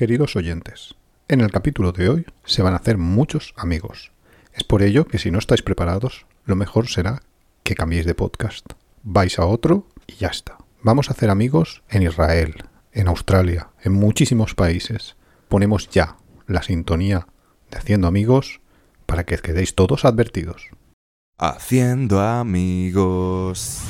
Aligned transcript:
queridos 0.00 0.34
oyentes. 0.34 0.94
En 1.28 1.42
el 1.42 1.50
capítulo 1.50 1.92
de 1.92 2.08
hoy 2.08 2.26
se 2.46 2.62
van 2.62 2.72
a 2.72 2.78
hacer 2.78 2.96
muchos 2.96 3.52
amigos. 3.54 4.12
Es 4.54 4.64
por 4.64 4.80
ello 4.80 5.04
que 5.04 5.18
si 5.18 5.30
no 5.30 5.38
estáis 5.38 5.60
preparados, 5.60 6.24
lo 6.46 6.56
mejor 6.56 6.88
será 6.88 7.20
que 7.64 7.74
cambiéis 7.74 8.06
de 8.06 8.14
podcast. 8.14 8.64
Vais 9.02 9.38
a 9.38 9.44
otro 9.44 9.86
y 10.06 10.14
ya 10.14 10.28
está. 10.28 10.56
Vamos 10.82 11.10
a 11.10 11.12
hacer 11.12 11.28
amigos 11.28 11.82
en 11.90 12.02
Israel, 12.02 12.64
en 12.92 13.08
Australia, 13.08 13.68
en 13.82 13.92
muchísimos 13.92 14.54
países. 14.54 15.16
Ponemos 15.50 15.90
ya 15.90 16.16
la 16.46 16.62
sintonía 16.62 17.26
de 17.70 17.76
Haciendo 17.76 18.08
Amigos 18.08 18.62
para 19.04 19.24
que 19.24 19.36
quedéis 19.36 19.74
todos 19.74 20.06
advertidos. 20.06 20.70
Haciendo 21.36 22.20
amigos. 22.20 23.82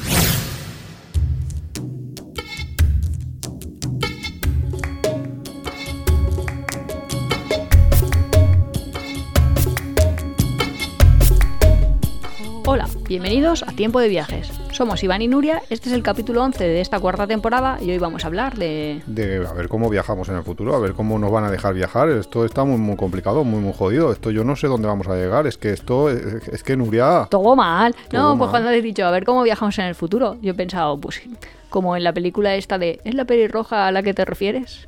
Hola, 12.72 12.86
bienvenidos 13.08 13.64
a 13.64 13.72
Tiempo 13.72 13.98
de 13.98 14.06
Viajes. 14.06 14.48
Somos 14.70 15.02
Iván 15.02 15.22
y 15.22 15.26
Nuria, 15.26 15.60
este 15.70 15.88
es 15.88 15.92
el 15.92 16.04
capítulo 16.04 16.44
11 16.44 16.62
de 16.62 16.80
esta 16.80 17.00
cuarta 17.00 17.26
temporada 17.26 17.78
y 17.82 17.90
hoy 17.90 17.98
vamos 17.98 18.22
a 18.22 18.28
hablar 18.28 18.56
de... 18.56 19.02
De 19.08 19.44
a 19.44 19.52
ver 19.54 19.66
cómo 19.66 19.90
viajamos 19.90 20.28
en 20.28 20.36
el 20.36 20.44
futuro, 20.44 20.76
a 20.76 20.78
ver 20.78 20.92
cómo 20.92 21.18
nos 21.18 21.32
van 21.32 21.42
a 21.42 21.50
dejar 21.50 21.74
viajar. 21.74 22.08
Esto 22.10 22.44
está 22.44 22.62
muy, 22.62 22.78
muy 22.78 22.94
complicado, 22.94 23.42
muy, 23.42 23.58
muy 23.58 23.72
jodido. 23.72 24.12
Esto 24.12 24.30
yo 24.30 24.44
no 24.44 24.54
sé 24.54 24.68
dónde 24.68 24.86
vamos 24.86 25.08
a 25.08 25.16
llegar. 25.16 25.48
Es 25.48 25.58
que 25.58 25.72
esto, 25.72 26.10
es, 26.10 26.46
es 26.46 26.62
que 26.62 26.76
Nuria... 26.76 27.26
Todo 27.28 27.56
mal. 27.56 27.92
Todo 28.08 28.22
no, 28.22 28.38
pues 28.38 28.50
cuando 28.50 28.68
has 28.68 28.80
dicho, 28.80 29.04
a 29.04 29.10
ver 29.10 29.24
cómo 29.24 29.42
viajamos 29.42 29.76
en 29.80 29.86
el 29.86 29.96
futuro, 29.96 30.36
yo 30.40 30.52
he 30.52 30.54
pensado, 30.54 30.96
pues 30.96 31.22
como 31.70 31.96
en 31.96 32.04
la 32.04 32.12
película 32.12 32.54
esta 32.54 32.78
de 32.78 33.00
¿Es 33.02 33.16
la 33.16 33.24
pelirroja 33.24 33.88
a 33.88 33.90
la 33.90 34.04
que 34.04 34.14
te 34.14 34.24
refieres? 34.24 34.86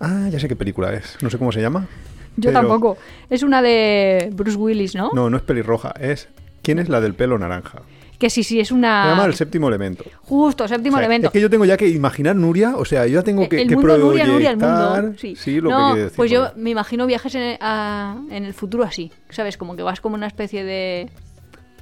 Ah, 0.00 0.28
ya 0.30 0.38
sé 0.38 0.48
qué 0.48 0.56
película 0.56 0.92
es. 0.92 1.16
No 1.22 1.30
sé 1.30 1.38
cómo 1.38 1.50
se 1.50 1.62
llama. 1.62 1.88
Yo 2.36 2.50
Pero- 2.50 2.60
tampoco. 2.60 2.98
Es 3.30 3.42
una 3.42 3.62
de 3.62 4.28
Bruce 4.34 4.58
Willis, 4.58 4.94
¿no? 4.94 5.12
No, 5.14 5.30
no 5.30 5.38
es 5.38 5.42
pelirroja, 5.42 5.94
es... 5.98 6.28
¿Quién 6.64 6.78
es 6.80 6.88
la 6.88 7.00
del 7.00 7.14
pelo 7.14 7.38
naranja? 7.38 7.82
Que 8.18 8.30
sí, 8.30 8.42
sí, 8.42 8.58
es 8.60 8.68
Se 8.68 8.74
una... 8.74 9.10
llama 9.10 9.24
el 9.26 9.34
séptimo 9.34 9.68
elemento. 9.68 10.04
Justo, 10.22 10.66
séptimo 10.68 10.96
O 10.96 10.98
sea, 10.98 11.06
elemento. 11.06 11.26
Es 11.28 11.32
que 11.32 11.40
yo 11.40 11.50
tengo 11.50 11.64
ya 11.64 11.76
que 11.76 11.88
imaginar 11.88 12.34
Nuria, 12.36 12.74
o 12.76 12.84
sea, 12.84 13.06
yo 13.06 13.14
ya 13.14 13.22
tengo 13.22 13.48
que, 13.48 13.62
el 13.62 13.68
que 13.68 13.74
mundo 13.76 13.98
Nuria, 13.98 14.24
Nuria, 14.26 14.50
el 14.50 14.56
mundo. 14.56 15.12
Sí, 15.18 15.60
lo 15.60 15.70
no, 15.70 15.94
que 15.94 16.00
decir. 16.00 16.16
Pues 16.16 16.30
yo 16.30 16.48
me 16.56 16.70
imagino 16.70 17.06
viajes 17.06 17.34
en, 17.34 17.58
a- 17.60 18.16
en 18.30 18.44
el 18.44 18.54
futuro 18.54 18.84
así, 18.84 19.12
¿sabes? 19.30 19.56
Como 19.56 19.76
que 19.76 19.82
vas 19.82 20.00
como 20.00 20.14
una 20.14 20.26
especie 20.28 20.64
de 20.64 21.10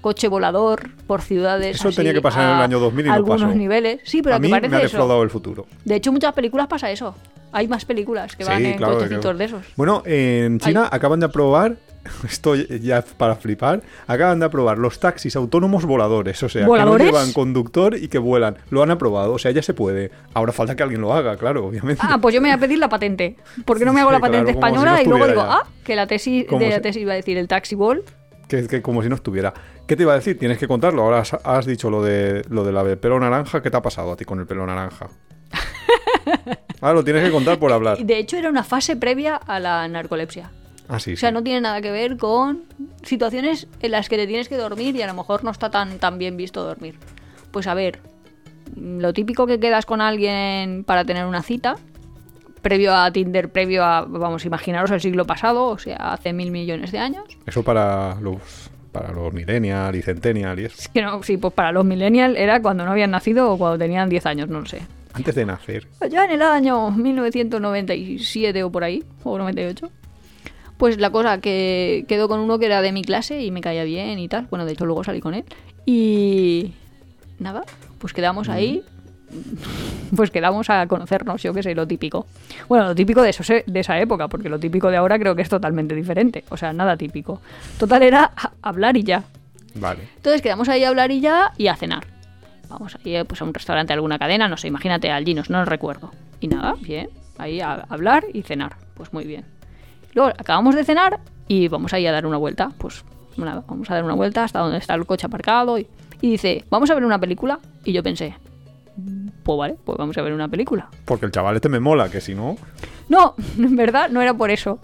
coche 0.01 0.27
volador 0.27 0.91
por 1.07 1.21
ciudades. 1.23 1.77
Eso 1.77 1.89
así, 1.89 1.99
tenía 1.99 2.13
que 2.15 2.23
pasar 2.23 2.51
en 2.51 2.57
el 2.57 2.63
año 2.63 2.81
2000 2.81 3.05
y 3.05 3.09
no 3.09 3.15
algunos 3.15 3.43
pasó. 3.43 3.55
niveles. 3.55 4.01
Sí, 4.05 4.21
pero 4.23 4.35
a 4.37 4.39
mí 4.41 4.49
parece 4.49 4.69
me 4.71 4.77
ha 4.79 4.81
defraudado 4.81 5.23
el 5.23 5.31
futuro. 5.31 5.67
De 5.85 5.95
hecho, 5.97 6.11
muchas 6.13 6.33
películas 6.33 6.67
pasa 6.67 6.91
eso. 6.91 7.15
Hay 7.53 7.69
más 7.69 7.85
películas 7.85 8.35
que 8.35 8.45
van 8.45 8.59
Sí, 8.59 8.65
en 8.69 8.77
claro, 8.79 8.95
cochecitos 8.95 9.21
claro. 9.23 9.39
de 9.39 9.45
esos. 9.45 9.63
Bueno, 9.77 10.03
en 10.07 10.59
China 10.59 10.89
acaban 10.91 11.21
de 11.21 11.27
aprobar, 11.27 11.77
esto 12.29 12.55
ya 12.57 13.03
para 13.17 13.37
flipar, 13.37 13.83
acaban 14.07 14.41
de 14.41 14.47
aprobar 14.47 14.79
los 14.79 14.99
taxis 14.99 15.37
autónomos 15.37 15.85
voladores, 15.85 16.43
o 16.43 16.49
sea, 16.49 16.67
¿Voladores? 16.67 17.07
que 17.07 17.13
no 17.13 17.19
llevan 17.19 17.33
conductor 17.33 17.97
y 17.97 18.09
que 18.09 18.19
vuelan. 18.19 18.57
Lo 18.71 18.83
han 18.83 18.91
aprobado, 18.91 19.33
o 19.35 19.39
sea, 19.39 19.51
ya 19.53 19.63
se 19.63 19.73
puede. 19.75 20.11
Ahora 20.35 20.53
falta 20.53 20.75
que 20.75 20.83
alguien 20.83 21.01
lo 21.01 21.13
haga, 21.15 21.37
claro, 21.37 21.67
obviamente. 21.67 22.03
Ah, 22.05 22.19
pues 22.21 22.35
yo 22.35 22.41
me 22.41 22.49
voy 22.49 22.57
a 22.57 22.59
pedir 22.59 22.79
la 22.79 22.89
patente. 22.89 23.37
¿Por 23.65 23.79
qué 23.79 23.85
no 23.85 23.93
me 23.93 24.01
hago 24.01 24.11
Sí, 24.11 24.15
la 24.17 24.21
patente 24.21 24.53
claro, 24.53 24.61
como 24.61 24.67
si 24.67 24.77
española 24.89 24.97
no 24.97 25.03
y 25.03 25.07
luego 25.07 25.27
digo, 25.29 25.43
ya. 25.43 25.53
ah, 25.59 25.67
que 25.85 25.97
la 25.97 26.07
tesis, 26.07 26.47
de 26.49 26.69
la 26.71 26.77
si- 26.77 26.83
tesis 26.83 27.03
iba 27.03 27.13
a 27.13 27.17
decir 27.17 27.39
el 27.39 27.49
taxi 27.49 27.75
ball? 27.75 28.03
Que, 28.49 28.67
que 28.67 28.83
como 28.83 29.03
si 29.03 29.09
no 29.09 29.15
estuviera. 29.15 29.55
¿Qué 29.87 29.97
te 29.97 30.03
iba 30.03 30.13
a 30.13 30.17
decir? 30.17 30.39
Tienes 30.39 30.59
que 30.59 30.69
contarlo. 30.69 31.03
Ahora 31.03 31.21
has, 31.21 31.33
has 31.45 31.67
dicho 31.67 31.89
lo 31.91 32.03
de 32.03 32.43
lo 32.49 32.65
de 32.65 32.73
del 32.89 32.99
pelo 32.99 33.19
naranja. 33.19 33.63
¿Qué 33.63 33.71
te 33.71 33.77
ha 33.77 33.83
pasado 33.83 34.13
a 34.13 34.17
ti 34.17 34.25
con 34.25 34.41
el 34.41 34.47
pelo 34.47 34.67
naranja? 34.67 35.09
Ahora 36.81 36.95
lo 36.95 37.05
tienes 37.05 37.25
que 37.25 37.31
contar 37.31 37.59
por 37.59 37.73
hablar. 37.73 37.99
De 37.99 38.19
hecho, 38.19 38.37
era 38.37 38.49
una 38.49 38.65
fase 38.65 38.97
previa 38.97 39.37
a 39.37 39.61
la 39.61 39.87
narcolepsia. 39.89 40.51
Ah, 40.89 40.99
sí, 40.99 41.15
O 41.15 41.17
sea, 41.17 41.31
sí. 41.31 41.35
no 41.35 41.43
tiene 41.43 41.61
nada 41.61 41.81
que 41.81 41.91
ver 41.91 42.17
con 42.17 42.65
situaciones 43.03 43.67
en 43.81 43.91
las 43.93 44.09
que 44.09 44.17
te 44.17 44.27
tienes 44.27 44.49
que 44.49 44.57
dormir 44.57 44.95
y 44.97 45.03
a 45.03 45.07
lo 45.07 45.15
mejor 45.15 45.45
no 45.45 45.51
está 45.51 45.71
tan, 45.71 45.99
tan 45.99 46.19
bien 46.19 46.37
visto 46.37 46.63
dormir. 46.65 46.97
Pues 47.51 47.67
a 47.67 47.75
ver, 47.75 48.01
lo 48.77 49.13
típico 49.13 49.47
que 49.47 49.61
quedas 49.61 49.87
con 49.87 50.01
alguien 50.01 50.85
para 50.85 51.05
tener 51.05 51.27
una 51.27 51.43
cita, 51.43 51.77
previo 52.63 52.95
a 52.95 53.11
Tinder, 53.11 53.51
previo 53.51 53.85
a, 53.85 54.03
vamos, 54.03 54.45
imaginaros 54.45 54.91
el 54.91 55.01
siglo 55.01 55.25
pasado, 55.27 55.67
o 55.67 55.79
sea, 55.79 55.97
hace 56.13 56.33
mil 56.33 56.51
millones 56.51 56.93
de 56.93 56.99
años. 56.99 57.25
Eso 57.47 57.63
para 57.63 58.15
los 58.21 58.71
para 58.93 59.11
los 59.11 59.33
millennial 59.33 59.97
y 59.97 60.03
centennial 60.03 60.61
y 60.61 60.67
eso. 60.67 60.77
Es 60.79 60.89
que 60.89 61.01
no, 61.01 61.23
sí, 61.23 61.39
pues 61.39 61.55
para 61.55 61.73
los 61.73 61.83
millennials 61.85 62.37
era 62.39 62.61
cuando 62.61 62.85
no 62.85 62.91
habían 62.93 63.11
nacido 63.11 63.51
o 63.51 63.57
cuando 63.57 63.79
tenían 63.79 64.11
10 64.11 64.27
años, 64.27 64.49
no 64.51 64.61
lo 64.61 64.67
sé. 64.67 64.83
Antes 65.15 65.35
de 65.35 65.47
nacer. 65.47 65.89
Ya 66.11 66.27
en 66.27 66.33
el 66.33 66.43
año 66.43 66.91
1997 66.91 68.63
o 68.63 68.71
por 68.71 68.85
ahí, 68.85 69.03
o 69.25 69.39
98. 69.39 69.91
Pues 70.83 70.99
la 70.99 71.11
cosa 71.11 71.41
que 71.41 72.05
quedó 72.09 72.27
con 72.27 72.41
uno 72.41 72.59
que 72.59 72.67
era 72.67 72.83
de 72.83 72.91
mi 72.91 73.03
clase 73.05 73.41
y 73.41 73.53
me 73.53 73.61
caía 73.61 73.85
bien 73.85 74.19
y 74.19 74.27
tal. 74.27 74.49
Bueno, 74.51 74.67
de 74.67 74.73
hecho 74.73 74.85
luego 74.85 75.05
salí 75.05 75.21
con 75.21 75.33
él. 75.33 75.45
Y 75.87 76.73
nada, 77.39 77.63
pues 77.99 78.13
quedamos 78.13 78.49
ahí. 78.49 78.83
Pues 80.17 80.33
quedamos 80.33 80.69
a 80.71 80.85
conocernos, 80.89 81.41
yo 81.41 81.55
qué 81.55 81.63
sé, 81.63 81.73
lo 81.77 81.87
típico. 81.87 82.27
Bueno, 82.69 82.87
lo 82.87 82.95
típico 82.97 83.23
de, 83.23 83.31
eso, 83.31 83.45
de 83.65 83.81
esa 83.81 83.99
época, 84.01 84.27
porque 84.27 84.49
lo 84.49 84.59
típico 84.59 84.91
de 84.91 84.97
ahora 84.97 85.21
creo 85.21 85.37
que 85.37 85.43
es 85.43 85.49
totalmente 85.49 85.95
diferente. 85.95 86.43
O 86.51 86.57
sea, 86.57 86.73
nada 86.73 86.97
típico. 86.97 87.41
Total 87.79 88.03
era 88.03 88.33
a- 88.37 88.51
hablar 88.61 88.97
y 88.97 89.05
ya. 89.05 89.23
Vale. 89.77 90.09
Entonces 90.17 90.43
quedamos 90.43 90.69
ahí 90.69 90.83
a 90.83 90.89
hablar 90.89 91.13
y 91.13 91.21
ya 91.21 91.53
y 91.59 91.69
a 91.69 91.77
cenar. 91.77 92.05
Vamos 92.69 92.97
ahí 92.97 93.15
eh, 93.15 93.25
pues, 93.25 93.41
a 93.41 93.45
un 93.45 93.55
restaurante, 93.55 93.93
alguna 93.93 94.19
cadena, 94.19 94.49
no 94.49 94.57
sé, 94.57 94.67
imagínate, 94.67 95.13
al 95.13 95.25
Ginos, 95.25 95.49
no 95.49 95.61
lo 95.61 95.65
recuerdo. 95.65 96.11
Y 96.41 96.49
nada, 96.49 96.75
bien, 96.81 97.09
ahí 97.39 97.61
a 97.61 97.87
hablar 97.89 98.25
y 98.35 98.43
cenar. 98.43 98.75
Pues 98.95 99.13
muy 99.13 99.25
bien. 99.25 99.45
Luego 100.15 100.31
acabamos 100.31 100.75
de 100.75 100.85
cenar 100.85 101.21
y 101.49 101.69
vamos 101.69 101.93
ahí 101.93 102.07
a 102.07 102.13
dar 102.13 102.27
una 102.27 102.37
vuelta. 102.37 102.71
Pues 102.79 103.05
nada, 103.37 103.65
vamos 103.67 103.91
a 103.91 103.95
dar 103.95 104.05
una 104.05 104.15
vuelta 104.15 104.45
hasta 104.45 104.59
donde 104.61 104.79
está 104.79 104.95
el 104.95 105.07
coche 105.07 105.27
aparcado. 105.27 105.79
Y, 105.79 105.87
y 106.21 106.31
dice, 106.33 106.65
¿vamos 106.71 106.91
a 106.91 106.95
ver 106.95 107.05
una 107.05 107.19
película? 107.19 107.59
Y 107.85 107.93
yo 107.93 108.03
pensé, 108.03 108.35
pues 109.43 109.59
vale, 109.59 109.77
pues 109.85 109.99
vamos 109.99 110.17
a 110.19 110.23
ver 110.23 110.33
una 110.33 110.49
película. 110.49 110.89
Porque 111.05 111.27
el 111.27 111.33
chaval 111.33 111.57
este 111.57 111.69
me 111.69 111.81
mola, 111.81 112.09
que 112.11 112.21
si 112.21 112.35
no. 112.35 112.57
No, 113.09 113.35
en 113.59 113.77
verdad 113.77 114.09
no 114.11 114.21
era 114.23 114.35
por 114.35 114.51
eso. 114.51 114.79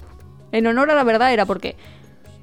En 0.53 0.67
honor 0.67 0.91
a 0.91 0.95
la 0.95 1.05
verdad 1.05 1.33
era 1.33 1.45
porque 1.45 1.77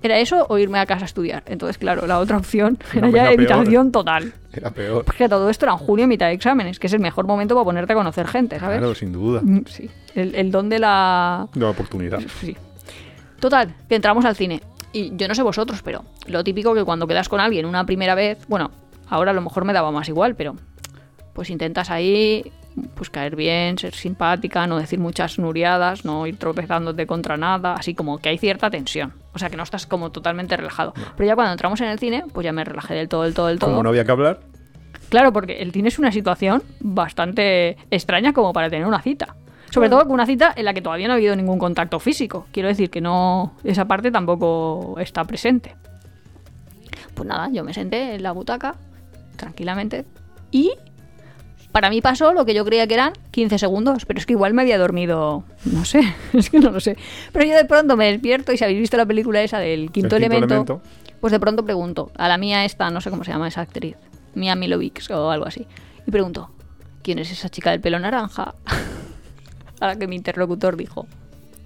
era 0.03 0.19
eso 0.19 0.45
o 0.49 0.59
irme 0.59 0.77
a 0.77 0.85
casa 0.85 1.01
a 1.01 1.05
estudiar. 1.05 1.41
Entonces, 1.47 1.79
claro, 1.79 2.05
la 2.05 2.19
otra 2.19 2.37
opción 2.37 2.77
era 2.93 3.07
No, 3.07 3.15
ya 3.15 3.31
evitación 3.31 3.91
total. 3.91 4.33
Era 4.53 4.69
peor. 4.69 5.03
Porque 5.03 5.27
todo 5.27 5.49
esto 5.49 5.65
era 5.65 5.73
en 5.73 5.79
junio, 5.79 6.07
mitad 6.07 6.27
de 6.27 6.33
exámenes, 6.33 6.77
que 6.77 6.85
es 6.85 6.93
el 6.93 6.99
mejor 6.99 7.25
momento 7.25 7.55
para 7.55 7.65
ponerte 7.65 7.93
a 7.93 7.95
conocer 7.95 8.27
gente, 8.27 8.59
¿sabes? 8.59 8.77
Claro, 8.77 8.93
sin 8.93 9.11
duda. 9.11 9.41
Mm, 9.43 9.61
Sí, 9.65 9.89
el, 10.13 10.35
el 10.35 10.51
don 10.51 10.69
de 10.69 10.77
la... 10.77 11.47
De 11.51 11.59
la 11.61 11.69
oportunidad. 11.71 12.19
Sí. 12.39 12.55
Total, 13.39 13.75
que 13.87 13.95
entramos 13.95 14.25
al 14.25 14.35
cine. 14.35 14.61
Y 14.93 15.15
yo 15.15 15.27
no 15.27 15.35
sé 15.35 15.43
vosotros, 15.43 15.81
pero 15.83 16.03
lo 16.27 16.43
típico 16.43 16.73
que 16.73 16.83
cuando 16.83 17.07
quedas 17.07 17.27
con 17.27 17.39
alguien 17.39 17.65
una 17.65 17.85
primera 17.85 18.15
vez, 18.15 18.45
bueno, 18.47 18.71
ahora 19.09 19.31
a 19.31 19.33
lo 19.33 19.41
mejor 19.41 19.65
me 19.65 19.73
daba 19.73 19.91
más 19.91 20.07
igual, 20.07 20.35
pero 20.35 20.55
pues 21.33 21.49
intentas 21.49 21.89
ahí 21.89 22.51
pues 22.93 23.09
caer 23.09 23.35
bien, 23.35 23.77
ser 23.77 23.93
simpática, 23.93 24.67
no 24.67 24.77
decir 24.77 24.99
muchas 24.99 25.39
nuriadas, 25.39 26.03
no 26.03 26.27
ir 26.27 26.37
tropezándote 26.37 27.07
contra 27.07 27.37
nada, 27.37 27.73
así 27.73 27.93
como 27.93 28.17
que 28.17 28.29
hay 28.29 28.37
cierta 28.37 28.69
tensión. 28.69 29.13
O 29.33 29.39
sea, 29.39 29.49
que 29.49 29.57
no 29.57 29.63
estás 29.63 29.85
como 29.85 30.11
totalmente 30.11 30.57
relajado. 30.57 30.93
Pero 31.15 31.27
ya 31.27 31.35
cuando 31.35 31.53
entramos 31.53 31.79
en 31.81 31.87
el 31.87 31.99
cine, 31.99 32.25
pues 32.33 32.43
ya 32.43 32.51
me 32.51 32.63
relajé 32.63 32.93
del 32.93 33.07
todo, 33.07 33.23
del 33.23 33.33
todo, 33.33 33.47
del 33.47 33.59
todo. 33.59 33.69
Como 33.71 33.83
no 33.83 33.89
había 33.89 34.03
que 34.03 34.11
hablar, 34.11 34.39
Claro, 35.09 35.31
porque 35.31 35.61
el 35.61 35.71
cine 35.71 35.89
es 35.89 35.99
una 35.99 36.11
situación 36.11 36.63
bastante 36.79 37.77
extraña 37.91 38.33
como 38.33 38.53
para 38.53 38.69
tener 38.69 38.87
una 38.87 39.01
cita. 39.01 39.35
Sobre 39.71 39.89
todo 39.89 40.01
con 40.03 40.11
una 40.13 40.25
cita 40.25 40.53
en 40.55 40.65
la 40.65 40.73
que 40.73 40.81
todavía 40.81 41.07
no 41.07 41.13
ha 41.13 41.17
habido 41.17 41.35
ningún 41.35 41.59
contacto 41.59 41.99
físico. 41.99 42.47
Quiero 42.51 42.69
decir 42.69 42.89
que 42.89 43.01
no. 43.01 43.53
Esa 43.63 43.85
parte 43.85 44.11
tampoco 44.11 44.95
está 44.99 45.23
presente. 45.25 45.75
Pues 47.13 47.27
nada, 47.27 47.49
yo 47.51 47.63
me 47.63 47.73
senté 47.73 48.15
en 48.15 48.23
la 48.23 48.31
butaca, 48.31 48.75
tranquilamente. 49.35 50.05
Y 50.51 50.71
para 51.71 51.89
mí 51.89 51.99
pasó 52.01 52.33
lo 52.33 52.45
que 52.45 52.53
yo 52.53 52.63
creía 52.63 52.87
que 52.87 52.93
eran 52.93 53.13
15 53.31 53.59
segundos. 53.59 54.05
Pero 54.05 54.19
es 54.19 54.25
que 54.25 54.33
igual 54.33 54.53
me 54.53 54.61
había 54.61 54.77
dormido. 54.77 55.43
No 55.65 55.83
sé, 55.83 56.01
es 56.33 56.49
que 56.49 56.59
no 56.59 56.71
lo 56.71 56.79
sé. 56.79 56.97
Pero 57.33 57.45
yo 57.45 57.55
de 57.55 57.65
pronto 57.65 57.97
me 57.97 58.11
despierto 58.11 58.53
y 58.53 58.57
si 58.57 58.63
habéis 58.63 58.79
visto 58.79 58.95
la 58.95 59.05
película 59.05 59.41
esa 59.41 59.59
del 59.59 59.91
quinto, 59.91 59.91
El 59.91 59.91
quinto 59.91 60.15
elemento, 60.15 60.45
elemento. 60.53 60.81
pues 61.19 61.31
de 61.31 61.39
pronto 61.39 61.65
pregunto 61.65 62.11
a 62.17 62.29
la 62.29 62.37
mía 62.37 62.63
esta, 62.63 62.89
no 62.91 63.01
sé 63.01 63.09
cómo 63.09 63.23
se 63.25 63.31
llama 63.31 63.47
esa 63.49 63.61
actriz, 63.61 63.97
Mia 64.35 64.55
Milovic 64.55 65.01
o 65.11 65.29
algo 65.31 65.45
así, 65.45 65.67
y 66.05 66.11
pregunto, 66.11 66.51
¿quién 67.01 67.19
es 67.19 67.31
esa 67.31 67.49
chica 67.49 67.71
del 67.71 67.81
pelo 67.81 67.99
naranja? 67.99 68.55
a 69.85 69.93
la 69.93 69.99
que 69.99 70.07
mi 70.07 70.15
interlocutor 70.15 70.75
dijo. 70.77 71.07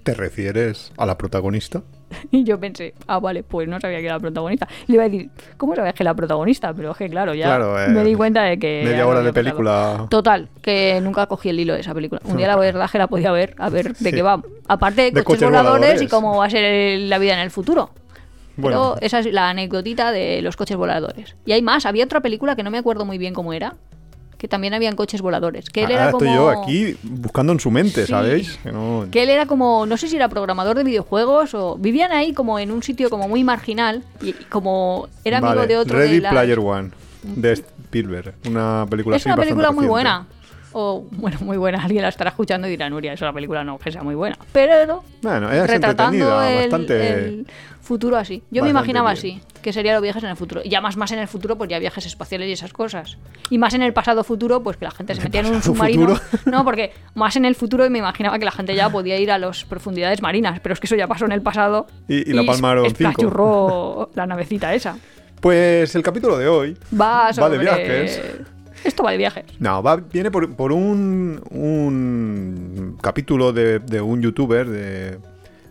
¿te 0.02 0.14
refieres 0.14 0.92
a 0.96 1.04
la 1.04 1.18
protagonista? 1.18 1.82
Y 2.32 2.42
yo 2.42 2.58
pensé, 2.58 2.94
ah, 3.06 3.18
vale, 3.20 3.42
pues 3.44 3.68
no 3.68 3.78
sabía 3.78 3.98
que 3.98 4.06
era 4.06 4.14
la 4.14 4.20
protagonista. 4.20 4.66
Y 4.88 4.92
le 4.92 4.94
iba 4.94 5.04
a 5.04 5.08
decir, 5.10 5.30
¿cómo 5.58 5.76
sabes 5.76 5.92
que 5.92 6.02
es 6.02 6.04
la 6.06 6.14
protagonista? 6.14 6.72
Pero 6.74 6.92
es 6.92 6.96
que, 6.96 7.08
claro, 7.10 7.34
ya 7.34 7.44
Claro, 7.44 7.78
eh, 7.80 7.88
me 7.90 8.02
di 8.02 8.14
cuenta 8.14 8.42
de 8.44 8.58
que. 8.58 8.82
media 8.84 9.06
hora 9.06 9.20
no 9.20 9.26
de 9.26 9.32
pasado. 9.32 9.44
película. 9.44 10.06
Total, 10.08 10.48
que 10.62 10.98
nunca 11.02 11.26
cogí 11.26 11.50
el 11.50 11.60
hilo 11.60 11.74
de 11.74 11.80
esa 11.80 11.92
película. 11.94 12.20
Un 12.24 12.38
día 12.38 12.48
la 12.48 12.56
verdad 12.56 12.90
que 12.90 12.96
la 12.98 13.06
podía 13.08 13.30
ver, 13.30 13.54
a 13.58 13.68
ver 13.68 13.92
de 13.92 14.10
Sí. 14.10 14.10
qué 14.16 14.22
va. 14.22 14.42
Aparte 14.66 15.02
de, 15.02 15.10
De 15.10 15.22
coches, 15.22 15.24
coches 15.24 15.48
voladores, 15.50 15.80
voladores. 15.80 16.02
y 16.02 16.08
cómo 16.08 16.38
va 16.38 16.46
a 16.46 16.50
ser 16.50 16.98
la 17.00 17.18
vida 17.18 17.34
en 17.34 17.40
el 17.40 17.50
futuro. 17.50 17.90
Bueno. 18.56 18.94
Pero 18.94 19.06
esa 19.06 19.18
es 19.20 19.26
la 19.32 19.50
anecdotita 19.50 20.10
de 20.12 20.40
los 20.42 20.56
coches 20.56 20.76
voladores. 20.78 21.36
Y 21.44 21.52
hay 21.52 21.60
más, 21.62 21.84
había 21.86 22.04
otra 22.06 22.20
película 22.20 22.56
que 22.56 22.62
no 22.64 22.70
me 22.70 22.78
acuerdo 22.78 23.04
muy 23.04 23.18
bien 23.18 23.34
cómo 23.34 23.52
era, 23.52 23.76
que 24.40 24.48
también 24.48 24.72
habían 24.72 24.96
coches 24.96 25.20
voladores. 25.20 25.68
Que 25.68 25.80
él 25.84 25.90
Ahora 25.92 26.02
era 26.04 26.12
como... 26.12 26.24
estoy 26.24 26.34
yo 26.34 26.48
aquí 26.48 26.96
buscando 27.02 27.52
en 27.52 27.60
su 27.60 27.70
mente, 27.70 28.06
Sí. 28.06 28.10
¿sabéis? 28.10 28.58
Que 28.62 28.72
no- 28.72 29.06
Que 29.10 29.22
él 29.22 29.28
era 29.28 29.44
como, 29.44 29.84
no 29.84 29.98
sé 29.98 30.08
si 30.08 30.16
era 30.16 30.30
programador 30.30 30.78
de 30.78 30.82
videojuegos 30.84 31.52
o 31.52 31.76
vivían 31.76 32.10
ahí 32.10 32.32
como 32.32 32.58
en 32.58 32.70
un 32.70 32.82
sitio 32.82 33.10
como 33.10 33.28
muy 33.28 33.44
marginal 33.44 34.02
y 34.22 34.32
como 34.48 35.08
era 35.24 35.38
amigo 35.38 35.54
Vale, 35.56 35.66
de 35.66 35.76
otro 35.76 35.98
Ready 35.98 36.14
de 36.16 36.20
las- 36.22 36.32
Player 36.32 36.58
One, 36.58 36.90
de 37.22 37.52
Spielberg. 37.52 38.32
Una 38.48 38.86
película 38.88 39.16
Es 39.16 39.22
así 39.22 39.28
una 39.28 39.36
película 39.36 39.72
muy 39.72 39.84
reciente. 39.86 39.90
buena. 39.90 40.26
O, 40.72 41.04
bueno, 41.10 41.38
muy 41.40 41.56
buena. 41.56 41.82
Alguien 41.82 42.02
la 42.02 42.08
estará 42.08 42.30
escuchando 42.30 42.66
y 42.68 42.70
dirá, 42.70 42.88
Nuria, 42.88 43.12
es 43.12 43.20
una 43.20 43.32
película 43.32 43.64
no 43.64 43.78
que 43.78 43.90
sea 43.90 44.02
muy 44.02 44.14
buena. 44.14 44.38
Pero 44.52 45.02
Bueno, 45.22 45.48
retratando 45.66 46.42
el, 46.42 46.58
bastante... 46.58 47.08
el 47.12 47.46
futuro 47.80 48.16
así. 48.16 48.42
Yo 48.52 48.62
me 48.62 48.70
imaginaba 48.70 49.12
bien. 49.14 49.18
así, 49.18 49.42
que 49.62 49.72
serían 49.72 49.94
los 49.96 50.02
viajes 50.02 50.22
en 50.22 50.30
el 50.30 50.36
futuro. 50.36 50.60
Y 50.62 50.68
ya 50.68 50.80
más, 50.80 50.96
más 50.96 51.10
en 51.10 51.18
el 51.18 51.26
futuro, 51.26 51.58
pues 51.58 51.68
ya 51.68 51.78
viajes 51.80 52.06
espaciales 52.06 52.48
y 52.48 52.52
esas 52.52 52.72
cosas. 52.72 53.18
Y 53.50 53.58
más 53.58 53.74
en 53.74 53.82
el 53.82 53.92
pasado 53.92 54.22
futuro, 54.22 54.62
pues 54.62 54.76
que 54.76 54.84
la 54.84 54.92
gente 54.92 55.14
se 55.16 55.22
metía 55.22 55.40
en 55.40 55.46
un 55.46 55.60
submarino. 55.62 56.14
futuro? 56.14 56.40
No, 56.52 56.64
porque 56.64 56.92
más 57.14 57.34
en 57.34 57.44
el 57.46 57.56
futuro 57.56 57.90
me 57.90 57.98
imaginaba 57.98 58.38
que 58.38 58.44
la 58.44 58.52
gente 58.52 58.76
ya 58.76 58.88
podía 58.90 59.18
ir 59.18 59.32
a 59.32 59.38
las 59.38 59.64
profundidades 59.64 60.22
marinas. 60.22 60.60
Pero 60.60 60.72
es 60.74 60.78
que 60.78 60.86
eso 60.86 60.94
ya 60.94 61.08
pasó 61.08 61.24
en 61.24 61.32
el 61.32 61.42
pasado. 61.42 61.88
Y- 62.06 62.30
y 62.30 62.32
la 62.32 62.44
palmaron 62.44 62.84
cinco. 62.84 63.10
esplachurró 63.10 64.10
la 64.14 64.26
navecita 64.26 64.72
esa. 64.72 64.96
Pues 65.40 65.92
el 65.96 66.02
capítulo 66.04 66.36
de 66.38 66.46
hoy 66.46 66.76
Va 66.92 67.24
Va 67.24 67.32
sobre... 67.32 67.58
de 67.58 67.58
viajes. 67.58 68.22
Esto 68.84 69.02
va 69.02 69.10
de 69.12 69.18
viajes. 69.18 69.44
No, 69.58 69.82
va, 69.82 69.96
viene 69.96 70.30
por, 70.30 70.54
por 70.54 70.72
un, 70.72 71.40
un 71.50 72.98
capítulo 73.00 73.52
de, 73.52 73.78
de 73.78 74.00
un 74.00 74.22
youtuber 74.22 74.68
de, 74.68 75.18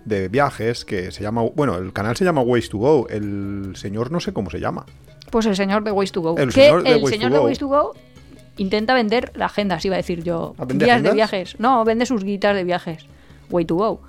de 0.05 0.27
viajes 0.29 0.85
que 0.85 1.11
se 1.11 1.23
llama. 1.23 1.41
Bueno, 1.55 1.75
el 1.77 1.91
canal 1.93 2.15
se 2.17 2.25
llama 2.25 2.41
Ways 2.41 2.69
to 2.69 2.77
Go. 2.77 3.07
El 3.09 3.73
señor 3.75 4.11
no 4.11 4.19
sé 4.19 4.33
cómo 4.33 4.49
se 4.49 4.59
llama. 4.59 4.85
Pues 5.31 5.45
el 5.45 5.55
señor 5.55 5.83
de 5.83 5.91
Ways 5.91 6.11
to 6.11 6.21
Go. 6.21 6.37
El 6.37 6.47
que 6.53 6.65
señor 6.65 6.83
de 6.83 6.91
el 6.91 7.03
Ways 7.03 7.15
señor 7.15 7.29
to 7.29 7.33
de 7.35 7.39
Go. 7.39 7.45
Ways 7.45 7.59
to 7.59 7.67
Go 7.67 7.93
intenta 8.57 8.93
vender 8.93 9.31
la 9.35 9.45
agenda, 9.45 9.75
así 9.75 9.87
iba 9.87 9.95
a 9.95 9.97
decir 9.97 10.21
yo. 10.23 10.53
¿Ah, 10.57 10.65
vende 10.65 10.83
Guías 10.85 10.95
agendas? 10.95 11.11
de 11.13 11.15
viajes. 11.15 11.55
No, 11.59 11.83
vende 11.85 12.05
sus 12.05 12.23
guitas 12.23 12.55
de 12.55 12.63
viajes. 12.63 13.05
Way 13.49 13.65
to 13.65 13.75
Go. 13.75 14.01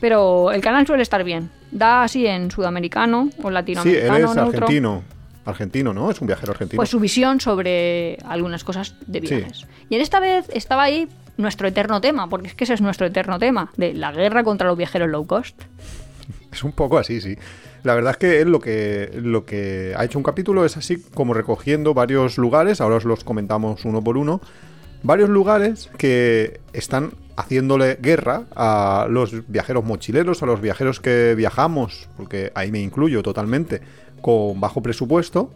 Pero 0.00 0.50
el 0.50 0.60
canal 0.60 0.86
suele 0.86 1.02
estar 1.04 1.22
bien. 1.22 1.50
Da 1.70 2.02
así 2.02 2.26
en 2.26 2.50
sudamericano 2.50 3.28
o 3.38 3.42
Sí, 3.42 3.46
él 3.48 3.54
latinoamericano. 3.54 4.16
es 4.16 4.34
neutro. 4.36 4.42
argentino. 4.64 5.02
Argentino, 5.44 5.92
¿no? 5.92 6.10
Es 6.10 6.20
un 6.20 6.26
viajero 6.26 6.52
argentino. 6.52 6.78
Pues 6.78 6.90
su 6.90 7.00
visión 7.00 7.40
sobre 7.40 8.16
algunas 8.24 8.64
cosas 8.64 8.94
de 9.06 9.20
Sí. 9.20 9.36
viajes. 9.36 9.66
Y 9.88 9.96
en 9.96 10.00
esta 10.00 10.20
vez 10.20 10.48
estaba 10.52 10.82
ahí 10.84 11.08
nuestro 11.36 11.66
eterno 11.66 12.00
tema, 12.00 12.28
porque 12.28 12.48
es 12.48 12.54
que 12.54 12.64
ese 12.64 12.74
es 12.74 12.80
nuestro 12.80 13.06
eterno 13.06 13.38
tema, 13.38 13.70
de 13.76 13.94
la 13.94 14.12
guerra 14.12 14.44
contra 14.44 14.68
los 14.68 14.76
viajeros 14.76 15.08
low 15.08 15.26
cost. 15.26 15.60
Es 16.52 16.62
un 16.62 16.72
poco 16.72 16.98
así, 16.98 17.20
sí. 17.20 17.36
La 17.82 17.94
verdad 17.94 18.12
es 18.12 18.16
que 18.18 18.40
él 18.40 18.50
lo 18.50 18.60
que, 18.60 19.10
lo 19.22 19.44
que 19.44 19.94
ha 19.96 20.04
hecho 20.04 20.18
un 20.18 20.22
capítulo 20.22 20.64
es 20.64 20.76
así 20.76 21.02
como 21.14 21.34
recogiendo 21.34 21.94
varios 21.94 22.38
lugares, 22.38 22.80
ahora 22.80 22.96
os 22.96 23.04
los 23.04 23.24
comentamos 23.24 23.84
uno 23.84 24.04
por 24.04 24.16
uno, 24.16 24.40
varios 25.02 25.28
lugares 25.28 25.90
que 25.98 26.60
están 26.72 27.12
haciéndole 27.36 27.98
guerra 28.00 28.44
a 28.54 29.06
los 29.08 29.48
viajeros 29.48 29.84
mochileros, 29.84 30.42
a 30.42 30.46
los 30.46 30.60
viajeros 30.60 31.00
que 31.00 31.34
viajamos, 31.36 32.08
porque 32.16 32.52
ahí 32.54 32.70
me 32.70 32.80
incluyo 32.80 33.22
totalmente, 33.22 33.80
con 34.20 34.60
bajo 34.60 34.82
presupuesto, 34.82 35.52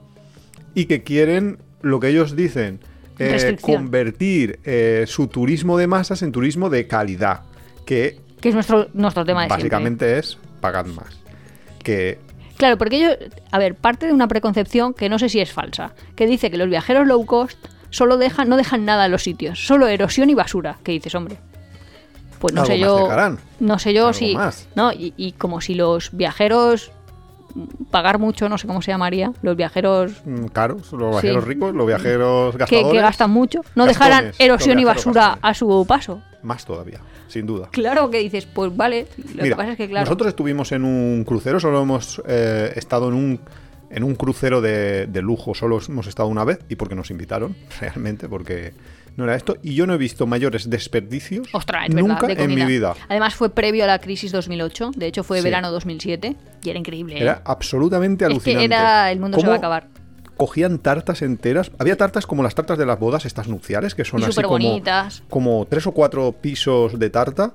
y 0.75 0.87
que 0.87 1.03
quieren 1.03 1.59
lo 1.83 2.01
que 2.01 2.09
ellos 2.09 2.35
dicen, 2.35 2.81
eh, 3.19 3.57
convertir 3.61 4.61
eh, 4.65 5.05
su 5.07 5.29
turismo 5.29 5.79
de 5.79 5.87
masas 5.87 6.23
en 6.23 6.33
turismo 6.33 6.69
de 6.69 6.87
calidad, 6.87 7.43
que 7.85 8.21
Que 8.41 8.51
es 8.51 8.55
nuestro, 8.55 8.89
nuestro 8.93 9.25
tema 9.25 9.43
de 9.43 9.49
siempre. 9.49 9.65
básicamente 9.65 10.19
es 10.19 10.39
pagad 10.61 10.87
más. 10.87 11.19
Que 11.83 12.19
Claro, 12.57 12.79
porque 12.79 12.97
ellos, 12.97 13.17
a 13.51 13.59
ver, 13.59 13.75
parte 13.75 14.07
de 14.07 14.13
una 14.13 14.29
preconcepción 14.29 14.95
que 14.95 15.09
no 15.09 15.19
sé 15.19 15.29
si 15.29 15.41
es 15.41 15.53
falsa, 15.53 15.93
que 16.15 16.27
dice 16.27 16.51
que 16.51 16.57
los 16.57 16.69
viajeros 16.69 17.07
low 17.07 17.25
cost 17.27 17.59
solo 17.91 18.17
dejan, 18.17 18.49
no 18.49 18.56
dejan 18.56 18.85
nada 18.85 19.06
en 19.06 19.12
los 19.12 19.23
sitios, 19.23 19.67
solo 19.67 19.87
erosión 19.88 20.31
y 20.31 20.35
basura. 20.35 20.79
Que 20.83 20.93
dices, 20.93 21.15
hombre, 21.15 21.38
pues 22.38 22.53
no 22.55 22.65
sé 22.67 22.79
yo, 22.79 23.09
no 23.61 23.79
sé 23.79 23.94
yo 23.94 24.12
si, 24.12 24.35
más. 24.35 24.69
no 24.75 24.93
y, 24.93 25.15
y 25.17 25.33
como 25.33 25.61
si 25.61 25.75
los 25.75 26.11
viajeros 26.17 26.93
mm, 27.55 27.85
pagar 27.91 28.19
mucho, 28.19 28.49
no 28.49 28.59
sé 28.59 28.67
cómo 28.67 28.83
se 28.83 28.91
llamaría, 28.91 29.33
los 29.43 29.56
viajeros 29.56 30.12
mm, 30.25 30.47
caros, 30.47 30.93
los 30.93 31.12
viajeros 31.12 31.44
Sí. 31.44 31.49
ricos, 31.50 31.75
los 31.75 31.87
viajeros 31.87 32.56
gastadores. 32.56 32.93
que 32.93 33.00
gastan 33.00 33.31
mucho, 33.31 33.61
no 33.75 33.87
Gastones, 33.87 33.99
dejaran 33.99 34.33
erosión 34.38 34.79
y 34.79 34.85
basura 34.85 35.21
gastones. 35.23 35.44
a 35.44 35.55
su 35.55 35.87
paso. 35.88 36.23
Más 36.43 36.65
todavía, 36.65 37.00
sin 37.27 37.47
duda. 37.47 37.69
Claro 37.73 38.09
que 38.11 38.19
dices, 38.19 38.47
pues 38.47 38.77
vale, 38.77 39.09
lo 39.35 39.43
que 39.43 39.56
pasa 39.56 39.73
es 39.73 39.77
que 39.79 39.88
claro. 39.88 40.05
nosotros 40.05 40.29
estuvimos 40.29 40.71
en 40.73 40.85
un 40.85 41.25
crucero, 41.25 41.59
solo 41.59 41.83
hemos 41.83 42.23
eh, 42.29 42.73
estado 42.77 43.09
en 43.09 43.15
un, 43.15 43.41
en 43.91 44.05
un 44.05 44.15
crucero 44.15 44.61
de, 44.61 45.06
de 45.06 45.23
lujo, 45.23 45.55
solo 45.55 45.79
hemos 45.88 46.06
estado 46.06 46.29
una 46.29 46.44
vez 46.44 46.59
y 46.69 46.77
porque 46.77 46.94
nos 46.94 47.11
invitaron, 47.11 47.56
realmente, 47.81 48.29
porque 48.29 48.73
no 49.17 49.25
era 49.25 49.35
esto. 49.35 49.56
Y 49.62 49.75
yo 49.75 49.87
no 49.87 49.94
he 49.94 49.99
visto 49.99 50.27
mayores 50.27 50.69
desperdicios 50.69 51.49
Ostras, 51.53 51.88
verdad, 51.88 52.03
nunca 52.09 52.27
de 52.27 52.35
en 52.43 52.55
mi 52.55 52.65
vida. 52.65 52.94
Además 53.09 53.35
fue 53.35 53.49
previo 53.50 53.85
a 53.85 53.87
la 53.87 53.99
crisis 53.99 54.31
2008, 54.33 54.91
de 54.97 55.06
hecho 55.06 55.25
fue 55.25 55.38
Sí. 55.38 55.44
verano 55.44 55.71
2007 55.71 56.37
y 56.62 56.71
era 56.71 56.79
increíble. 56.79 57.17
¿eh? 57.17 57.23
Era 57.23 57.43
absolutamente 57.44 58.25
Es 58.25 58.29
que 58.29 58.33
alucinante. 58.35 58.65
era 58.67 59.11
el 59.11 59.21
mundo 59.21 59.41
se 59.41 59.47
va 59.47 59.55
a 59.55 59.56
acabar. 59.56 59.88
Cogían 60.37 60.79
tartas 60.81 61.23
enteras. 61.23 61.71
Había 61.79 61.97
tartas 61.97 62.27
como 62.27 62.43
las 62.43 62.55
tartas 62.55 62.77
de 62.77 62.85
las 62.85 62.99
bodas, 62.99 63.25
estas 63.25 63.49
nupciales, 63.49 63.94
que 63.94 64.05
son 64.05 64.23
así 64.23 64.43
como, 64.43 64.59
como 65.31 65.67
tres 65.67 65.87
o 65.87 65.93
cuatro 65.93 66.33
pisos 66.33 66.99
de 66.99 67.09
tarta. 67.09 67.55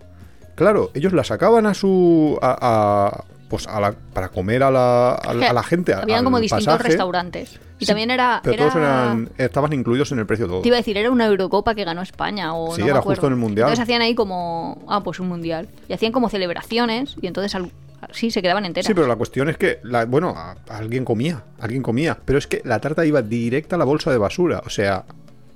Claro, 0.56 0.90
ellos 0.96 1.14
la 1.14 1.24
sacaban 1.24 1.68
a 1.68 1.76
su. 1.76 2.40
a, 2.42 2.58
a- 2.60 3.24
pues 3.52 3.68
a 3.68 3.80
la, 3.80 3.92
para 3.92 4.30
comer 4.30 4.64
a 4.64 4.72
la, 4.72 5.12
a, 5.14 5.34
la- 5.36 5.50
a 5.52 5.54
la 5.54 5.62
gente. 5.62 5.94
Habían 5.94 6.24
como 6.24 6.40
distintos 6.40 6.66
pasaje. 6.66 6.88
restaurantes. 6.90 7.60
Y 7.78 7.86
Sí, 7.86 7.88
también 7.88 8.10
era. 8.10 8.40
Pero 8.44 8.54
era- 8.56 8.64
todos 8.64 8.76
eran, 8.78 9.30
estaban 9.38 9.74
incluidos 9.74 10.12
en 10.12 10.20
el 10.20 10.26
precio 10.26 10.48
todo. 10.48 10.62
Te 10.62 10.68
iba 10.70 10.78
a 10.78 10.80
decir, 10.80 10.98
era 10.98 11.12
una 11.12 11.26
Eurocopa 11.28 11.76
que 11.76 11.84
ganó 11.84 12.02
España 12.02 12.54
o 12.56 12.74
Sí, 12.76 12.82
no 12.82 12.88
era 12.88 13.02
justo 13.02 13.28
en 13.28 13.34
el 13.34 13.40
Mundial. 13.40 13.68
Entonces 13.68 13.84
hacían 13.84 14.02
ahí 14.02 14.16
como, 14.16 14.84
ah, 14.88 15.04
pues 15.04 15.20
un 15.20 15.28
mundial. 15.28 15.68
Y 15.90 15.94
hacían 15.94 16.12
como 16.12 16.30
celebraciones 16.30 17.16
y 17.22 17.28
entonces 17.28 17.54
al- 17.56 17.72
sí 18.12 18.32
se 18.32 18.42
quedaban 18.42 18.66
enteras. 18.66 18.88
Sí, 18.88 18.94
pero 18.94 19.06
la 19.08 19.16
cuestión 19.16 19.50
es 19.50 19.58
que, 19.58 19.80
la- 19.84 20.06
bueno, 20.06 20.30
a- 20.36 20.56
alguien 20.70 21.06
comía, 21.06 21.44
alguien 21.60 21.84
comía, 21.84 22.18
pero 22.24 22.40
es 22.40 22.48
que 22.48 22.62
la 22.66 22.80
tarta 22.80 23.06
iba 23.06 23.22
directa 23.22 23.76
a 23.76 23.80
la 23.80 23.86
bolsa 23.86 24.12
de 24.12 24.18
basura. 24.18 24.62
O 24.66 24.70
sea, 24.70 25.04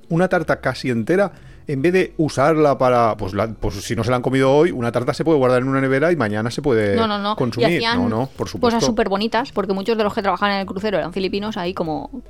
una 0.10 0.28
tarta 0.28 0.60
casi 0.62 0.90
entera, 0.90 1.32
en 1.68 1.82
vez 1.82 1.94
de 1.94 2.14
usarla 2.18 2.78
para, 2.78 3.18
pues, 3.18 3.34
la- 3.34 3.48
pues 3.48 3.76
si 3.76 3.96
no 3.96 4.04
se 4.04 4.10
la 4.12 4.18
han 4.18 4.22
comido 4.22 4.54
hoy, 4.54 4.72
una 4.72 4.92
tarta 4.92 5.14
se 5.14 5.24
puede 5.24 5.38
guardar 5.40 5.62
en 5.62 5.68
una 5.68 5.82
nevera 5.82 6.12
y 6.12 6.16
mañana 6.16 6.52
se 6.52 6.62
puede 6.62 6.96
no, 6.96 7.08
no, 7.08 7.18
no. 7.20 7.36
consumir. 7.36 7.70
Y 7.72 7.76
hacían 7.78 7.98
no, 7.98 8.10
no, 8.10 8.26
por 8.28 8.48
supuesto. 8.48 8.78
cosas 8.78 8.86
súper 8.86 9.10
bonitas, 9.10 9.52
porque 9.52 9.74
muchos 9.74 9.98
de 9.98 10.04
los 10.04 10.14
que 10.14 10.22
trabajaban 10.22 10.56
en 10.56 10.62
el 10.62 10.66
crucero 10.68 10.98
eran 10.98 11.12
filipinos, 11.14 11.58
ahí 11.58 11.74
como 11.74 12.22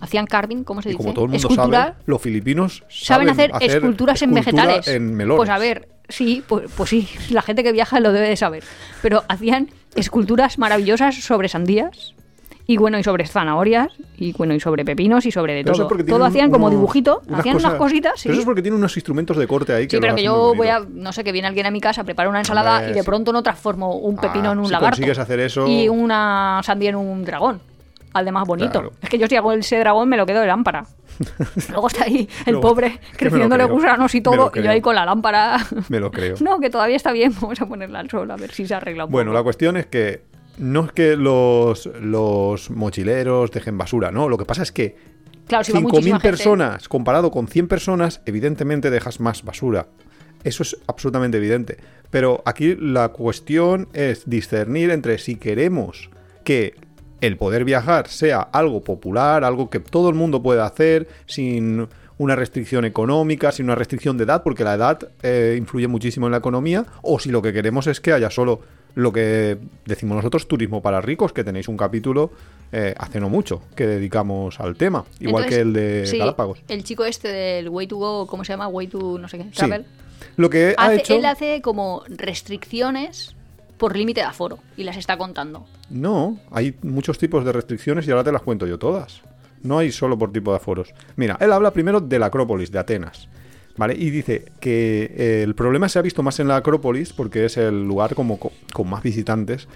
hacían 0.00 0.26
carving, 0.26 0.64
¿cómo 0.64 0.82
se 0.82 0.88
y 0.88 0.92
dice? 0.92 1.02
como 1.02 1.14
todo 1.14 1.24
el 1.26 1.30
mundo 1.30 1.48
Escultural. 1.48 1.82
sabe, 1.92 1.96
los 2.06 2.20
filipinos 2.20 2.82
saben 2.88 3.28
hacer, 3.30 3.50
esculturas 3.60 4.20
en 4.22 4.36
escultura 4.36 4.64
vegetales. 4.66 4.88
En 4.88 5.14
melones. 5.14 5.36
Pues 5.38 5.48
a 5.50 5.58
ver, 5.58 5.88
sí, 6.08 6.42
pues, 6.46 6.70
pues 6.76 6.90
sí, 6.90 7.08
la 7.30 7.40
gente 7.42 7.62
que 7.62 7.72
viaja 7.72 8.00
lo 8.00 8.12
debe 8.12 8.28
de 8.28 8.36
saber. 8.36 8.64
Pero 9.00 9.22
hacían 9.28 9.70
esculturas 9.94 10.58
maravillosas 10.58 11.14
sobre 11.14 11.48
sandías. 11.48 12.14
Y 12.66 12.76
bueno, 12.76 12.96
y 12.98 13.02
sobre 13.02 13.26
zanahorias, 13.26 13.88
y 14.16 14.32
bueno, 14.34 14.54
y 14.54 14.60
sobre 14.60 14.84
pepinos, 14.84 15.26
y 15.26 15.32
sobre 15.32 15.54
de 15.54 15.64
Pero 15.64 15.86
todo. 15.88 16.04
Todo 16.04 16.24
hacían 16.24 16.50
como 16.50 16.70
dibujito, 16.70 17.20
unas 17.26 17.40
hacían 17.40 17.56
unas 17.56 17.74
cositas, 17.74 18.12
sí. 18.20 18.28
Pero 18.28 18.34
eso 18.34 18.40
es 18.42 18.46
porque 18.46 18.62
tiene 18.62 18.76
unos 18.76 18.96
instrumentos 18.96 19.36
de 19.36 19.46
corte 19.48 19.72
ahí 19.74 19.86
que 19.88 19.96
Sí, 19.96 20.00
pero 20.00 20.14
que 20.14 20.22
yo 20.22 20.54
voy 20.54 20.68
a, 20.68 20.78
bonito. 20.78 21.00
no 21.02 21.12
sé, 21.12 21.24
que 21.24 21.32
viene 21.32 21.48
alguien 21.48 21.66
a 21.66 21.70
mi 21.72 21.80
casa, 21.80 22.04
prepara 22.04 22.28
una 22.28 22.38
ensalada 22.38 22.88
y 22.88 22.92
de 22.92 23.00
sí. 23.00 23.06
pronto 23.06 23.32
no 23.32 23.42
transformo 23.42 23.96
un 23.96 24.16
pepino 24.16 24.50
Ah, 24.50 24.52
en 24.52 24.58
un 24.60 24.66
si 24.66 24.72
lagarto. 24.72 24.96
consigues 24.96 25.18
hacer 25.18 25.40
eso- 25.40 25.66
Y 25.66 25.88
una 25.88 26.60
sandía 26.62 26.90
en 26.90 26.96
un 26.96 27.24
dragón. 27.24 27.60
Además 28.14 28.46
bonito. 28.46 28.70
Claro. 28.72 28.92
Es 29.02 29.08
que 29.08 29.18
yo 29.18 29.26
si 29.26 29.36
hago 29.36 29.52
ese 29.52 29.78
dragón 29.78 30.08
me 30.08 30.16
lo 30.18 30.24
quedo 30.26 30.40
de 30.40 30.46
lámpara. 30.46 30.84
Luego 31.70 31.88
está 31.88 32.04
ahí 32.04 32.28
el 32.46 32.52
Luego- 32.52 32.68
pobre 32.68 33.00
creciéndole 33.16 33.64
gusanos 33.64 34.14
y 34.14 34.20
todo, 34.20 34.52
y 34.54 34.62
yo 34.62 34.70
ahí 34.70 34.80
con 34.80 34.94
la 34.94 35.04
lámpara. 35.04 35.56
Me 35.88 35.98
lo 35.98 36.10
creo. 36.12 36.36
No, 36.40 36.60
que 36.60 36.70
todavía 36.70 36.96
está 36.96 37.10
bien, 37.12 37.34
vamos 37.40 37.60
a 37.60 37.66
ponerla 37.66 38.00
al 38.00 38.08
sol 38.10 38.30
a 38.30 38.36
ver 38.36 38.52
si 38.52 38.66
se 38.66 38.74
arregla 38.74 39.06
un 39.06 39.10
Bueno, 39.12 39.32
la 39.32 39.42
cuestión 39.42 39.76
es 39.78 39.86
que 39.86 40.22
no 40.62 40.84
es 40.86 40.92
que 40.92 41.16
los, 41.16 41.86
los 42.00 42.70
mochileros 42.70 43.50
dejen 43.50 43.76
basura, 43.76 44.10
no. 44.10 44.28
Lo 44.28 44.38
que 44.38 44.44
pasa 44.44 44.62
es 44.62 44.72
que 44.72 44.96
Claro, 45.46 45.64
si 45.64 45.72
va 45.72 45.80
5.000 45.80 45.82
muchísima 45.82 46.20
gente- 46.20 46.28
personas 46.28 46.88
comparado 46.88 47.30
con 47.30 47.48
100 47.48 47.68
personas, 47.68 48.20
evidentemente 48.26 48.90
dejas 48.90 49.20
más 49.20 49.42
basura. 49.42 49.88
Eso 50.44 50.62
es 50.62 50.76
absolutamente 50.86 51.36
evidente. 51.38 51.78
Pero 52.10 52.42
aquí 52.46 52.76
la 52.76 53.08
cuestión 53.08 53.88
es 53.92 54.28
discernir 54.28 54.90
entre 54.90 55.18
si 55.18 55.36
queremos 55.36 56.10
que 56.44 56.74
el 57.20 57.36
poder 57.36 57.64
viajar 57.64 58.08
sea 58.08 58.40
algo 58.40 58.82
popular, 58.82 59.44
algo 59.44 59.70
que 59.70 59.78
todo 59.80 60.08
el 60.08 60.14
mundo 60.14 60.42
pueda 60.42 60.66
hacer 60.66 61.06
sin 61.26 61.86
una 62.18 62.36
restricción 62.36 62.84
económica, 62.84 63.52
sin 63.52 63.66
una 63.66 63.74
restricción 63.74 64.16
de 64.16 64.24
edad, 64.24 64.42
porque 64.42 64.64
la 64.64 64.74
edad 64.74 64.98
eh, 65.22 65.56
influye 65.58 65.86
muchísimo 65.88 66.26
en 66.26 66.32
la 66.32 66.38
economía, 66.38 66.84
o 67.02 67.18
si 67.18 67.30
lo 67.30 67.40
que 67.42 67.52
queremos 67.52 67.86
es 67.86 68.00
que 68.00 68.12
haya 68.12 68.30
solo 68.30 68.60
lo 68.94 69.12
que 69.12 69.58
decimos 69.86 70.16
nosotros, 70.16 70.46
turismo 70.46 70.82
para 70.82 71.00
ricos, 71.00 71.32
que 71.32 71.44
tenéis 71.44 71.68
un 71.68 71.76
capítulo 71.76 72.30
eh, 72.72 72.94
hace 72.98 73.20
no 73.20 73.28
mucho 73.28 73.62
que 73.74 73.86
dedicamos 73.86 74.58
al 74.60 74.76
tema, 74.76 75.04
igual 75.20 75.44
Entonces, 75.44 75.56
que 75.56 75.60
el 75.62 75.72
de 75.72 76.06
sí, 76.06 76.18
Galápagos. 76.18 76.62
El 76.68 76.84
chico 76.84 77.04
este 77.04 77.28
del 77.28 77.68
Way 77.68 77.86
to 77.86 77.96
Go, 77.96 78.26
¿cómo 78.26 78.44
se 78.44 78.52
llama? 78.52 78.68
Way 78.68 78.86
to 78.88 79.18
no 79.18 79.28
sé 79.28 79.38
qué, 79.38 79.44
Sí. 79.44 79.50
Travel. 79.56 79.84
Lo 80.36 80.48
que 80.50 80.74
ha 80.78 80.86
Hace- 80.86 80.96
hecho... 80.96 81.14
Él 81.14 81.24
hace 81.26 81.60
como 81.62 82.02
restricciones 82.08 83.34
por 83.78 83.96
límite 83.96 84.20
de 84.20 84.26
aforo 84.26 84.58
y 84.76 84.84
las 84.84 84.96
está 84.96 85.16
contando. 85.18 85.66
No, 85.90 86.38
hay 86.50 86.74
muchos 86.82 87.18
tipos 87.18 87.44
de 87.44 87.52
restricciones 87.52 88.06
y 88.06 88.10
ahora 88.10 88.24
te 88.24 88.32
las 88.32 88.42
cuento 88.42 88.66
yo 88.66 88.78
todas. 88.78 89.20
No 89.62 89.78
hay 89.78 89.92
solo 89.92 90.18
por 90.18 90.32
tipo 90.32 90.50
de 90.50 90.56
aforos. 90.58 90.92
Mira, 91.16 91.36
él 91.40 91.52
habla 91.52 91.72
primero 91.72 92.00
de 92.00 92.18
la 92.18 92.26
Acrópolis, 92.26 92.70
de 92.72 92.78
Atenas. 92.78 93.28
¿Vale? 93.76 93.94
Y 93.98 94.10
dice 94.10 94.44
que 94.60 95.10
eh, 95.16 95.42
el 95.42 95.54
problema 95.54 95.88
se 95.88 95.98
ha 95.98 96.02
visto 96.02 96.22
más 96.22 96.38
en 96.40 96.48
la 96.48 96.56
Acrópolis 96.56 97.12
porque 97.14 97.46
es 97.46 97.56
el 97.56 97.84
lugar 97.86 98.14
como 98.14 98.38
co- 98.38 98.52
con 98.72 98.88
más 98.90 99.02
visitantes 99.02 99.66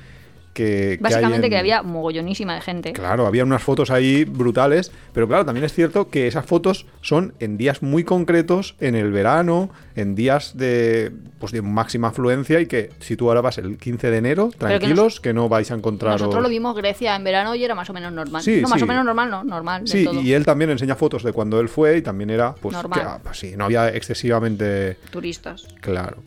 que, 0.56 0.64
que 0.64 0.90
hay 0.92 0.96
Básicamente 0.98 1.46
en- 1.46 1.50
que 1.50 1.58
había 1.58 1.82
mogollonísima 1.82 2.54
de 2.54 2.62
gente. 2.62 2.92
Claro, 2.94 3.26
había 3.26 3.44
unas 3.44 3.62
fotos 3.62 3.90
ahí 3.90 4.24
brutales, 4.24 4.90
pero 5.12 5.28
claro, 5.28 5.44
también 5.44 5.64
es 5.64 5.74
cierto 5.74 6.08
que 6.08 6.26
esas 6.26 6.46
fotos 6.46 6.86
son 7.02 7.34
en 7.40 7.58
días 7.58 7.82
muy 7.82 8.04
concretos, 8.04 8.74
en 8.80 8.94
el 8.94 9.12
verano, 9.12 9.68
en 9.94 10.14
días 10.14 10.56
de, 10.56 11.12
pues 11.38 11.52
de 11.52 11.60
máxima 11.60 12.08
afluencia 12.08 12.58
y 12.60 12.66
que 12.66 12.90
si 13.00 13.16
tú 13.16 13.28
ahora 13.28 13.42
vas 13.42 13.58
el 13.58 13.76
15 13.76 14.10
de 14.10 14.16
enero, 14.16 14.50
que 14.50 14.56
tranquilos, 14.56 15.20
que, 15.20 15.34
no 15.34 15.50
vais 15.50 15.70
a 15.70 15.74
encontrar... 15.74 16.12
Nosotros 16.12 16.42
lo 16.42 16.48
vimos 16.48 16.74
Grecia 16.74 17.14
en 17.14 17.24
verano 17.24 17.54
y 17.54 17.62
era 17.62 17.74
más 17.74 17.90
o 17.90 17.92
menos 17.92 18.12
normal. 18.12 18.42
Sí, 18.42 18.62
no, 18.62 18.68
más 18.68 18.80
o 18.80 18.86
menos 18.86 19.04
normal, 19.04 19.30
no, 19.30 19.44
normal. 19.44 19.82
Sí, 19.86 20.04
todo. 20.04 20.20
y 20.22 20.32
él 20.32 20.46
también 20.46 20.70
enseña 20.70 20.96
fotos 20.96 21.22
de 21.22 21.32
cuando 21.32 21.60
él 21.60 21.68
fue 21.68 21.98
y 21.98 22.02
también 22.02 22.30
era, 22.30 22.54
pues, 22.54 22.74
Normal. 22.74 22.98
que, 22.98 23.06
ah, 23.06 23.20
pues 23.22 23.38
sí, 23.38 23.54
no 23.56 23.66
había 23.66 23.90
excesivamente 23.90 24.96
Turistas. 25.10 25.66
Claro. 25.80 26.22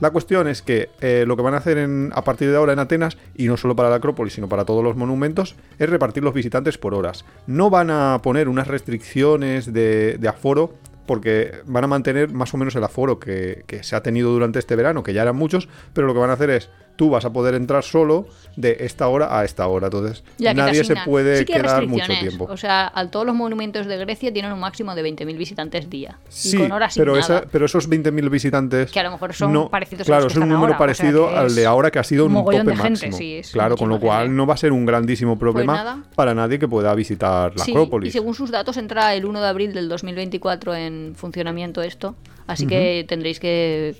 La 0.00 0.10
cuestión 0.10 0.48
es 0.48 0.62
que 0.62 0.90
eh, 1.00 1.24
lo 1.26 1.36
que 1.36 1.42
van 1.42 1.54
a 1.54 1.58
hacer 1.58 1.88
a 2.12 2.24
partir 2.24 2.50
de 2.50 2.56
ahora 2.56 2.72
en 2.72 2.78
Atenas, 2.78 3.16
y 3.34 3.46
no 3.46 3.56
solo 3.56 3.76
para 3.76 3.90
la 3.90 3.96
Acrópolis, 3.96 4.34
sino 4.34 4.48
para 4.48 4.64
todos 4.64 4.82
los 4.82 4.96
monumentos, 4.96 5.54
es 5.78 5.88
repartir 5.88 6.24
los 6.24 6.34
visitantes 6.34 6.78
por 6.78 6.94
horas. 6.94 7.24
No 7.46 7.70
van 7.70 7.90
a 7.90 8.20
poner 8.22 8.48
unas 8.48 8.68
restricciones 8.68 9.72
de, 9.72 10.18
de 10.18 10.28
aforo, 10.28 10.74
porque 11.06 11.60
van 11.66 11.84
a 11.84 11.86
mantener 11.86 12.30
más 12.30 12.54
o 12.54 12.56
menos 12.56 12.74
el 12.76 12.84
aforo 12.84 13.18
que, 13.18 13.64
que 13.66 13.82
se 13.82 13.94
ha 13.94 14.02
tenido 14.02 14.32
durante 14.32 14.58
este 14.58 14.74
verano, 14.76 15.02
que 15.02 15.12
ya 15.12 15.22
eran 15.22 15.36
muchos, 15.36 15.68
pero 15.92 16.06
lo 16.06 16.14
que 16.14 16.20
van 16.20 16.30
a 16.30 16.34
hacer 16.34 16.50
es, 16.50 16.70
tú 16.96 17.10
vas 17.10 17.24
a 17.24 17.32
poder 17.32 17.54
entrar 17.54 17.82
solo 17.82 18.26
de 18.56 18.76
esta 18.80 19.08
hora 19.08 19.36
a 19.36 19.44
esta 19.44 19.66
hora. 19.66 19.88
Entonces, 19.88 20.22
Ya 20.38 20.54
nadie 20.54 20.84
se 20.84 20.94
puede 21.04 21.38
Sí 21.38 21.44
que 21.44 21.54
hay 21.54 21.62
quedar 21.62 21.86
mucho 21.88 21.98
restricciones. 22.06 22.20
tiempo. 22.36 22.46
O 22.52 22.56
sea, 22.56 22.92
a 22.94 23.10
todos 23.10 23.26
los 23.26 23.34
monumentos 23.34 23.86
de 23.86 23.96
Grecia 23.98 24.32
tienen 24.32 24.52
un 24.52 24.60
máximo 24.60 24.94
de 24.94 25.02
20.000 25.02 25.36
visitantes 25.36 25.90
día. 25.90 26.18
Sí, 26.28 26.56
y 26.56 26.60
con 26.60 26.70
horas 26.72 26.94
pero, 26.96 27.16
esa- 27.16 27.42
pero 27.50 27.66
esos 27.66 27.88
20.000 27.88 28.30
visitantes. 28.30 28.92
Que 28.92 29.00
a 29.00 29.02
lo 29.02 29.10
mejor 29.10 29.34
son 29.34 29.52
no, 29.52 29.68
parecidos 29.70 30.02
a 30.02 30.04
Claro, 30.06 30.24
los 30.24 30.32
es 30.32 30.34
que 30.34 30.38
un 30.38 30.44
están 30.44 30.54
número 30.54 30.74
ahora, 30.74 30.92
o 30.92 30.94
sea 30.94 31.04
parecido 31.04 31.36
al 31.36 31.46
es 31.46 31.54
de 31.56 31.66
ahora 31.66 31.90
que 31.90 31.98
ha 31.98 32.04
sido 32.04 32.26
un 32.26 32.34
tope 32.34 32.58
de 32.58 32.76
gente, 32.76 32.90
máximo. 32.90 33.16
sí, 33.16 33.34
es 33.38 33.50
claro, 33.50 33.76
con 33.76 33.88
lo 33.88 33.98
cual 33.98 34.22
gente. 34.22 34.36
no 34.36 34.46
va 34.46 34.54
a 34.54 34.58
ser 34.58 34.70
un 34.72 34.86
grandísimo 34.86 35.36
problema 35.36 35.74
nada. 35.74 35.98
para 36.14 36.32
nadie 36.34 36.60
que 36.60 36.68
pueda 36.68 36.94
visitar 36.94 37.56
la 37.56 37.64
Sí, 37.64 37.72
Acrópolis. 37.72 38.10
y 38.10 38.12
según 38.12 38.34
sus 38.36 38.52
datos 38.52 38.76
entra 38.76 39.14
el 39.16 39.24
1 39.24 39.40
de 39.40 39.48
abril 39.48 39.72
del 39.74 39.88
2024 39.88 40.74
en 40.76 41.14
funcionamiento 41.16 41.82
esto, 41.82 42.14
así 42.46 42.68
que 42.68 43.04
tendréis 43.08 43.40
que 43.40 43.96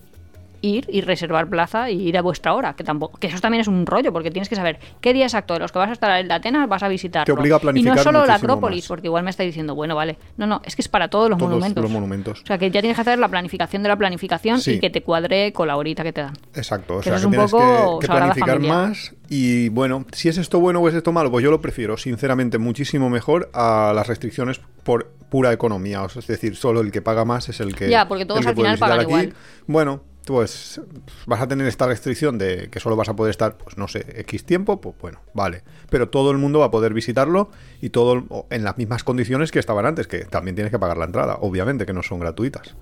ir 0.64 0.86
y 0.88 1.00
reservar 1.02 1.48
plaza 1.48 1.90
y 1.90 2.00
ir 2.08 2.16
a 2.18 2.22
vuestra 2.22 2.54
hora, 2.54 2.74
que 2.74 2.84
tampoco 2.84 3.18
que 3.18 3.26
eso 3.28 3.40
también 3.40 3.60
es 3.60 3.68
un 3.68 3.86
rollo 3.86 4.12
porque 4.12 4.30
tienes 4.30 4.48
que 4.48 4.56
saber 4.56 4.78
qué 5.00 5.12
día 5.12 5.24
exacto 5.24 5.54
de 5.54 5.60
los 5.60 5.72
que 5.72 5.78
vas 5.78 5.90
a 5.90 5.92
estar 5.92 6.18
en 6.20 6.30
Atenas 6.32 6.68
vas 6.68 6.82
a 6.82 6.88
visitar. 6.88 7.24
Te 7.26 7.32
obliga 7.32 7.56
a 7.56 7.58
Y 7.58 7.62
planificar 7.62 7.96
no 7.96 8.02
solo 8.02 8.26
la 8.26 8.34
Acrópolis, 8.36 8.84
más. 8.84 8.88
porque 8.88 9.06
igual 9.08 9.24
me 9.24 9.30
está 9.30 9.42
diciendo, 9.42 9.74
bueno, 9.74 9.94
vale, 9.94 10.16
no, 10.36 10.46
no, 10.46 10.60
es 10.64 10.74
que 10.76 10.82
es 10.82 10.88
para 10.88 11.08
todos 11.08 11.28
los 11.30 11.38
Todos 11.38 11.50
monumentos. 11.50 11.82
los 11.82 11.90
monumentos. 11.92 12.42
O 12.42 12.46
sea, 12.46 12.58
que 12.58 12.70
ya 12.70 12.80
tienes 12.80 12.96
que 12.96 13.02
hacer 13.02 13.18
la 13.18 13.28
planificación 13.28 13.82
de 13.82 13.88
la 13.88 13.96
planificación 13.96 14.60
Sí. 14.60 14.72
y 14.72 14.80
que 14.80 14.90
te 14.90 15.02
cuadre 15.02 15.52
con 15.52 15.68
la 15.68 15.76
horita 15.76 16.02
que 16.02 16.12
te 16.12 16.22
dan. 16.22 16.34
Exacto, 16.54 16.96
o 16.96 16.98
Que 16.98 17.04
sea 17.04 17.12
que 17.14 17.18
es 17.18 17.24
un 17.24 17.30
tienes 17.32 17.50
poco 17.50 17.98
que, 18.00 18.06
que 18.06 18.12
planificar 18.12 18.48
Familia. 18.56 18.72
más 18.74 19.14
y 19.28 19.68
bueno, 19.70 20.04
si 20.12 20.28
es 20.28 20.38
esto 20.38 20.60
bueno 20.60 20.80
o 20.80 20.88
es 20.88 20.94
esto 20.94 21.12
malo, 21.12 21.30
pues 21.30 21.42
yo 21.42 21.50
lo 21.50 21.60
prefiero 21.60 21.96
sinceramente 21.96 22.58
muchísimo 22.58 23.10
mejor 23.10 23.50
a 23.54 23.92
las 23.94 24.06
restricciones 24.06 24.60
por 24.82 25.12
pura 25.30 25.52
economía, 25.52 26.02
o 26.02 26.08
sea, 26.08 26.20
es 26.20 26.26
decir, 26.26 26.54
solo 26.56 26.80
el 26.80 26.92
que 26.92 27.02
paga 27.02 27.24
más 27.24 27.48
es 27.48 27.58
el 27.60 27.74
que 27.74 27.88
Ya, 27.90 28.06
porque 28.06 28.24
todos 28.26 28.42
que 28.42 28.48
al 28.48 28.54
final 28.54 28.78
pagan 28.78 29.00
aquí. 29.00 29.08
igual. 29.08 29.34
Bueno, 29.66 30.02
pues 30.26 30.80
vas 31.26 31.40
a 31.40 31.48
tener 31.48 31.66
esta 31.66 31.86
restricción 31.86 32.38
de 32.38 32.68
que 32.70 32.80
solo 32.80 32.96
vas 32.96 33.08
a 33.08 33.14
poder 33.16 33.30
estar, 33.30 33.56
pues 33.56 33.76
no 33.78 33.88
sé, 33.88 34.04
X 34.20 34.44
tiempo, 34.44 34.80
pues 34.80 34.94
bueno, 35.00 35.20
vale. 35.34 35.62
Pero 35.90 36.08
todo 36.08 36.30
el 36.30 36.38
mundo 36.38 36.60
va 36.60 36.66
a 36.66 36.70
poder 36.70 36.94
visitarlo 36.94 37.50
y 37.80 37.90
todo 37.90 38.46
en 38.50 38.64
las 38.64 38.78
mismas 38.78 39.04
condiciones 39.04 39.52
que 39.52 39.58
estaban 39.58 39.86
antes, 39.86 40.06
que 40.06 40.24
también 40.24 40.54
tienes 40.54 40.70
que 40.70 40.78
pagar 40.78 40.96
la 40.96 41.04
entrada, 41.04 41.38
obviamente 41.40 41.86
que 41.86 41.92
no 41.92 42.02
son 42.02 42.20
gratuitas. 42.20 42.74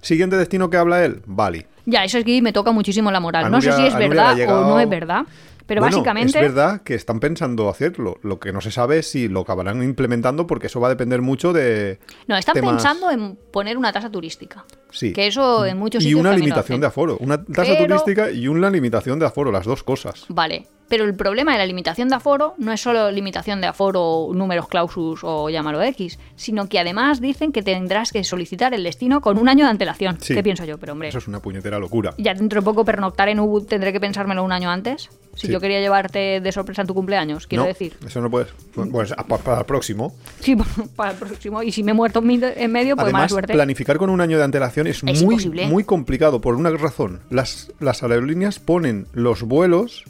Siguiente 0.00 0.36
destino 0.36 0.70
que 0.70 0.76
habla 0.76 1.04
él, 1.04 1.22
Bali. 1.26 1.66
Ya, 1.86 2.04
eso 2.04 2.18
es 2.18 2.24
que 2.24 2.40
me 2.40 2.52
toca 2.52 2.70
muchísimo 2.70 3.10
la 3.10 3.18
moral. 3.18 3.50
No 3.50 3.60
sé 3.60 3.72
si 3.72 3.86
es 3.86 3.96
verdad 3.96 4.36
llegado- 4.36 4.66
o 4.66 4.68
no 4.70 4.80
es 4.80 4.88
verdad, 4.88 5.22
pero 5.68 5.82
Bueno, 5.82 5.98
básicamente... 5.98 6.36
Es 6.38 6.42
verdad 6.54 6.80
que 6.82 6.94
están 6.94 7.20
pensando 7.20 7.68
hacerlo. 7.68 8.18
Lo 8.22 8.40
que 8.40 8.52
no 8.52 8.60
se 8.60 8.72
sabe 8.72 8.98
es 8.98 9.10
si 9.10 9.28
lo 9.28 9.40
acabarán 9.42 9.80
implementando 9.84 10.46
porque 10.48 10.66
eso 10.66 10.80
va 10.80 10.88
a 10.88 10.90
depender 10.90 11.22
mucho 11.22 11.52
de. 11.52 12.00
No, 12.26 12.36
están 12.36 12.54
temas- 12.54 12.72
pensando 12.72 13.10
en 13.12 13.36
poner 13.52 13.76
una 13.76 13.92
tasa 13.92 14.10
turística. 14.10 14.64
Sí. 14.90 15.12
Que 15.12 15.26
eso 15.26 15.66
en 15.66 15.78
muchos 15.78 16.02
Y 16.02 16.06
sitios 16.06 16.20
una 16.20 16.30
también 16.30 16.40
lo 16.48 16.54
limitación 16.56 16.80
de 16.80 16.86
aforo. 16.86 17.18
Una 17.20 17.44
tasa 17.44 17.74
Pero- 17.76 17.86
turística 18.00 18.30
y 18.32 18.48
una 18.48 18.70
limitación 18.70 19.18
de 19.18 19.26
aforo, 19.26 19.52
las 19.52 19.66
dos 19.66 19.82
cosas. 19.84 20.24
Vale, 20.30 20.66
pero 20.88 21.04
el 21.04 21.14
problema 21.14 21.52
de 21.52 21.58
la 21.58 21.66
limitación 21.66 22.08
de 22.08 22.14
aforo 22.14 22.54
no 22.56 22.72
es 22.72 22.80
solo 22.80 23.10
limitación 23.10 23.60
de 23.60 23.66
aforo, 23.66 24.28
números 24.32 24.66
clausus 24.68 25.20
o 25.22 25.50
llámalo 25.50 25.82
X, 25.82 26.18
sino 26.36 26.70
que 26.70 26.78
además 26.78 27.20
dicen 27.20 27.52
que 27.52 27.62
tendrás 27.62 28.10
que 28.12 28.24
solicitar 28.24 28.72
el 28.72 28.82
destino 28.82 29.20
con 29.20 29.36
un 29.36 29.50
año 29.50 29.66
de 29.66 29.70
antelación. 29.72 30.16
Sí. 30.22 30.32
¿Qué 30.34 30.42
pienso 30.42 30.64
yo? 30.64 30.78
Pero 30.78 30.92
hombre, 30.94 31.08
Eso 31.08 31.18
es 31.18 31.28
una 31.28 31.40
puñetera 31.40 31.78
locura. 31.78 32.14
ya 32.16 32.32
dentro 32.32 32.62
de 32.62 32.64
poco 32.64 32.86
pernoctar 32.86 33.28
en 33.28 33.40
Ubud 33.40 33.66
tendré 33.66 33.92
que 33.92 34.00
pensármelo 34.00 34.42
un 34.42 34.52
año 34.52 34.70
antes. 34.70 35.10
Si 35.38 35.46
Sí. 35.46 35.52
yo 35.52 35.60
quería 35.60 35.78
llevarte 35.80 36.40
de 36.40 36.52
sorpresa 36.52 36.80
en 36.82 36.88
tu 36.88 36.94
cumpleaños, 36.94 37.46
quiero 37.46 37.62
no, 37.62 37.68
decir. 37.68 37.96
Eso 38.04 38.20
no 38.20 38.28
puedes. 38.28 38.48
Pues 38.90 39.12
a- 39.12 39.16
pa- 39.24 39.38
para 39.38 39.60
el 39.60 39.66
próximo. 39.66 40.12
Sí, 40.40 40.56
para 40.96 41.12
el 41.12 41.16
próximo. 41.16 41.62
Y 41.62 41.70
si 41.70 41.84
me 41.84 41.92
he 41.92 41.94
muerto 41.94 42.18
en 42.24 42.72
medio, 42.72 42.96
pues 42.96 43.06
mala 43.06 43.18
Además, 43.18 43.30
suerte. 43.30 43.52
planificar 43.52 43.98
con 43.98 44.10
un 44.10 44.20
año 44.20 44.36
de 44.36 44.42
antelación 44.44 44.88
es, 44.88 44.96
Es 44.96 45.22
muy, 45.22 45.34
imposible. 45.34 45.66
muy 45.68 45.84
complicado 45.84 46.40
por 46.40 46.56
una 46.56 46.70
razón. 46.70 47.20
Las, 47.30 47.70
las 47.78 48.02
aerolíneas 48.02 48.58
ponen 48.58 49.06
los 49.12 49.44
vuelos 49.44 50.04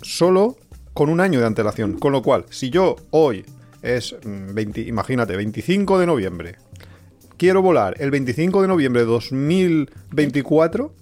solo 0.00 0.56
con 0.94 1.10
un 1.10 1.20
año 1.20 1.40
de 1.40 1.46
antelación. 1.46 1.98
Con 1.98 2.12
lo 2.12 2.22
cual, 2.22 2.46
si 2.48 2.70
yo 2.70 2.96
hoy 3.10 3.44
es, 3.82 4.16
mm, 4.24 4.54
20 4.54 4.80
imagínate, 4.80 5.36
25 5.36 5.98
de 5.98 6.06
noviembre, 6.06 6.56
quiero 7.36 7.60
volar 7.60 7.96
el 8.00 8.10
25 8.10 8.62
de 8.62 8.68
noviembre 8.68 9.02
de 9.02 9.06
2024, 9.06 10.92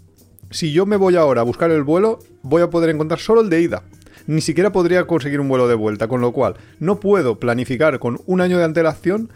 si 0.50 0.72
yo 0.72 0.86
me 0.86 0.96
voy 0.96 1.16
ahora 1.16 1.40
a 1.42 1.44
buscar 1.44 1.70
el 1.70 1.82
vuelo, 1.82 2.18
voy 2.42 2.62
a 2.62 2.70
poder 2.70 2.90
encontrar 2.90 3.20
solo 3.20 3.40
el 3.40 3.50
de 3.50 3.60
ida. 3.62 3.82
Ni 4.26 4.40
siquiera 4.42 4.72
podría 4.72 5.06
conseguir 5.06 5.40
un 5.40 5.48
vuelo 5.48 5.68
de 5.68 5.74
vuelta, 5.74 6.06
con 6.08 6.20
lo 6.20 6.32
cual 6.32 6.56
no 6.80 7.00
puedo 7.00 7.38
planificar 7.38 7.98
con 7.98 8.20
un 8.26 8.40
año 8.40 8.58
de 8.58 8.64
antelación. 8.64 9.30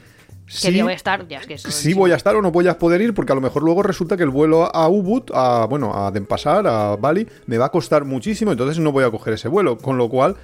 ¿Qué 0.46 0.52
si- 0.70 0.82
voy 0.82 0.92
a 0.92 0.96
estar? 0.96 1.26
Ya 1.28 1.38
es 1.38 1.46
que 1.46 1.94
voy 1.94 2.10
a 2.12 2.16
estar 2.16 2.36
o 2.36 2.42
no 2.42 2.50
voy 2.50 2.68
a 2.68 2.76
poder 2.78 3.00
ir, 3.00 3.14
porque 3.14 3.32
a 3.32 3.34
lo 3.34 3.40
mejor 3.40 3.62
luego 3.62 3.82
resulta 3.82 4.18
que 4.18 4.22
el 4.24 4.28
vuelo 4.28 4.74
a 4.74 4.88
Ubud, 4.88 5.22
a, 5.32 5.66
bueno, 5.70 5.94
a 5.94 6.10
Denpasar, 6.10 6.66
a 6.66 6.96
Bali, 6.96 7.26
me 7.46 7.56
va 7.56 7.66
a 7.66 7.68
costar 7.70 8.04
muchísimo, 8.04 8.52
entonces 8.52 8.78
no 8.80 8.92
voy 8.92 9.04
a 9.04 9.10
coger 9.10 9.32
ese 9.34 9.48
vuelo. 9.48 9.78
Con 9.78 9.96
lo 9.96 10.10
cual, 10.10 10.36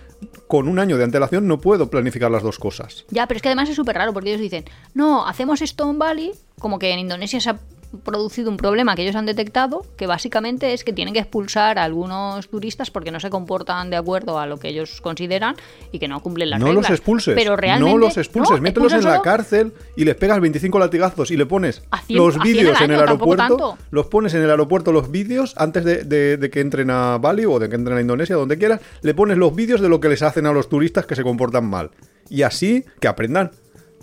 con 0.46 0.66
un 0.68 0.78
año 0.78 0.96
de 0.96 1.04
antelación 1.04 1.46
no 1.46 1.60
puedo 1.60 1.90
planificar 1.90 2.30
las 2.30 2.42
dos 2.42 2.58
cosas. 2.58 3.04
Ya, 3.10 3.26
pero 3.26 3.36
es 3.36 3.42
que 3.42 3.48
además 3.48 3.68
es 3.68 3.76
súper 3.76 3.96
raro 3.96 4.14
porque 4.14 4.30
ellos 4.30 4.40
dicen, 4.40 4.64
no, 4.94 5.26
hacemos 5.26 5.60
esto 5.60 5.90
en 5.90 5.98
Bali, 5.98 6.32
como 6.58 6.78
que 6.78 6.90
en 6.92 7.00
Indonesia 7.00 7.38
se 7.40 7.50
ha 7.50 7.58
producido 8.04 8.50
un 8.50 8.56
problema 8.56 8.94
que 8.94 9.02
ellos 9.02 9.16
han 9.16 9.26
detectado, 9.26 9.84
que 9.96 10.06
básicamente 10.06 10.72
es 10.74 10.84
que 10.84 10.92
tienen 10.92 11.14
que 11.14 11.20
expulsar 11.20 11.78
a 11.78 11.84
algunos 11.84 12.48
turistas 12.48 12.90
porque 12.90 13.10
no 13.10 13.18
se 13.20 13.30
comportan 13.30 13.90
de 13.90 13.96
acuerdo 13.96 14.38
a 14.38 14.46
lo 14.46 14.58
que 14.58 14.68
ellos 14.68 15.00
consideran 15.00 15.56
y 15.92 15.98
que 15.98 16.08
no 16.08 16.20
cumplen 16.20 16.50
las 16.50 16.60
no 16.60 16.66
reglas. 16.66 16.90
los 16.90 16.98
expulses. 16.98 17.34
Pero 17.34 17.56
realmente, 17.56 17.92
no 17.92 17.98
los 17.98 18.16
expulses. 18.16 18.56
no, 18.56 18.62
Mételos 18.62 18.92
en 18.92 19.04
la 19.04 19.22
cárcel 19.22 19.72
y 19.96 20.04
les 20.04 20.14
pegas 20.16 20.40
25 20.40 20.78
latigazos 20.78 21.30
y 21.30 21.36
le 21.36 21.46
pones 21.46 21.82
cien- 22.06 22.16
los 22.16 22.38
vídeos 22.40 22.80
en 22.80 22.90
el 22.90 23.00
aeropuerto. 23.00 23.78
Los 23.90 24.06
pones 24.06 24.34
en 24.34 24.42
el 24.42 24.50
aeropuerto 24.50 24.92
los 24.92 25.10
vídeos 25.10 25.54
antes 25.56 25.84
de, 25.84 26.04
de- 26.04 26.36
de 26.36 26.50
que 26.50 26.60
entren 26.60 26.90
a 26.90 27.18
Bali 27.18 27.44
o 27.46 27.58
de 27.58 27.68
que 27.68 27.76
entren 27.76 27.96
a 27.96 28.00
Indonesia, 28.00 28.36
donde 28.36 28.58
quieras. 28.58 28.80
Le 29.02 29.14
pones 29.14 29.36
los 29.38 29.54
vídeos 29.54 29.80
de 29.80 29.88
lo 29.88 30.00
que 30.00 30.08
les 30.08 30.22
hacen 30.22 30.46
a 30.46 30.52
los 30.52 30.68
turistas 30.68 31.06
que 31.06 31.14
se 31.16 31.22
comportan 31.22 31.64
mal. 31.68 31.90
Y 32.28 32.42
así 32.42 32.84
que 33.00 33.08
aprendan. 33.08 33.50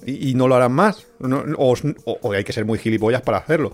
Y, 0.06 0.30
y 0.30 0.36
no 0.36 0.48
lo 0.48 0.56
harán 0.56 0.74
más. 0.74 1.06
No- 1.20 1.44
o, 1.58 2.34
hay 2.34 2.44
que 2.44 2.54
ser 2.54 2.66
muy 2.66 2.80
gilipollas 2.80 3.22
para 3.22 3.38
hacerlo. 3.38 3.72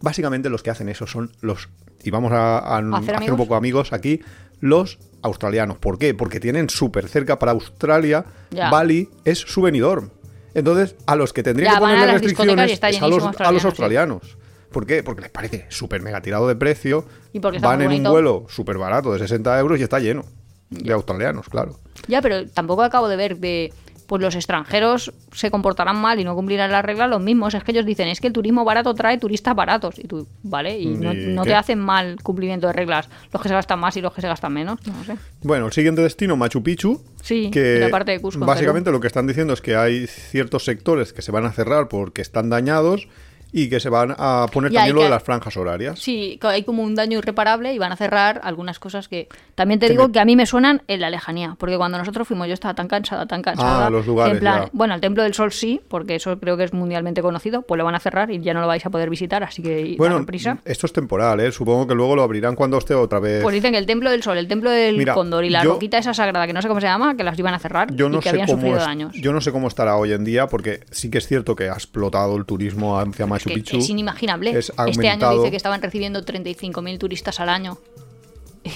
Básicamente 0.00 0.48
los 0.48 0.62
que 0.62 0.70
hacen 0.70 0.88
eso 0.88 1.06
son 1.06 1.30
los... 1.40 1.68
Y 2.02 2.10
vamos 2.10 2.32
a, 2.32 2.76
hacer, 2.78 3.30
un 3.30 3.38
poco 3.38 3.54
amigos 3.54 3.92
aquí. 3.92 4.20
Los 4.60 4.98
australianos. 5.22 5.78
¿Por 5.78 5.98
qué? 5.98 6.14
Porque 6.14 6.40
tienen 6.40 6.68
súper 6.68 7.08
cerca 7.08 7.38
para 7.38 7.52
Australia. 7.52 8.24
Ya. 8.50 8.70
Bali 8.70 9.08
es 9.24 9.38
su 9.38 9.62
venidor. 9.62 10.10
Entonces, 10.52 10.96
a 11.06 11.16
los 11.16 11.32
que 11.32 11.42
tendrían 11.42 11.72
Ya, 11.72 11.78
que 11.78 11.84
a 11.84 11.88
ponerle 11.88 12.12
restricciones 12.12 12.80
es 12.82 13.00
los, 13.00 13.40
a 13.40 13.52
los 13.52 13.64
australianos. 13.64 14.36
¿Por 14.70 14.86
qué? 14.86 15.02
Porque 15.02 15.22
les 15.22 15.30
parece 15.30 15.66
súper 15.68 16.02
mega 16.02 16.20
tirado 16.20 16.46
de 16.48 16.56
precio. 16.56 17.06
Y 17.32 17.40
porque 17.40 17.58
Van 17.58 17.80
en 17.80 17.92
un 17.92 18.12
vuelo 18.12 18.46
súper 18.48 18.76
barato 18.76 19.12
de 19.12 19.20
60 19.20 19.58
euros 19.58 19.78
y 19.80 19.82
está 19.82 19.98
lleno 19.98 20.24
de 20.68 20.92
australianos, 20.92 21.48
claro. 21.48 21.78
Ya, 22.08 22.20
pero 22.20 22.46
tampoco 22.48 22.82
acabo 22.82 23.08
de 23.08 23.16
ver 23.16 23.38
de 23.38 23.72
pues 24.06 24.22
los 24.22 24.34
extranjeros 24.34 25.12
se 25.32 25.50
comportarán 25.50 25.96
mal 25.96 26.20
y 26.20 26.24
no 26.24 26.34
cumplirán 26.34 26.70
las 26.70 26.84
reglas 26.84 27.08
los 27.08 27.20
mismos. 27.20 27.54
Es 27.54 27.64
que 27.64 27.72
ellos 27.72 27.86
dicen, 27.86 28.08
es 28.08 28.20
que 28.20 28.28
el 28.28 28.32
turismo 28.32 28.64
barato 28.64 28.94
trae 28.94 29.18
turistas 29.18 29.54
baratos. 29.54 29.98
Y 29.98 30.06
tú, 30.06 30.26
¿vale? 30.42 30.78
Y 30.78 30.86
no, 30.86 31.12
¿Y 31.12 31.26
no 31.26 31.42
qué? 31.42 31.50
te 31.50 31.54
hacen 31.54 31.78
mal 31.78 32.16
cumplimiento 32.22 32.66
de 32.66 32.72
reglas 32.72 33.08
los 33.32 33.42
que 33.42 33.48
se 33.48 33.54
gastan 33.54 33.80
más 33.80 33.96
y 33.96 34.00
los 34.00 34.12
que 34.12 34.20
se 34.20 34.28
gastan 34.28 34.52
menos. 34.52 34.78
No 34.86 35.04
sé. 35.04 35.16
Bueno, 35.42 35.66
el 35.66 35.72
siguiente 35.72 36.02
destino, 36.02 36.36
Machu 36.36 36.62
Picchu. 36.62 37.02
Sí, 37.22 37.50
que 37.50 37.78
la 37.78 37.88
parte 37.88 38.12
de 38.12 38.20
Cusco, 38.20 38.42
en 38.42 38.46
Básicamente 38.46 38.90
lo 38.90 39.00
que 39.00 39.06
están 39.06 39.26
diciendo 39.26 39.54
es 39.54 39.62
que 39.62 39.76
hay 39.76 40.06
ciertos 40.06 40.64
sectores 40.64 41.12
que 41.12 41.22
se 41.22 41.32
van 41.32 41.46
a 41.46 41.52
cerrar 41.52 41.88
porque 41.88 42.20
están 42.20 42.50
dañados 42.50 43.08
y 43.56 43.68
que 43.68 43.78
se 43.78 43.88
van 43.88 44.14
a 44.18 44.46
poner 44.52 44.72
Y 44.72 44.74
también 44.74 44.96
lo 44.96 45.02
de 45.04 45.08
las 45.10 45.22
franjas 45.22 45.56
horarias. 45.56 46.00
Sí, 46.00 46.40
hay 46.42 46.64
como 46.64 46.82
un 46.82 46.96
daño 46.96 47.18
irreparable 47.18 47.72
y 47.72 47.78
van 47.78 47.92
a 47.92 47.96
cerrar 47.96 48.40
algunas 48.42 48.80
cosas 48.80 49.06
que 49.06 49.28
también 49.54 49.78
te 49.78 49.86
Que 49.86 49.92
digo 49.92 50.08
me- 50.08 50.12
que 50.12 50.18
a 50.18 50.24
mí 50.24 50.34
me 50.34 50.44
suenan 50.44 50.82
en 50.88 51.00
la 51.00 51.08
lejanía, 51.08 51.54
porque 51.58 51.76
cuando 51.76 51.96
nosotros 51.98 52.26
fuimos 52.26 52.48
yo 52.48 52.54
estaba 52.54 52.74
tan 52.74 52.88
cansada, 52.88 53.26
tan 53.26 53.42
cansada. 53.42 53.86
Ah, 53.86 53.90
los 53.90 54.06
lugares, 54.08 54.34
en 54.34 54.40
plan, 54.40 54.68
bueno, 54.72 54.94
el 54.94 55.00
Templo 55.00 55.22
del 55.22 55.34
Sol 55.34 55.52
sí, 55.52 55.80
porque 55.86 56.16
eso 56.16 56.36
creo 56.40 56.56
que 56.56 56.64
es 56.64 56.72
mundialmente 56.72 57.22
conocido, 57.22 57.62
pues 57.62 57.78
lo 57.78 57.84
van 57.84 57.94
a 57.94 58.00
cerrar 58.00 58.30
y 58.32 58.40
ya 58.40 58.54
no 58.54 58.60
lo 58.60 58.66
vais 58.66 58.84
a 58.84 58.90
poder 58.90 59.08
visitar, 59.08 59.44
así 59.44 59.62
que 59.62 59.94
Bueno, 59.96 60.26
prisa. 60.26 60.58
esto 60.64 60.86
es 60.86 60.92
temporal, 60.92 61.38
¿eh? 61.38 61.52
Supongo 61.52 61.86
que 61.86 61.94
luego 61.94 62.16
lo 62.16 62.24
abrirán 62.24 62.56
cuando 62.56 62.76
esté 62.78 62.94
otra 62.94 63.20
vez. 63.20 63.40
Pues 63.42 63.54
dicen 63.54 63.70
que 63.70 63.78
el 63.78 63.86
Templo 63.86 64.10
del 64.10 64.24
Sol, 64.24 64.36
el 64.36 64.48
Templo 64.48 64.68
del 64.70 64.96
Mira, 64.98 65.14
Cóndor 65.14 65.44
y 65.44 65.50
la 65.50 65.62
yo- 65.62 65.74
roquita 65.74 65.98
esa 65.98 66.12
sagrada, 66.12 66.46
que 66.48 66.52
no 66.52 66.60
sé 66.60 66.66
cómo 66.66 66.80
se 66.80 66.86
llama, 66.88 67.16
que 67.16 67.22
las 67.22 67.38
iban 67.38 67.54
a 67.54 67.60
cerrar 67.60 67.94
yo 67.94 68.08
no 68.08 68.16
y 68.16 68.20
que 68.20 68.24
sé 68.24 68.28
habían 68.30 68.46
cómo 68.46 68.58
sufrido 68.58 68.78
es- 68.78 68.84
daños. 68.84 69.14
yo 69.14 69.32
no 69.32 69.40
sé 69.40 69.52
cómo 69.52 69.68
estará 69.68 69.96
hoy 69.96 70.12
en 70.12 70.24
día 70.24 70.48
porque 70.48 70.80
sí 70.90 71.08
que 71.10 71.18
es 71.18 71.28
cierto 71.28 71.54
que 71.54 71.68
ha 71.68 71.74
explotado 71.74 72.36
el 72.36 72.44
turismo 72.46 72.98
hacia 72.98 73.26
Machu 73.26 73.43
que 73.44 73.54
Picchu. 73.54 73.78
es 73.78 73.88
inimaginable. 73.88 74.50
Es 74.58 74.72
este 74.86 75.08
año 75.08 75.30
dice 75.38 75.50
que 75.50 75.56
estaban 75.56 75.80
recibiendo 75.82 76.24
35.000 76.24 76.98
turistas 76.98 77.40
al 77.40 77.48
año. 77.48 77.78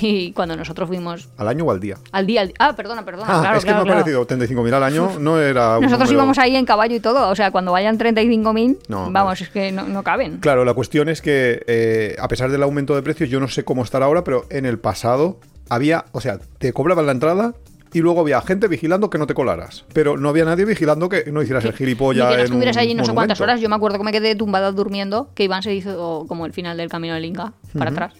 Y 0.02 0.32
cuando 0.32 0.54
nosotros 0.54 0.86
fuimos 0.86 1.28
al 1.38 1.48
año 1.48 1.64
o 1.64 1.70
al 1.70 1.80
día. 1.80 1.96
al 2.12 2.26
día, 2.26 2.42
al- 2.42 2.52
ah, 2.58 2.76
perdona, 2.76 3.06
perdona, 3.06 3.38
Ah, 3.38 3.40
claro, 3.40 3.56
es 3.58 3.64
que 3.64 3.70
claro, 3.70 3.84
me 3.86 3.90
ha 3.92 4.04
claro. 4.04 4.26
parecido 4.26 4.46
35.000 4.62 4.74
al 4.74 4.82
año, 4.82 5.12
no 5.18 5.40
era 5.40 5.80
Nosotros 5.80 6.10
número- 6.10 6.12
íbamos 6.12 6.38
ahí 6.38 6.56
en 6.56 6.66
caballo 6.66 6.94
y 6.94 7.00
todo, 7.00 7.30
o 7.30 7.34
sea, 7.34 7.50
cuando 7.50 7.72
vayan 7.72 7.96
35.000, 7.96 8.80
No, 8.88 9.10
vamos, 9.10 9.40
es 9.40 9.48
que 9.48 9.72
no, 9.72 9.84
no 9.84 10.02
caben. 10.02 10.40
Claro, 10.40 10.66
la 10.66 10.74
cuestión 10.74 11.08
es 11.08 11.22
que 11.22 11.62
eh, 11.66 12.16
a 12.20 12.28
pesar 12.28 12.50
del 12.50 12.62
aumento 12.64 12.94
de 12.94 13.02
precios, 13.02 13.30
yo 13.30 13.40
no 13.40 13.48
sé 13.48 13.64
cómo 13.64 13.82
estará 13.82 14.04
ahora, 14.04 14.24
pero 14.24 14.44
en 14.50 14.66
el 14.66 14.78
pasado 14.78 15.40
había, 15.70 16.04
o 16.12 16.20
sea, 16.20 16.38
te 16.58 16.74
cobraban 16.74 17.06
la 17.06 17.12
entrada 17.12 17.54
y 17.92 18.00
luego 18.00 18.20
había 18.20 18.40
gente 18.40 18.68
vigilando 18.68 19.10
que 19.10 19.18
no 19.18 19.26
te 19.26 19.34
colaras. 19.34 19.84
Pero 19.92 20.16
no 20.16 20.28
había 20.28 20.44
nadie 20.44 20.64
vigilando 20.64 21.08
que 21.08 21.30
no 21.30 21.42
hicieras 21.42 21.64
el 21.64 21.72
gilipollas 21.72 22.28
que 22.28 22.34
no 22.34 22.38
en 22.38 22.44
estuvieras 22.44 22.76
allí 22.76 22.94
no 22.94 23.04
sé 23.04 23.12
cuántas 23.12 23.40
horas. 23.40 23.60
Yo 23.60 23.68
me 23.68 23.76
acuerdo 23.76 23.98
que 23.98 24.04
me 24.04 24.12
quedé 24.12 24.34
tumbada 24.34 24.72
durmiendo, 24.72 25.30
que 25.34 25.44
Iván 25.44 25.62
se 25.62 25.74
hizo 25.74 26.24
como 26.28 26.46
el 26.46 26.52
final 26.52 26.76
del 26.76 26.88
camino 26.88 27.14
del 27.14 27.24
Inca, 27.24 27.52
para 27.76 27.90
atrás. 27.90 28.14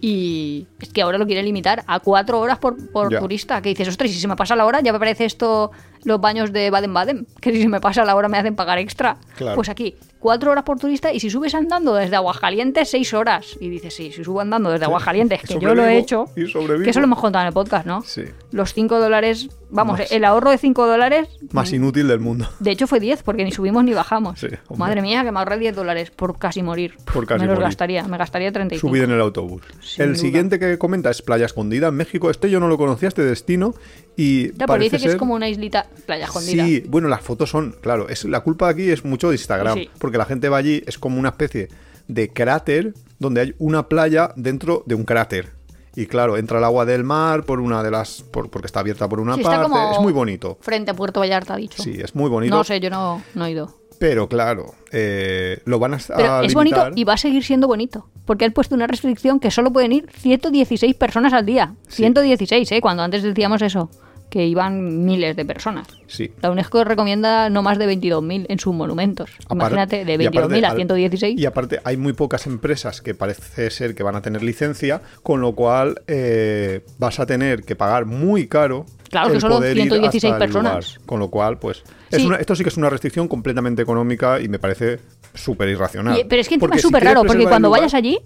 Y 0.00 0.66
es 0.80 0.90
que 0.90 1.00
ahora 1.00 1.16
lo 1.16 1.24
quiere 1.24 1.42
limitar 1.42 1.82
a 1.86 1.98
cuatro 1.98 2.38
horas 2.38 2.58
por, 2.58 2.76
por 2.90 3.08
turista. 3.08 3.62
Que 3.62 3.70
dices, 3.70 3.88
ostras, 3.88 4.10
si 4.10 4.20
se 4.20 4.28
me 4.28 4.36
pasa 4.36 4.54
la 4.54 4.66
hora, 4.66 4.82
ya 4.82 4.92
me 4.92 4.98
parece 4.98 5.24
esto 5.24 5.70
los 6.04 6.20
baños 6.20 6.52
de 6.52 6.68
Baden-Baden. 6.70 7.26
Que 7.40 7.52
si 7.52 7.62
se 7.62 7.68
me 7.68 7.80
pasa 7.80 8.04
la 8.04 8.14
hora 8.14 8.28
me 8.28 8.36
hacen 8.36 8.54
pagar 8.54 8.78
extra. 8.78 9.16
Claro. 9.36 9.54
Pues 9.54 9.70
aquí, 9.70 9.96
cuatro 10.24 10.52
horas 10.52 10.64
por 10.64 10.78
turista 10.78 11.12
y 11.12 11.20
si 11.20 11.28
subes 11.28 11.54
andando 11.54 11.94
desde 11.94 12.16
Aguascalientes, 12.16 12.88
seis 12.88 13.12
horas. 13.12 13.58
Y 13.60 13.68
dices, 13.68 13.92
sí, 13.92 14.10
si 14.10 14.24
subo 14.24 14.40
andando 14.40 14.70
desde 14.70 14.86
Aguascalientes, 14.86 15.42
que 15.42 15.58
yo 15.58 15.74
lo 15.74 15.84
he 15.84 15.98
hecho. 15.98 16.30
y. 16.34 16.50
Que 16.82 16.88
eso 16.88 17.00
lo 17.00 17.04
hemos 17.04 17.20
contado 17.20 17.42
en 17.42 17.48
el 17.48 17.52
podcast, 17.52 17.84
¿no? 17.86 18.00
Sí. 18.00 18.22
Los 18.50 18.72
cinco 18.72 18.98
dólares, 18.98 19.50
vamos, 19.68 19.98
Más. 19.98 20.10
el 20.10 20.24
ahorro 20.24 20.50
de 20.50 20.56
cinco 20.56 20.86
dólares 20.86 21.28
Más 21.52 21.70
inútil 21.74 22.08
del 22.08 22.20
mundo. 22.20 22.48
de 22.58 22.70
hecho 22.70 22.86
fue 22.86 23.00
10, 23.00 23.22
porque 23.22 23.44
ni 23.44 23.52
subimos 23.52 23.84
ni 23.84 23.92
bajamos. 23.92 24.40
Sí. 24.40 24.48
Madre 24.74 25.02
mía, 25.02 25.24
que 25.24 25.30
me 25.30 25.40
ahorré 25.40 25.58
10 25.58 25.76
dólares 25.76 26.10
por 26.10 26.38
casi 26.38 26.62
morir. 26.62 26.94
Por 27.12 27.26
casi 27.26 27.42
me 27.42 27.50
los 27.50 27.58
gastaría, 27.58 28.02
me 28.08 28.16
gastaría 28.16 28.50
35. 28.50 28.88
Subir 28.88 29.02
en 29.04 29.10
el 29.10 29.20
autobús. 29.20 29.60
Sin 29.82 30.04
el 30.04 30.12
duda. 30.14 30.20
siguiente 30.22 30.58
que 30.58 30.78
comenta 30.78 31.10
es 31.10 31.20
Playa 31.20 31.44
Escondida 31.44 31.88
en 31.88 31.96
México. 31.96 32.30
Este 32.30 32.48
yo 32.48 32.60
no 32.60 32.68
lo 32.68 32.78
conocía, 32.78 33.08
este 33.08 33.24
destino. 33.24 33.74
Y 34.16 34.48
porque 34.52 34.84
dice 34.84 34.98
que 34.98 35.04
es 35.06 35.10
ser- 35.12 35.16
como 35.18 35.34
una 35.34 35.48
islita 35.48 35.86
playa 36.06 36.26
escondida. 36.26 36.64
Sí, 36.64 36.84
bueno, 36.88 37.08
las 37.08 37.20
fotos 37.20 37.50
son, 37.50 37.74
claro, 37.80 38.08
es 38.08 38.24
la 38.24 38.40
culpa 38.40 38.68
aquí 38.68 38.90
es 38.90 39.04
mucho 39.04 39.28
de 39.30 39.34
Instagram, 39.34 39.76
Sí. 39.78 39.90
porque 39.98 40.18
la 40.18 40.24
gente 40.24 40.48
va 40.48 40.56
allí, 40.58 40.82
es 40.86 40.98
como 40.98 41.18
una 41.18 41.30
especie 41.30 41.68
de 42.06 42.28
cráter 42.28 42.94
donde 43.18 43.40
hay 43.40 43.54
una 43.58 43.88
playa 43.88 44.30
dentro 44.36 44.82
de 44.86 44.94
un 44.94 45.04
cráter. 45.04 45.50
Y 45.96 46.06
claro, 46.06 46.36
entra 46.36 46.58
el 46.58 46.64
agua 46.64 46.84
del 46.84 47.04
mar 47.04 47.44
por 47.44 47.60
una 47.60 47.82
de 47.82 47.90
las 47.90 48.22
por- 48.22 48.50
porque 48.50 48.66
está 48.66 48.80
abierta 48.80 49.08
por 49.08 49.20
una 49.20 49.34
Sí, 49.34 49.40
está 49.40 49.50
parte, 49.52 49.64
como 49.70 49.92
es 49.92 50.00
muy 50.00 50.12
bonito. 50.12 50.58
Frente 50.60 50.90
a 50.90 50.94
Puerto 50.94 51.20
Vallarta, 51.20 51.54
ha 51.54 51.56
dicho. 51.56 51.82
Sí, 51.82 51.94
es 52.02 52.14
muy 52.14 52.28
bonito. 52.28 52.54
No 52.54 52.64
sé, 52.64 52.80
yo 52.80 52.90
no, 52.90 53.22
no 53.34 53.46
he 53.46 53.52
ido. 53.52 53.78
Pero 54.00 54.28
claro, 54.28 54.74
eh, 54.90 55.60
lo 55.66 55.78
van 55.78 55.94
a, 55.94 55.98
Pero 56.16 56.32
a 56.32 56.44
es 56.44 56.52
bonito 56.52 56.88
y 56.96 57.04
va 57.04 57.12
a 57.12 57.16
seguir 57.16 57.44
siendo 57.44 57.68
bonito. 57.68 58.08
Porque 58.26 58.44
han 58.44 58.52
puesto 58.52 58.74
una 58.74 58.88
restricción 58.88 59.38
que 59.38 59.52
solo 59.52 59.72
pueden 59.72 59.92
ir 59.92 60.10
116 60.18 60.94
personas 60.96 61.32
al 61.32 61.46
día. 61.46 61.74
Sí. 61.86 62.02
116, 62.02 62.72
¿eh? 62.72 62.80
Cuando 62.80 63.04
antes 63.04 63.22
decíamos 63.22 63.62
eso, 63.62 63.88
que 64.34 64.44
iban 64.44 65.04
miles 65.04 65.36
de 65.36 65.44
personas. 65.44 65.86
Sí. 66.08 66.32
La 66.42 66.50
UNESCO 66.50 66.82
recomienda 66.82 67.48
no 67.50 67.62
más 67.62 67.78
de 67.78 67.86
22.000 67.86 68.46
en 68.48 68.58
sus 68.58 68.74
monumentos. 68.74 69.30
Imagínate, 69.48 70.04
de 70.04 70.14
y 70.20 70.26
aparte, 70.26 70.54
22.000 70.56 70.64
a 70.64 70.70
al- 70.70 70.76
116. 70.76 71.38
Y 71.40 71.46
aparte, 71.46 71.80
hay 71.84 71.96
muy 71.96 72.14
pocas 72.14 72.48
empresas 72.48 73.00
que 73.00 73.14
parece 73.14 73.70
ser 73.70 73.94
que 73.94 74.02
van 74.02 74.16
a 74.16 74.22
tener 74.22 74.42
licencia, 74.42 75.00
con 75.22 75.40
lo 75.40 75.52
cual 75.54 76.02
eh, 76.08 76.84
vas 76.98 77.20
a 77.20 77.26
tener 77.26 77.62
que 77.62 77.76
pagar 77.76 78.06
muy 78.06 78.48
caro. 78.48 78.86
Claro, 79.08 79.32
que 79.32 79.40
solo 79.40 79.58
poder 79.58 79.76
ir 79.76 79.82
116 79.84 80.32
hasta 80.32 80.44
el 80.44 80.50
personas. 80.50 80.94
lugar. 80.94 81.06
Con 81.06 81.20
lo 81.20 81.28
cual, 81.30 81.58
pues. 81.60 81.84
es 82.10 82.20
Sí. 82.20 82.26
una- 82.26 82.36
esto 82.38 82.56
sí 82.56 82.64
que 82.64 82.70
es 82.70 82.76
una 82.76 82.90
restricción 82.90 83.28
completamente 83.28 83.82
económica 83.82 84.40
y 84.40 84.48
me 84.48 84.58
parece 84.58 84.98
súper 85.34 85.68
irracional. 85.68 86.18
Y- 86.18 86.24
pero 86.24 86.40
es 86.40 86.48
que 86.48 86.54
encima 86.56 86.66
Porque 86.68 86.78
es 86.78 86.82
súper 86.82 87.04
raro, 87.04 87.22
porque 87.24 87.44
cuando 87.44 87.68
lugar- 87.68 87.82
vayas 87.82 87.94
allí 87.94 88.18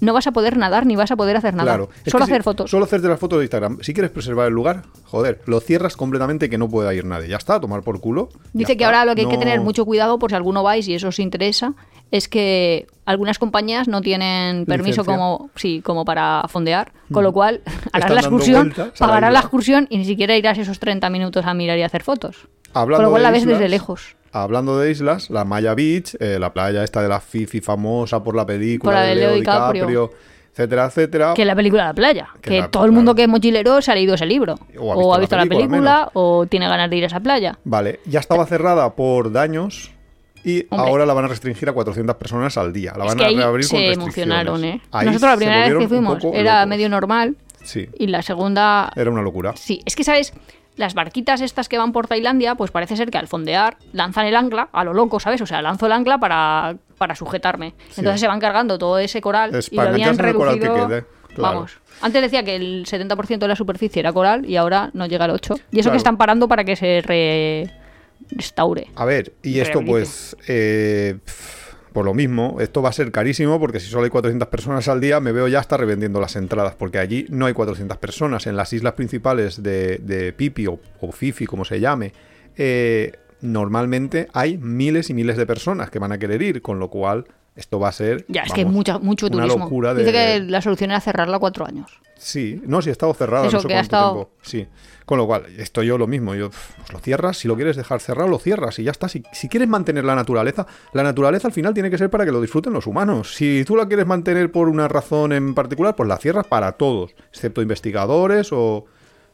no 0.00 0.12
vas 0.12 0.26
a 0.26 0.32
poder 0.32 0.56
nadar 0.56 0.86
ni 0.86 0.96
vas 0.96 1.10
a 1.10 1.16
poder 1.16 1.36
hacer 1.36 1.54
nada. 1.54 1.70
Claro, 1.72 1.88
Solo 2.06 2.26
si- 2.26 2.32
hacer 2.32 2.42
fotos. 2.42 2.70
Solo 2.70 2.84
hacerte 2.84 3.08
las 3.08 3.18
fotos 3.18 3.38
de 3.38 3.44
Instagram. 3.44 3.78
Si 3.82 3.94
quieres 3.94 4.10
preservar 4.10 4.48
el 4.48 4.54
lugar, 4.54 4.82
joder, 5.04 5.40
lo 5.46 5.60
cierras 5.60 5.96
completamente 5.96 6.50
que 6.50 6.58
no 6.58 6.68
pueda 6.68 6.92
ir 6.94 7.04
nadie. 7.04 7.28
Ya 7.28 7.36
está, 7.36 7.54
a 7.56 7.60
tomar 7.60 7.82
por 7.82 8.00
culo. 8.00 8.28
Dice 8.52 8.76
que 8.76 8.84
está. 8.84 8.86
ahora 8.86 9.04
lo 9.04 9.14
que 9.14 9.22
hay 9.22 9.28
que 9.28 9.38
tener 9.38 9.60
mucho 9.60 9.84
cuidado 9.84 10.18
por 10.18 10.30
si 10.30 10.36
alguno 10.36 10.62
vais 10.62 10.86
y 10.88 10.94
eso 10.94 11.08
os 11.08 11.18
interesa 11.18 11.74
es 12.10 12.28
que 12.28 12.86
algunas 13.04 13.38
compañías 13.38 13.88
no 13.88 14.00
tienen 14.00 14.64
permiso 14.66 15.00
Licencia. 15.02 15.16
como 15.16 15.50
sí 15.56 15.80
como 15.84 16.04
para 16.04 16.44
fondear, 16.48 16.92
con 17.12 17.24
lo 17.24 17.32
cual 17.32 17.62
harás 17.92 18.10
la 18.10 18.20
excursión, 18.20 18.72
la 18.76 18.92
pagarás 18.98 19.22
la 19.22 19.28
isla. 19.28 19.40
excursión 19.40 19.86
y 19.90 19.98
ni 19.98 20.04
siquiera 20.04 20.36
irás 20.36 20.56
esos 20.58 20.78
30 20.78 21.10
minutos 21.10 21.44
a 21.46 21.54
mirar 21.54 21.78
y 21.78 21.82
hacer 21.82 22.02
fotos. 22.04 22.48
Hablando 22.74 22.96
con 22.98 23.04
lo 23.06 23.10
cual 23.10 23.22
la 23.22 23.30
ves 23.30 23.42
islas, 23.42 23.58
desde 23.58 23.68
lejos. 23.68 24.16
Hablando 24.42 24.78
de 24.78 24.90
islas, 24.90 25.30
la 25.30 25.44
Maya 25.44 25.74
Beach, 25.74 26.16
eh, 26.20 26.38
la 26.38 26.52
playa 26.52 26.84
esta 26.84 27.02
de 27.02 27.08
la 27.08 27.20
Fifi 27.20 27.60
famosa 27.60 28.22
por 28.22 28.34
la 28.36 28.44
película 28.46 28.92
Por 28.92 28.94
la 29.00 29.06
de 29.06 29.14
Leo 29.14 29.32
DiCaprio, 29.34 29.86
DiCaprio. 29.86 30.10
etcétera, 30.52 30.84
etcétera. 30.86 31.34
Que 31.34 31.44
la 31.44 31.54
película 31.56 31.84
La 31.86 31.94
playa, 31.94 32.28
Que 32.40 32.50
que 32.50 32.60
la- 32.60 32.68
todo 32.70 32.84
el 32.84 32.92
mundo 32.92 33.10
claro. 33.12 33.16
que 33.16 33.22
es 33.22 33.28
mochilero 33.28 33.80
se 33.82 33.92
ha 33.92 33.94
leído 33.94 34.14
ese 34.14 34.26
libro 34.26 34.54
O 34.78 34.92
ha 34.92 34.96
o 34.96 35.14
ha 35.14 35.18
visto 35.18 35.36
la 35.36 35.44
la 35.44 35.48
película, 35.48 36.10
o 36.14 36.46
tiene 36.46 36.68
ganas 36.68 36.88
de 36.90 36.96
ir 36.96 37.04
a 37.04 37.06
esa 37.08 37.20
playa. 37.20 37.58
Vale, 37.64 38.00
ya 38.06 38.20
estaba 38.20 38.44
cerrada 38.46 38.94
por 38.94 39.32
daños 39.32 39.90
y 40.44 40.66
Hombre. 40.70 40.88
ahora 40.88 41.06
la 41.06 41.14
van 41.14 41.24
a 41.24 41.28
restringir 41.28 41.68
a 41.68 41.72
400 41.72 42.16
personas 42.16 42.56
al 42.56 42.72
día. 42.72 42.92
La 42.96 43.04
es 43.04 43.08
van 43.14 43.18
que 43.18 43.24
a 43.24 43.28
reabrir 43.28 43.66
con 43.68 43.78
se 43.80 43.86
restricciones. 43.88 43.96
emocionaron, 43.98 44.64
¿eh? 44.64 44.80
Ahí 44.92 45.06
Nosotros 45.06 45.30
la 45.32 45.36
primera 45.36 45.68
vez 45.68 45.78
que 45.78 45.88
fuimos 45.88 46.22
era 46.34 46.56
locos. 46.60 46.68
medio 46.68 46.88
normal 46.88 47.36
Sí, 47.64 47.88
y 47.98 48.06
la 48.06 48.22
segunda 48.22 48.92
era 48.94 49.10
una 49.10 49.22
locura. 49.22 49.54
Sí, 49.56 49.80
es 49.84 49.96
que, 49.96 50.04
¿sabes? 50.04 50.32
Las 50.76 50.94
barquitas 50.94 51.40
estas 51.40 51.68
que 51.68 51.78
van 51.78 51.92
por 51.92 52.06
Tailandia, 52.06 52.54
pues 52.54 52.70
parece 52.70 52.96
ser 52.96 53.10
que 53.10 53.18
al 53.18 53.28
fondear 53.28 53.78
lanzan 53.92 54.26
el 54.26 54.36
ancla 54.36 54.68
a 54.72 54.84
lo 54.84 54.92
loco, 54.92 55.18
¿sabes? 55.20 55.40
O 55.40 55.46
sea, 55.46 55.62
lanzo 55.62 55.86
el 55.86 55.92
ancla 55.92 56.18
para, 56.18 56.76
para 56.98 57.14
sujetarme. 57.14 57.74
Entonces 57.96 58.20
se 58.20 58.28
van 58.28 58.40
cargando 58.40 58.76
todo 58.78 58.98
ese 58.98 59.20
coral 59.22 59.54
Es 59.54 59.72
y 59.72 59.76
lo 59.76 59.82
habían 59.82 60.16
que 60.16 60.22
reducido. 60.22 60.86
quede, 60.88 61.04
claro. 61.34 61.54
Vamos. 61.54 61.78
Antes 62.02 62.20
decía 62.20 62.42
que 62.44 62.56
el 62.56 62.84
70% 62.84 63.38
de 63.38 63.48
la 63.48 63.56
superficie 63.56 64.00
era 64.00 64.12
coral 64.12 64.44
y 64.44 64.56
ahora 64.56 64.90
no 64.92 65.06
llega 65.06 65.24
al 65.24 65.30
8. 65.30 65.54
Y 65.54 65.78
eso 65.80 65.84
Claro. 65.84 65.92
que 65.92 65.96
están 65.96 66.18
parando 66.18 66.46
para 66.46 66.62
que 66.64 66.76
se 66.76 67.00
re- 67.02 67.70
restaure. 68.32 68.88
A 68.96 69.04
ver, 69.06 69.32
y 69.42 69.60
esto 69.60 69.78
Rehabilite. 69.80 69.90
pues, 69.92 70.36
eh, 70.48 71.18
por 71.96 72.04
lo 72.04 72.12
mismo, 72.12 72.58
esto 72.60 72.82
va 72.82 72.90
a 72.90 72.92
ser 72.92 73.10
carísimo 73.10 73.58
porque 73.58 73.80
si 73.80 73.88
solo 73.88 74.04
hay 74.04 74.10
400 74.10 74.48
personas 74.48 74.86
al 74.88 75.00
día, 75.00 75.18
me 75.18 75.32
veo 75.32 75.48
ya 75.48 75.60
hasta 75.60 75.78
revendiendo 75.78 76.20
las 76.20 76.36
entradas, 76.36 76.74
porque 76.74 76.98
allí 76.98 77.24
no 77.30 77.46
hay 77.46 77.54
400 77.54 77.96
personas. 77.96 78.46
En 78.46 78.54
las 78.54 78.74
islas 78.74 78.92
principales 78.92 79.62
de, 79.62 79.96
de 79.96 80.34
Pipi 80.34 80.66
o, 80.66 80.78
Fifi, 81.10 81.46
como 81.46 81.64
se 81.64 81.80
llame, 81.80 82.12
eh, 82.58 83.12
normalmente 83.40 84.28
hay 84.34 84.58
miles 84.58 85.08
y 85.08 85.14
miles 85.14 85.38
de 85.38 85.46
personas 85.46 85.88
que 85.88 85.98
van 85.98 86.12
a 86.12 86.18
querer 86.18 86.42
ir, 86.42 86.60
con 86.60 86.78
lo 86.78 86.90
cual 86.90 87.24
esto 87.56 87.78
va 87.80 87.88
a 87.88 87.92
ser... 87.92 88.24
Ya, 88.28 88.42
es 88.42 88.52
que 88.52 88.60
hay 88.60 88.66
mucha, 88.66 88.98
mucho 88.98 89.26
una 89.26 89.42
turismo. 89.44 89.64
locura 89.64 89.94
de... 89.94 90.04
Dice 90.04 90.12
que 90.12 90.40
la 90.40 90.60
solución 90.62 90.90
era 90.90 91.00
cerrarla 91.00 91.38
cuatro 91.38 91.66
años. 91.66 91.90
Sí, 92.18 92.62
no, 92.66 92.80
si 92.80 92.88
ha 92.88 92.92
estado 92.92 93.12
cerrado, 93.14 93.46
Eso, 93.46 93.56
no 93.58 93.62
sé 93.62 93.68
que 93.68 93.74
ha 93.74 93.78
cuánto 93.78 93.96
estado- 93.96 94.12
tiempo. 94.14 94.30
Sí, 94.42 94.66
con 95.04 95.18
lo 95.18 95.26
cual, 95.26 95.44
esto 95.58 95.82
yo 95.82 95.98
lo 95.98 96.06
mismo, 96.06 96.34
yo, 96.34 96.48
pues 96.50 96.92
lo 96.92 96.98
cierras, 96.98 97.36
si 97.36 97.46
lo 97.46 97.56
quieres 97.56 97.76
dejar 97.76 98.00
cerrado, 98.00 98.28
lo 98.28 98.38
cierras 98.38 98.78
y 98.78 98.84
ya 98.84 98.90
está. 98.90 99.08
Si, 99.08 99.22
si 99.32 99.48
quieres 99.48 99.68
mantener 99.68 100.04
la 100.04 100.14
naturaleza, 100.14 100.66
la 100.94 101.02
naturaleza 101.02 101.46
al 101.48 101.52
final 101.52 101.74
tiene 101.74 101.90
que 101.90 101.98
ser 101.98 102.08
para 102.10 102.24
que 102.24 102.32
lo 102.32 102.40
disfruten 102.40 102.72
los 102.72 102.86
humanos. 102.86 103.34
Si 103.34 103.64
tú 103.66 103.76
la 103.76 103.86
quieres 103.86 104.06
mantener 104.06 104.50
por 104.50 104.68
una 104.68 104.88
razón 104.88 105.32
en 105.32 105.54
particular, 105.54 105.94
pues 105.94 106.08
la 106.08 106.16
cierras 106.16 106.46
para 106.46 106.72
todos, 106.72 107.14
excepto 107.30 107.60
investigadores 107.62 108.48
o, 108.52 108.86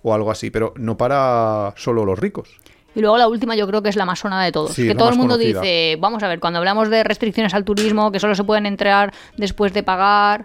o 0.02 0.14
algo 0.14 0.30
así, 0.32 0.50
pero 0.50 0.74
no 0.76 0.96
para 0.96 1.72
solo 1.76 2.04
los 2.04 2.18
ricos. 2.18 2.50
Y 2.94 3.00
luego 3.00 3.16
la 3.18 3.26
última 3.28 3.54
yo 3.56 3.66
creo 3.66 3.82
que 3.82 3.88
es 3.88 3.96
la 3.96 4.04
más 4.04 4.18
sonada 4.18 4.44
de 4.44 4.52
todos. 4.52 4.72
Sí, 4.72 4.86
que 4.86 4.94
todo 4.94 5.08
el 5.10 5.16
mundo 5.16 5.34
conocida. 5.34 5.60
dice, 5.62 5.96
vamos 5.98 6.22
a 6.22 6.28
ver, 6.28 6.40
cuando 6.40 6.58
hablamos 6.58 6.90
de 6.90 7.02
restricciones 7.04 7.54
al 7.54 7.64
turismo, 7.64 8.12
que 8.12 8.20
solo 8.20 8.34
se 8.34 8.44
pueden 8.44 8.66
entrar 8.66 9.12
después 9.36 9.72
de 9.72 9.82
pagar... 9.82 10.44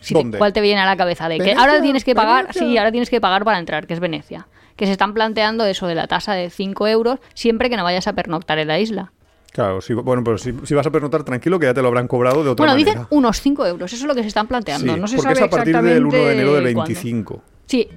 Si 0.00 0.14
te- 0.14 0.20
¿Dónde? 0.20 0.38
¿Cuál 0.38 0.52
te 0.52 0.60
viene 0.60 0.80
a 0.80 0.86
la 0.86 0.96
cabeza? 0.96 1.28
De 1.28 1.38
que 1.38 1.52
ahora 1.52 1.82
tienes 1.82 2.04
que 2.04 2.14
pagar, 2.14 2.44
¿Venecia? 2.46 2.62
sí, 2.62 2.78
ahora 2.78 2.90
tienes 2.90 3.10
que 3.10 3.20
pagar 3.20 3.44
para 3.44 3.58
entrar, 3.58 3.86
que 3.86 3.94
es 3.94 4.00
Venecia. 4.00 4.46
Que 4.76 4.86
se 4.86 4.92
están 4.92 5.12
planteando 5.12 5.66
eso 5.66 5.86
de 5.86 5.94
la 5.94 6.06
tasa 6.06 6.32
de 6.32 6.48
5 6.48 6.86
euros 6.88 7.18
siempre 7.34 7.68
que 7.68 7.76
no 7.76 7.84
vayas 7.84 8.06
a 8.06 8.14
pernoctar 8.14 8.58
en 8.58 8.68
la 8.68 8.78
isla. 8.78 9.12
Claro, 9.52 9.80
si, 9.80 9.92
bueno, 9.94 10.22
pero 10.24 10.38
si, 10.38 10.54
si 10.64 10.74
vas 10.74 10.86
a 10.86 10.90
pernotar 10.90 11.24
tranquilo 11.24 11.58
que 11.58 11.66
ya 11.66 11.74
te 11.74 11.82
lo 11.82 11.88
habrán 11.88 12.06
cobrado 12.08 12.42
de 12.44 12.50
otra 12.50 12.62
Bueno, 12.64 12.78
manera. 12.78 12.92
dicen 13.00 13.06
unos 13.10 13.40
5 13.40 13.66
euros, 13.66 13.92
eso 13.92 14.04
es 14.04 14.08
lo 14.08 14.14
que 14.14 14.22
se 14.22 14.28
están 14.28 14.46
planteando. 14.46 14.94
Sí, 14.94 15.00
no 15.00 15.08
se 15.08 15.16
porque 15.16 15.34
sabe 15.34 15.46
es 15.46 15.52
a 15.52 15.56
partir 15.56 15.76
del 15.82 16.06
1 16.06 16.16
de 16.16 16.32
enero 16.32 16.54
del 16.54 16.66
exactamente 16.68 16.74
cuándo. 16.74 16.84
25. 16.86 17.42
Sí, 17.66 17.88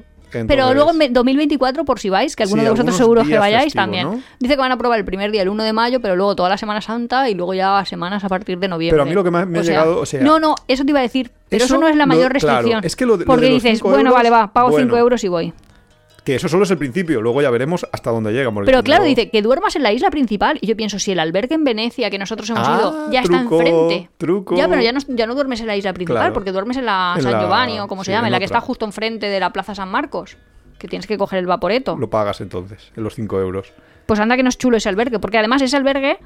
Pero 0.48 0.74
luego 0.74 0.92
en 0.92 0.98
me- 0.98 1.10
2024, 1.10 1.86
por 1.86 2.00
si 2.00 2.10
vais, 2.10 2.36
que 2.36 2.44
alguno 2.44 2.62
Sí, 2.62 2.66
de 2.66 2.72
vosotros 2.72 2.96
seguro 2.98 3.24
que 3.24 3.38
vayáis 3.38 3.74
también. 3.74 4.08
¿no? 4.10 4.22
Dice 4.40 4.56
que 4.56 4.60
van 4.62 4.72
a 4.72 4.78
probar 4.78 5.00
el 5.00 5.06
primer 5.06 5.32
día, 5.32 5.42
el 5.42 5.50
1 5.50 5.64
de 5.64 5.74
mayo, 5.74 6.00
pero 6.02 6.16
luego 6.16 6.36
toda 6.36 6.50
la 6.50 6.58
Semana 6.58 6.82
Santa 6.82 7.30
y 7.30 7.34
luego 7.36 7.54
ya 7.54 7.84
semanas 7.86 8.24
a 8.24 8.30
partir 8.30 8.58
de 8.60 8.68
noviembre. 8.68 8.94
Pero 8.96 9.04
a 9.04 9.06
mí 9.06 9.14
lo 9.14 9.24
que 9.24 9.32
más 9.32 9.48
me 9.48 9.60
ha 9.60 9.62
llegado, 9.62 10.00
o 10.00 10.06
sea- 10.06 10.22
No, 10.22 10.40
no, 10.40 10.56
eso 10.68 10.84
te 10.84 10.92
iba 10.92 11.00
a 11.00 11.04
decir. 11.04 11.32
Pero 11.50 11.66
eso, 11.66 11.76
Eso 11.76 11.82
no 11.82 11.88
es 11.88 11.96
la 11.96 12.06
lo- 12.06 12.08
mayor 12.08 12.32
claro, 12.38 12.56
restricción. 12.58 12.84
es 12.84 12.96
que 12.96 13.06
lo 13.06 13.18
de- 13.18 13.26
lo 13.26 13.28
porque 13.28 13.46
de 13.46 13.52
los 13.54 13.64
dices, 13.64 13.78
5 13.80 13.90
bueno, 13.90 14.02
euros, 14.10 14.14
vale, 14.16 14.30
va, 14.32 14.52
pago 14.54 14.70
5 14.70 14.82
bueno. 14.82 14.98
euros 14.98 15.24
y 15.24 15.28
voy. 15.28 15.54
Que 16.24 16.36
eso 16.36 16.48
solo 16.48 16.64
es 16.64 16.72
el 16.72 16.78
principio, 16.78 17.22
luego 17.22 17.42
ya 17.42 17.50
veremos 17.50 17.86
hasta 17.92 18.10
dónde 18.10 18.32
llega. 18.32 18.50
Pero 18.66 18.82
claro, 18.82 19.04
dice 19.04 19.30
que 19.30 19.42
duermas 19.42 19.76
en 19.76 19.84
la 19.84 19.92
isla 19.92 20.10
principal. 20.10 20.58
Y 20.62 20.68
yo 20.68 20.78
pienso, 20.78 20.98
si 20.98 21.12
el 21.12 21.20
albergue 21.20 21.56
en 21.56 21.66
Venecia, 21.66 22.10
que 22.10 22.18
nosotros 22.18 22.50
hemos 22.50 22.66
Ah, 22.66 22.78
ido, 22.80 23.12
ya 23.12 23.24
truco, 23.24 23.60
está 23.62 23.70
enfrente. 23.70 24.10
truco. 24.18 24.56
Ya, 24.56 24.70
pero 24.70 24.82
ya 24.82 24.94
no, 24.94 25.00
ya 25.10 25.28
no 25.28 25.36
duermes 25.36 25.60
en 25.60 25.68
la 25.68 25.76
isla 25.76 25.92
principal, 25.92 26.22
Claro. 26.22 26.34
porque 26.34 26.52
duermes 26.54 26.78
en 26.78 26.86
la 26.86 27.14
En 27.18 27.24
San 27.24 27.32
la- 27.34 27.42
Giovanni 27.42 27.80
o 27.82 27.88
como 27.88 28.04
se 28.06 28.12
sí, 28.12 28.16
llama, 28.16 28.28
en 28.28 28.28
en 28.28 28.32
la 28.34 28.40
que 28.40 28.46
otra. 28.46 28.58
está 28.60 28.66
justo 28.66 28.86
enfrente 28.86 29.26
de 29.28 29.40
la 29.42 29.52
Plaza 29.52 29.76
San 29.76 29.90
Marcos. 29.90 30.38
Que 30.80 30.88
tienes 30.88 31.08
que 31.08 31.18
coger 31.18 31.40
el 31.40 31.46
vaporeto. 31.46 31.98
Lo 31.98 32.10
pagas 32.10 32.40
entonces, 32.42 32.92
en 32.96 33.04
los 33.04 33.16
5 33.16 33.40
euros. 33.40 33.74
Pues 34.06 34.20
anda 34.20 34.36
que 34.38 34.44
no 34.44 34.50
es 34.50 34.58
chulo 34.58 34.78
ese 34.78 34.88
albergue, 34.90 35.20
porque 35.20 35.38
además 35.38 35.62
ese 35.62 35.76
albergue 35.78 36.20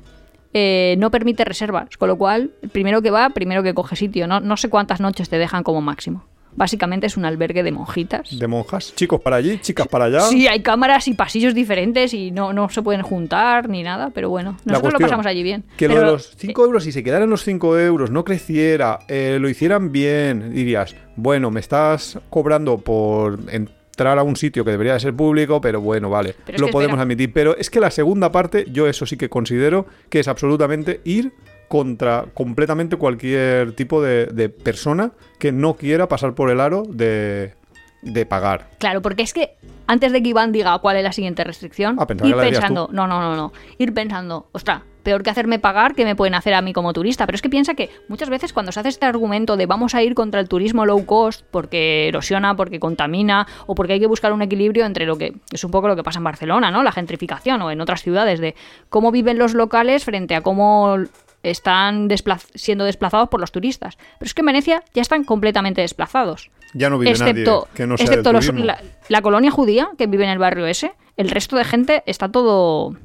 eh, 0.53 0.95
no 0.97 1.11
permite 1.11 1.43
reservas, 1.43 1.97
con 1.97 2.07
lo 2.07 2.17
cual, 2.17 2.51
primero 2.71 3.01
que 3.01 3.11
va, 3.11 3.29
primero 3.31 3.61
que 3.63 3.73
coge 3.73 3.95
sitio. 3.95 4.27
No, 4.27 4.39
no 4.39 4.57
sé 4.57 4.69
cuántas 4.69 4.99
noches 4.99 5.29
te 5.29 5.37
dejan 5.37 5.63
como 5.63 5.81
máximo. 5.81 6.23
Básicamente 6.57 7.05
es 7.05 7.15
un 7.17 7.23
albergue 7.23 7.61
de 7.61 7.71
monjitas. 7.71 8.37
De 8.37 8.47
monjas, 8.47 8.93
chicos 8.95 9.21
para 9.21 9.35
allí, 9.35 9.59
chicas 9.59 9.87
para 9.87 10.05
allá. 10.05 10.21
Sí, 10.21 10.47
hay 10.47 10.61
cámaras 10.61 11.07
y 11.07 11.13
pasillos 11.13 11.53
diferentes 11.53 12.15
y 12.15 12.31
no, 12.31 12.51
no 12.51 12.67
se 12.69 12.81
pueden 12.81 13.03
juntar 13.03 13.69
ni 13.69 13.83
nada, 13.83 14.09
pero 14.09 14.31
bueno, 14.31 14.57
nosotros 14.65 14.73
lo 14.73 14.81
cuestión, 14.81 15.01
pasamos 15.01 15.25
allí 15.27 15.43
bien. 15.43 15.63
Que 15.77 15.87
Pero, 15.87 16.01
lo 16.01 16.05
de 16.07 16.11
los 16.13 16.33
5 16.35 16.65
euros, 16.65 16.83
si 16.83 16.91
se 16.91 17.03
quedaran 17.03 17.29
los 17.29 17.43
5 17.43 17.77
euros, 17.77 18.09
no 18.09 18.25
creciera, 18.25 18.97
eh, 19.07 19.37
lo 19.39 19.49
hicieran 19.49 19.91
bien, 19.91 20.51
dirías, 20.51 20.95
bueno, 21.15 21.51
me 21.51 21.59
estás 21.59 22.19
cobrando 22.31 22.79
por 22.79 23.37
entrar 23.51 24.17
a 24.17 24.23
un 24.23 24.35
sitio 24.35 24.65
que 24.65 24.71
debería 24.71 24.93
de 24.93 24.99
ser 24.99 25.13
público, 25.13 25.61
pero 25.61 25.79
bueno, 25.79 26.09
vale, 26.09 26.33
Pero 26.43 26.57
lo 26.57 26.67
podemos 26.69 26.93
espera. 26.93 27.03
admitir. 27.03 27.33
Pero 27.33 27.55
es 27.55 27.69
que 27.69 27.79
la 27.79 27.91
segunda 27.91 28.31
parte, 28.31 28.65
yo 28.71 28.87
eso 28.87 29.05
sí 29.05 29.15
que 29.15 29.29
considero 29.29 29.85
que 30.09 30.19
es 30.19 30.27
absolutamente 30.27 31.01
ir 31.03 31.33
contra 31.67 32.25
completamente 32.33 32.97
cualquier 32.97 33.73
tipo 33.73 34.01
de, 34.01 34.27
de 34.27 34.49
persona 34.49 35.11
que 35.39 35.51
no 35.51 35.75
quiera 35.75 36.07
pasar 36.07 36.33
por 36.33 36.49
el 36.49 36.59
aro 36.59 36.83
de, 36.87 37.53
de 38.01 38.25
pagar. 38.25 38.69
Claro, 38.79 39.01
porque 39.01 39.23
es 39.23 39.33
que 39.33 39.55
antes 39.87 40.11
de 40.11 40.21
que 40.21 40.29
Iván 40.29 40.51
diga 40.51 40.77
cuál 40.79 40.97
es 40.97 41.03
la 41.03 41.11
siguiente 41.11 41.43
restricción, 41.43 41.97
Ah, 41.99 42.07
ir 42.23 42.35
pensando, 42.35 42.89
no, 42.91 43.07
no, 43.07 43.21
no, 43.21 43.35
no, 43.35 43.53
ir 43.77 43.93
pensando, 43.93 44.47
ostras, 44.51 44.81
peor 45.03 45.23
que 45.23 45.29
hacerme 45.29 45.57
pagar, 45.57 45.95
que 45.95 46.03
me 46.03 46.17
pueden 46.17 46.35
hacer 46.35 46.53
a 46.53 46.61
mí 46.61 46.73
como 46.73 46.91
turista? 46.91 47.25
Pero 47.25 47.37
es 47.37 47.41
que 47.41 47.49
piensa 47.49 47.75
que 47.75 47.89
muchas 48.09 48.29
veces 48.29 48.51
cuando 48.51 48.73
se 48.73 48.81
hace 48.81 48.89
este 48.89 49.05
argumento 49.05 49.55
de 49.55 49.65
vamos 49.65 49.95
a 49.95 50.03
ir 50.03 50.15
contra 50.15 50.41
el 50.41 50.49
turismo 50.49 50.85
low 50.85 51.05
cost 51.05 51.45
porque 51.49 52.09
erosiona, 52.09 52.57
porque 52.57 52.79
contamina 52.79 53.47
o 53.67 53.75
porque 53.75 53.93
hay 53.93 53.99
que 54.01 54.07
buscar 54.07 54.33
un 54.33 54.41
equilibrio 54.41 54.85
entre 54.85 55.05
lo 55.05 55.17
que 55.17 55.33
es 55.51 55.63
un 55.63 55.71
poco 55.71 55.87
lo 55.87 55.95
que 55.95 56.03
pasa 56.03 56.19
en 56.19 56.25
Barcelona, 56.25 56.71
¿no? 56.71 56.83
La 56.83 56.91
gentrificación 56.91 57.61
o 57.61 57.71
en 57.71 57.79
otras 57.79 58.01
ciudades 58.01 58.41
de 58.41 58.55
cómo 58.89 59.11
viven 59.11 59.37
los 59.37 59.53
locales 59.53 60.03
frente 60.03 60.35
a 60.35 60.41
cómo 60.41 60.97
están 61.43 62.09
desplaz- 62.09 62.47
siendo 62.55 62.83
desplazados 62.85 63.29
por 63.29 63.39
los 63.39 63.51
turistas. 63.51 63.97
Pero 64.19 64.27
es 64.27 64.33
que 64.33 64.41
en 64.41 64.47
Venecia 64.47 64.83
ya 64.93 65.01
están 65.01 65.23
completamente 65.23 65.81
desplazados 65.81 66.49
Ya 66.73 66.89
no 66.89 66.97
vive 66.99 67.11
excepto, 67.11 67.61
nadie 67.61 67.73
que 67.75 67.87
no 67.87 67.97
sea 67.97 68.05
excepto 68.05 68.33
los- 68.33 68.47
la, 68.53 68.81
la 69.07 69.21
colonia 69.21 69.51
judía 69.51 69.89
que 69.97 70.07
vive 70.07 70.23
en 70.25 70.31
el 70.31 70.39
barrio 70.39 70.65
ese, 70.65 70.93
el 71.15 71.29
resto 71.29 71.55
de 71.55 71.63
gente 71.63 72.03
está 72.05 72.29
todo... 72.29 72.95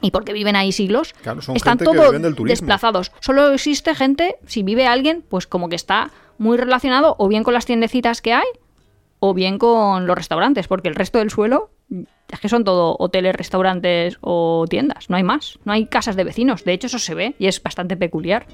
Y 0.00 0.10
porque 0.10 0.32
viven 0.34 0.54
ahí 0.54 0.70
siglos, 0.72 1.14
Claro, 1.22 1.40
son 1.40 1.56
están 1.56 1.78
todos 1.78 2.12
desplazados. 2.44 3.10
Solo 3.20 3.52
existe 3.52 3.94
gente, 3.94 4.36
si 4.46 4.62
vive 4.62 4.86
alguien, 4.86 5.24
pues 5.26 5.46
como 5.46 5.70
que 5.70 5.76
está 5.76 6.10
muy 6.36 6.58
relacionado 6.58 7.16
o 7.18 7.28
bien 7.28 7.42
con 7.42 7.54
las 7.54 7.64
tiendecitas 7.64 8.20
que 8.20 8.34
hay 8.34 8.44
o 9.20 9.32
bien 9.32 9.56
con 9.56 10.06
los 10.06 10.14
restaurantes, 10.16 10.68
porque 10.68 10.88
el 10.88 10.94
resto 10.94 11.18
del 11.18 11.30
suelo 11.30 11.70
es 12.34 12.40
que 12.40 12.48
son 12.48 12.64
todo 12.64 12.96
hoteles, 12.98 13.34
restaurantes 13.34 14.18
o 14.20 14.66
tiendas, 14.68 15.08
no 15.08 15.16
hay 15.16 15.22
más, 15.22 15.58
no 15.64 15.72
hay 15.72 15.86
casas 15.86 16.16
de 16.16 16.24
vecinos, 16.24 16.64
de 16.64 16.72
hecho 16.72 16.88
eso 16.88 16.98
se 16.98 17.14
ve 17.14 17.34
y 17.38 17.46
es 17.46 17.62
bastante 17.62 17.96
peculiar. 17.96 18.46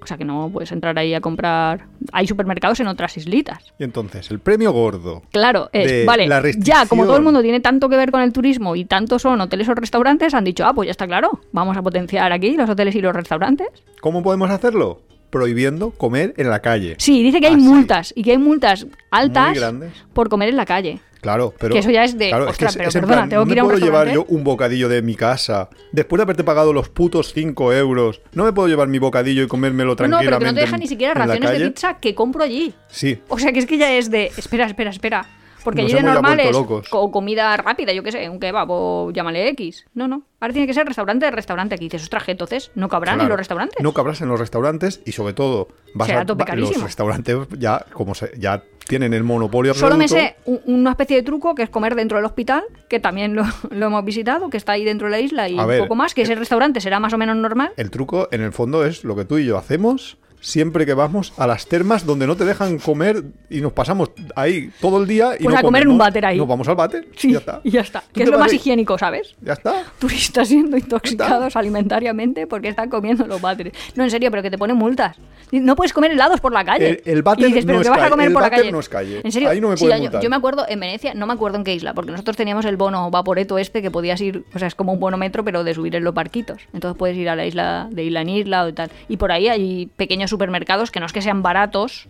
O 0.00 0.06
sea 0.06 0.16
que 0.16 0.24
no 0.24 0.48
puedes 0.52 0.70
entrar 0.70 0.96
ahí 0.98 1.12
a 1.12 1.20
comprar. 1.20 1.86
Hay 2.12 2.26
supermercados 2.28 2.78
en 2.80 2.86
otras 2.86 3.16
islitas. 3.16 3.74
Y 3.78 3.84
entonces, 3.84 4.30
el 4.30 4.38
premio 4.38 4.72
gordo. 4.72 5.22
Claro, 5.32 5.70
es, 5.72 5.90
de 5.90 6.04
vale, 6.04 6.28
la 6.28 6.40
ya 6.56 6.86
como 6.86 7.04
todo 7.04 7.16
el 7.16 7.22
mundo 7.24 7.42
tiene 7.42 7.60
tanto 7.60 7.88
que 7.88 7.96
ver 7.96 8.12
con 8.12 8.22
el 8.22 8.32
turismo 8.32 8.76
y 8.76 8.84
tanto 8.84 9.18
son 9.18 9.40
hoteles 9.40 9.68
o 9.68 9.74
restaurantes, 9.74 10.34
han 10.34 10.44
dicho, 10.44 10.64
ah, 10.64 10.72
pues 10.72 10.86
ya 10.86 10.92
está 10.92 11.06
claro, 11.06 11.40
vamos 11.52 11.76
a 11.76 11.82
potenciar 11.82 12.32
aquí 12.32 12.56
los 12.56 12.70
hoteles 12.70 12.94
y 12.94 13.00
los 13.00 13.12
restaurantes. 13.12 13.68
¿Cómo 14.00 14.22
podemos 14.22 14.50
hacerlo? 14.50 15.02
Prohibiendo 15.30 15.90
comer 15.90 16.32
en 16.36 16.48
la 16.48 16.60
calle. 16.60 16.94
Sí, 16.98 17.22
dice 17.22 17.40
que 17.40 17.48
hay 17.48 17.54
Así. 17.54 17.62
multas 17.62 18.12
y 18.16 18.22
que 18.22 18.30
hay 18.30 18.38
multas 18.38 18.86
altas 19.10 19.54
grandes. 19.54 19.92
por 20.14 20.28
comer 20.28 20.48
en 20.48 20.56
la 20.56 20.64
calle. 20.64 21.00
Claro, 21.20 21.52
pero. 21.58 21.72
Que 21.74 21.80
eso 21.80 21.90
ya 21.90 22.04
es 22.04 22.16
de, 22.16 22.28
claro, 22.28 22.48
"Ostras, 22.48 22.72
que 22.76 22.78
pero 22.78 22.90
perdona, 22.92 23.28
tengo 23.28 23.42
no 23.44 23.46
que 23.48 23.52
ir 23.54 23.58
a 23.60 23.62
me 23.62 23.66
un 23.68 23.72
puedo 23.74 23.84
llevar 23.84 24.06
yo 24.06 24.12
restaurante". 24.20 24.34
un 24.34 24.44
bocadillo 24.44 24.88
de 24.88 25.02
mi 25.02 25.14
casa. 25.16 25.68
Después 25.92 26.18
de 26.18 26.22
haberte 26.22 26.44
pagado 26.44 26.72
los 26.72 26.88
putos 26.88 27.32
5 27.32 27.72
euros, 27.72 28.20
no 28.32 28.44
me 28.44 28.52
puedo 28.52 28.68
llevar 28.68 28.88
mi 28.88 28.98
bocadillo 28.98 29.42
y 29.42 29.48
comérmelo 29.48 29.88
No, 29.88 29.92
no, 29.92 29.96
tranquilamente. 29.96 30.30
pero 30.30 30.38
que 30.38 30.44
no 30.46 30.54
te 30.54 30.60
dejan 30.60 30.80
ni 30.80 30.86
siquiera 30.86 31.14
raciones 31.14 31.50
de 31.58 31.66
pizza 31.70 31.94
que 31.98 32.14
compro 32.14 32.44
allí. 32.44 32.72
Sí, 32.88 33.20
O 33.28 33.38
sea 33.38 33.52
que 33.52 33.58
es 33.58 33.66
que 33.66 33.78
ya 33.78 33.92
es 33.92 34.10
de, 34.10 34.26
espera, 34.36 34.66
espera, 34.66 34.90
espera. 34.90 35.26
Porque 35.64 35.82
Nos 35.82 35.92
allí 35.92 36.02
de 36.02 36.08
normal 36.12 36.38
es 36.40 36.56
co- 36.88 37.10
comida 37.10 37.54
rápida, 37.56 37.92
yo 37.92 38.02
qué 38.04 38.12
sé, 38.12 38.28
un 38.30 38.38
kebab 38.38 38.68
o 38.70 39.10
llámale 39.10 39.48
X. 39.48 39.84
No, 39.92 40.06
no. 40.06 40.22
Ahora 40.40 40.52
tiene 40.52 40.68
que 40.68 40.72
ser 40.72 40.86
restaurante 40.86 41.26
de 41.26 41.32
restaurante. 41.32 41.74
Aquí 41.74 41.86
dices, 41.86 42.04
ostras, 42.04 42.22
entonces 42.28 42.70
no 42.76 42.88
cabrán 42.88 43.20
en 43.20 43.28
los 43.28 43.36
restaurantes. 43.36 43.76
No 43.82 43.92
cabrás 43.92 44.20
en 44.22 44.28
los 44.28 44.38
restaurantes 44.38 45.02
y 45.04 45.12
sobre 45.12 45.34
todo 45.34 45.68
vas 45.94 46.06
Será 46.06 46.20
a 46.20 46.24
va- 46.24 46.54
los 46.54 46.80
restaurantes 46.80 47.36
ya 47.58 47.84
como 47.92 48.14
se, 48.14 48.30
ya 48.38 48.62
tienen 48.88 49.12
el 49.14 49.22
monopolio 49.22 49.74
Solo 49.74 49.96
me 49.96 50.04
absoluto. 50.04 50.26
sé 50.28 50.36
un- 50.46 50.60
una 50.80 50.90
especie 50.90 51.16
de 51.16 51.22
truco 51.22 51.54
que 51.54 51.62
es 51.62 51.70
comer 51.70 51.94
dentro 51.94 52.16
del 52.18 52.24
hospital, 52.24 52.64
que 52.88 52.98
también 52.98 53.34
lo, 53.34 53.42
lo 53.70 53.86
hemos 53.86 54.04
visitado, 54.04 54.50
que 54.50 54.56
está 54.56 54.72
ahí 54.72 54.84
dentro 54.84 55.06
de 55.06 55.10
la 55.12 55.20
isla 55.20 55.48
y 55.48 55.58
A 55.58 55.62
un 55.62 55.68
ver, 55.68 55.80
poco 55.82 55.94
más, 55.94 56.14
que 56.14 56.22
ese 56.22 56.34
restaurante 56.34 56.80
será 56.80 56.98
más 56.98 57.12
o 57.12 57.18
menos 57.18 57.36
normal. 57.36 57.70
El 57.76 57.90
truco 57.90 58.28
en 58.32 58.40
el 58.40 58.52
fondo 58.52 58.84
es 58.84 59.04
lo 59.04 59.14
que 59.14 59.24
tú 59.24 59.38
y 59.38 59.44
yo 59.46 59.58
hacemos 59.58 60.16
siempre 60.40 60.86
que 60.86 60.94
vamos 60.94 61.32
a 61.36 61.46
las 61.46 61.66
termas 61.66 62.06
donde 62.06 62.26
no 62.26 62.36
te 62.36 62.44
dejan 62.44 62.78
comer 62.78 63.22
y 63.50 63.60
nos 63.60 63.72
pasamos 63.72 64.10
ahí 64.36 64.70
todo 64.80 65.00
el 65.00 65.06
día 65.08 65.34
y 65.38 65.44
Pues 65.44 65.54
no 65.54 65.58
a 65.60 65.62
comer 65.62 65.82
en 65.82 65.88
un 65.88 65.98
váter 65.98 66.24
ahí. 66.26 66.38
Nos 66.38 66.48
vamos 66.48 66.68
al 66.68 66.76
váter 66.76 67.08
Sí, 67.16 67.28
y 67.28 67.32
ya 67.32 67.38
está. 67.38 67.60
y 67.64 67.70
ya 67.70 67.80
está. 67.80 68.02
Que 68.12 68.22
es 68.22 68.28
lo 68.30 68.38
más 68.38 68.50
ahí- 68.50 68.56
higiénico, 68.56 68.96
¿sabes? 68.98 69.34
Ya 69.40 69.52
está. 69.54 69.84
Turistas 69.98 70.48
siendo 70.48 70.76
intoxicados 70.76 71.56
alimentariamente 71.56 72.46
porque 72.46 72.68
están 72.68 72.88
comiendo 72.88 73.26
los 73.26 73.40
váteres. 73.40 73.72
No, 73.94 74.04
en 74.04 74.10
serio, 74.10 74.30
pero 74.30 74.42
que 74.42 74.50
te 74.50 74.58
ponen 74.58 74.76
multas. 74.76 75.16
No 75.50 75.76
puedes 75.76 75.92
comer 75.92 76.12
helados 76.12 76.40
por 76.40 76.52
la 76.52 76.64
calle. 76.64 77.00
El- 77.04 77.12
el 77.16 77.22
váter 77.22 77.44
y 77.44 77.48
dices, 77.48 77.64
¿pero 77.64 77.78
no 77.78 77.82
qué 77.82 77.86
es 77.86 77.90
vas 77.90 77.98
a 77.98 78.00
calle. 78.02 78.10
comer 78.10 78.26
El 78.28 78.32
por 78.32 78.42
la 78.42 78.46
váter 78.48 78.58
calle? 78.60 78.72
no 78.72 78.80
es 78.80 78.88
calle. 78.88 79.20
En 79.24 79.32
serio, 79.32 79.48
Ahí 79.48 79.60
no 79.60 79.70
me 79.70 79.76
Sí, 79.76 79.84
pueden 79.84 79.98
yo, 79.98 80.02
multar. 80.04 80.22
yo 80.22 80.30
me 80.30 80.36
acuerdo 80.36 80.66
en 80.68 80.78
Venecia, 80.80 81.14
no 81.14 81.26
me 81.26 81.32
acuerdo 81.32 81.56
en 81.58 81.64
qué 81.64 81.74
isla, 81.74 81.94
porque 81.94 82.10
nosotros 82.12 82.36
teníamos 82.36 82.64
el 82.66 82.76
bono 82.76 83.10
vaporeto 83.10 83.56
este 83.58 83.80
que 83.80 83.90
podías 83.90 84.20
ir, 84.20 84.44
o 84.54 84.58
sea, 84.58 84.68
es 84.68 84.74
como 84.74 84.92
un 84.92 85.00
bono 85.00 85.16
metro, 85.16 85.44
pero 85.44 85.64
de 85.64 85.72
subir 85.74 85.96
en 85.96 86.04
los 86.04 86.12
barquitos. 86.14 86.60
Entonces 86.74 86.98
puedes 86.98 87.16
ir 87.16 87.28
a 87.30 87.36
la 87.36 87.46
isla, 87.46 87.88
de 87.90 88.04
isla 88.04 88.20
en 88.20 88.28
isla 88.28 88.64
o 88.64 88.74
tal. 88.74 88.90
Y 89.08 89.16
por 89.16 89.32
ahí 89.32 89.48
hay 89.48 89.86
pequeños 89.96 90.27
supermercados 90.30 90.90
que 90.90 91.00
no 91.00 91.06
es 91.06 91.12
que 91.12 91.22
sean 91.22 91.42
baratos, 91.42 92.06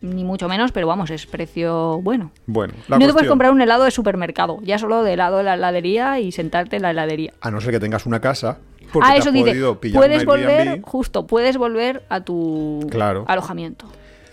ni 0.00 0.24
mucho 0.24 0.48
menos, 0.48 0.72
pero 0.72 0.86
vamos, 0.88 1.10
es 1.10 1.26
precio 1.26 2.00
bueno. 2.02 2.32
Bueno, 2.46 2.74
no 2.88 2.98
la 2.98 3.06
te 3.06 3.12
puedes 3.12 3.28
comprar 3.28 3.52
un 3.52 3.60
helado 3.62 3.84
de 3.84 3.90
supermercado, 3.92 4.58
ya 4.62 4.78
solo 4.78 5.02
de 5.04 5.12
helado 5.12 5.38
de 5.38 5.44
la 5.44 5.54
heladería 5.54 6.18
y 6.20 6.32
sentarte 6.32 6.76
en 6.76 6.82
la 6.82 6.90
heladería. 6.90 7.32
a 7.40 7.50
no 7.50 7.60
ser 7.60 7.70
que 7.70 7.80
tengas 7.80 8.04
una 8.06 8.20
casa, 8.20 8.58
porque 8.92 9.08
ah, 9.08 9.12
te 9.14 9.18
eso 9.20 9.28
has 9.28 9.34
dice, 9.34 9.54
puedes 9.94 10.24
volver, 10.24 10.68
Airbnb. 10.68 10.84
justo, 10.84 11.26
puedes 11.26 11.56
volver 11.56 12.02
a 12.08 12.20
tu 12.20 12.86
Claro. 12.90 13.24
alojamiento. 13.28 13.86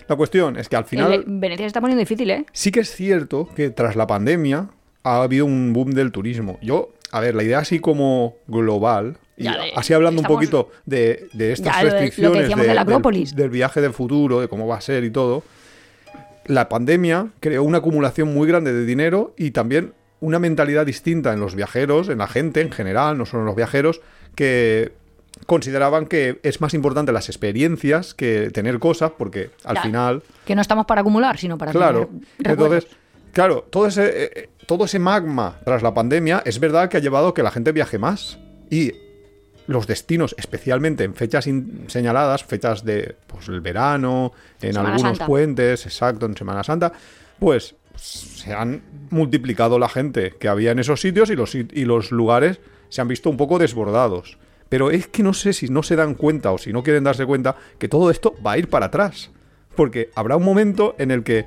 La 0.08 0.16
cuestión 0.16 0.56
es 0.56 0.68
que 0.68 0.74
al 0.74 0.84
final 0.86 1.12
El- 1.12 1.24
Venecia 1.26 1.62
se 1.64 1.68
está 1.68 1.80
poniendo 1.80 2.00
difícil, 2.00 2.28
¿eh? 2.30 2.44
sí 2.52 2.72
que 2.72 2.80
es 2.80 2.92
cierto 2.92 3.48
que 3.54 3.70
tras 3.70 3.94
la 3.94 4.08
pandemia 4.08 4.66
ha 5.04 5.22
habido 5.22 5.46
un 5.46 5.72
boom 5.72 5.92
del 5.92 6.10
turismo. 6.10 6.58
Yo, 6.60 6.90
a 7.12 7.20
ver, 7.20 7.36
la 7.36 7.44
idea 7.44 7.60
así 7.60 7.78
como 7.78 8.34
global, 8.48 9.18
y 9.40 9.44
Ya 9.44 9.56
de- 9.56 9.72
así 9.74 9.92
hablando 9.94 10.20
estamos- 10.20 10.36
un 10.36 10.36
poquito 10.50 10.70
de, 10.86 11.28
de 11.32 11.52
estas 11.52 11.74
Ya, 11.76 11.84
de- 11.84 11.90
restricciones 11.90 12.42
decíamos 12.42 12.66
de 12.66 12.74
la 12.74 12.84
del- 12.84 13.50
viaje 13.50 13.80
del 13.80 13.92
futuro, 13.92 14.40
de 14.40 14.48
cómo 14.48 14.66
va 14.66 14.76
a 14.76 14.80
ser 14.80 15.02
y 15.04 15.10
todo, 15.10 15.42
la 16.46 16.68
pandemia 16.68 17.28
creó 17.40 17.62
una 17.64 17.78
acumulación 17.78 18.32
muy 18.34 18.46
grande 18.46 18.72
de 18.72 18.84
dinero 18.84 19.34
y 19.36 19.52
también 19.52 19.92
una 20.20 20.38
mentalidad 20.38 20.84
distinta 20.84 21.32
en 21.32 21.40
los 21.40 21.54
viajeros, 21.54 22.08
en 22.10 22.18
la 22.18 22.26
gente 22.26 22.60
en 22.60 22.70
general, 22.70 23.16
no 23.16 23.24
solo 23.24 23.42
en 23.42 23.46
los 23.46 23.56
viajeros, 23.56 24.00
que 24.34 24.92
consideraban 25.46 26.04
que 26.06 26.38
es 26.42 26.60
más 26.60 26.74
importante 26.74 27.12
las 27.12 27.28
experiencias 27.28 28.12
que 28.14 28.50
tener 28.50 28.78
cosas, 28.78 29.12
porque 29.16 29.50
al 29.64 29.78
final 29.78 30.22
Que 30.44 30.54
no 30.54 30.60
estamos 30.60 30.84
para 30.86 31.00
acumular, 31.00 31.38
sino 31.38 31.56
para 31.56 31.72
Claro. 31.72 32.10
tener. 32.36 32.52
Entonces, 32.60 32.86
claro, 33.32 33.64
todo 33.70 33.86
ese, 33.86 34.06
eh, 34.24 34.30
eh, 34.34 34.48
todo 34.66 34.84
ese 34.84 34.98
magma 34.98 35.58
tras 35.64 35.82
la 35.82 35.94
pandemia 35.94 36.42
es 36.44 36.60
verdad 36.60 36.88
que 36.90 36.98
ha 36.98 37.00
llevado 37.00 37.28
a 37.28 37.34
que 37.34 37.42
la 37.42 37.50
gente 37.50 37.72
viaje 37.72 37.98
más. 37.98 38.38
Y 38.70 38.92
los 39.70 39.86
destinos, 39.86 40.34
especialmente 40.36 41.04
en 41.04 41.14
fechas 41.14 41.48
señaladas, 41.86 42.44
fechas 42.44 42.84
de 42.84 43.16
pues, 43.26 43.48
el 43.48 43.60
verano, 43.60 44.32
en 44.60 44.72
Semana 44.72 44.90
algunos 44.90 45.18
Santa. 45.18 45.26
puentes, 45.26 45.86
exacto, 45.86 46.26
en 46.26 46.36
Semana 46.36 46.64
Santa, 46.64 46.92
pues 47.38 47.76
se 47.94 48.52
han 48.52 48.82
multiplicado 49.10 49.78
la 49.78 49.88
gente 49.88 50.34
que 50.38 50.48
había 50.48 50.72
en 50.72 50.80
esos 50.80 51.00
sitios 51.00 51.30
y 51.30 51.36
los, 51.36 51.54
y 51.54 51.84
los 51.84 52.10
lugares 52.10 52.60
se 52.88 53.00
han 53.00 53.08
visto 53.08 53.30
un 53.30 53.36
poco 53.36 53.58
desbordados. 53.58 54.38
Pero 54.68 54.90
es 54.90 55.06
que 55.06 55.22
no 55.22 55.34
sé 55.34 55.52
si 55.52 55.68
no 55.68 55.82
se 55.82 55.96
dan 55.96 56.14
cuenta 56.14 56.50
o 56.52 56.58
si 56.58 56.72
no 56.72 56.82
quieren 56.82 57.04
darse 57.04 57.26
cuenta 57.26 57.56
que 57.78 57.88
todo 57.88 58.10
esto 58.10 58.34
va 58.44 58.52
a 58.52 58.58
ir 58.58 58.68
para 58.68 58.86
atrás. 58.86 59.30
Porque 59.76 60.10
habrá 60.14 60.36
un 60.36 60.44
momento 60.44 60.96
en 60.98 61.10
el 61.10 61.22
que 61.22 61.46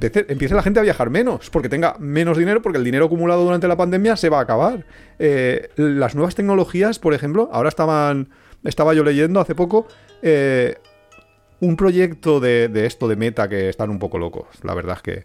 empiece, 0.00 0.54
la 0.54 0.62
gente 0.62 0.80
a 0.80 0.82
viajar 0.82 1.10
menos, 1.10 1.50
porque 1.50 1.68
tenga 1.68 1.96
menos 1.98 2.38
dinero, 2.38 2.62
porque 2.62 2.78
el 2.78 2.84
dinero 2.84 3.06
acumulado 3.06 3.44
durante 3.44 3.68
la 3.68 3.76
pandemia 3.76 4.16
se 4.16 4.28
va 4.28 4.38
a 4.38 4.42
acabar. 4.42 4.86
Eh, 5.18 5.68
las 5.76 6.14
nuevas 6.14 6.34
tecnologías, 6.34 6.98
por 6.98 7.14
ejemplo, 7.14 7.48
ahora 7.52 7.68
estaban, 7.68 8.28
estaba 8.64 8.94
yo 8.94 9.04
leyendo 9.04 9.40
hace 9.40 9.54
poco 9.54 9.86
eh, 10.22 10.76
un 11.60 11.76
proyecto 11.76 12.40
de 12.40 12.86
esto 12.86 13.08
de 13.08 13.16
Meta 13.16 13.48
que 13.48 13.68
están 13.68 13.90
un 13.90 13.98
poco 13.98 14.18
locos, 14.18 14.46
la 14.62 14.74
verdad 14.74 14.96
es 14.96 15.02
que 15.02 15.24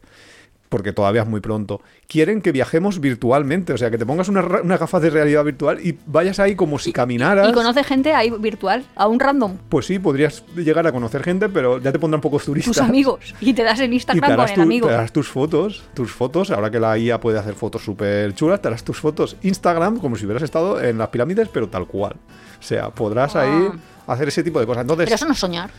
porque 0.69 0.93
todavía 0.93 1.23
es 1.23 1.27
muy 1.27 1.41
pronto, 1.41 1.81
quieren 2.07 2.41
que 2.41 2.51
viajemos 2.51 2.99
virtualmente, 2.99 3.73
o 3.73 3.77
sea, 3.77 3.89
que 3.89 3.97
te 3.97 4.05
pongas 4.05 4.29
una, 4.29 4.41
ra- 4.43 4.61
una 4.61 4.77
gafas 4.77 5.01
de 5.01 5.09
realidad 5.09 5.43
virtual 5.43 5.79
y 5.83 5.97
vayas 6.05 6.39
ahí 6.39 6.55
como 6.55 6.77
si 6.77 6.93
caminaras. 6.93 7.49
Y 7.49 7.53
conoce 7.53 7.83
gente 7.83 8.13
ahí 8.13 8.29
virtual, 8.29 8.85
a 8.95 9.07
un 9.07 9.19
random, 9.19 9.57
Pues 9.67 9.87
sí, 9.87 9.97
podrías 9.97 10.43
llegar 10.55 10.85
a 10.85 10.91
conocer 10.91 11.23
gente, 11.23 11.49
pero 11.49 11.79
ya 11.79 11.91
te 11.91 11.97
pondrán 11.97 12.21
pocos 12.21 12.45
turistas. 12.45 12.75
tus 12.77 12.83
amigos. 12.83 13.33
Y 13.41 13.53
te 13.53 13.63
das 13.63 13.79
en 13.79 13.91
Y 13.93 13.95
Instagram 13.95 14.35
con 14.35 14.49
el 14.49 14.61
amigo. 14.61 14.87
te 14.87 14.93
harás 14.93 15.11
tus 15.11 15.27
fotos, 15.27 15.83
tus 15.95 16.11
fotos, 16.11 16.51
ahora 16.51 16.69
que 16.69 16.79
la 16.79 16.97
IA 16.97 17.19
puede 17.19 17.39
hacer 17.39 17.55
fotos 17.55 17.83
súper 17.83 18.33
chulas, 18.35 18.61
te 18.61 18.67
harás 18.67 18.83
tus 18.83 18.99
fotos 18.99 19.37
Instagram 19.41 19.97
como 19.97 20.15
si 20.17 20.25
hubieras 20.25 20.43
estado 20.43 20.79
en 20.81 20.97
las 20.99 21.09
pirámides, 21.09 21.49
pero 21.51 21.67
tal 21.67 21.87
cual. 21.87 22.13
O 22.59 22.63
sea, 22.63 22.89
podrás 22.91 23.35
Ah. 23.35 23.41
ahí 23.41 23.69
hacer 24.05 24.27
ese 24.27 24.43
tipo 24.43 24.59
de 24.59 24.67
cosas. 24.67 24.81
Entonces, 24.81 25.05
Pero 25.05 25.15
eso 25.15 25.25
no 25.25 25.33
es 25.33 25.39
soñar. 25.39 25.71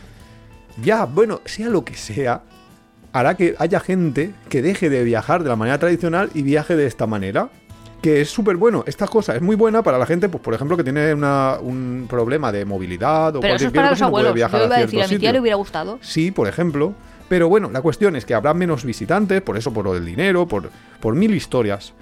ya, 0.83 1.05
bueno, 1.05 1.41
sea 1.45 1.69
lo 1.69 1.83
que 1.85 1.95
sea, 1.95 2.41
hará 3.13 3.35
que 3.35 3.55
haya 3.59 3.79
gente 3.79 4.31
que 4.49 4.61
deje 4.61 4.89
de 4.89 5.03
viajar 5.03 5.43
de 5.43 5.49
la 5.49 5.55
manera 5.55 5.77
tradicional 5.79 6.29
y 6.33 6.41
viaje 6.43 6.75
de 6.75 6.85
esta 6.87 7.07
manera. 7.07 7.49
Que 8.01 8.19
es 8.21 8.31
súper 8.31 8.57
bueno. 8.57 8.83
Esta 8.87 9.05
cosa 9.05 9.35
es 9.35 9.43
muy 9.43 9.55
buena 9.55 9.83
para 9.83 9.99
la 9.99 10.07
gente, 10.07 10.27
pues 10.27 10.41
por 10.43 10.55
ejemplo, 10.55 10.75
que 10.75 10.83
tiene 10.83 11.13
una- 11.13 11.57
un 11.61 12.07
problema 12.09 12.51
de 12.51 12.65
movilidad 12.65 13.35
o 13.35 13.39
Pero 13.41 13.53
eso 13.55 13.65
cualquier 13.65 13.67
es 13.67 13.73
para 13.73 13.89
los 13.91 13.99
cosa 13.99 14.05
y 14.05 14.07
no 14.07 14.11
puede 14.11 14.21
abuelos. 14.29 14.35
viajar 14.35 14.59
Yo 14.61 14.65
iba 14.65 14.75
a 14.75 14.79
decir, 14.79 14.99
a 14.99 15.03
mi 15.03 15.07
tía 15.09 15.17
sitios. 15.17 15.33
le 15.33 15.39
hubiera 15.39 15.55
gustado. 15.55 15.99
Sí, 16.01 16.31
por 16.31 16.47
ejemplo. 16.47 16.93
Pero 17.29 17.47
bueno, 17.47 17.69
la 17.71 17.81
cuestión 17.81 18.15
es 18.15 18.25
que 18.25 18.33
habrá 18.33 18.53
menos 18.55 18.83
visitantes, 18.83 19.41
por 19.43 19.55
eso, 19.55 19.71
por 19.71 19.87
el 19.95 20.03
dinero, 20.03 20.47
por, 20.47 20.69
por 20.99 21.13
mil 21.15 21.33
historias. 21.35 21.93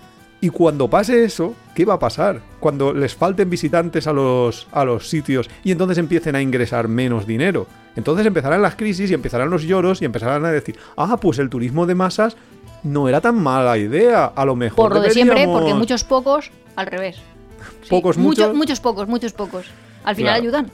Y 0.41 0.49
cuando 0.49 0.89
pase 0.89 1.25
eso, 1.25 1.53
¿qué 1.75 1.83
va 1.83 1.95
a 1.95 1.99
pasar? 1.99 2.39
Cuando 2.61 2.93
les 2.93 3.13
falten 3.13 3.49
visitantes 3.49 4.07
a 4.07 4.13
los, 4.13 4.67
a 4.71 4.85
los 4.85 5.09
sitios 5.09 5.49
y 5.63 5.71
entonces 5.71 5.97
empiecen 5.97 6.35
a 6.35 6.41
ingresar 6.41 6.87
menos 6.87 7.27
dinero. 7.27 7.67
Entonces 7.97 8.25
empezarán 8.25 8.61
las 8.61 8.75
crisis 8.75 9.11
y 9.11 9.13
empezarán 9.13 9.49
los 9.49 9.63
lloros 9.63 10.01
y 10.01 10.05
empezarán 10.05 10.45
a 10.45 10.51
decir, 10.51 10.77
ah, 10.95 11.17
pues 11.17 11.39
el 11.39 11.49
turismo 11.49 11.85
de 11.85 11.95
masas 11.95 12.37
no 12.83 13.09
era 13.09 13.19
tan 13.19 13.35
mala 13.41 13.77
idea, 13.77 14.25
a 14.27 14.45
lo 14.45 14.55
mejor 14.55 14.77
Por 14.89 14.93
lo 14.95 15.01
de 15.01 15.11
siempre, 15.11 15.35
deberíamos-". 15.39 15.59
porque 15.59 15.73
muchos 15.73 16.03
pocos, 16.05 16.51
al 16.77 16.87
revés. 16.87 17.17
Sí, 17.83 17.89
Pocos, 17.89 18.17
muchos. 18.17 18.45
muchos. 18.47 18.55
Muchos 18.57 18.79
pocos, 18.79 19.07
muchos 19.09 19.33
pocos. 19.33 19.65
Al 20.05 20.15
final 20.15 20.35
Claro. 20.41 20.41
ayudan. 20.43 20.71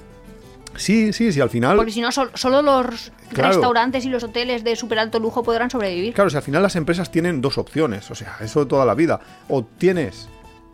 Sí, 0.78 1.14
sí, 1.14 1.32
sí, 1.32 1.40
al 1.42 1.50
final... 1.50 1.78
Porque 1.78 1.92
si 1.92 2.02
no, 2.02 2.12
sol- 2.12 2.32
solo 2.34 2.62
los 2.62 3.12
Claro. 3.34 3.50
restaurantes 3.54 4.06
y 4.06 4.10
los 4.10 4.24
hoteles 4.24 4.64
de 4.64 4.76
súper 4.76 5.00
alto 5.00 5.20
lujo 5.20 5.42
podrán 5.44 5.70
sobrevivir. 5.70 6.14
Claro, 6.14 6.30
si 6.30 6.38
al 6.38 6.44
final 6.44 6.62
las 6.64 6.76
empresas 6.76 7.12
tienen 7.12 7.42
dos 7.42 7.58
opciones, 7.58 8.10
o 8.12 8.16
sea, 8.16 8.36
eso 8.42 8.62
de 8.62 8.66
toda 8.68 8.86
la 8.86 8.94
vida. 8.96 9.20
O 9.50 9.64
tienes 9.64 10.28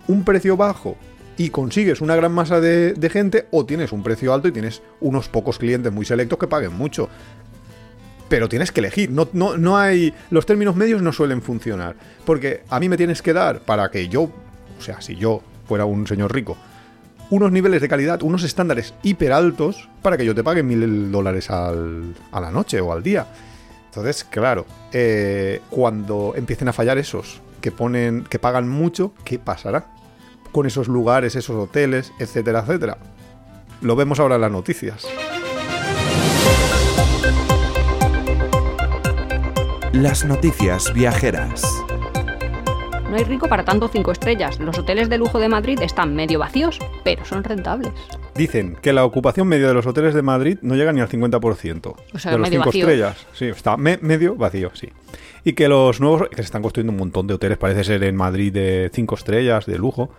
un 0.07 0.23
precio 0.23 0.57
bajo 0.57 0.95
y 1.37 1.49
consigues 1.49 2.01
una 2.01 2.15
gran 2.15 2.31
masa 2.33 2.59
de, 2.59 2.93
de 2.93 3.09
gente, 3.09 3.47
o 3.51 3.65
tienes 3.65 3.91
un 3.91 4.03
precio 4.03 4.33
alto 4.33 4.47
y 4.47 4.51
tienes 4.51 4.81
unos 4.99 5.29
pocos 5.29 5.57
clientes 5.57 5.91
muy 5.91 6.05
selectos 6.05 6.37
que 6.39 6.47
paguen 6.47 6.73
mucho. 6.73 7.09
Pero 8.29 8.47
tienes 8.47 8.71
que 8.71 8.79
elegir, 8.79 9.11
no, 9.11 9.27
no, 9.33 9.57
no 9.57 9.77
hay. 9.77 10.13
Los 10.29 10.45
términos 10.45 10.75
medios 10.75 11.01
no 11.01 11.11
suelen 11.11 11.41
funcionar. 11.41 11.95
Porque 12.25 12.63
a 12.69 12.79
mí 12.79 12.87
me 12.87 12.95
tienes 12.97 13.21
que 13.21 13.33
dar 13.33 13.59
para 13.59 13.91
que 13.91 14.07
yo, 14.07 14.23
o 14.23 14.81
sea, 14.81 15.01
si 15.01 15.15
yo 15.15 15.41
fuera 15.67 15.85
un 15.85 16.07
señor 16.07 16.33
rico, 16.33 16.57
unos 17.31 17.51
niveles 17.51 17.81
de 17.81 17.87
calidad, 17.89 18.21
unos 18.21 18.43
estándares 18.43 18.93
hiper 19.01 19.31
altos 19.33 19.89
para 20.03 20.17
que 20.17 20.25
yo 20.25 20.35
te 20.35 20.43
pague 20.43 20.61
mil 20.61 21.11
dólares 21.11 21.49
al- 21.49 22.13
a 22.31 22.39
la 22.39 22.51
noche 22.51 22.79
o 22.81 22.91
al 22.93 23.01
día. 23.01 23.25
Entonces, 23.85 24.23
claro, 24.23 24.65
eh, 24.93 25.61
cuando 25.69 26.33
empiecen 26.35 26.67
a 26.67 26.73
fallar 26.73 26.97
esos 26.97 27.41
que 27.61 27.71
ponen, 27.71 28.23
que 28.29 28.37
pagan 28.39 28.67
mucho, 28.69 29.13
¿qué 29.25 29.39
pasará? 29.39 29.87
Con 30.51 30.65
esos 30.67 30.87
lugares, 30.87 31.35
esos 31.35 31.55
hoteles, 31.55 32.11
etcétera, 32.19 32.59
etcétera. 32.59 32.97
Lo 33.81 33.95
vemos 33.95 34.19
ahora 34.19 34.35
en 34.35 34.41
las 34.41 34.51
noticias. 34.51 35.05
Las 39.93 40.25
noticias 40.25 40.93
viajeras. 40.93 41.63
No 43.11 43.17
hay 43.17 43.25
rico 43.25 43.47
para 43.49 43.65
tanto 43.65 43.89
cinco 43.89 44.11
estrellas. 44.13 44.57
Los 44.59 44.79
hoteles 44.79 45.09
de 45.09 45.17
lujo 45.17 45.37
de 45.37 45.49
Madrid 45.49 45.77
están 45.81 46.15
medio 46.15 46.39
vacíos, 46.39 46.79
pero 47.03 47.25
son 47.25 47.43
rentables. 47.43 47.91
Dicen 48.35 48.77
que 48.81 48.93
la 48.93 49.03
ocupación 49.03 49.47
media 49.49 49.67
de 49.67 49.73
los 49.73 49.85
hoteles 49.85 50.13
de 50.13 50.21
Madrid 50.21 50.57
no 50.61 50.75
llega 50.75 50.93
ni 50.93 51.01
al 51.01 51.09
50%. 51.09 51.93
O 52.13 52.19
sea, 52.19 52.31
de 52.31 52.37
los 52.37 52.47
medio 52.47 52.59
cinco 52.59 52.65
vacío. 52.69 52.83
estrellas. 52.87 53.27
Sí, 53.33 53.45
está 53.47 53.75
me- 53.75 53.97
medio 54.01 54.35
vacío, 54.35 54.71
sí. 54.73 54.87
Y 55.43 55.53
que 55.53 55.67
los 55.67 55.99
nuevos, 55.99 56.29
que 56.29 56.37
se 56.37 56.41
están 56.43 56.61
construyendo 56.61 56.93
un 56.93 56.99
montón 56.99 57.27
de 57.27 57.33
hoteles, 57.33 57.57
parece 57.57 57.83
ser 57.83 58.03
en 58.05 58.15
Madrid 58.15 58.53
de 58.53 58.89
5 58.93 59.15
estrellas, 59.15 59.65
de 59.65 59.77
lujo, 59.77 60.09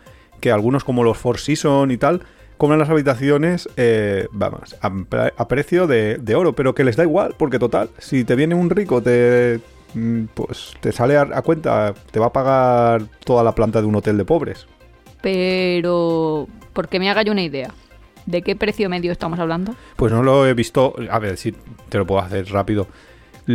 que 0.40 0.50
algunos 0.52 0.84
como 0.84 1.02
los 1.02 1.16
Four 1.16 1.38
Seasons 1.38 1.92
y 1.92 1.96
tal, 1.96 2.20
cobran 2.58 2.78
las 2.78 2.90
habitaciones, 2.90 3.68
eh, 3.78 4.26
vamos, 4.32 4.76
a, 4.82 4.92
a 5.36 5.48
precio 5.48 5.86
de, 5.86 6.18
de 6.18 6.34
oro, 6.34 6.52
pero 6.54 6.74
que 6.74 6.84
les 6.84 6.96
da 6.96 7.04
igual, 7.04 7.34
porque 7.38 7.58
total, 7.58 7.88
si 7.98 8.24
te 8.24 8.34
viene 8.36 8.54
un 8.54 8.68
rico, 8.68 9.00
te 9.02 9.60
pues 10.34 10.72
te 10.80 10.92
sale 10.92 11.16
a, 11.16 11.22
a 11.22 11.42
cuenta, 11.42 11.94
te 12.10 12.18
va 12.20 12.26
a 12.26 12.32
pagar 12.32 13.02
toda 13.24 13.42
la 13.44 13.54
planta 13.54 13.80
de 13.80 13.86
un 13.86 13.94
hotel 13.96 14.16
de 14.16 14.24
pobres. 14.24 14.66
Pero, 15.22 16.48
porque 16.72 16.98
me 16.98 17.10
haga 17.10 17.22
yo 17.22 17.32
una 17.32 17.42
idea. 17.42 17.70
¿De 18.26 18.42
qué 18.42 18.54
precio 18.54 18.88
medio 18.88 19.10
estamos 19.12 19.38
hablando? 19.38 19.74
Pues 19.96 20.12
no 20.12 20.22
lo 20.22 20.46
he 20.46 20.54
visto. 20.54 20.94
A 21.10 21.18
ver, 21.18 21.36
si 21.36 21.52
te 21.88 21.98
lo 21.98 22.06
puedo 22.06 22.20
hacer 22.20 22.46
rápido. 22.50 22.86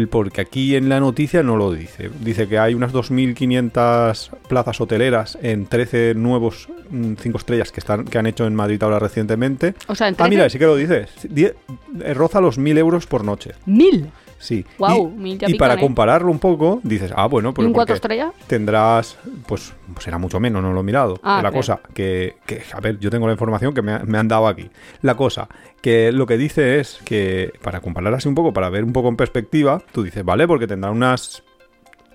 Porque 0.09 0.41
aquí 0.41 0.75
en 0.75 0.89
la 0.89 0.99
noticia 0.99 1.41
no 1.43 1.55
lo 1.55 1.71
dice. 1.71 2.09
Dice 2.19 2.49
que 2.49 2.59
hay 2.59 2.73
unas 2.73 2.91
2.500 2.93 4.29
plazas 4.49 4.81
hoteleras 4.81 5.37
en 5.41 5.65
13 5.65 6.13
nuevos 6.15 6.67
5 6.91 7.37
estrellas 7.37 7.71
que, 7.71 7.79
están, 7.79 8.03
que 8.03 8.17
han 8.17 8.25
hecho 8.27 8.45
en 8.45 8.53
Madrid 8.53 8.83
ahora 8.83 8.99
recientemente. 8.99 9.75
O 9.87 9.95
sea, 9.95 10.09
en 10.09 10.15
Ah, 10.15 10.17
13, 10.17 10.29
mira, 10.29 10.49
sí 10.49 10.59
que 10.59 10.65
lo 10.65 10.75
dice. 10.75 11.05
Die- 11.29 11.53
eh, 12.01 12.13
roza 12.13 12.41
los 12.41 12.57
1.000 12.59 12.77
euros 12.77 13.07
por 13.07 13.23
noche. 13.23 13.51
¡Mil! 13.65 14.09
Sí. 14.39 14.65
Guau, 14.77 15.09
y, 15.09 15.17
mil 15.17 15.39
y 15.47 15.55
para 15.55 15.77
compararlo 15.77 16.31
un 16.31 16.39
poco, 16.39 16.79
dices, 16.83 17.11
ah, 17.15 17.25
bueno, 17.27 17.49
¿Y 17.49 17.53
pues 17.53 17.67
un 17.67 17.91
estrellas? 17.91 18.31
tendrás, 18.47 19.17
pues, 19.47 19.73
pues 19.93 20.03
será 20.03 20.17
mucho 20.17 20.39
menos, 20.39 20.61
no 20.61 20.73
lo 20.73 20.81
he 20.81 20.83
mirado. 20.83 21.19
Ah, 21.23 21.41
la 21.41 21.51
cosa 21.51 21.79
que, 21.93 22.35
que, 22.45 22.61
a 22.71 22.79
ver, 22.79 22.99
yo 22.99 23.09
tengo 23.09 23.25
la 23.27 23.33
información 23.33 23.73
que 23.73 23.81
me, 23.81 23.97
me 23.99 24.17
han 24.17 24.27
dado 24.27 24.47
aquí. 24.47 24.69
La 25.01 25.15
cosa 25.15 25.47
que 25.81 26.11
lo 26.11 26.25
que 26.25 26.37
dice 26.37 26.79
es 26.79 26.99
que, 27.03 27.51
para 27.61 27.81
comparar 27.81 28.13
así 28.13 28.27
un 28.27 28.35
poco, 28.35 28.53
para 28.53 28.69
ver 28.69 28.83
un 28.83 28.93
poco 28.93 29.09
en 29.09 29.15
perspectiva, 29.17 29.81
tú 29.91 30.03
dices, 30.03 30.23
vale, 30.23 30.47
porque 30.47 30.67
tendrá 30.67 30.91
unas 30.91 31.43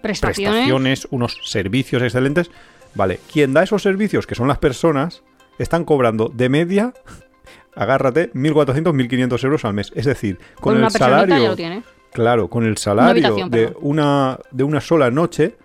Prestaciones. 0.00 0.52
prestaciones, 0.52 1.08
unos 1.10 1.38
servicios 1.44 2.02
excelentes. 2.02 2.50
Vale, 2.94 3.20
quien 3.32 3.52
da 3.54 3.62
esos 3.62 3.82
servicios, 3.82 4.26
que 4.26 4.34
son 4.34 4.48
las 4.48 4.58
personas, 4.58 5.22
están 5.58 5.84
cobrando 5.84 6.28
de 6.28 6.48
media, 6.48 6.92
agárrate, 7.74 8.32
1.400, 8.32 8.92
1.500 8.92 9.44
euros 9.44 9.64
al 9.64 9.74
mes. 9.74 9.92
Es 9.94 10.04
decir, 10.04 10.38
con, 10.56 10.62
Con 10.62 10.74
el 10.74 10.80
una 10.80 10.90
salario... 10.90 11.38
ya 11.38 11.48
lo 11.48 11.56
tiene. 11.56 11.82
Claro, 12.12 12.48
con 12.48 12.64
el 12.64 12.76
salario 12.76 13.10
habitación, 13.10 13.50
de, 13.50 13.72
una, 13.80 14.38
de 14.50 14.64
una 14.64 14.80
sola 14.80 15.10
noche 15.10 15.56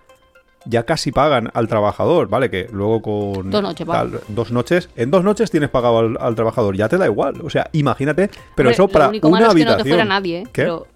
ya 0.66 0.84
casi 0.84 1.12
pagan 1.12 1.50
al 1.54 1.68
trabajador, 1.68 2.28
¿vale? 2.28 2.50
Que 2.50 2.68
luego 2.72 3.02
con... 3.02 3.50
Dos 3.50 3.62
noches, 3.62 3.88
tal, 3.88 4.20
dos 4.28 4.52
noches. 4.52 4.90
En 4.96 5.12
dos 5.12 5.24
noches 5.24 5.50
tienes 5.50 5.70
pagado 5.70 6.00
al, 6.00 6.18
al 6.20 6.36
trabajador, 6.36 6.76
ya 6.76 6.90
te 6.90 6.98
da 6.98 7.06
igual. 7.06 7.40
O 7.42 7.50
sea, 7.50 7.70
imagínate, 7.72 8.30
pero 8.56 8.70
Hombre, 8.70 8.74
eso 8.74 8.88
para 8.88 9.06
lo 9.06 9.10
único 9.12 9.28
una 9.30 9.40
malo 9.40 9.48
es 9.48 9.56
que 9.56 9.62
habitación. 9.62 9.78
no 9.78 9.84
te 9.84 9.90
fuera 9.90 10.06
nadie, 10.06 10.40
¿eh? 10.40 10.44
¿Qué? 10.52 10.64
Pero 10.64 10.88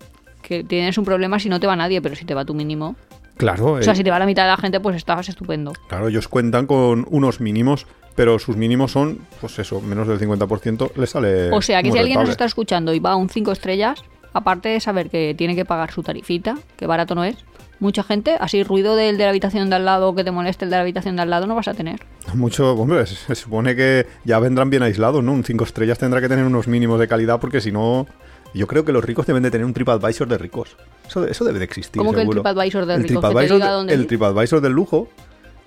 que 0.42 0.64
tienes 0.64 0.98
un 0.98 1.06
problema 1.06 1.40
si 1.40 1.48
no 1.48 1.60
te 1.60 1.68
va 1.68 1.76
nadie, 1.76 2.02
pero 2.02 2.16
si 2.16 2.26
te 2.26 2.34
va 2.34 2.44
tu 2.44 2.54
mínimo. 2.54 2.96
Claro, 3.38 3.74
O 3.74 3.82
sea, 3.82 3.94
eh, 3.94 3.96
si 3.96 4.04
te 4.04 4.12
va 4.12 4.20
la 4.20 4.26
mitad 4.26 4.44
de 4.44 4.50
la 4.50 4.58
gente, 4.58 4.80
pues 4.80 4.96
estabas 4.96 5.30
estupendo. 5.30 5.74
claro, 5.88 6.10
ellos 6.10 6.28
cuentan 6.28 6.68
con 6.68 7.08
unos 7.10 7.40
mínimos, 7.40 7.88
pero 8.16 8.38
sus 8.40 8.58
mínimos 8.58 8.92
son, 8.92 9.20
pues 9.40 9.58
eso, 9.58 9.82
menos 9.82 10.08
del 10.08 10.20
50%, 10.20 10.92
les 10.96 11.10
sale 11.10 11.50
O 11.52 11.62
sea, 11.62 11.82
que 11.82 11.92
si 11.92 11.98
alguien 11.98 12.20
nos 12.20 12.30
está 12.30 12.46
escuchando 12.46 12.94
y 12.94 13.00
va 13.00 13.12
a 13.12 13.16
un 13.16 13.30
5 13.30 13.52
estrellas, 13.52 14.04
aparte 14.34 14.70
de 14.70 14.80
saber 14.80 15.10
que 15.10 15.34
tiene 15.38 15.56
que 15.56 15.66
pagar 15.66 15.92
su 15.92 16.04
tarifita, 16.04 16.58
que 16.78 16.88
barato 16.88 17.16
no 17.16 17.24
es, 17.24 17.38
mucha 17.80 18.04
gente, 18.04 18.38
así 18.40 18.64
ruido 18.64 18.96
del 18.96 19.18
de 19.18 19.24
la 19.24 19.30
habitación 19.32 19.70
de 19.70 19.76
al 19.78 19.86
lado 19.86 20.14
que 20.16 20.24
te 20.24 20.32
moleste 20.32 20.66
el 20.66 20.72
de 20.72 20.78
la 20.78 20.82
habitación 20.84 21.16
de 21.16 21.24
al 21.24 21.30
lado 21.30 21.48
no 21.48 21.56
vas 21.56 21.68
a 21.68 21.74
tener. 21.74 22.00
Mucho, 22.36 22.74
hombre, 22.74 23.06
se 23.08 23.16
se 23.16 23.36
supone 23.36 23.76
que 23.76 24.06
ya 24.24 24.38
vendrán 24.40 24.70
bien 24.70 24.84
aislados, 24.84 25.24
¿no? 25.24 25.34
Un 25.34 25.44
5 25.44 25.64
estrellas 25.64 25.98
tendrá 25.98 26.22
que 26.22 26.30
tener 26.30 26.46
unos 26.46 26.68
mínimos 26.68 27.00
de 27.00 27.08
calidad 27.08 27.40
porque 27.40 27.60
si 27.62 27.72
no... 27.72 28.08
Yo 28.54 28.68
creo 28.68 28.84
que 28.84 28.92
los 28.92 29.04
ricos 29.06 29.26
deben 29.26 29.44
de 29.44 29.50
tener 29.50 29.64
un 29.66 29.74
TripAdvisor 29.74 30.28
de 30.28 30.38
ricos. 30.38 30.76
Eso, 31.08 31.26
eso 31.26 31.46
debe 31.46 31.60
de 31.60 31.64
existir, 31.64 31.98
¿Cómo 32.02 32.12
que 32.12 32.22
el. 32.24 32.30
TripAdvisor 32.30 32.86
de 32.86 32.96
El 32.96 33.04
ricos? 33.04 33.24
Que 33.34 33.48
te 33.48 33.54
diga 33.54 33.80
el 33.80 34.02
ir. 34.02 34.08
TripAdvisor 34.08 34.60
del 34.60 34.74
lujo. 34.74 35.08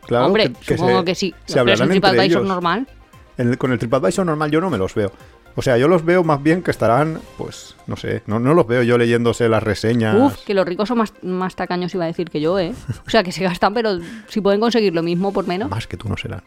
Claro, 0.07 0.27
Hombre, 0.27 0.53
que- 0.53 0.77
supongo 0.77 0.98
se- 0.98 1.05
que 1.07 1.14
sí. 1.14 1.35
Se 1.46 1.55
pero 1.61 1.72
es 1.72 1.81
un 1.81 1.88
TripAdvisor 1.88 2.44
normal. 2.44 2.87
En 3.38 3.48
el- 3.48 3.57
con 3.57 3.72
el 3.72 3.79
TripAdvisor 3.79 4.27
normal 4.27 4.50
yo 4.50 4.61
no 4.61 4.68
me 4.68 4.77
los 4.77 4.94
veo. 4.94 5.12
O 5.57 5.62
sea, 5.62 5.79
yo 5.79 5.87
los 5.87 6.05
veo 6.05 6.25
más 6.25 6.43
bien 6.43 6.62
que 6.62 6.71
estarán, 6.71 7.21
pues, 7.38 7.77
no 7.87 7.97
sé, 7.97 8.23
no, 8.27 8.40
no 8.40 8.55
los 8.55 8.67
veo 8.67 8.83
yo 8.83 8.99
leyéndose 8.99 9.49
las 9.49 9.62
reseñas. 9.62 10.17
Uf, 10.17 10.45
que 10.45 10.55
los 10.55 10.67
ricos 10.67 10.88
son 10.88 10.99
más, 10.99 11.12
más 11.23 11.55
tacaños, 11.55 11.95
iba 11.95 12.05
a 12.05 12.09
decir 12.09 12.29
que 12.31 12.40
yo, 12.40 12.59
¿eh? 12.59 12.75
O 13.07 13.11
sea, 13.11 13.23
que 13.23 13.33
se 13.33 13.45
gastan, 13.45 13.73
pero 13.73 13.99
si 14.29 14.40
pueden 14.40 14.61
conseguir 14.61 14.95
lo 14.95 15.03
mismo 15.03 15.33
por 15.33 15.47
menos. 15.47 15.71
Más 15.71 15.87
que 15.87 15.97
tú 15.97 16.09
no 16.09 16.17
serán. 16.17 16.43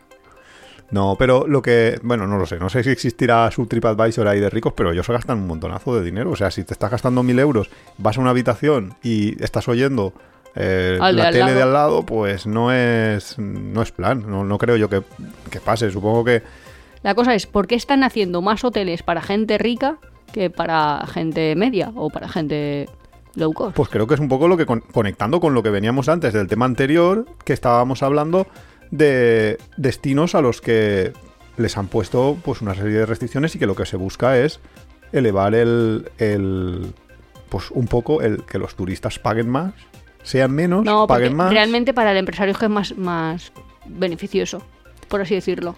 No, 0.89 1.15
pero 1.19 1.47
lo 1.47 1.61
que. 1.61 1.99
Bueno, 2.01 2.27
no 2.27 2.37
lo 2.37 2.45
sé. 2.45 2.57
No 2.59 2.69
sé 2.69 2.83
si 2.83 2.89
existirá 2.89 3.51
su 3.51 3.65
TripAdvisor 3.65 4.27
ahí 4.27 4.39
de 4.39 4.49
ricos, 4.49 4.73
pero 4.73 4.91
ellos 4.91 5.05
se 5.05 5.11
gastan 5.13 5.39
un 5.39 5.47
montonazo 5.47 5.95
de 5.95 6.03
dinero. 6.03 6.31
O 6.31 6.35
sea, 6.35 6.49
si 6.49 6.63
te 6.63 6.73
estás 6.73 6.89
gastando 6.89 7.23
mil 7.23 7.37
euros, 7.39 7.69
vas 7.97 8.17
a 8.17 8.21
una 8.21 8.29
habitación 8.29 8.95
y 9.03 9.41
estás 9.43 9.67
oyendo 9.67 10.13
eh, 10.55 10.97
de 10.99 11.13
la 11.13 11.31
tele 11.31 11.39
lado. 11.39 11.55
de 11.55 11.61
al 11.61 11.73
lado, 11.73 12.05
pues 12.05 12.47
no 12.47 12.71
es, 12.71 13.37
no 13.37 13.81
es 13.81 13.91
plan. 13.91 14.23
No, 14.27 14.45
no 14.45 14.57
creo 14.57 14.77
yo 14.77 14.89
que, 14.89 15.03
que 15.51 15.59
pase. 15.59 15.91
Supongo 15.91 16.23
que 16.23 16.41
La 17.07 17.15
cosa 17.15 17.33
es, 17.33 17.47
¿por 17.47 17.67
qué 17.67 17.75
están 17.75 18.03
haciendo 18.03 18.41
más 18.41 18.65
hoteles 18.65 19.01
para 19.01 19.21
gente 19.21 19.57
rica 19.57 19.97
que 20.33 20.49
para 20.49 21.07
gente 21.07 21.55
media 21.55 21.93
o 21.95 22.09
para 22.09 22.27
gente 22.27 22.89
low 23.35 23.53
cost? 23.53 23.77
Pues 23.77 23.87
creo 23.87 24.07
que 24.07 24.15
es 24.15 24.19
un 24.19 24.27
poco 24.27 24.49
lo 24.49 24.57
que 24.57 24.65
con- 24.65 24.81
conectando 24.81 25.39
con 25.39 25.53
lo 25.53 25.63
que 25.63 25.69
veníamos 25.69 26.09
antes 26.09 26.33
del 26.33 26.47
tema 26.49 26.65
anterior, 26.65 27.25
que 27.45 27.53
estábamos 27.53 28.03
hablando 28.03 28.45
de 28.91 29.57
destinos 29.77 30.35
a 30.35 30.41
los 30.41 30.59
que 30.59 31.13
les 31.55 31.77
han 31.77 31.87
puesto 31.87 32.35
pues 32.43 32.61
una 32.61 32.75
serie 32.75 32.97
de 32.97 33.05
restricciones 33.05 33.55
y 33.55 33.59
que 33.59 33.67
lo 33.67 33.75
que 33.75 33.85
se 33.85 33.95
busca 33.95 34.37
es 34.37 34.59
elevar 35.13 35.55
el, 35.55 36.11
el 36.17 36.93
pues 37.47 37.71
un 37.71 37.87
poco 37.87 38.21
el 38.21 38.43
que 38.43 38.59
los 38.59 38.75
turistas 38.75 39.17
paguen 39.17 39.47
más, 39.49 39.71
sean 40.23 40.51
menos, 40.51 40.83
no, 40.83 41.07
paguen 41.07 41.37
más. 41.37 41.51
realmente 41.51 41.93
para 41.93 42.11
el 42.11 42.17
empresario 42.17 42.51
es 42.51 42.57
que 42.57 42.65
es 42.65 42.71
más, 42.71 42.97
más 42.97 43.53
beneficioso, 43.85 44.61
por 45.07 45.21
así 45.21 45.35
decirlo. 45.35 45.77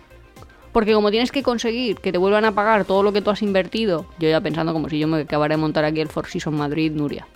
Porque 0.71 0.93
como 0.93 1.09
tienes 1.09 1.31
que 1.31 1.41
conseguir 1.43 1.97
que 1.97 2.11
te 2.11 2.17
vuelvan 2.17 2.45
a 2.45 2.51
pagar 2.51 2.85
todo 2.85 3.01
lo 3.03 3.11
que 3.11 3.21
tú 3.21 3.31
has 3.31 3.41
invertido, 3.41 4.05
yo 4.19 4.29
ya 4.29 4.39
pensando 4.41 4.71
como 4.73 4.87
si 4.89 4.99
yo 4.99 5.07
me 5.07 5.21
acabara 5.21 5.55
de 5.55 5.61
montar 5.61 5.83
aquí 5.83 5.99
el 5.99 6.09
Four 6.09 6.27
Seasons 6.27 6.55
Madrid, 6.55 6.91
Nuria, 6.91 7.27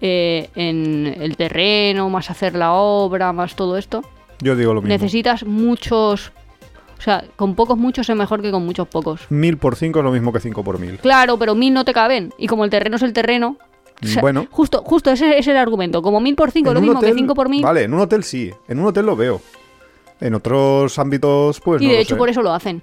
eh, 0.00 0.48
en 0.54 1.06
el 1.20 1.36
terreno, 1.36 2.08
más 2.10 2.30
hacer 2.30 2.54
la 2.54 2.72
obra, 2.72 3.32
más 3.32 3.56
todo 3.56 3.76
esto, 3.76 4.02
Yo 4.40 4.54
digo 4.54 4.74
lo 4.74 4.82
mismo. 4.82 4.92
necesitas 4.94 5.44
muchos... 5.44 6.32
O 6.98 7.02
sea, 7.02 7.24
con 7.36 7.54
pocos 7.54 7.76
muchos 7.76 8.08
es 8.08 8.16
mejor 8.16 8.40
que 8.40 8.50
con 8.50 8.64
muchos 8.64 8.88
pocos. 8.88 9.26
Mil 9.28 9.58
por 9.58 9.76
cinco 9.76 9.98
es 9.98 10.04
lo 10.04 10.12
mismo 10.12 10.32
que 10.32 10.40
cinco 10.40 10.64
por 10.64 10.78
mil. 10.78 10.98
Claro, 10.98 11.38
pero 11.38 11.54
mil 11.54 11.74
no 11.74 11.84
te 11.84 11.92
caben. 11.92 12.32
Y 12.38 12.46
como 12.46 12.64
el 12.64 12.70
terreno 12.70 12.96
es 12.96 13.02
el 13.02 13.12
terreno... 13.12 13.58
o 14.02 14.06
sea, 14.06 14.22
Bueno. 14.22 14.46
Justo, 14.50 14.82
justo 14.82 15.10
ese 15.10 15.38
es 15.38 15.46
el 15.46 15.58
argumento. 15.58 16.00
Como 16.00 16.20
mil 16.20 16.34
por 16.34 16.52
cinco 16.52 16.70
es 16.70 16.74
lo 16.74 16.80
mismo 16.80 17.00
que 17.00 17.12
cinco 17.12 17.34
por 17.34 17.50
mil. 17.50 17.62
Vale, 17.62 17.82
en 17.82 17.92
un 17.92 18.00
hotel 18.00 18.24
sí. 18.24 18.50
En 18.66 18.78
un 18.78 18.86
hotel 18.86 19.04
lo 19.04 19.14
veo. 19.14 19.42
En 20.20 20.34
otros 20.34 20.98
ámbitos, 20.98 21.60
pues 21.60 21.82
y 21.82 21.86
no 21.86 21.92
de 21.92 22.00
hecho 22.00 22.14
sé. 22.14 22.18
por 22.18 22.28
eso 22.28 22.42
lo 22.42 22.52
hacen. 22.52 22.82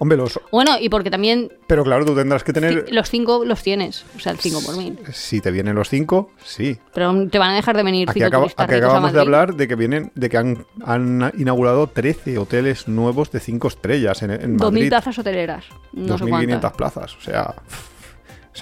Hombre, 0.00 0.16
los... 0.16 0.38
Bueno, 0.52 0.76
y 0.78 0.88
porque 0.90 1.10
también 1.10 1.50
Pero 1.66 1.82
claro, 1.82 2.04
tú 2.04 2.14
tendrás 2.14 2.44
que 2.44 2.52
tener... 2.52 2.86
los 2.92 3.10
cinco 3.10 3.44
los 3.44 3.62
tienes. 3.64 4.04
O 4.16 4.20
sea, 4.20 4.30
el 4.30 4.38
cinco 4.38 4.60
por 4.64 4.76
mil. 4.76 4.96
Si 5.12 5.40
te 5.40 5.50
vienen 5.50 5.74
los 5.74 5.88
cinco, 5.88 6.30
sí. 6.44 6.78
Pero 6.94 7.26
te 7.28 7.38
van 7.40 7.50
a 7.50 7.54
dejar 7.56 7.76
de 7.76 7.82
venir 7.82 8.08
Aquí, 8.08 8.20
cinco 8.20 8.28
acaba- 8.28 8.46
aquí 8.64 8.74
acabamos 8.76 9.12
de 9.12 9.20
hablar 9.20 9.54
de 9.56 9.66
que 9.66 9.74
vienen, 9.74 10.12
de 10.14 10.28
que 10.28 10.36
han, 10.36 10.64
han 10.84 11.32
inaugurado 11.36 11.88
13 11.88 12.38
hoteles 12.38 12.86
nuevos 12.86 13.32
de 13.32 13.40
5 13.40 13.66
estrellas 13.66 14.22
en, 14.22 14.30
en 14.30 14.56
Dos 14.56 14.70
mil 14.70 14.82
Madrid. 14.82 14.88
plazas 14.90 15.18
hoteleras. 15.18 15.64
No 15.94 16.16
sé 16.16 16.24
2.500 16.26 16.46
cuántas. 16.48 16.72
plazas. 16.74 17.16
O 17.16 17.20
sea, 17.20 17.54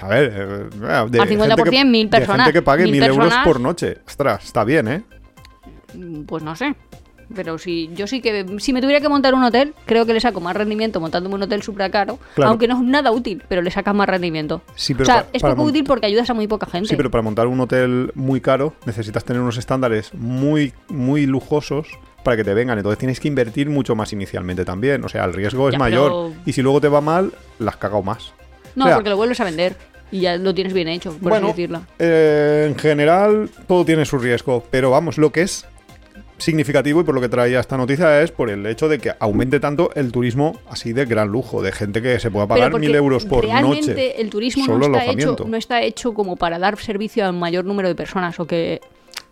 a 0.01 0.07
ver, 0.07 0.33
eh, 0.35 0.77
de 0.79 1.19
Al 1.21 1.27
gente 1.27 1.43
50%, 1.45 1.63
que- 1.69 1.85
mil 1.85 2.09
de 2.09 2.17
personas. 2.17 2.45
gente 2.47 2.53
que 2.59 2.63
pague 2.63 2.85
Mil 2.85 2.95
1.000 3.03 3.07
euros 3.09 3.33
por 3.43 3.59
noche. 3.59 3.99
Ostras, 4.07 4.43
está 4.43 4.63
bien, 4.63 4.87
¿eh? 4.87 5.03
Mm, 5.93 6.23
Pues 6.23 6.41
no 6.41 6.55
sé. 6.55 6.73
Pero 7.35 7.57
si 7.57 7.89
yo 7.93 8.07
sí 8.07 8.21
que 8.21 8.45
si 8.59 8.71
me 8.73 8.81
tuviera 8.81 9.01
que 9.01 9.09
montar 9.09 9.33
un 9.33 9.43
hotel, 9.43 9.73
creo 9.85 10.05
que 10.05 10.13
le 10.13 10.19
saco 10.21 10.39
más 10.39 10.55
rendimiento 10.55 10.99
montándome 11.01 11.35
un 11.35 11.43
hotel 11.43 11.61
súper 11.61 11.91
caro, 11.91 12.19
Claro. 12.35 12.51
aunque 12.51 12.67
no 12.67 12.77
es 12.77 12.83
nada 12.83 13.11
útil, 13.11 13.43
pero 13.49 13.61
le 13.61 13.69
sacas 13.71 13.93
más 13.93 14.07
rendimiento. 14.07 14.61
Sí, 14.75 14.93
pero 14.93 15.03
o 15.03 15.05
sea, 15.07 15.25
es 15.33 15.41
poco 15.41 15.63
útil 15.63 15.83
porque 15.83 16.05
ayudas 16.05 16.29
a 16.29 16.33
muy 16.33 16.47
poca 16.47 16.65
gente. 16.67 16.87
Sí, 16.89 16.95
pero 16.95 17.11
para 17.11 17.21
montar 17.21 17.47
un 17.47 17.59
hotel 17.59 18.11
muy 18.15 18.39
caro 18.41 18.73
necesitas 18.85 19.25
tener 19.25 19.41
unos 19.41 19.57
estándares 19.57 20.13
muy, 20.13 20.73
muy 20.87 21.25
lujosos 21.25 21.87
para 22.23 22.37
que 22.37 22.43
te 22.43 22.53
vengan. 22.53 22.77
Entonces 22.77 22.97
tienes 22.99 23.19
que 23.19 23.27
invertir 23.27 23.69
mucho 23.69 23.95
más 23.95 24.11
inicialmente 24.13 24.63
también. 24.65 25.03
O 25.03 25.09
sea, 25.09 25.25
el 25.25 25.33
riesgo 25.33 25.67
es 25.69 25.73
Ya, 25.73 25.79
mayor. 25.79 26.09
pero- 26.11 26.33
Y 26.45 26.53
si 26.53 26.61
luego 26.61 26.79
te 26.81 26.87
va 26.87 27.01
mal, 27.01 27.33
la 27.59 27.71
has 27.71 27.77
cagado 27.77 28.03
más. 28.03 28.33
no, 28.75 28.85
o 28.85 28.87
sea, 28.87 28.95
porque 28.95 29.09
lo 29.09 29.17
vuelves 29.17 29.39
a 29.39 29.43
vender 29.43 29.75
y 30.11 30.21
ya 30.21 30.37
lo 30.37 30.53
tienes 30.53 30.71
bien 30.73 30.87
hecho, 30.87 31.11
por 31.13 31.29
bueno, 31.31 31.47
así 31.47 31.57
decirlo. 31.63 31.81
eh, 31.99 32.67
en 32.69 32.77
general 32.77 33.49
todo 33.67 33.83
tiene 33.85 34.05
su 34.05 34.17
riesgo. 34.17 34.63
Pero 34.71 34.91
vamos, 34.91 35.17
lo 35.17 35.31
que 35.31 35.41
es 35.41 35.65
significativo 36.37 37.01
y 37.01 37.03
por 37.03 37.15
lo 37.15 37.21
que 37.21 37.29
traía 37.29 37.59
esta 37.59 37.77
noticia 37.77 38.21
es 38.21 38.31
por 38.31 38.49
el 38.49 38.65
hecho 38.65 38.87
de 38.87 38.99
que 38.99 39.11
aumente 39.19 39.59
tanto 39.59 39.89
el 39.95 40.11
turismo 40.11 40.59
así 40.69 40.93
de 40.93 41.05
gran 41.05 41.29
lujo, 41.29 41.61
de 41.61 41.71
gente 41.71 42.01
que 42.01 42.19
se 42.19 42.29
pueda 42.29 42.47
pagar 42.47 42.79
mil 42.79 42.93
euros 42.93 43.25
por 43.25 43.43
realmente 43.43 43.91
noche. 43.91 44.21
el 44.21 44.29
turismo 44.29 44.65
Solo 44.65 44.87
no 44.89 44.97
está, 44.97 45.11
hecho, 45.11 45.35
no 45.47 45.57
está 45.57 45.81
hecho 45.81 46.13
como 46.13 46.35
para 46.35 46.59
dar 46.59 46.77
servicio 46.77 47.25
a 47.25 47.29
un 47.29 47.39
mayor 47.39 47.65
número 47.65 47.87
de 47.87 47.95
personas 47.95 48.39
o 48.39 48.45
que 48.45 48.81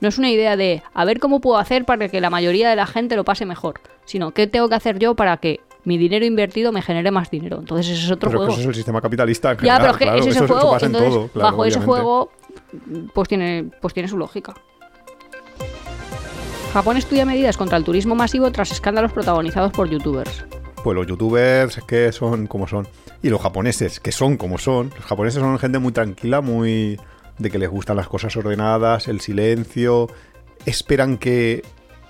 no 0.01 0.09
es 0.09 0.17
una 0.17 0.29
idea 0.29 0.57
de 0.57 0.83
a 0.93 1.05
ver 1.05 1.19
cómo 1.19 1.41
puedo 1.41 1.57
hacer 1.57 1.85
para 1.85 2.09
que 2.09 2.19
la 2.19 2.29
mayoría 2.29 2.69
de 2.69 2.75
la 2.75 2.85
gente 2.85 3.15
lo 3.15 3.23
pase 3.23 3.45
mejor, 3.45 3.79
sino 4.05 4.31
qué 4.31 4.47
tengo 4.47 4.67
que 4.67 4.75
hacer 4.75 4.99
yo 4.99 5.15
para 5.15 5.37
que 5.37 5.61
mi 5.83 5.97
dinero 5.97 6.25
invertido 6.25 6.71
me 6.71 6.81
genere 6.81 7.11
más 7.11 7.29
dinero. 7.29 7.59
Entonces 7.59 7.87
ese 7.87 8.05
es 8.05 8.11
otro 8.11 8.29
Pero 8.29 8.29
es 8.29 8.33
que 8.33 8.37
juego. 8.37 8.51
eso 8.53 8.61
es 8.61 8.67
el 8.67 8.75
sistema 8.75 9.01
capitalista 9.01 9.51
en 9.51 9.57
ya, 9.59 9.77
pero 9.77 9.91
es 9.91 9.97
que 9.97 10.03
claro, 10.05 10.19
ese 10.19 10.29
es 10.29 10.35
eso 10.35 10.47
juego. 10.47 10.71
pasa 10.71 10.85
en 10.87 10.91
todo, 10.91 11.27
claro, 11.27 11.49
bajo 11.51 11.65
ese 11.65 11.79
juego, 11.79 12.31
pues 13.13 13.29
tiene, 13.29 13.69
pues 13.79 13.93
tiene 13.93 14.09
su 14.09 14.17
lógica. 14.17 14.53
Japón 16.75 16.97
estudia 16.97 17.25
medidas 17.25 17.55
contra 17.55 17.77
el 17.77 17.85
turismo 17.85 18.15
masivo 18.15 18.51
tras 18.51 18.69
escándalos 18.69 19.13
protagonizados 19.13 19.71
por 19.71 19.89
youtubers. 19.89 20.43
Pues 20.83 20.93
los 20.93 21.07
youtubers 21.07 21.79
que 21.87 22.11
son 22.11 22.47
como 22.47 22.67
son. 22.67 22.85
Y 23.23 23.29
los 23.29 23.39
japoneses 23.39 24.01
que 24.01 24.11
son 24.11 24.35
como 24.35 24.57
son. 24.57 24.91
Los 24.93 25.05
japoneses 25.05 25.39
son 25.39 25.57
gente 25.57 25.79
muy 25.79 25.93
tranquila, 25.93 26.41
muy 26.41 26.99
de 27.39 27.49
que 27.49 27.59
les 27.59 27.69
gustan 27.69 27.95
las 27.95 28.09
cosas 28.09 28.35
ordenadas, 28.35 29.07
el 29.07 29.21
silencio. 29.21 30.09
Esperan 30.65 31.17
que 31.17 31.63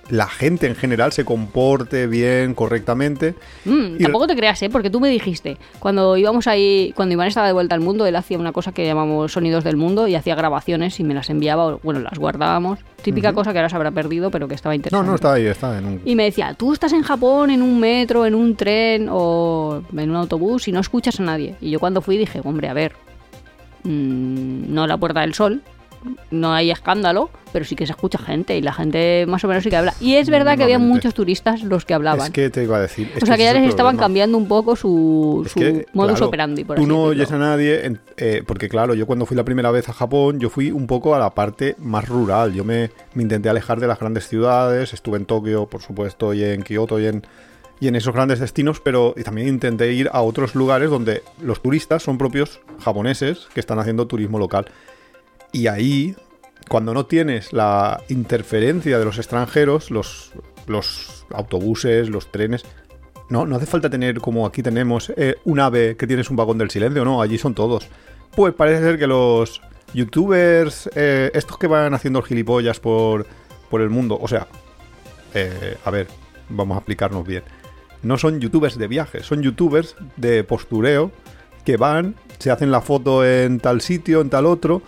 la 0.10 0.28
gente 0.28 0.68
en 0.68 0.76
general 0.76 1.12
se 1.14 1.26
comporte 1.26 2.06
bien, 2.06 2.54
correctamente. 2.54 3.34
Mm, 3.66 3.96
Y- 3.98 4.04
tampoco 4.04 4.28
te 4.28 4.36
creas, 4.36 4.62
¿eh? 4.62 4.70
Porque 4.70 4.92
tú 4.92 5.00
me 5.00 5.10
dijiste, 5.10 5.58
cuando 5.80 6.16
íbamos 6.16 6.46
ahí, 6.46 6.94
cuando 6.96 7.14
Iván 7.14 7.28
estaba 7.28 7.48
de 7.48 7.54
vuelta 7.54 7.74
al 7.74 7.82
mundo, 7.82 8.06
él 8.06 8.16
hacía 8.16 8.38
una 8.38 8.52
cosa 8.52 8.72
que 8.72 8.86
llamamos 8.86 9.32
Sonidos 9.32 9.64
del 9.64 9.78
Mundo 9.78 10.08
y 10.08 10.14
hacía 10.14 10.36
grabaciones 10.36 11.00
y 11.00 11.04
me 11.04 11.16
las 11.16 11.30
enviaba, 11.32 11.66
o, 11.66 11.80
bueno, 11.82 12.02
las 12.02 12.20
guardábamos. 12.20 12.80
Típica 13.02 13.34
cosa 13.34 13.52
que 13.52 13.60
ahora 13.60 13.70
se 13.70 13.76
habrá 13.76 13.90
perdido, 13.92 14.30
pero 14.30 14.48
que 14.48 14.54
estaba 14.56 14.74
No, 14.74 14.78
interesante. 14.78 15.08
no, 15.08 15.16
está 15.16 15.34
ahí, 15.34 15.46
está 15.48 15.78
en 15.78 15.86
un... 15.86 16.02
Y 16.06 16.16
me 16.16 16.24
decía, 16.26 16.54
tú 16.54 16.74
estás 16.74 16.94
en 16.94 17.02
Japón, 17.02 17.50
en 17.50 17.62
un 17.64 17.80
metro, 17.80 18.26
en 18.28 18.36
un 18.36 18.56
tren 18.56 19.08
o 19.12 19.82
en 19.96 20.10
un 20.12 20.16
autobús 20.16 20.68
y 20.68 20.72
no 20.72 20.80
escuchas 20.82 21.20
a 21.20 21.24
nadie. 21.24 21.56
Y 21.62 21.72
yo 21.72 21.80
cuando 21.80 22.02
fui 22.02 22.18
dije, 22.18 22.42
hombre, 22.44 22.68
a 22.70 22.74
ver, 22.74 22.94
mm, 23.84 24.74
no 24.74 24.88
la 24.88 24.98
Puerta 24.98 25.22
del 25.22 25.34
Sol, 25.34 25.62
no 26.32 26.54
hay 26.54 26.72
escándalo, 26.72 27.30
pero 27.52 27.66
sí 27.66 27.76
que 27.76 27.86
se 27.86 27.92
escucha 27.94 28.18
gente 28.18 28.58
y 28.58 28.62
la 28.62 28.74
gente 28.74 29.26
más 29.28 29.44
o 29.44 29.48
menos 29.48 29.64
sí 29.64 29.70
que 29.70 29.76
habla. 29.78 29.94
Y 30.00 30.16
es 30.16 30.30
verdad 30.30 30.58
que 30.58 30.64
había 30.64 30.80
muchos 30.80 31.14
turistas 31.14 31.64
los 31.64 31.86
que 31.86 31.94
hablaban. 31.94 32.28
Es 32.28 32.32
que 32.34 32.50
te 32.50 32.64
iba 32.64 32.78
a 32.78 32.82
decir... 32.82 33.10
o 33.22 33.26
sea 33.26 33.36
que 33.36 33.44
que 33.44 33.44
ya 33.46 33.54
les 33.54 33.70
estaban 33.70 33.94
problema. 33.96 34.00
cambiando 34.06 34.38
un 34.38 34.48
poco 34.48 34.76
su, 34.76 35.44
Es 35.46 35.52
su 35.54 35.60
que, 35.60 35.86
modus 35.94 36.14
claro, 36.14 36.28
operandi, 36.28 36.64
por 36.64 36.76
Tú 36.78 36.86
no 36.88 37.04
oyes 37.04 37.32
a 37.32 37.38
nadie, 37.38 37.86
en- 37.86 38.00
eh, 38.18 38.44
porque 38.46 38.68
claro, 38.70 38.94
yo 38.94 39.06
cuando 39.08 39.26
fui 39.26 39.36
la 39.38 39.44
primera 39.46 39.72
vez 39.72 39.88
a 39.90 39.94
Japón, 39.94 40.40
yo 40.40 40.50
fui 40.50 40.72
un 40.72 40.88
poco 40.88 41.16
a 41.16 41.20
la 41.20 41.34
parte 41.34 41.76
más 41.80 42.08
rural. 42.08 42.54
Yo 42.54 42.64
me, 42.64 42.90
me 43.14 43.24
intenté 43.24 43.50
alejar 43.50 43.80
de 43.80 43.88
las 43.88 44.00
grandes 44.00 44.28
ciudades, 44.28 44.94
estuve 44.94 45.18
en 45.18 45.26
Tokio, 45.26 45.66
por 45.68 45.82
supuesto, 45.82 46.34
y 46.34 46.44
en 46.44 46.62
Kioto 46.64 47.00
y 47.00 47.08
en, 47.08 47.24
y 47.80 47.88
en 47.88 47.96
esos 47.96 48.14
grandes 48.14 48.40
destinos, 48.40 48.80
pero 48.82 49.14
y 49.18 49.24
también 49.24 49.48
intenté 49.48 49.92
ir 49.94 50.10
a 50.14 50.22
otros 50.22 50.56
lugares 50.56 50.90
donde 50.90 51.24
los 51.42 51.62
turistas 51.62 52.04
son 52.04 52.18
propios 52.18 52.60
japoneses 52.84 53.48
que 53.54 53.60
están 53.60 53.80
haciendo 53.80 54.08
turismo 54.08 54.40
local. 54.40 54.66
Y 55.56 55.68
ahí, 55.68 56.14
cuando 56.68 56.94
no 56.94 57.06
tienes 57.06 57.54
la 57.54 58.04
interferencia 58.10 59.00
de 59.00 59.06
los 59.06 59.18
extranjeros, 59.20 59.90
los, 59.90 60.34
los 60.68 61.26
autobuses, 61.32 62.10
los 62.10 62.30
trenes, 62.30 62.66
no, 63.30 63.46
no 63.46 63.56
hace 63.56 63.66
falta 63.66 63.90
tener 63.90 64.20
como 64.20 64.46
aquí 64.46 64.62
tenemos 64.62 65.14
eh, 65.16 65.36
un 65.46 65.62
ave 65.62 65.96
que 65.96 66.08
tienes 66.08 66.30
un 66.30 66.36
vagón 66.36 66.58
del 66.58 66.72
silencio, 66.72 67.06
no, 67.06 67.22
allí 67.22 67.38
son 67.38 67.56
todos. 67.56 67.88
Pues 68.36 68.54
parece 68.54 68.84
ser 68.84 69.00
que 69.00 69.08
los 69.08 69.62
youtubers, 69.94 70.90
eh, 70.94 71.32
estos 71.34 71.58
que 71.58 71.68
van 71.68 71.94
haciendo 71.94 72.22
gilipollas 72.22 72.82
por, 72.82 73.26
por 73.70 73.80
el 73.80 73.90
mundo, 73.90 74.20
o 74.22 74.28
sea, 74.28 74.50
eh, 75.34 75.78
a 75.86 75.90
ver, 75.90 76.08
vamos 76.50 76.76
a 76.76 76.80
explicarnos 76.80 77.26
bien. 77.26 77.44
No 78.04 78.18
son 78.18 78.42
youtubers 78.42 78.78
de 78.78 78.90
viajes, 78.90 79.26
son 79.26 79.42
youtubers 79.42 79.96
de 80.18 80.44
postureo 80.44 81.14
que 81.64 81.78
van, 81.78 82.16
se 82.40 82.52
hacen 82.52 82.72
la 82.72 82.82
foto 82.82 83.26
en 83.26 83.62
tal 83.62 83.80
sitio, 83.80 84.20
en 84.20 84.30
tal 84.30 84.48
otro. 84.48 84.82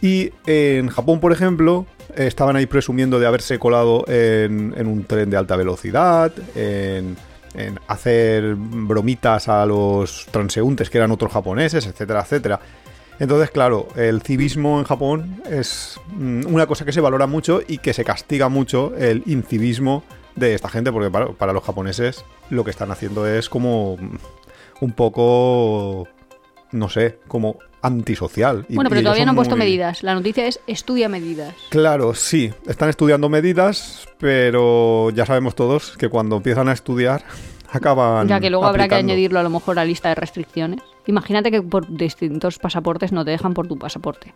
Y 0.00 0.32
en 0.46 0.88
Japón, 0.88 1.20
por 1.20 1.32
ejemplo, 1.32 1.86
estaban 2.14 2.56
ahí 2.56 2.66
presumiendo 2.66 3.18
de 3.18 3.26
haberse 3.26 3.58
colado 3.58 4.04
en, 4.08 4.74
en 4.76 4.86
un 4.86 5.04
tren 5.04 5.30
de 5.30 5.36
alta 5.36 5.56
velocidad, 5.56 6.32
en, 6.54 7.16
en 7.54 7.78
hacer 7.88 8.54
bromitas 8.56 9.48
a 9.48 9.66
los 9.66 10.26
transeúntes 10.30 10.90
que 10.90 10.98
eran 10.98 11.10
otros 11.10 11.32
japoneses, 11.32 11.86
etcétera, 11.86 12.20
etcétera. 12.20 12.60
Entonces, 13.18 13.50
claro, 13.50 13.88
el 13.96 14.22
civismo 14.22 14.78
en 14.78 14.84
Japón 14.84 15.42
es 15.50 15.98
mm, 16.12 16.46
una 16.46 16.66
cosa 16.66 16.84
que 16.84 16.92
se 16.92 17.00
valora 17.00 17.26
mucho 17.26 17.60
y 17.66 17.78
que 17.78 17.92
se 17.92 18.04
castiga 18.04 18.48
mucho 18.48 18.94
el 18.96 19.24
incivismo 19.26 20.04
de 20.36 20.54
esta 20.54 20.68
gente, 20.68 20.92
porque 20.92 21.10
para, 21.10 21.32
para 21.32 21.52
los 21.52 21.64
japoneses 21.64 22.24
lo 22.48 22.62
que 22.62 22.70
están 22.70 22.92
haciendo 22.92 23.26
es 23.26 23.48
como 23.48 23.96
un 24.80 24.92
poco, 24.92 26.06
no 26.70 26.88
sé, 26.88 27.18
como 27.26 27.58
antisocial. 27.82 28.66
Y- 28.68 28.74
Bueno, 28.74 28.90
pero 28.90 29.02
todavía 29.02 29.24
no 29.24 29.30
han 29.30 29.36
puesto 29.36 29.56
muy- 29.56 29.64
medidas. 29.66 30.02
La 30.02 30.14
noticia 30.14 30.46
es 30.46 30.60
estudia 30.66 31.08
medidas. 31.08 31.54
Claro, 31.70 32.14
sí, 32.14 32.52
están 32.66 32.88
estudiando 32.88 33.28
medidas, 33.28 34.08
pero 34.18 35.10
ya 35.10 35.26
sabemos 35.26 35.54
todos 35.54 35.96
que 35.96 36.08
cuando 36.08 36.36
empiezan 36.36 36.68
a 36.68 36.72
estudiar 36.72 37.24
acaban. 37.72 38.28
Ya 38.28 38.40
que 38.40 38.50
luego 38.50 38.66
habrá 38.66 38.88
que 38.88 38.94
añadirlo 38.96 39.38
a 39.38 39.42
lo 39.42 39.50
mejor 39.50 39.78
a 39.78 39.82
la 39.82 39.86
lista 39.86 40.08
de 40.08 40.14
restricciones. 40.14 40.80
Imagínate 41.06 41.50
que 41.50 41.62
por 41.62 41.88
distintos 41.90 42.58
pasaportes 42.58 43.12
no 43.12 43.24
te 43.24 43.30
dejan 43.30 43.54
por 43.54 43.66
tu 43.66 43.78
pasaporte. 43.78 44.32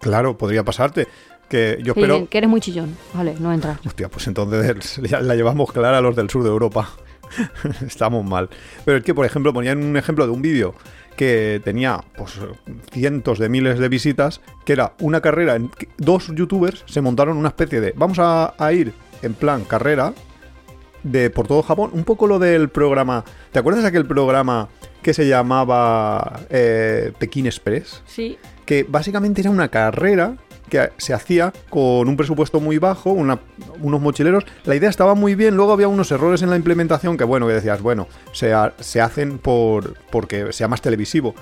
Claro, 0.00 0.36
podría 0.38 0.64
pasarte. 0.64 1.06
Que 1.48 1.78
yo 1.82 1.92
espero... 1.92 2.28
que 2.28 2.38
eres 2.38 2.50
muy 2.50 2.60
chillón. 2.60 2.96
Vale, 3.14 3.34
no 3.38 3.52
entras. 3.52 3.78
Hostia, 3.86 4.08
pues 4.08 4.26
entonces 4.26 4.96
ya 5.08 5.20
la 5.20 5.34
llevamos 5.36 5.70
clara 5.72 5.98
a 5.98 6.00
los 6.00 6.16
del 6.16 6.28
sur 6.28 6.42
de 6.42 6.48
Europa. 6.48 6.88
Estamos 7.86 8.24
mal. 8.24 8.48
Pero 8.84 8.98
es 8.98 9.04
que, 9.04 9.14
por 9.14 9.26
ejemplo, 9.26 9.52
ponían 9.52 9.82
un 9.82 9.96
ejemplo 9.96 10.24
de 10.26 10.32
un 10.32 10.42
vídeo 10.42 10.74
que 11.16 11.60
tenía 11.64 12.04
pues, 12.16 12.38
cientos 12.92 13.38
de 13.38 13.48
miles 13.48 13.78
de 13.78 13.88
visitas, 13.88 14.40
que 14.64 14.74
era 14.74 14.92
una 15.00 15.20
carrera, 15.20 15.56
en 15.56 15.68
que 15.68 15.88
dos 15.96 16.28
youtubers 16.34 16.84
se 16.86 17.00
montaron 17.00 17.36
una 17.36 17.48
especie 17.48 17.80
de, 17.80 17.92
vamos 17.96 18.18
a, 18.18 18.54
a 18.58 18.72
ir 18.72 18.92
en 19.22 19.34
plan 19.34 19.64
carrera 19.64 20.12
de 21.02 21.30
por 21.30 21.46
todo 21.46 21.62
Japón, 21.62 21.90
un 21.92 22.04
poco 22.04 22.26
lo 22.26 22.38
del 22.38 22.68
programa, 22.68 23.24
¿te 23.52 23.58
acuerdas 23.58 23.82
de 23.82 23.88
aquel 23.88 24.06
programa 24.06 24.68
que 25.02 25.14
se 25.14 25.28
llamaba 25.28 26.40
eh, 26.50 27.12
Pekín 27.18 27.46
Express? 27.46 28.02
Sí. 28.06 28.38
que 28.64 28.84
básicamente 28.88 29.40
era 29.40 29.50
una 29.50 29.68
carrera 29.68 30.36
que 30.68 30.90
se 30.96 31.14
hacía 31.14 31.52
con 31.70 32.08
un 32.08 32.16
presupuesto 32.16 32.60
muy 32.60 32.78
bajo, 32.78 33.10
unos 33.10 34.00
mochileros. 34.00 34.44
La 34.64 34.74
idea 34.74 34.90
estaba 34.90 35.14
muy 35.14 35.34
bien, 35.34 35.56
luego 35.56 35.72
había 35.72 35.88
unos 35.88 36.10
errores 36.10 36.42
en 36.42 36.50
la 36.50 36.56
implementación 36.56 37.16
que, 37.16 37.24
bueno, 37.24 37.46
que 37.46 37.54
decías, 37.54 37.80
bueno, 37.80 38.08
se, 38.32 38.52
se 38.80 39.00
hacen 39.00 39.38
por 39.38 39.94
porque 40.10 40.52
sea 40.52 40.68
más 40.68 40.82
televisivo. 40.82 41.34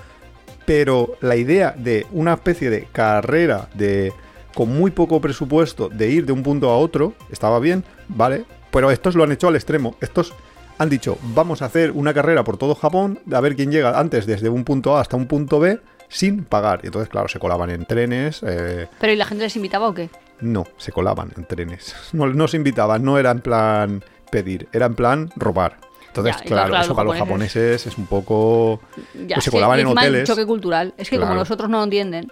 Pero 0.65 1.15
la 1.21 1.35
idea 1.35 1.75
de 1.77 2.07
una 2.11 2.33
especie 2.33 2.69
de 2.69 2.87
carrera 2.91 3.69
de 3.75 4.13
con 4.55 4.69
muy 4.69 4.89
poco 4.89 5.21
presupuesto 5.21 5.89
de 5.89 6.09
ir 6.09 6.25
de 6.25 6.31
un 6.31 6.41
punto 6.41 6.69
a 6.69 6.77
otro 6.77 7.13
estaba 7.29 7.59
bien, 7.59 7.83
¿vale? 8.07 8.45
Pero 8.71 8.89
estos 8.89 9.15
lo 9.15 9.23
han 9.23 9.31
hecho 9.31 9.49
al 9.49 9.55
extremo. 9.55 9.95
Estos 10.01 10.33
han 10.77 10.89
dicho, 10.89 11.17
vamos 11.33 11.61
a 11.61 11.65
hacer 11.65 11.91
una 11.91 12.13
carrera 12.13 12.43
por 12.43 12.57
todo 12.57 12.73
Japón, 12.73 13.19
a 13.31 13.41
ver 13.41 13.55
quién 13.55 13.71
llega 13.71 13.99
antes 13.99 14.25
desde 14.25 14.49
un 14.49 14.63
punto 14.63 14.97
A 14.97 15.01
hasta 15.01 15.17
un 15.17 15.27
punto 15.27 15.59
B 15.59 15.79
sin 16.09 16.43
pagar. 16.45 16.79
Y 16.83 16.87
entonces, 16.87 17.09
claro, 17.09 17.27
se 17.27 17.39
colaban 17.39 17.69
en 17.69 17.85
trenes. 17.85 18.41
eh, 18.45 18.87
¿Pero 18.99 19.13
y 19.13 19.15
la 19.15 19.25
gente 19.25 19.43
les 19.43 19.55
invitaba 19.55 19.87
o 19.89 19.93
qué? 19.93 20.09
no, 20.41 20.65
se 20.77 20.91
colaban 20.91 21.31
en 21.37 21.45
trenes. 21.45 21.95
No, 22.13 22.27
no 22.27 22.47
se 22.47 22.57
invitaban, 22.57 23.03
no 23.03 23.17
era 23.17 23.31
en 23.31 23.39
plan 23.39 24.03
pedir, 24.31 24.67
era 24.73 24.85
en 24.87 24.95
plan 24.95 25.29
robar. 25.37 25.77
Entonces, 26.07 26.35
Ya, 26.37 26.43
claro, 26.43 26.69
claro, 26.69 26.83
eso 26.85 26.95
para 26.95 27.05
los 27.07 27.15
japoneses- 27.17 27.19
japoneses 27.19 27.87
es 27.87 27.97
un 27.97 28.05
poco... 28.05 28.79
Ya, 29.13 29.35
Pues 29.35 29.43
se 29.45 29.51
sí, 29.51 29.55
colaban 29.55 29.79
y 29.79 29.81
en 29.81 29.87
hoteles. 29.87 30.27
choque 30.27 30.45
cultural. 30.45 30.93
Es 30.97 31.09
que 31.09 31.15
como 31.17 31.27
Claro. 31.27 31.39
los 31.41 31.51
otros 31.51 31.69
no 31.69 31.77
lo 31.79 31.83
entienden. 31.85 32.31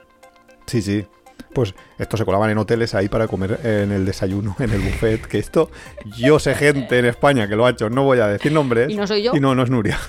Sí, 0.67 0.81
sí. 0.81 1.05
Pues 1.53 1.75
estos 1.99 2.17
se 2.19 2.25
colaban 2.25 2.49
en 2.49 2.57
hoteles 2.57 2.95
ahí 2.95 3.09
para 3.09 3.27
comer 3.27 3.59
en 3.63 3.91
el 3.91 4.05
desayuno, 4.05 4.55
en 4.59 4.71
el 4.71 4.79
buffet. 4.81 5.25
Que 5.27 5.37
esto, 5.37 5.69
yo 6.17 6.39
sé 6.39 6.55
gente 6.55 6.97
en 6.97 7.05
España 7.05 7.47
que 7.47 7.55
lo 7.55 7.65
ha 7.65 7.69
hecho, 7.71 7.89
no 7.89 8.03
voy 8.03 8.19
a 8.19 8.27
decir 8.27 8.51
nombres. 8.51 8.89
¿Y 8.91 8.95
no 8.95 9.05
soy 9.05 9.21
yo? 9.23 9.31
Y 9.35 9.39
no, 9.39 9.53
no 9.53 9.63
es 9.63 9.69
Nuria. 9.69 9.99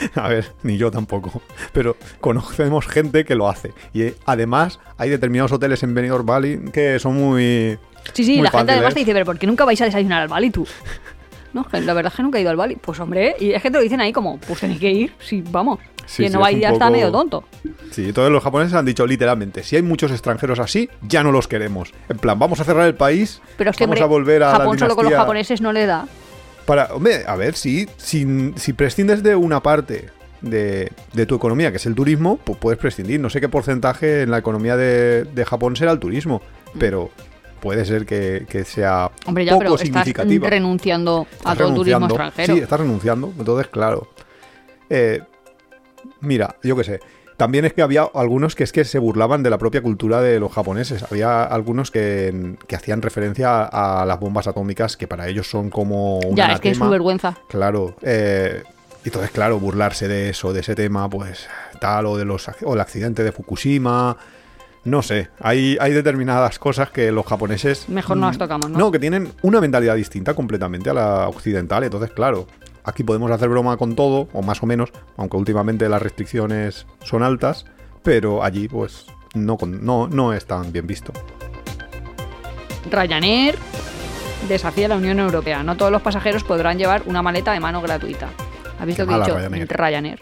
A 0.14 0.28
ver, 0.28 0.52
ni 0.62 0.76
yo 0.76 0.90
tampoco. 0.90 1.42
Pero 1.72 1.96
conocemos 2.20 2.86
gente 2.86 3.24
que 3.24 3.34
lo 3.34 3.48
hace. 3.48 3.72
Y 3.92 4.02
eh, 4.02 4.14
además 4.26 4.78
hay 4.98 5.10
determinados 5.10 5.52
hoteles 5.52 5.82
en 5.82 5.94
Benidorm 5.94 6.26
Valley 6.26 6.58
que 6.72 6.98
son 6.98 7.14
muy... 7.16 7.78
Sí, 8.12 8.24
sí, 8.24 8.34
Muy 8.36 8.44
la 8.44 8.50
gente 8.50 8.72
además 8.72 8.94
te 8.94 9.00
dice, 9.00 9.12
pero 9.12 9.24
¿por 9.24 9.38
qué 9.38 9.46
nunca 9.46 9.64
vais 9.64 9.80
a 9.80 9.84
desayunar 9.86 10.22
al 10.22 10.28
Bali 10.28 10.50
tú? 10.50 10.66
No, 11.52 11.64
que 11.64 11.80
la 11.80 11.94
verdad 11.94 12.12
es 12.12 12.16
que 12.16 12.22
nunca 12.22 12.38
he 12.38 12.42
ido 12.42 12.50
al 12.50 12.56
Bali. 12.56 12.76
Pues 12.76 13.00
hombre, 13.00 13.34
y 13.40 13.52
es 13.52 13.62
que 13.62 13.70
te 13.70 13.78
lo 13.78 13.82
dicen 13.82 14.00
ahí 14.00 14.12
como, 14.12 14.38
pues 14.38 14.60
tenéis 14.60 14.78
que 14.78 14.90
ir, 14.90 15.12
sí, 15.18 15.42
vamos. 15.50 15.80
Sí, 16.04 16.24
sí, 16.28 16.32
no 16.32 16.38
va 16.40 16.46
a 16.46 16.50
es 16.50 16.52
ir 16.52 16.58
un 16.58 16.62
ya 16.62 16.70
está 16.70 16.88
medio 16.90 17.10
tonto. 17.10 17.44
Sí, 17.90 18.12
todos 18.12 18.30
los 18.30 18.44
japoneses 18.44 18.74
han 18.74 18.84
dicho 18.84 19.04
literalmente, 19.06 19.64
si 19.64 19.74
hay 19.74 19.82
muchos 19.82 20.12
extranjeros 20.12 20.60
así, 20.60 20.88
ya 21.02 21.24
no 21.24 21.32
los 21.32 21.48
queremos. 21.48 21.92
En 22.08 22.18
plan, 22.18 22.38
vamos 22.38 22.60
a 22.60 22.64
cerrar 22.64 22.86
el 22.86 22.94
país, 22.94 23.40
Pero 23.56 23.70
es 23.70 23.76
que, 23.76 23.84
vamos 23.86 23.94
hombre, 24.00 24.04
a 24.04 24.06
volver 24.06 24.42
a 24.44 24.50
Japón 24.52 24.74
la 24.76 24.78
solo 24.78 24.94
con 24.94 25.04
los 25.04 25.10
dinastía- 25.10 25.18
japoneses 25.18 25.60
no 25.60 25.72
le 25.72 25.86
da. 25.86 26.06
Para, 26.66 26.86
hombre, 26.94 27.22
a 27.26 27.36
ver, 27.36 27.54
si, 27.54 27.88
si, 27.96 28.52
si 28.56 28.72
prescindes 28.72 29.22
de 29.22 29.36
una 29.36 29.62
parte 29.62 30.10
de, 30.40 30.90
de 31.12 31.26
tu 31.26 31.36
economía, 31.36 31.70
que 31.70 31.76
es 31.78 31.86
el 31.86 31.94
turismo, 31.94 32.38
pues 32.42 32.58
puedes 32.58 32.78
prescindir. 32.78 33.20
No 33.20 33.30
sé 33.30 33.40
qué 33.40 33.48
porcentaje 33.48 34.22
en 34.22 34.30
la 34.30 34.38
economía 34.38 34.76
de, 34.76 35.24
de 35.24 35.44
Japón 35.44 35.76
será 35.76 35.92
el 35.92 35.98
turismo, 36.00 36.42
pero 36.78 37.10
puede 37.60 37.84
ser 37.84 38.04
que, 38.04 38.46
que 38.48 38.64
sea 38.64 39.10
Hombre, 39.26 39.44
ya, 39.44 39.52
poco 39.52 39.60
pero 39.60 39.74
estás 39.76 39.86
significativa. 39.86 40.50
renunciando 40.50 41.26
a 41.44 41.52
Estás 41.52 41.58
todo 41.58 41.74
turismo 41.74 42.06
extranjero. 42.06 42.54
Sí, 42.54 42.60
estás 42.60 42.80
renunciando. 42.80 43.32
Entonces, 43.38 43.68
claro. 43.68 44.08
Eh, 44.90 45.20
mira, 46.20 46.56
yo 46.62 46.76
qué 46.76 46.84
sé. 46.84 47.00
También 47.36 47.64
es 47.64 47.74
que 47.74 47.82
había 47.82 48.08
algunos 48.14 48.54
que 48.54 48.64
es 48.64 48.72
que 48.72 48.84
se 48.84 48.98
burlaban 48.98 49.42
de 49.42 49.50
la 49.50 49.58
propia 49.58 49.82
cultura 49.82 50.20
de 50.20 50.40
los 50.40 50.52
japoneses. 50.52 51.04
Había 51.10 51.44
algunos 51.44 51.90
que, 51.90 52.56
que 52.66 52.76
hacían 52.76 53.02
referencia 53.02 53.64
a 53.64 54.06
las 54.06 54.18
bombas 54.18 54.46
atómicas, 54.46 54.96
que 54.96 55.06
para 55.06 55.28
ellos 55.28 55.48
son 55.50 55.68
como 55.68 56.18
un 56.18 56.34
ya, 56.34 56.52
es 56.52 56.60
que 56.60 56.70
es 56.70 56.78
su 56.78 56.88
vergüenza. 56.88 57.36
Claro. 57.48 57.94
eh, 58.02 58.62
entonces, 59.04 59.30
claro, 59.30 59.60
burlarse 59.60 60.08
de 60.08 60.30
eso, 60.30 60.52
de 60.52 60.60
ese 60.60 60.74
tema, 60.74 61.08
pues 61.08 61.46
tal, 61.80 62.06
o 62.06 62.16
de 62.16 62.24
los 62.24 62.50
o 62.64 62.74
el 62.74 62.80
accidente 62.80 63.22
de 63.22 63.30
Fukushima. 63.30 64.16
No 64.82 65.02
sé, 65.02 65.28
hay, 65.40 65.76
hay 65.80 65.92
determinadas 65.92 66.58
cosas 66.58 66.90
que 66.90 67.10
los 67.12 67.26
japoneses... 67.26 67.88
Mejor 67.88 68.16
no 68.16 68.26
las 68.26 68.36
mm, 68.36 68.38
tocamos, 68.38 68.70
¿no? 68.70 68.78
No, 68.78 68.90
que 68.92 68.98
tienen 68.98 69.32
una 69.42 69.60
mentalidad 69.60 69.96
distinta 69.96 70.34
completamente 70.34 70.90
a 70.90 70.94
la 70.94 71.28
occidental. 71.28 71.84
Entonces, 71.84 72.10
claro, 72.12 72.46
aquí 72.86 73.02
podemos 73.02 73.30
hacer 73.30 73.48
broma 73.50 73.76
con 73.76 73.94
todo, 73.94 74.28
o 74.32 74.42
más 74.42 74.62
o 74.62 74.66
menos, 74.66 74.90
aunque 75.16 75.36
últimamente 75.36 75.88
las 75.88 76.00
restricciones 76.00 76.86
son 77.04 77.22
altas, 77.22 77.66
pero 78.02 78.42
allí, 78.42 78.68
pues, 78.68 79.06
no, 79.34 79.58
no, 79.66 80.08
no 80.08 80.32
es 80.32 80.46
tan 80.46 80.72
bien 80.72 80.86
visto. 80.86 81.12
Ryanair 82.90 83.56
desafía 84.48 84.86
a 84.86 84.90
la 84.90 84.96
Unión 84.96 85.18
Europea. 85.18 85.62
No 85.62 85.76
todos 85.76 85.90
los 85.90 86.02
pasajeros 86.02 86.44
podrán 86.44 86.78
llevar 86.78 87.02
una 87.06 87.20
maleta 87.20 87.52
de 87.52 87.60
mano 87.60 87.82
gratuita. 87.82 88.28
¿Has 88.78 88.86
visto 88.86 89.04
Qué 89.04 89.12
que 89.12 89.16
he 89.16 89.20
dicho? 89.20 89.36
Ryanair. 89.36 89.68
Ryanair. 89.68 90.20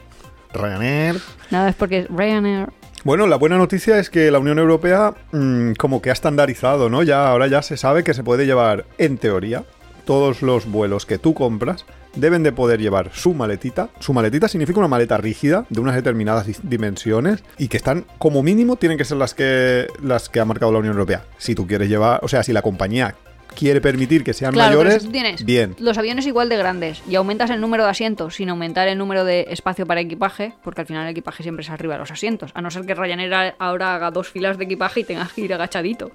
Ryanair. 0.52 1.20
Nada, 1.50 1.68
es 1.68 1.74
porque 1.76 2.00
es 2.00 2.08
Ryanair. 2.08 2.70
Bueno, 3.04 3.26
la 3.26 3.36
buena 3.36 3.58
noticia 3.58 3.98
es 3.98 4.08
que 4.08 4.30
la 4.30 4.38
Unión 4.38 4.58
Europea 4.58 5.12
mm, 5.32 5.72
como 5.74 6.00
que 6.00 6.08
ha 6.08 6.14
estandarizado, 6.14 6.88
¿no? 6.88 7.02
Ya 7.02 7.28
ahora 7.28 7.48
ya 7.48 7.60
se 7.60 7.76
sabe 7.76 8.02
que 8.02 8.14
se 8.14 8.24
puede 8.24 8.46
llevar, 8.46 8.86
en 8.96 9.18
teoría, 9.18 9.64
todos 10.06 10.40
los 10.40 10.64
vuelos 10.64 11.04
que 11.04 11.18
tú 11.18 11.34
compras 11.34 11.84
deben 12.16 12.42
de 12.42 12.52
poder 12.52 12.80
llevar 12.80 13.10
su 13.12 13.34
maletita. 13.34 13.88
Su 14.00 14.12
maletita 14.12 14.48
significa 14.48 14.78
una 14.78 14.88
maleta 14.88 15.16
rígida 15.16 15.66
de 15.68 15.80
unas 15.80 15.94
determinadas 15.94 16.46
dimensiones 16.62 17.42
y 17.58 17.68
que 17.68 17.76
están 17.76 18.04
como 18.18 18.42
mínimo 18.42 18.76
tienen 18.76 18.98
que 18.98 19.04
ser 19.04 19.16
las 19.16 19.34
que 19.34 19.86
las 20.02 20.28
que 20.28 20.40
ha 20.40 20.44
marcado 20.44 20.72
la 20.72 20.78
Unión 20.78 20.92
Europea. 20.94 21.24
Si 21.38 21.54
tú 21.54 21.66
quieres 21.66 21.88
llevar, 21.88 22.20
o 22.22 22.28
sea, 22.28 22.42
si 22.42 22.52
la 22.52 22.62
compañía 22.62 23.14
quiere 23.54 23.80
permitir 23.80 24.24
que 24.24 24.32
sean 24.32 24.52
Claro, 24.52 24.70
pero 24.70 24.80
mayores, 24.80 25.02
si 25.02 25.08
tú 25.08 25.12
tienes 25.12 25.44
bien. 25.44 25.76
los 25.78 25.96
aviones 25.96 26.26
igual 26.26 26.48
de 26.48 26.56
grandes 26.56 27.02
y 27.08 27.14
aumentas 27.14 27.50
el 27.50 27.60
número 27.60 27.84
de 27.84 27.90
asientos 27.90 28.34
sin 28.34 28.48
aumentar 28.48 28.88
el 28.88 28.98
número 28.98 29.24
de 29.24 29.46
espacio 29.50 29.86
para 29.86 30.00
equipaje, 30.00 30.54
porque 30.62 30.80
al 30.80 30.86
final 30.86 31.04
el 31.04 31.10
equipaje 31.10 31.42
siempre 31.42 31.62
es 31.62 31.70
arriba 31.70 31.94
de 31.94 32.00
los 32.00 32.10
asientos, 32.10 32.50
a 32.54 32.62
no 32.62 32.70
ser 32.70 32.84
que 32.84 32.94
Ryanair 32.94 33.54
ahora 33.58 33.94
haga 33.94 34.10
dos 34.10 34.28
filas 34.28 34.58
de 34.58 34.64
equipaje 34.64 35.00
y 35.00 35.04
tengas 35.04 35.32
que 35.32 35.42
ir 35.42 35.54
agachadito. 35.54 36.10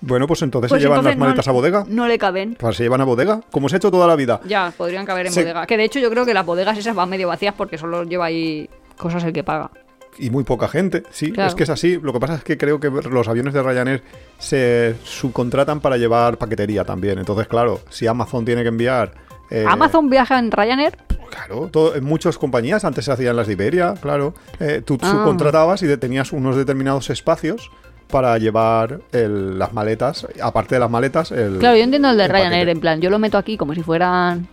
Bueno, 0.00 0.26
pues 0.26 0.42
entonces 0.42 0.68
Pues 0.68 0.80
se 0.80 0.84
llevan 0.86 0.98
entonces 0.98 1.18
las 1.18 1.26
maletas 1.26 1.46
no, 1.46 1.50
a 1.50 1.54
bodega. 1.54 1.84
No 1.88 2.06
le 2.06 2.18
caben. 2.18 2.56
Pues 2.58 2.76
se 2.76 2.82
llevan 2.82 3.00
a 3.00 3.04
bodega, 3.04 3.40
como 3.50 3.68
se 3.68 3.76
ha 3.76 3.78
hecho 3.78 3.90
toda 3.90 4.06
la 4.06 4.16
vida. 4.16 4.40
Ya, 4.46 4.72
podrían 4.76 5.06
caber 5.06 5.26
en 5.26 5.32
Se- 5.32 5.40
bodega. 5.42 5.66
Que 5.66 5.76
de 5.76 5.84
hecho 5.84 5.98
yo 5.98 6.10
creo 6.10 6.24
que 6.26 6.34
las 6.34 6.44
bodegas 6.46 6.76
esas 6.78 6.94
van 6.94 7.08
medio 7.10 7.28
vacías 7.28 7.54
porque 7.56 7.78
solo 7.78 8.02
lleva 8.04 8.26
ahí 8.26 8.68
cosas 8.96 9.24
el 9.24 9.32
que 9.32 9.42
paga. 9.44 9.70
Y 10.18 10.30
muy 10.30 10.44
poca 10.44 10.66
gente, 10.68 11.02
sí, 11.10 11.30
Claro. 11.32 11.48
es 11.50 11.54
que 11.54 11.64
es 11.64 11.70
así. 11.70 11.98
Lo 12.00 12.12
que 12.12 12.20
pasa 12.20 12.36
es 12.36 12.44
que 12.44 12.56
creo 12.56 12.80
que 12.80 12.88
los 12.90 13.28
aviones 13.28 13.52
de 13.52 13.62
Ryanair 13.62 14.02
se 14.38 14.96
subcontratan 15.04 15.80
para 15.80 15.96
llevar 15.98 16.38
paquetería 16.38 16.84
también. 16.84 17.18
Entonces, 17.18 17.46
claro, 17.48 17.80
si 17.90 18.06
Amazon 18.06 18.44
tiene 18.44 18.62
que 18.62 18.68
enviar... 18.68 19.12
eh, 19.50 19.64
Amazon 19.68 20.08
viaja 20.08 20.38
en 20.38 20.50
Ryanair. 20.50 20.96
Claro, 21.30 21.68
todo- 21.70 21.94
en 21.94 22.04
muchas 22.04 22.38
compañías, 22.38 22.84
antes 22.84 23.04
se 23.04 23.12
hacían 23.12 23.36
las 23.36 23.46
de 23.46 23.52
Iberia, 23.54 23.94
claro. 24.00 24.32
eh, 24.58 24.80
tú 24.84 24.96
Ah. 25.02 25.10
subcontratabas 25.10 25.82
y 25.82 25.96
tenías 25.98 26.32
unos 26.32 26.56
determinados 26.56 27.10
espacios 27.10 27.70
para 28.10 28.38
llevar 28.38 29.00
el- 29.12 29.58
las 29.58 29.72
maletas, 29.72 30.26
aparte 30.42 30.76
de 30.76 30.80
las 30.80 30.90
maletas, 30.90 31.32
el... 31.32 31.58
Claro, 31.58 31.76
yo 31.76 31.82
entiendo 31.84 32.10
el 32.10 32.16
de 32.16 32.24
el 32.24 32.30
Ryanair, 32.30 32.52
paquete. 32.52 32.70
en 32.70 32.80
plan, 32.80 33.00
yo 33.00 33.10
lo 33.10 33.18
meto 33.18 33.36
aquí 33.38 33.56
como 33.56 33.74
si 33.74 33.82
fueran 33.82 34.46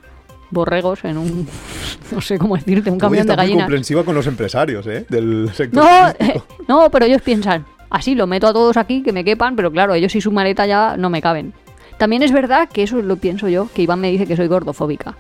borregos 0.50 1.04
en 1.04 1.18
un, 1.18 1.48
no 2.12 2.22
sé 2.22 2.38
cómo 2.38 2.56
decirte, 2.56 2.90
un 2.92 3.00
camión 3.00 3.26
de 3.26 3.32
estás 3.34 3.38
muy 3.38 3.46
gallinas. 3.46 3.66
comprensiva 3.66 4.04
con 4.04 4.16
los 4.16 4.28
empresarios, 4.28 4.86
¿eh? 4.88 5.06
Del 5.10 5.50
sector 5.54 5.84
No, 5.84 6.10
eh, 6.20 6.42
no, 6.68 6.90
pero 6.92 7.06
ellos 7.06 7.22
piensan, 7.22 7.66
así 7.90 8.16
lo 8.16 8.28
meto 8.28 8.48
a 8.48 8.54
todos 8.54 8.78
aquí, 8.78 9.02
que 9.04 9.12
me 9.14 9.24
quepan, 9.24 9.56
pero 9.56 9.72
claro, 9.72 9.94
ellos 9.94 10.16
y 10.16 10.22
su 10.22 10.32
maleta 10.32 10.66
ya 10.66 10.96
no 10.98 11.10
me 11.10 11.22
caben. 11.22 11.54
También 11.98 12.24
es 12.24 12.32
verdad 12.32 12.70
que 12.70 12.84
eso 12.84 12.98
lo 13.02 13.16
pienso 13.18 13.48
yo, 13.50 13.70
que 13.74 13.84
Iván 13.84 14.00
me 14.00 14.10
dice 14.12 14.26
que 14.26 14.36
soy 14.36 14.48
gordofóbica. 14.48 15.16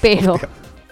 Pero, 0.00 0.38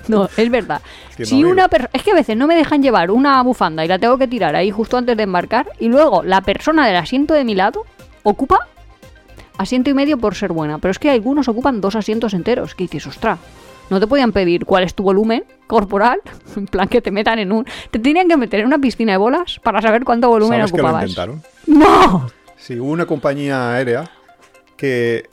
no, 0.08 0.28
es 0.36 0.50
verdad. 0.50 0.80
Es 1.10 1.16
que 1.16 1.22
no, 1.24 1.28
si 1.28 1.44
una 1.44 1.68
per- 1.68 1.90
es 1.92 2.02
que 2.02 2.12
a 2.12 2.14
veces 2.14 2.36
no 2.36 2.46
me 2.46 2.54
dejan 2.56 2.82
llevar 2.82 3.10
una 3.10 3.42
bufanda 3.42 3.84
y 3.84 3.88
la 3.88 3.98
tengo 3.98 4.18
que 4.18 4.26
tirar 4.28 4.54
ahí 4.56 4.70
justo 4.70 4.96
antes 4.96 5.16
de 5.16 5.22
embarcar, 5.22 5.68
y 5.78 5.88
luego 5.88 6.22
la 6.22 6.40
persona 6.40 6.86
del 6.86 6.96
asiento 6.96 7.34
de 7.34 7.44
mi 7.44 7.54
lado 7.54 7.84
ocupa 8.22 8.66
asiento 9.58 9.90
y 9.90 9.94
medio 9.94 10.18
por 10.18 10.34
ser 10.34 10.52
buena, 10.52 10.78
pero 10.78 10.90
es 10.90 10.98
que 10.98 11.10
algunos 11.10 11.48
ocupan 11.48 11.80
dos 11.80 11.94
asientos 11.96 12.34
enteros, 12.34 12.74
que 12.74 12.84
dices, 12.84 13.06
ostra, 13.06 13.38
no 13.90 14.00
te 14.00 14.06
podían 14.06 14.32
pedir 14.32 14.64
cuál 14.64 14.84
es 14.84 14.94
tu 14.94 15.02
volumen 15.02 15.44
corporal, 15.66 16.20
en 16.56 16.66
plan 16.66 16.88
que 16.88 17.00
te 17.02 17.10
metan 17.10 17.38
en 17.38 17.52
un... 17.52 17.66
Te 17.90 17.98
tenían 17.98 18.28
que 18.28 18.36
meter 18.36 18.60
en 18.60 18.66
una 18.66 18.78
piscina 18.78 19.12
de 19.12 19.18
bolas 19.18 19.60
para 19.62 19.80
saber 19.82 20.04
cuánto 20.04 20.28
volumen 20.28 20.58
¿Sabes 20.60 20.72
que 20.72 20.78
lo 20.78 20.84
ocupabas. 20.84 21.02
intentaron? 21.10 21.42
¡No! 21.66 22.30
Sí, 22.56 22.78
hubo 22.78 22.90
una 22.90 23.06
compañía 23.06 23.72
aérea 23.74 24.10
que 24.76 25.28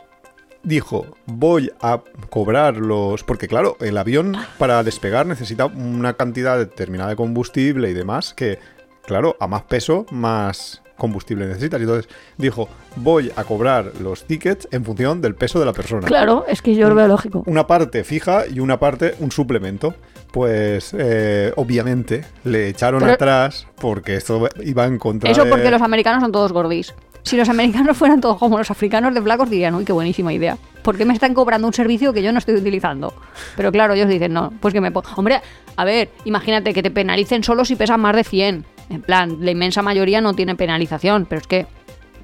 dijo, 0.64 1.06
voy 1.26 1.72
a 1.82 2.02
cobrar 2.30 2.78
los... 2.78 3.24
Porque 3.24 3.48
claro, 3.48 3.78
el 3.80 3.98
avión 3.98 4.36
para 4.58 4.84
despegar 4.84 5.26
necesita 5.26 5.66
una 5.66 6.14
cantidad 6.14 6.58
determinada 6.58 7.10
de 7.12 7.16
combustible 7.16 7.90
y 7.90 7.94
demás 7.94 8.34
que, 8.34 8.60
claro, 9.06 9.36
a 9.40 9.48
más 9.48 9.64
peso, 9.64 10.06
más 10.12 10.82
combustible 10.98 11.48
necesitas. 11.48 11.80
Y 11.80 11.84
entonces 11.84 12.12
dijo, 12.38 12.68
voy 12.98 13.32
a 13.38 13.46
cobrar 13.46 13.94
los 14.02 14.26
tickets 14.26 14.68
en 14.72 14.84
función 14.84 15.22
del 15.22 15.34
peso 15.34 15.58
de 15.60 15.66
la 15.66 15.72
persona. 15.74 16.06
Claro, 16.06 16.44
es 16.48 16.62
que 16.62 16.76
yo 16.76 16.90
lo 16.90 16.96
veo 16.96 17.08
lógico. 17.08 17.44
Una 17.46 17.66
parte 17.68 18.04
fija 18.04 18.46
y 18.48 18.60
una 18.60 18.80
parte 18.80 19.16
un 19.20 19.32
suplemento. 19.32 19.94
Pues 20.32 20.94
eh, 20.96 21.54
obviamente 21.56 22.24
le 22.44 22.68
echaron 22.68 23.00
Pero- 23.00 23.14
atrás 23.14 23.66
porque 23.82 24.16
esto 24.16 24.48
iba 24.64 24.86
en 24.86 25.00
contra 25.00 25.32
Eso 25.32 25.46
de- 25.46 25.50
porque 25.50 25.72
los 25.72 25.82
americanos 25.82 26.22
son 26.22 26.32
todos 26.32 26.52
gordis. 26.52 26.94
Si 27.24 27.38
los 27.38 27.50
americanos 27.50 27.98
fueran 27.98 28.22
todos 28.22 28.38
como 28.38 28.58
los 28.58 28.72
africanos 28.72 29.14
de 29.14 29.22
flacos, 29.22 29.50
dirían, 29.50 29.76
uy, 29.76 29.86
qué 29.86 29.94
buenísima 29.94 30.34
idea. 30.34 30.58
¿Por 30.82 30.98
qué 30.98 31.06
me 31.06 31.14
están 31.14 31.34
cobrando 31.34 31.68
un 31.68 31.74
servicio 31.74 32.14
que 32.14 32.24
yo 32.24 32.32
no 32.32 32.40
estoy 32.40 32.56
utilizando? 32.56 33.14
Pero 33.56 33.72
claro, 33.72 33.94
ellos 33.94 34.10
dicen, 34.10 34.34
no, 34.34 34.52
pues 34.60 34.74
que 34.74 34.82
me. 34.82 34.92
Hombre, 35.16 35.42
a 35.76 35.86
ver, 35.86 36.10
imagínate 36.26 36.74
que 36.74 36.82
te 36.82 36.92
penalicen 36.92 37.44
solo 37.44 37.66
si 37.66 37.76
pesas 37.76 38.00
más 38.00 38.16
de 38.16 38.24
100. 38.24 38.66
En 38.90 39.02
plan, 39.02 39.38
la 39.42 39.52
inmensa 39.52 39.82
mayoría 39.82 40.22
no 40.22 40.34
tiene 40.34 40.56
penalización, 40.56 41.28
pero 41.30 41.42
es 41.42 41.48
que 41.48 41.68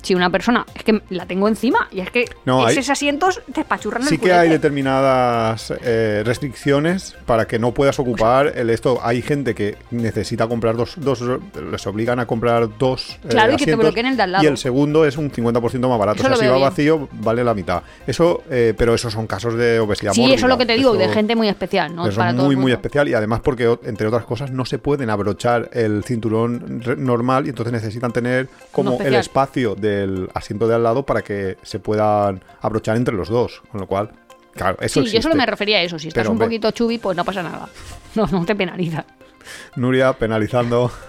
si 0.06 0.16
una 0.16 0.30
persona, 0.30 0.66
es 0.76 0.84
que 0.84 1.01
la 1.10 1.26
tengo 1.26 1.47
encima 1.47 1.88
y 1.91 1.99
es 1.99 2.10
que 2.12 2.26
No, 2.45 2.66
hay- 2.66 2.74
esos 2.78 2.89
asientos 2.89 3.41
te 3.53 3.62
espachurran 3.62 4.03
Sí 4.03 4.16
el 4.16 4.22
que 4.22 4.32
hay 4.34 4.49
determinadas 4.49 5.74
eh, 5.84 6.22
restricciones 6.26 7.16
para 7.26 7.45
que 7.47 7.60
no 7.60 7.74
puedas 7.74 7.99
ocupar 7.99 8.53
el 8.56 8.70
esto. 8.70 8.99
Hay 9.03 9.22
gente 9.22 9.56
que 9.56 9.76
necesita 9.91 10.47
comprar 10.47 10.76
dos, 10.76 10.93
dos 10.97 11.24
les 11.72 11.88
obligan 11.88 12.20
a 12.20 12.26
comprar 12.26 12.78
dos 12.78 13.18
eh, 13.24 13.28
Claro, 13.30 13.53
y 13.53 13.58
que 13.58 13.66
te 13.66 13.76
bloqueen 13.76 14.06
el 14.08 14.18
de 14.18 14.24
al 14.24 14.32
lado. 14.34 14.43
y 14.43 14.47
el 14.47 14.58
segundo 14.58 15.06
es 15.06 15.18
un 15.18 15.32
50% 15.32 15.89
más 15.89 15.99
barato. 15.99 16.20
Eso 16.20 16.28
o 16.28 16.36
sea, 16.36 16.38
si 16.38 16.45
va 16.47 16.56
bien. 16.58 16.70
vacío 16.70 17.10
vale 17.14 17.43
la 17.43 17.53
mitad. 17.53 17.82
Eso, 18.08 18.43
eh, 18.49 18.74
pero 18.78 18.93
esos 18.93 19.12
son 19.14 19.28
casos 19.28 19.56
de 19.56 19.80
obesidad 19.80 20.14
Sí, 20.14 20.22
mórbida. 20.22 20.36
eso 20.38 20.45
es 20.45 20.49
lo 20.49 20.58
que 20.58 20.66
te 20.66 20.74
digo, 20.74 20.93
de 20.95 21.06
Eso- 21.06 21.14
gente 21.14 21.36
muy 21.36 21.49
especial, 21.49 21.95
¿no? 21.95 22.08
eso 22.08 22.18
Para 22.18 22.34
muy, 22.34 22.56
muy 22.56 22.72
especial 22.72 23.08
y 23.08 23.14
además 23.14 23.41
porque, 23.43 23.78
entre 23.84 24.08
otras 24.08 24.26
cosas, 24.26 24.51
no 24.51 24.66
se 24.66 24.78
pueden 24.80 25.10
abrochar 25.10 25.70
el 25.74 26.03
cinturón 26.03 26.84
normal 26.97 27.45
y 27.45 27.49
entonces 27.49 27.74
necesitan 27.74 28.12
tener 28.12 28.47
como 28.72 28.99
el 29.01 29.16
espacio 29.16 29.76
del 29.96 30.30
asiento 30.34 30.68
de 30.68 30.76
al 30.76 30.84
lado 30.84 31.06
para 31.06 31.22
que 31.22 31.58
se 31.64 31.80
puedan 31.80 32.43
abrochar 32.62 32.98
entre 32.98 33.16
los 33.16 33.30
dos. 33.30 33.62
Con 33.72 33.82
lo 33.82 33.88
cual, 33.88 34.12
claro, 34.54 34.78
eso 34.82 35.02
Sí, 35.02 35.06
yo 35.08 35.22
solo 35.22 35.34
existe. 35.34 35.38
me 35.38 35.46
refería 35.46 35.78
a 35.78 35.82
eso. 35.82 35.98
Si 36.00 36.08
estás 36.10 36.24
Pero, 36.24 36.32
un 36.34 36.39
poquito 36.39 36.72
chubi, 36.72 36.98
pues 36.98 37.16
no 37.18 37.24
pasa 37.26 37.41
nada. 37.43 37.68
No, 38.16 38.26
no 38.28 38.46
te 38.46 38.56
penaliza. 38.56 39.06
Nuria 39.76 40.14
penalizando. 40.14 40.91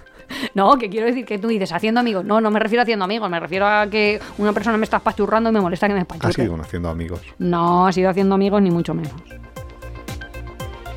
No, 0.54 0.76
que 0.76 0.90
quiero 0.90 1.06
decir 1.06 1.24
que 1.24 1.38
tú 1.38 1.46
dices 1.46 1.70
haciendo 1.70 2.00
amigos. 2.00 2.24
No, 2.24 2.40
no 2.40 2.50
me 2.50 2.58
refiero 2.58 2.80
a 2.80 2.82
haciendo 2.82 3.04
amigos, 3.04 3.30
me 3.30 3.38
refiero 3.38 3.64
a 3.64 3.86
que 3.86 4.20
una 4.38 4.52
persona 4.52 4.76
me 4.76 4.82
está 4.82 4.96
espachurrando 4.96 5.50
y 5.50 5.52
me 5.52 5.60
molesta 5.60 5.86
que 5.86 5.92
me 5.94 6.00
Ha 6.00 6.02
espachurre. 6.02 6.32
sido 6.32 6.52
un 6.54 6.60
haciendo 6.62 6.88
amigos. 6.88 7.20
No 7.38 7.86
ha 7.86 7.92
sido 7.92 8.10
haciendo 8.10 8.34
amigos 8.34 8.60
ni 8.60 8.72
mucho 8.72 8.92
menos. 8.92 9.12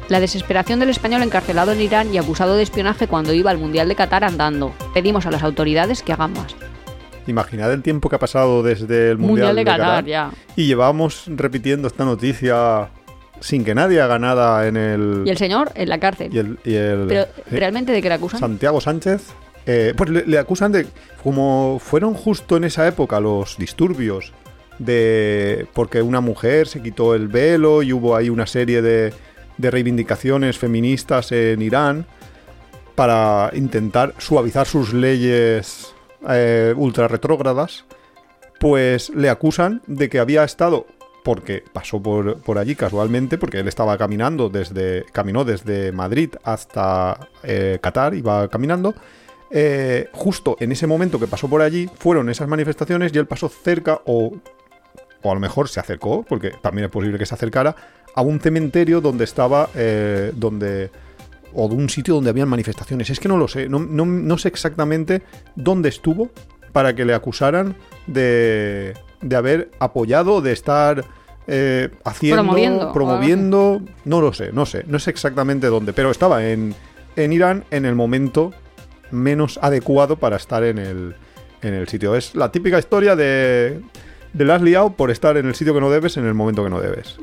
La 0.07 0.19
desesperación 0.19 0.79
del 0.79 0.89
español 0.89 1.21
encarcelado 1.21 1.71
en 1.73 1.81
Irán 1.81 2.11
y 2.11 2.17
acusado 2.17 2.55
de 2.55 2.63
espionaje 2.63 3.07
cuando 3.07 3.31
iba 3.31 3.51
al 3.51 3.59
Mundial 3.59 3.87
de 3.87 3.95
Qatar 3.95 4.23
andando. 4.23 4.73
Pedimos 4.95 5.27
a 5.27 5.31
las 5.31 5.43
autoridades 5.43 6.01
que 6.01 6.13
hagan 6.13 6.33
más. 6.33 6.55
Imaginad 7.27 7.71
el 7.73 7.81
tiempo 7.83 8.09
que 8.09 8.15
ha 8.15 8.19
pasado 8.19 8.63
desde 8.63 9.11
el 9.11 9.17
Mundial, 9.17 9.47
Mundial 9.49 9.55
de 9.55 9.65
Qatar, 9.65 10.05
ya. 10.05 10.31
Y 10.55 10.65
llevamos 10.67 11.25
repitiendo 11.27 11.87
esta 11.87 12.05
noticia 12.05 12.89
sin 13.39 13.63
que 13.63 13.75
nadie 13.75 14.01
haga 14.01 14.17
nada 14.19 14.67
en 14.67 14.77
el. 14.77 15.23
Y 15.25 15.29
el 15.29 15.37
señor 15.37 15.71
en 15.75 15.89
la 15.89 15.99
cárcel. 15.99 16.29
y 16.33 16.37
el- 16.39 16.59
y 16.65 16.73
el- 16.73 17.05
Pero, 17.07 17.25
sí. 17.49 17.55
¿realmente 17.55 17.91
de 17.91 18.01
qué 18.01 18.09
le 18.09 18.15
acusan? 18.15 18.39
Santiago 18.39 18.81
Sánchez. 18.81 19.27
eh, 19.65 19.93
pues 19.95 20.09
le, 20.09 20.25
le 20.25 20.37
acusan 20.39 20.71
de. 20.71 20.87
Como 21.23 21.79
fueron 21.83 22.13
justo 22.15 22.57
en 22.57 22.63
esa 22.63 22.87
época 22.87 23.19
los 23.19 23.57
disturbios 23.57 24.33
de. 24.79 25.67
Porque 25.73 26.01
una 26.01 26.21
mujer 26.21 26.67
se 26.67 26.81
quitó 26.81 27.13
el 27.13 27.27
velo 27.27 27.83
y 27.83 27.93
hubo 27.93 28.15
ahí 28.15 28.29
una 28.29 28.47
serie 28.47 28.81
de, 28.81 29.13
de 29.57 29.71
reivindicaciones 29.71 30.57
feministas 30.57 31.31
en 31.31 31.61
Irán 31.61 32.05
para 32.95 33.51
intentar 33.53 34.13
suavizar 34.17 34.65
sus 34.67 34.93
leyes 34.93 35.93
eh, 36.27 36.73
ultra 36.75 37.07
retrógradas. 37.07 37.85
Pues 38.59 39.09
le 39.09 39.29
acusan 39.29 39.81
de 39.87 40.09
que 40.09 40.19
había 40.19 40.43
estado. 40.43 40.85
Porque 41.23 41.63
pasó 41.73 42.01
por, 42.01 42.41
por 42.41 42.57
allí 42.57 42.75
casualmente, 42.75 43.37
porque 43.37 43.59
él 43.59 43.67
estaba 43.67 43.97
caminando 43.97 44.49
desde. 44.49 45.05
caminó 45.11 45.43
desde 45.43 45.91
Madrid 45.91 46.33
hasta 46.43 47.29
eh, 47.43 47.77
Qatar, 47.81 48.15
iba 48.15 48.47
caminando. 48.47 48.95
Eh, 49.51 50.09
justo 50.13 50.55
en 50.59 50.71
ese 50.71 50.87
momento 50.87 51.19
que 51.19 51.27
pasó 51.27 51.49
por 51.49 51.61
allí, 51.61 51.89
fueron 51.97 52.29
esas 52.29 52.47
manifestaciones 52.47 53.11
y 53.13 53.17
él 53.17 53.27
pasó 53.27 53.49
cerca, 53.49 53.99
o, 54.05 54.37
o 55.21 55.31
a 55.31 55.33
lo 55.33 55.39
mejor 55.39 55.67
se 55.67 55.79
acercó, 55.79 56.23
porque 56.27 56.51
también 56.61 56.85
es 56.85 56.91
posible 56.91 57.17
que 57.17 57.25
se 57.25 57.33
acercara, 57.33 57.75
a 58.15 58.21
un 58.21 58.39
cementerio 58.39 59.01
donde 59.01 59.23
estaba. 59.23 59.69
eh, 59.75 60.31
donde. 60.35 60.89
O 61.53 61.67
de 61.67 61.75
un 61.75 61.89
sitio 61.89 62.15
donde 62.15 62.29
habían 62.29 62.47
manifestaciones. 62.49 63.09
Es 63.09 63.19
que 63.19 63.27
no 63.27 63.37
lo 63.37 63.47
sé, 63.47 63.67
no, 63.69 63.79
no- 63.79 64.05
no 64.05 64.37
sé 64.37 64.47
exactamente 64.49 65.21
dónde 65.55 65.89
estuvo 65.89 66.29
para 66.71 66.93
que 66.95 67.05
le 67.05 67.13
acusaran 67.13 67.75
de, 68.07 68.93
de 69.21 69.35
haber 69.35 69.71
apoyado, 69.79 70.41
de 70.41 70.51
estar 70.51 71.03
eh, 71.47 71.89
haciendo, 72.03 72.43
Promoviendo, 72.43 72.93
promoviendo, 72.93 73.81
no 74.05 74.21
lo 74.21 74.33
sé, 74.33 74.51
no 74.53 74.65
sé, 74.67 74.83
no 74.87 74.99
sé 74.99 75.09
exactamente 75.09 75.67
dónde, 75.67 75.93
pero 75.93 76.11
estaba 76.11 76.45
en, 76.47 76.75
en 77.15 77.33
Irán 77.33 77.63
en 77.71 77.85
el 77.85 77.95
momento 77.95 78.53
menos 79.11 79.57
adecuado 79.63 80.17
para 80.17 80.35
estar 80.35 80.63
en 80.63 80.77
el, 80.77 81.15
en 81.63 81.73
el 81.73 81.87
sitio. 81.87 82.15
Es 82.15 82.35
la 82.35 82.51
típica 82.51 82.77
historia 82.77 83.15
de, 83.15 83.81
de 84.33 84.45
la 84.45 84.55
has 84.55 84.61
liado 84.61 84.91
por 84.91 85.09
estar 85.09 85.37
en 85.37 85.47
el 85.47 85.55
sitio 85.55 85.73
que 85.73 85.81
no 85.81 85.89
debes 85.89 86.17
en 86.17 86.27
el 86.27 86.35
momento 86.35 86.63
que 86.63 86.69
no 86.69 86.79
debes. 86.79 87.17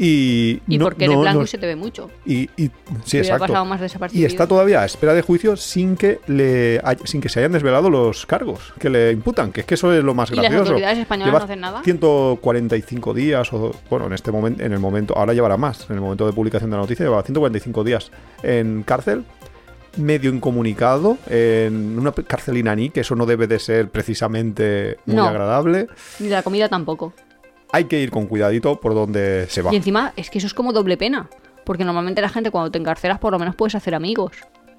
Y, 0.00 0.60
Y 0.68 0.78
no- 0.78 0.84
porque 0.84 1.08
no- 1.08 1.20
blanco 1.20 1.40
no- 1.40 1.44
y 1.44 1.48
se 1.48 1.58
te 1.58 1.66
ve 1.66 1.74
mucho. 1.74 2.08
y, 2.24 2.48
y- 2.56 2.70
sí, 3.04 3.18
exacto. 3.18 3.64
más 3.64 3.80
Y 4.12 4.24
está 4.24 4.46
todavía 4.46 4.82
a 4.82 4.84
espera 4.84 5.12
de 5.12 5.22
juicio 5.22 5.56
sin 5.56 5.96
que 5.96 6.20
le 6.28 6.80
sin 7.04 7.20
que 7.20 7.28
se 7.28 7.40
hayan 7.40 7.50
desvelado 7.52 7.90
los 7.90 8.24
cargos 8.24 8.72
que 8.78 8.90
le 8.90 9.10
imputan, 9.10 9.50
que 9.50 9.60
es 9.62 9.66
que 9.66 9.74
eso 9.74 9.92
es 9.92 10.04
lo 10.04 10.14
más 10.14 10.30
¿Y 10.30 10.36
las 10.36 10.52
autoridades 10.52 10.98
españolas 10.98 11.26
Lleva 11.32 11.38
no 11.40 11.44
hacen 11.46 11.60
nada? 11.60 11.82
145 11.82 13.12
días 13.14 13.52
o 13.52 13.72
bueno, 13.90 14.06
en 14.06 14.12
este 14.12 14.30
momento 14.30 14.62
en 14.62 14.72
el 14.72 14.78
momento 14.78 15.16
ahora 15.16 15.32
llevará 15.32 15.56
más, 15.56 15.88
en 15.90 15.96
el 15.96 16.00
momento 16.00 16.26
de 16.26 16.32
publicación 16.32 16.70
de 16.70 16.76
la 16.76 16.82
noticia 16.82 17.04
lleva 17.04 17.22
145 17.22 17.82
días 17.84 18.10
en 18.42 18.84
cárcel 18.84 19.24
medio 19.96 20.30
incomunicado 20.32 21.18
en 21.28 21.98
una 21.98 22.12
cárcel 22.12 22.56
iraní, 22.56 22.90
que 22.90 23.00
eso 23.00 23.16
no 23.16 23.26
debe 23.26 23.48
de 23.48 23.58
ser 23.58 23.88
precisamente 23.90 24.98
muy 25.06 25.16
No. 25.16 25.26
agradable. 25.26 25.88
Ni 26.20 26.28
la 26.28 26.42
comida 26.44 26.68
tampoco. 26.68 27.12
Hay 27.72 27.84
que 27.84 28.00
ir 28.00 28.10
con 28.10 28.26
cuidadito 28.26 28.80
por 28.80 28.94
donde 28.94 29.46
se 29.48 29.62
va. 29.62 29.72
Y 29.72 29.76
encima 29.76 30.12
es 30.16 30.30
que 30.30 30.38
eso 30.38 30.46
es 30.46 30.54
como 30.54 30.72
doble 30.72 30.96
pena. 30.96 31.28
Porque 31.64 31.84
normalmente 31.84 32.22
la 32.22 32.30
gente 32.30 32.50
cuando 32.50 32.70
te 32.70 32.78
encarcelas 32.78 33.18
por 33.18 33.32
lo 33.32 33.38
menos 33.38 33.54
puedes 33.54 33.74
hacer 33.74 33.94
amigos 33.94 34.32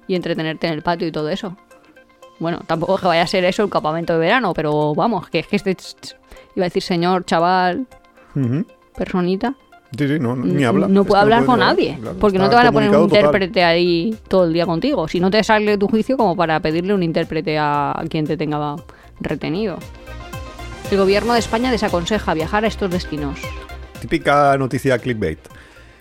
y 0.08 0.16
entretenerte 0.16 0.66
en 0.66 0.72
el 0.72 0.82
patio 0.82 1.06
y 1.06 1.12
todo 1.12 1.28
eso. 1.28 1.56
Bueno, 2.40 2.60
tampoco 2.66 2.96
es 2.96 3.00
que 3.00 3.06
vaya 3.06 3.22
a 3.22 3.26
ser 3.26 3.44
eso 3.44 3.62
el 3.62 3.70
campamento 3.70 4.14
de 4.14 4.18
verano, 4.18 4.54
pero 4.54 4.94
vamos, 4.94 5.28
que 5.28 5.40
es 5.40 5.46
que 5.46 5.56
este... 5.56 5.76
Iba 6.56 6.64
a 6.64 6.68
decir 6.68 6.82
señor, 6.82 7.24
chaval, 7.24 7.86
personita. 8.96 9.54
Sí, 9.96 10.08
sí, 10.08 10.18
no, 10.18 10.34
ni 10.34 10.64
habla. 10.64 10.88
No 10.88 11.04
puede 11.04 11.22
hablar 11.22 11.44
con 11.44 11.60
nadie. 11.60 11.96
Claro, 12.00 12.16
porque 12.18 12.38
no 12.38 12.48
te 12.48 12.56
van 12.56 12.66
a 12.66 12.72
poner 12.72 12.90
un 12.90 12.96
total. 12.96 13.18
intérprete 13.18 13.62
ahí 13.62 14.16
todo 14.26 14.44
el 14.44 14.52
día 14.52 14.66
contigo. 14.66 15.06
Si 15.06 15.20
no 15.20 15.30
te 15.30 15.44
sale 15.44 15.78
tu 15.78 15.86
juicio 15.86 16.16
como 16.16 16.34
para 16.34 16.58
pedirle 16.60 16.94
un 16.94 17.02
intérprete 17.02 17.56
a 17.58 18.00
quien 18.08 18.26
te 18.26 18.36
tenga 18.36 18.76
retenido. 19.20 19.78
El 20.90 20.98
gobierno 20.98 21.34
de 21.34 21.38
España 21.38 21.70
desaconseja 21.70 22.34
viajar 22.34 22.64
a 22.64 22.66
estos 22.66 22.90
destinos. 22.90 23.38
Típica 24.00 24.56
noticia 24.58 24.98
clickbait. 24.98 25.38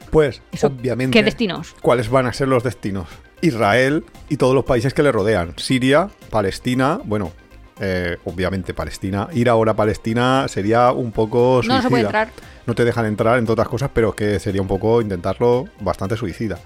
Pues, 0.09 0.41
Eso, 0.51 0.67
obviamente. 0.67 1.15
¿Qué 1.15 1.23
destinos? 1.23 1.75
¿Cuáles 1.79 2.09
van 2.09 2.25
a 2.25 2.33
ser 2.33 2.47
los 2.47 2.63
destinos? 2.63 3.07
Israel 3.41 4.03
y 4.29 4.37
todos 4.37 4.55
los 4.55 4.65
países 4.65 4.95
que 4.95 5.03
le 5.03 5.11
rodean. 5.11 5.53
Siria, 5.57 6.09
Palestina, 6.31 6.99
bueno, 7.03 7.31
eh, 7.79 8.17
obviamente 8.25 8.73
Palestina. 8.73 9.27
Ir 9.31 9.47
ahora 9.47 9.73
a 9.73 9.75
Palestina 9.75 10.47
sería 10.47 10.91
un 10.91 11.11
poco 11.11 11.61
suicida. 11.61 11.73
No, 11.73 11.77
no 11.77 11.83
se 11.83 11.89
puede 11.89 12.03
entrar. 12.03 12.29
No 12.65 12.73
te 12.73 12.83
dejan 12.83 13.05
entrar, 13.05 13.37
entre 13.37 13.53
otras 13.53 13.67
cosas, 13.67 13.91
pero 13.93 14.15
que 14.15 14.39
sería 14.39 14.61
un 14.61 14.67
poco 14.67 15.01
intentarlo 15.01 15.65
bastante 15.81 16.17
suicida. 16.17 16.57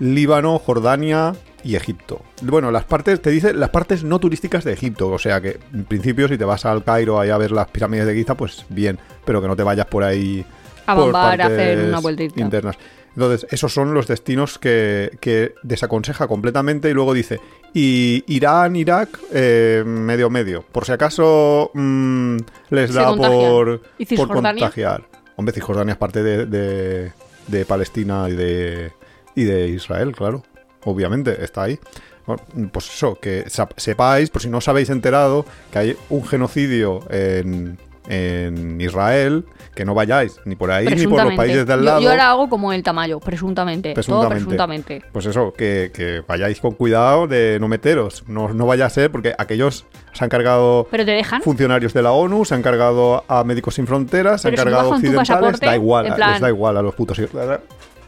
Líbano, 0.00 0.58
Jordania 0.58 1.34
y 1.62 1.76
Egipto. 1.76 2.20
Bueno, 2.42 2.70
las 2.70 2.84
partes, 2.84 3.20
te 3.22 3.30
dice 3.30 3.52
las 3.54 3.70
partes 3.70 4.02
no 4.02 4.18
turísticas 4.18 4.64
de 4.64 4.72
Egipto, 4.72 5.08
o 5.08 5.18
sea 5.18 5.40
que 5.40 5.60
en 5.72 5.84
principio 5.84 6.26
si 6.26 6.36
te 6.38 6.44
vas 6.44 6.64
al 6.66 6.82
Cairo 6.82 7.20
ahí 7.20 7.30
a 7.30 7.36
ver 7.38 7.52
las 7.52 7.68
pirámides 7.68 8.06
de 8.06 8.14
Giza, 8.14 8.34
pues 8.34 8.64
bien, 8.70 8.98
pero 9.24 9.40
que 9.42 9.46
no 9.48 9.54
te 9.56 9.62
vayas 9.62 9.86
por 9.86 10.02
ahí 10.02 10.44
A 10.86 10.94
por 10.94 11.04
bombar, 11.04 11.40
a 11.42 11.46
hacer 11.46 11.76
partes 11.76 11.88
una 11.88 12.00
vueltita. 12.00 12.40
internas. 12.40 12.76
Entonces, 13.14 13.46
esos 13.50 13.74
son 13.74 13.92
los 13.92 14.06
destinos 14.06 14.58
que, 14.58 15.10
que 15.20 15.54
desaconseja 15.64 16.28
completamente 16.28 16.88
y 16.88 16.94
luego 16.94 17.12
dice, 17.12 17.40
y 17.74 18.22
Irán, 18.28 18.76
Irak, 18.76 19.18
eh, 19.32 19.82
medio 19.84 20.30
medio. 20.30 20.62
Por 20.62 20.84
si 20.86 20.92
acaso 20.92 21.72
mm, 21.74 22.36
les 22.70 22.94
da 22.94 23.14
por, 23.16 23.82
¿Y 23.98 24.06
por 24.16 24.28
contagiar. 24.28 25.02
Hombre, 25.36 25.52
Cisjordania 25.52 25.92
es 25.92 25.98
parte 25.98 26.22
de, 26.22 26.46
de- 26.46 27.12
de 27.48 27.64
Palestina 27.64 28.28
y 28.28 28.32
de, 28.34 28.92
y 29.34 29.44
de 29.44 29.68
Israel, 29.68 30.12
claro. 30.16 30.42
Obviamente, 30.84 31.44
está 31.44 31.64
ahí. 31.64 31.78
Bueno, 32.26 32.42
pues 32.72 32.88
eso, 32.88 33.16
que 33.20 33.44
sepáis, 33.76 34.30
por 34.30 34.40
si 34.42 34.48
no 34.48 34.58
os 34.58 34.68
habéis 34.68 34.90
enterado, 34.90 35.44
que 35.72 35.78
hay 35.78 35.96
un 36.10 36.24
genocidio 36.26 37.00
en, 37.10 37.78
en 38.08 38.80
Israel, 38.80 39.44
que 39.74 39.84
no 39.84 39.94
vayáis 39.94 40.38
ni 40.44 40.54
por 40.56 40.70
ahí 40.70 40.86
ni 40.86 41.06
por 41.06 41.24
los 41.24 41.34
países 41.34 41.66
de 41.66 41.72
al 41.72 41.80
Yo- 41.80 41.84
lado. 41.84 42.00
Yo, 42.02 42.10
ahora 42.10 42.30
hago 42.30 42.48
como 42.48 42.72
el 42.72 42.82
tamaño, 42.82 43.18
presuntamente. 43.20 43.94
Todo 43.94 44.28
Presuntamente. 44.28 45.02
Pues 45.12 45.26
eso, 45.26 45.52
que, 45.56 45.90
que 45.92 46.22
vayáis 46.26 46.60
con 46.60 46.72
cuidado 46.72 47.26
de 47.26 47.58
no 47.60 47.68
meteros. 47.68 48.24
No, 48.28 48.52
no 48.52 48.66
vaya 48.66 48.86
a 48.86 48.90
ser, 48.90 49.10
porque 49.10 49.34
aquellos 49.36 49.86
se 50.12 50.24
han 50.24 50.30
cargado 50.30 50.86
¿Pero 50.90 51.04
te 51.04 51.12
dejan? 51.12 51.42
funcionarios 51.42 51.92
de 51.94 52.02
la 52.02 52.12
ONU, 52.12 52.44
se 52.44 52.54
han 52.54 52.62
cargado 52.62 53.24
a 53.28 53.42
Médicos 53.44 53.74
Sin 53.74 53.86
Fronteras, 53.86 54.42
se 54.42 54.48
han 54.48 54.52
si 54.54 54.56
cargado 54.62 54.90
tu 54.90 54.94
occidentales. 54.96 55.60
Da 55.60 55.74
igual, 55.74 56.14
plan- 56.14 56.32
les 56.32 56.40
da 56.40 56.48
igual 56.48 56.76
a 56.76 56.82
los 56.82 56.94
putos. 56.94 57.18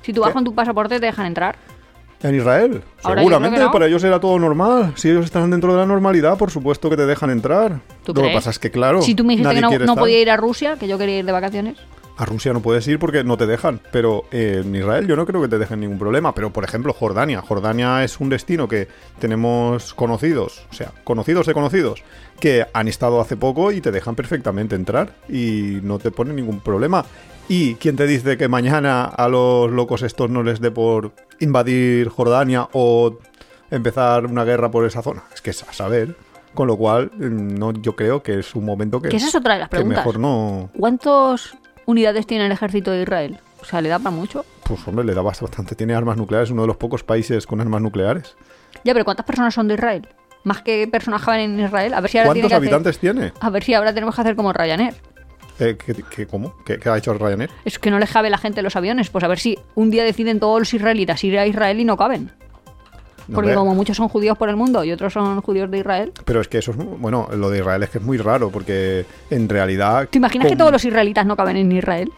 Si 0.03 0.13
tú 0.13 0.21
vas 0.21 0.31
¿Qué? 0.31 0.35
con 0.35 0.45
tu 0.45 0.55
pasaporte, 0.55 1.01
te 1.01 1.07
dejan 1.07 1.27
entrar. 1.27 1.57
En 2.23 2.37
Israel, 2.37 2.83
Ahora 3.03 3.21
seguramente 3.21 3.59
no. 3.59 3.73
para 3.73 3.87
ellos 3.87 4.05
era 4.05 4.21
todo 4.21 4.39
normal. 4.39 4.93
Si 4.95 5.11
ellos 5.11 5.25
están 5.25 5.51
dentro 5.51 5.73
de 5.73 5.81
la 5.81 5.87
normalidad, 5.87 6.39
por 6.39 6.53
supuesto 6.53 6.89
que 6.89 6.97
te 6.97 7.05
dejan 7.05 7.31
entrar. 7.31 7.81
¿Tú 8.05 8.15
Lo 8.15 8.23
que 8.23 8.33
pasa 8.33 8.51
es 8.51 8.61
que, 8.61 8.71
claro, 8.71 9.03
si 9.03 9.15
tú 9.17 9.25
me 9.25 9.37
dijiste 9.37 9.57
que 9.57 9.79
no, 9.81 9.97
podía 9.97 10.21
ir 10.21 10.31
a 10.31 10.37
Rusia, 10.37 10.77
que 10.77 10.87
yo 10.87 10.99
quería 10.99 11.19
ir 11.19 11.25
de 11.25 11.33
vacaciones. 11.33 11.79
A 12.17 12.25
Rusia 12.25 12.53
no 12.53 12.61
puedes 12.61 12.87
ir 12.87 13.01
porque 13.01 13.25
no 13.25 13.37
te 13.37 13.47
dejan, 13.47 13.81
pero 13.91 14.25
eh, 14.31 14.63
en 14.65 14.77
Israel 14.77 15.09
yo 15.09 15.17
no 15.17 15.27
creo 15.27 15.41
que 15.43 15.49
te 15.49 15.59
dejen 15.59 15.81
ningún 15.81 15.99
problema. 15.99 16.33
Pero, 16.33 16.53
por 16.53 16.63
ejemplo, 16.63 16.93
Jordania. 16.93 17.43
Jordania 17.43 18.05
es 18.05 18.21
un 18.21 18.29
destino 18.29 18.69
que 18.69 18.87
tenemos 19.19 19.93
conocidos, 19.95 20.65
o 20.71 20.75
sea, 20.75 20.93
conocidos 21.03 21.47
de 21.47 21.55
conocidos, 21.55 22.05
que 22.39 22.67
han 22.73 22.87
estado 22.87 23.21
hace 23.21 23.37
poco 23.37 23.73
y 23.73 23.81
te 23.81 23.91
dejan 23.91 24.15
perfectamente 24.15 24.77
entrar 24.77 25.15
y 25.29 25.81
no 25.83 25.99
te 25.99 26.13
ponen 26.13 26.37
ningún 26.37 26.61
problema. 26.61 27.05
¿Y 27.49 27.75
quién 27.75 27.97
te 27.97 28.07
dice 28.07 28.37
que 28.39 28.49
mañana 28.49 29.05
a 29.05 29.29
los 29.29 29.71
locos 29.71 30.03
estos 30.03 30.31
no 30.31 30.43
les 30.43 30.61
dé 30.61 30.71
por 30.71 31.13
invadir 31.41 32.09
Jordania 32.09 32.69
o 32.73 33.19
empezar 33.71 34.27
una 34.27 34.45
guerra 34.45 34.71
por 34.71 34.87
esa 34.87 35.03
zona? 35.03 35.25
Es 35.35 35.43
que 35.43 35.51
es 35.51 35.63
a 35.63 35.73
saber. 35.73 36.17
Con 36.55 36.67
lo 36.69 36.77
cual, 36.77 37.11
mm, 37.17 37.55
no, 37.59 37.73
yo 37.73 37.97
creo 37.97 38.23
que 38.23 38.39
es 38.39 38.55
un 38.55 38.65
momento 38.67 39.01
que, 39.01 39.09
Que 39.09 39.17
esa 39.17 39.29
es 39.29 39.35
otra 39.35 39.55
de 39.55 39.61
las 39.61 39.69
preguntas. 39.71 39.99
mejor 40.05 40.21
no... 40.21 40.71
¿Cuántas 40.79 41.57
unidades 41.87 42.27
tiene 42.27 42.45
el 42.47 42.53
ejército 42.53 42.91
de 42.91 43.03
Israel? 43.03 43.39
O 43.61 43.65
sea, 43.65 43.81
¿le 43.81 43.89
da 43.89 43.99
para 43.99 44.15
mucho? 44.15 44.45
Pues 44.65 44.87
hombre, 44.87 45.05
le 45.05 45.15
da 45.15 45.23
bastante. 45.23 45.75
Tiene 45.75 45.95
armas 45.95 46.17
nucleares, 46.19 46.51
uno 46.51 46.63
de 46.63 46.69
los 46.69 46.77
pocos 46.77 47.05
países 47.05 47.47
con 47.47 47.61
armas 47.61 47.81
nucleares. 47.81 48.37
Ya, 48.85 48.93
pero 48.93 49.05
¿cuántas 49.05 49.25
personas 49.25 49.55
son 49.55 49.69
de 49.69 49.75
Israel? 49.75 50.09
Más 50.45 50.61
que 50.63 50.87
personas 50.89 51.23
caben 51.23 51.59
en 51.59 51.61
Israel. 51.65 51.95
A 51.95 52.01
ver 52.01 52.11
si 52.11 52.19
ahora 52.19 52.33
tiene 52.33 52.49
¿Cuántos 52.49 52.57
hacer- 52.59 52.75
habitantes 52.75 52.99
tiene? 52.99 53.33
A 53.41 53.49
ver 53.51 53.63
si 53.65 53.75
ahora 53.75 53.95
tenemos 53.95 54.15
que 54.15 54.21
hacer 54.21 54.37
como 54.37 54.53
Ryanair. 54.53 54.95
Eh, 55.59 55.77
¿qué, 55.85 55.95
qué- 56.11 56.27
cómo? 56.27 56.55
¿Qué, 56.65 56.79
qué 56.79 56.89
ha 56.89 56.97
hecho 56.97 57.15
Ryanair? 57.15 57.51
Es 57.65 57.79
que 57.79 57.91
no 57.91 57.99
les 57.99 58.11
cabe 58.11 58.31
la 58.31 58.39
gente 58.39 58.61
en 58.61 58.65
los 58.65 58.77
aviones. 58.77 59.11
Pues 59.11 59.23
a 59.25 59.29
ver 59.29 59.39
si 59.39 59.59
un 59.75 59.91
día 59.91 60.05
deciden 60.05 60.41
todos 60.41 60.59
los 60.61 60.75
israelitas 60.75 61.23
ir 61.25 61.39
a 61.39 61.47
Israel 61.47 61.79
y 61.81 61.85
no 61.85 61.97
caben. 61.97 62.33
No, 63.29 63.37
Porque 63.37 63.55
como 63.55 63.75
muchos 63.75 63.97
son 63.97 64.09
judíos 64.09 64.37
por 64.37 64.49
el 64.49 64.57
mundo 64.57 64.83
y 64.83 64.91
otros 64.91 65.13
son 65.13 65.41
judíos 65.43 65.71
de 65.71 65.79
Israel. 65.79 66.13
Pero 66.25 66.41
es 66.41 66.49
que 66.49 66.59
eso 66.59 66.73
es... 66.73 66.77
Bueno, 66.77 67.29
lo 67.37 67.51
de 67.51 67.59
Israel 67.59 67.83
es 67.85 67.91
que 67.91 67.99
es 67.99 68.05
muy 68.05 68.19
raro, 68.19 68.51
porque 68.51 69.07
en 69.31 69.49
realidad... 69.49 70.09
¿Te 70.11 70.19
imaginas 70.19 70.49
que 70.49 70.57
todos 70.57 70.73
los 70.73 70.85
israelitas 70.85 71.25
no 71.25 71.37
caben 71.37 71.57
en 71.57 71.71
Israel? 71.73 72.11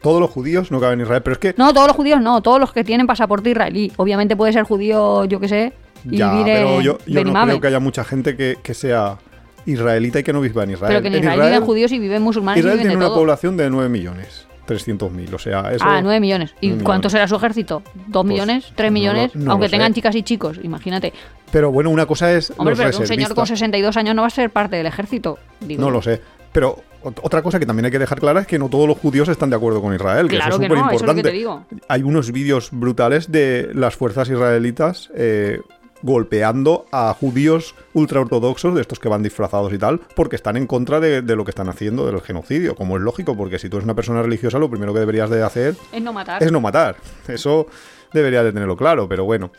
todos 0.00 0.20
los 0.20 0.30
judíos 0.30 0.70
no 0.70 0.78
caben 0.80 1.00
en 1.00 1.04
Israel, 1.06 1.22
pero 1.22 1.32
es 1.34 1.38
que... 1.38 1.54
No, 1.58 1.74
todos 1.74 1.88
los 1.88 1.96
judíos 1.96 2.20
no, 2.20 2.40
todos 2.40 2.60
los 2.60 2.72
que 2.72 2.84
tienen 2.84 3.06
pasaporte 3.06 3.50
israelí. 3.50 3.92
Obviamente 3.96 4.36
puede 4.36 4.52
ser 4.52 4.62
judío, 4.62 5.24
yo 5.24 5.40
qué 5.40 5.48
sé, 5.48 5.72
y 6.08 6.18
ya, 6.18 6.30
vivir 6.30 6.44
pero 6.46 6.76
en 6.76 6.82
yo, 6.82 6.98
yo 7.04 7.24
no 7.24 7.44
creo 7.44 7.60
que 7.60 7.66
haya 7.66 7.80
mucha 7.80 8.04
gente 8.04 8.36
que, 8.36 8.56
que 8.62 8.74
sea 8.74 9.18
israelita 9.66 10.20
y 10.20 10.22
que 10.22 10.32
no 10.32 10.40
viva 10.40 10.64
en 10.64 10.70
Israel. 10.70 10.88
Pero 10.88 11.02
que 11.02 11.08
en 11.08 11.22
Israel, 11.22 11.40
viven 11.40 11.60
judíos 11.64 11.92
y 11.92 11.98
viven 11.98 12.22
musulmanes 12.22 12.60
Israel 12.60 12.76
y 12.76 12.78
viven 12.78 12.90
tiene 12.90 13.00
de 13.00 13.06
una 13.06 13.06
todo. 13.14 13.18
población 13.22 13.56
de 13.56 13.70
9 13.70 13.88
millones. 13.88 14.46
300.000, 14.66 15.32
o 15.32 15.38
sea, 15.38 15.72
eso... 15.72 15.82
Ah, 15.86 16.00
9 16.02 16.20
millones. 16.20 16.54
¿Y 16.60 16.68
cuánto 16.72 17.08
millones. 17.08 17.12
será 17.12 17.28
su 17.28 17.36
ejército? 17.36 17.82
¿2 18.10 18.12
Pues, 18.12 18.24
millones? 18.26 18.72
¿3 18.76 18.84
no 18.86 18.90
millones? 18.90 19.34
lo- 19.34 19.40
no 19.44 19.52
Aunque 19.52 19.70
tengan 19.70 19.88
sé. 19.92 19.94
chicas 19.94 20.14
y 20.14 20.22
chicos, 20.22 20.60
imagínate. 20.62 21.14
Pero 21.50 21.72
bueno, 21.72 21.88
una 21.88 22.04
cosa 22.04 22.30
es 22.32 22.50
Hombre, 22.58 22.72
los 22.74 22.78
pero 22.78 22.88
un 22.98 23.06
señor 23.06 23.28
con 23.34 23.44
reservistas. 23.44 23.48
62 23.60 23.96
años 23.96 24.14
no 24.14 24.20
va 24.22 24.28
a 24.28 24.30
ser 24.30 24.50
parte 24.50 24.76
del 24.76 24.84
ejército. 24.84 25.38
Digo 25.60 25.80
No 25.82 25.90
lo 25.90 26.02
sé. 26.02 26.20
Pero 26.52 26.82
ot- 27.02 27.18
otra 27.22 27.40
cosa 27.40 27.58
que 27.58 27.64
también 27.64 27.86
hay 27.86 27.90
que 27.90 27.98
dejar 27.98 28.20
clara 28.20 28.40
es 28.42 28.46
que 28.46 28.58
no 28.58 28.68
todos 28.68 28.86
los 28.86 28.98
judíos 28.98 29.26
están 29.30 29.48
de 29.48 29.56
acuerdo 29.56 29.80
con 29.80 29.94
Israel, 29.94 30.28
que 30.28 30.36
Claro 30.36 30.50
eso 30.50 30.58
que 30.58 30.66
es 30.66 30.70
no, 30.70 30.76
súper 30.76 30.94
eso 30.96 31.04
es 31.04 31.08
lo 31.08 31.14
que 31.14 31.20
importante. 31.20 31.30
te 31.30 31.36
digo. 31.78 31.84
Hay 31.88 32.02
unos 32.02 32.30
vídeos 32.32 32.68
brutales 32.70 33.32
de 33.32 33.70
las 33.72 33.96
fuerzas 33.96 34.28
israelitas 34.28 35.10
eh, 35.14 35.60
golpeando 36.02 36.86
a 36.92 37.12
judíos 37.14 37.74
ultraortodoxos, 37.92 38.74
de 38.74 38.80
estos 38.80 38.98
que 38.98 39.08
van 39.08 39.22
disfrazados 39.22 39.72
y 39.72 39.78
tal, 39.78 40.00
porque 40.14 40.36
están 40.36 40.56
en 40.56 40.66
contra 40.66 41.00
de, 41.00 41.22
de 41.22 41.36
lo 41.36 41.44
que 41.44 41.50
están 41.50 41.68
haciendo, 41.68 42.06
del 42.06 42.20
genocidio, 42.20 42.74
como 42.74 42.96
es 42.96 43.02
lógico, 43.02 43.36
porque 43.36 43.58
si 43.58 43.68
tú 43.68 43.76
eres 43.78 43.84
una 43.84 43.94
persona 43.94 44.22
religiosa, 44.22 44.58
lo 44.58 44.70
primero 44.70 44.92
que 44.94 45.00
deberías 45.00 45.30
de 45.30 45.42
hacer 45.42 45.74
Es 45.92 46.02
no 46.02 46.12
matar. 46.12 46.42
es 46.42 46.52
no 46.52 46.60
matar. 46.60 46.96
Eso 47.26 47.66
debería 48.12 48.42
de 48.42 48.52
tenerlo 48.52 48.76
claro, 48.76 49.08
pero 49.08 49.24
bueno. 49.24 49.50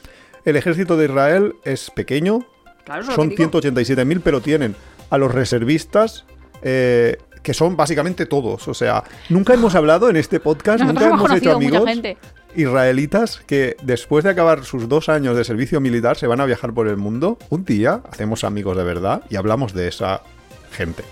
El 0.45 0.55
ejército 0.55 0.95
de 0.97 1.05
Israel 1.05 1.55
es 1.63 1.91
pequeño, 1.91 2.45
Claro, 2.85 3.01
es 3.01 3.07
son 3.13 3.29
que 3.29 3.35
digo. 3.35 3.51
187.000, 3.59 4.21
pero 4.23 4.41
tienen 4.41 4.75
a 5.09 5.17
los 5.17 5.33
reservistas, 5.33 6.25
eh, 6.61 7.17
que 7.43 7.53
son 7.53 7.75
básicamente 7.75 8.25
todos. 8.25 8.67
O 8.67 8.73
sea, 8.73 9.03
nunca 9.29 9.53
hemos 9.53 9.75
hablado 9.75 10.09
en 10.09 10.15
este 10.15 10.39
podcast, 10.39 10.79
Nosotros 10.81 11.03
nunca 11.03 11.15
hemos 11.15 11.29
hemos 11.29 11.37
hecho 11.41 11.59
mucha 11.59 11.77
amigos 11.77 11.89
gente. 11.89 12.17
Israelitas 12.55 13.41
que 13.45 13.75
después 13.83 14.23
de 14.23 14.31
acabar 14.31 14.63
sus 14.63 14.87
dos 14.89 15.09
años 15.09 15.35
de 15.35 15.43
servicio 15.43 15.79
militar 15.81 16.17
se 16.17 16.27
van 16.27 16.41
a 16.41 16.45
viajar 16.45 16.73
por 16.73 16.87
el 16.87 16.97
mundo. 16.97 17.37
Un 17.49 17.65
día 17.65 18.01
hacemos 18.09 18.43
amigos 18.43 18.77
de 18.77 18.83
verdad 18.83 19.23
y 19.29 19.35
hablamos 19.35 19.73
de 19.73 19.87
esa 19.87 20.23
gente. 20.71 21.03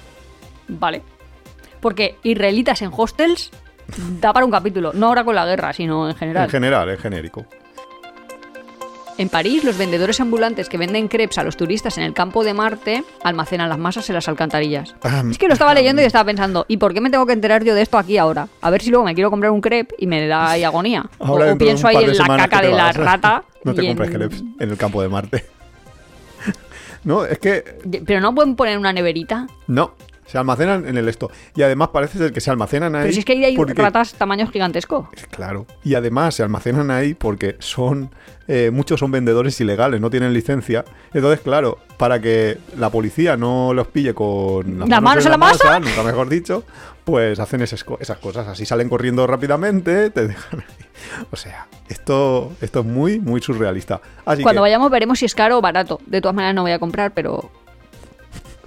Vale. 0.68 1.02
Porque 1.80 2.18
israelitas 2.24 2.82
en 2.82 2.92
hostels 2.96 3.52
da 4.20 4.34
para 4.34 4.46
un 4.46 4.52
capítulo. 4.52 4.92
No 4.94 5.08
ahora 5.08 5.24
con 5.24 5.36
la 5.36 5.46
guerra, 5.46 5.74
sino 5.74 6.10
en 6.10 6.16
general. 6.16 6.46
En 6.46 6.50
general, 6.50 6.90
en 6.90 6.98
genérico. 6.98 7.46
En 9.18 9.30
París, 9.30 9.63
los 9.63 9.78
vendedores 9.80 10.20
ambulantes 10.22 10.70
que 10.70 10.78
venden 10.78 11.07
crepes 11.07 11.39
a 11.39 11.43
los 11.43 11.57
turistas 11.57 11.97
en 11.97 12.03
el 12.03 12.13
campo 12.13 12.43
de 12.43 12.53
Marte 12.53 13.03
almacenan 13.24 13.68
las 13.68 13.80
masas 13.80 14.07
en 14.09 14.15
las 14.15 14.28
alcantarillas. 14.28 14.93
Es 15.32 15.38
que 15.39 15.47
lo 15.47 15.53
estaba 15.53 15.74
leyendo 15.74 16.03
y 16.03 16.05
estaba 16.05 16.24
pensando, 16.26 16.65
¿y 16.68 16.78
por 16.78 16.93
qué 16.93 17.01
me 17.01 17.09
tengo 17.09 17.26
que 17.26 17.34
enterar 17.34 17.63
yo 17.63 17.74
de 17.74 17.82
esto 17.82 17.97
aquí 17.97 18.20
ahora? 18.20 18.47
A 18.61 18.70
ver 18.70 18.82
si 18.84 18.91
luego 18.91 19.05
me 19.05 19.15
quiero 19.15 19.32
comprar 19.32 19.51
un 19.51 19.61
crepe 19.61 19.95
y 19.97 20.05
me 20.05 20.28
da 20.28 20.51
ahí 20.51 20.63
agonía. 20.63 21.03
O- 21.18 21.26
Ahora 21.26 21.53
o, 21.53 21.57
pienso 21.57 21.88
ahí 21.88 21.95
en 21.95 22.15
la 22.15 22.38
caca 22.38 22.61
de 22.61 22.70
la 22.72 22.91
rata. 22.91 23.43
No 23.63 23.74
te 23.74 23.86
compres 23.86 24.09
en- 24.09 24.15
crepes 24.15 24.43
en 24.59 24.70
el 24.70 24.78
campo 24.78 25.01
de 25.01 25.09
Marte. 25.09 25.45
no, 27.03 27.26
es 27.26 27.39
que 27.39 27.63
Pero 28.05 28.22
no 28.22 28.34
pueden 28.36 28.55
poner 28.55 28.78
una 28.78 28.93
neverita. 28.93 29.47
no. 29.68 29.93
Se 30.28 30.38
almacenan 30.38 30.88
en 30.88 30.98
el 30.98 31.08
esto. 31.10 31.32
Y 31.56 31.62
además 31.64 31.88
parece 31.90 32.18
ser 32.18 32.32
que 32.34 32.42
se 32.42 32.52
almacenan 32.52 32.96
ahí. 32.96 33.04
Pero 33.04 33.14
si 33.14 33.20
es 33.20 33.26
que 33.26 33.34
ahí 33.34 33.46
hay 33.46 33.56
porque- 33.56 33.74
ratas 33.74 34.14
tamaño 34.14 34.46
gigantesco. 34.48 35.10
Claro. 35.32 35.66
Y 35.84 35.96
además 35.96 36.36
se 36.36 36.44
almacenan 36.44 36.92
ahí 36.92 37.14
porque 37.14 37.56
son. 37.60 38.12
eh, 38.50 38.70
muchos 38.72 39.00
son 39.00 39.12
vendedores 39.12 39.60
ilegales, 39.62 40.00
no 40.00 40.10
tienen 40.10 40.34
licencia. 40.34 40.86
Entonces, 41.14 41.42
claro, 41.42 41.80
para 41.98 42.22
que 42.22 42.58
la 42.78 42.90
policía 42.90 43.36
no 43.38 43.74
los 43.74 43.88
pille 43.88 44.14
con 44.14 44.80
¿Las 44.88 45.02
manos 45.02 45.26
en 45.26 45.32
la 45.32 45.38
masa? 45.38 45.80
nunca 45.80 46.04
mejor 46.04 46.30
dicho, 46.30 46.64
pues 47.04 47.40
hacen 47.40 47.62
esas, 47.62 47.84
co- 47.84 47.98
esas 48.00 48.18
cosas. 48.20 48.48
Así 48.48 48.66
salen 48.66 48.88
corriendo 48.90 49.26
rápidamente, 49.28 50.10
te 50.12 50.28
dejan 50.28 50.60
ahí. 50.62 50.86
O 51.32 51.36
sea, 51.36 51.68
esto, 51.90 52.52
esto 52.62 52.80
es 52.82 52.86
muy, 52.86 53.20
muy 53.20 53.42
surrealista. 53.42 54.02
Así 54.26 54.44
Cuando 54.44 54.60
que 54.60 54.64
vayamos 54.64 54.92
veremos 54.92 55.20
si 55.20 55.26
es 55.26 55.36
caro 55.36 55.58
o 55.58 55.62
barato. 55.62 56.00
De 56.06 56.22
todas 56.22 56.36
maneras 56.36 56.56
no 56.56 56.62
voy 56.64 56.72
a 56.72 56.80
comprar, 56.80 57.14
pero... 57.14 57.50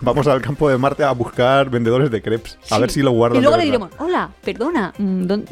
vamos 0.00 0.26
al 0.26 0.40
campo 0.40 0.68
de 0.68 0.78
Marte 0.78 1.04
a 1.04 1.12
buscar 1.12 1.70
vendedores 1.70 2.10
de 2.10 2.22
crepes. 2.22 2.58
A 2.70 2.74
Sí. 2.76 2.80
ver 2.80 2.90
si 2.90 3.02
lo 3.02 3.10
guardan. 3.12 3.38
Y 3.38 3.42
luego 3.42 3.56
le 3.56 3.64
diremos, 3.64 3.90
hola, 3.98 4.30
perdona, 4.42 4.92
mm, 4.98 5.22
¿dón- 5.26 5.44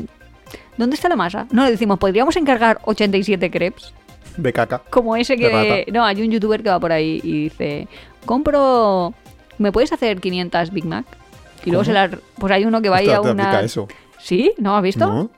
¿dónde 0.76 0.94
está 0.96 1.08
la 1.08 1.16
masa? 1.16 1.46
No, 1.50 1.64
le 1.64 1.70
decimos, 1.72 1.98
¿podríamos 1.98 2.36
encargar 2.36 2.80
87 2.84 3.50
crepes? 3.50 3.92
De 4.36 4.52
caca. 4.52 4.82
Como 4.90 5.16
ese 5.16 5.36
que... 5.36 5.86
No, 5.92 6.04
hay 6.04 6.22
un 6.22 6.30
youtuber 6.30 6.62
que 6.62 6.70
va 6.70 6.78
por 6.78 6.92
ahí 6.92 7.20
y 7.22 7.44
dice, 7.44 7.88
compro... 8.24 9.12
¿Me 9.58 9.72
puedes 9.72 9.92
hacer 9.92 10.20
500 10.20 10.70
Big 10.70 10.84
Mac? 10.84 11.04
Y 11.64 11.70
luego 11.70 11.80
¿Cómo? 11.80 11.84
se 11.86 11.92
las... 11.92 12.10
Pues 12.38 12.52
hay 12.52 12.64
uno 12.64 12.80
que 12.80 12.88
va 12.88 12.98
ahí 12.98 13.10
a 13.10 13.20
te 13.20 13.30
una... 13.32 13.60
eso. 13.62 13.88
¿Sí? 14.20 14.52
¿No 14.58 14.76
has 14.76 14.82
visto? 14.84 15.06
¿No? 15.06 15.30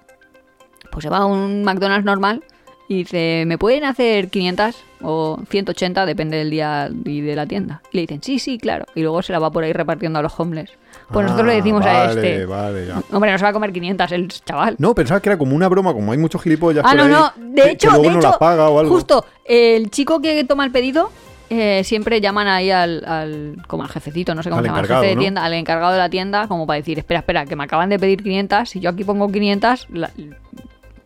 Pues 0.92 1.04
se 1.04 1.08
va 1.08 1.18
a 1.18 1.24
un 1.24 1.64
McDonald's 1.64 2.04
normal 2.04 2.42
y 2.90 2.96
dice, 3.04 3.44
¿me 3.46 3.56
pueden 3.56 3.84
hacer 3.84 4.30
500 4.30 4.74
o 5.02 5.38
180? 5.48 6.06
Depende 6.06 6.38
del 6.38 6.50
día 6.50 6.90
y 7.04 7.20
de 7.20 7.36
la 7.36 7.46
tienda. 7.46 7.82
Y 7.92 7.98
le 7.98 8.00
dicen, 8.02 8.20
sí, 8.20 8.40
sí, 8.40 8.58
claro. 8.58 8.84
Y 8.96 9.02
luego 9.02 9.22
se 9.22 9.32
la 9.32 9.38
va 9.38 9.48
por 9.52 9.62
ahí 9.62 9.72
repartiendo 9.72 10.18
a 10.18 10.22
los 10.22 10.32
homeless. 10.40 10.70
Pues 11.12 11.22
nosotros 11.22 11.46
le 11.46 11.52
Ah, 11.52 11.56
decimos 11.56 11.86
a 11.86 12.10
este... 12.10 12.46
Vale, 12.46 12.86
ya. 12.88 13.00
Hombre, 13.12 13.30
no 13.30 13.38
se 13.38 13.44
va 13.44 13.50
a 13.50 13.52
comer 13.52 13.72
500 13.72 14.10
el 14.10 14.28
chaval. 14.28 14.74
No, 14.78 14.92
pensaba 14.92 15.20
que 15.20 15.28
era 15.28 15.38
como 15.38 15.54
una 15.54 15.68
broma, 15.68 15.92
como 15.92 16.10
hay 16.10 16.18
muchos 16.18 16.42
gilipollas 16.42 16.84
ah, 16.84 16.90
por 16.90 16.96
no, 16.98 17.04
ahí 17.04 17.10
no. 17.12 17.32
De 17.54 17.62
que- 17.62 17.70
hecho, 17.70 17.88
que 17.90 17.94
luego 17.94 18.02
de 18.08 18.10
no 18.10 18.18
hecho, 18.28 18.38
paga 18.40 18.68
o 18.68 18.80
algo. 18.80 18.92
justo 18.92 19.24
el 19.44 19.88
chico 19.90 20.20
que 20.20 20.42
toma 20.42 20.64
el 20.64 20.72
pedido 20.72 21.12
eh, 21.48 21.82
siempre 21.84 22.20
llaman 22.20 22.48
ahí 22.48 22.72
al, 22.72 23.04
al- 23.06 23.56
como 23.68 23.84
al 23.84 23.88
jefecito, 23.88 24.34
no 24.34 24.42
sé 24.42 24.50
cómo 24.50 24.58
Al 24.58 24.64
se 24.64 24.68
llama, 24.68 24.78
al 24.80 24.86
jefe 24.88 25.06
de 25.06 25.14
¿no? 25.14 25.20
tienda, 25.20 25.44
al 25.44 25.52
encargado 25.54 25.92
de 25.92 25.98
la 25.98 26.08
tienda, 26.10 26.48
como 26.48 26.66
para 26.66 26.78
decir, 26.78 26.98
espera, 26.98 27.20
espera, 27.20 27.46
que 27.46 27.54
me 27.54 27.62
acaban 27.64 27.88
de 27.88 27.98
pedir 28.00 28.20
500, 28.22 28.68
si 28.68 28.80
yo 28.80 28.90
aquí 28.90 29.04
pongo 29.04 29.30
500, 29.30 29.86
la- 29.92 30.10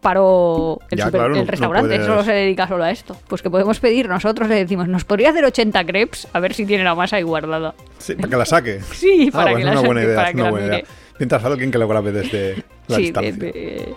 paro 0.04 0.78
el, 0.90 0.98
Ya, 0.98 1.06
super- 1.06 1.18
claro, 1.18 1.34
no- 1.34 1.40
el 1.40 1.46
no 1.46 1.50
restaurante, 1.50 2.04
solo 2.04 2.22
se 2.24 2.32
dedica 2.32 2.68
solo 2.68 2.84
a 2.84 2.90
esto. 2.90 3.16
Pues 3.26 3.40
que 3.42 3.48
podemos 3.50 3.80
pedir, 3.80 4.06
nosotros 4.08 4.48
le 4.48 4.54
decimos, 4.56 4.86
¿nos 4.86 5.04
podría 5.04 5.30
hacer 5.30 5.44
80 5.44 5.84
crepes? 5.86 6.28
A 6.34 6.40
ver 6.40 6.52
si 6.54 6.66
tiene 6.66 6.84
la 6.84 6.94
masa 6.94 7.16
ahí 7.16 7.22
guardada. 7.22 7.74
Sí, 7.98 8.14
para 8.14 8.28
que 8.28 8.36
la 8.36 8.44
saque. 8.44 8.80
Sí, 8.92 9.30
Ah, 9.32 9.36
para 9.38 9.50
pues 9.52 9.56
que 9.56 9.60
es 9.62 9.74
la 9.74 9.80
una 9.80 9.86
buena 9.88 10.00
saque, 10.02 10.12
idea, 10.12 10.22
es 10.28 10.34
que 10.34 10.40
una 10.42 10.50
buena 10.50 10.66
idea. 10.66 10.84
Mientras 11.18 11.44
alguien 11.44 11.70
que 11.70 11.78
lo 11.78 11.88
grabe 11.88 12.12
desde 12.12 12.56
la 12.88 12.96
Sí, 12.96 13.02
distancia. 13.02 13.32
de- 13.32 13.52
de- 13.52 13.94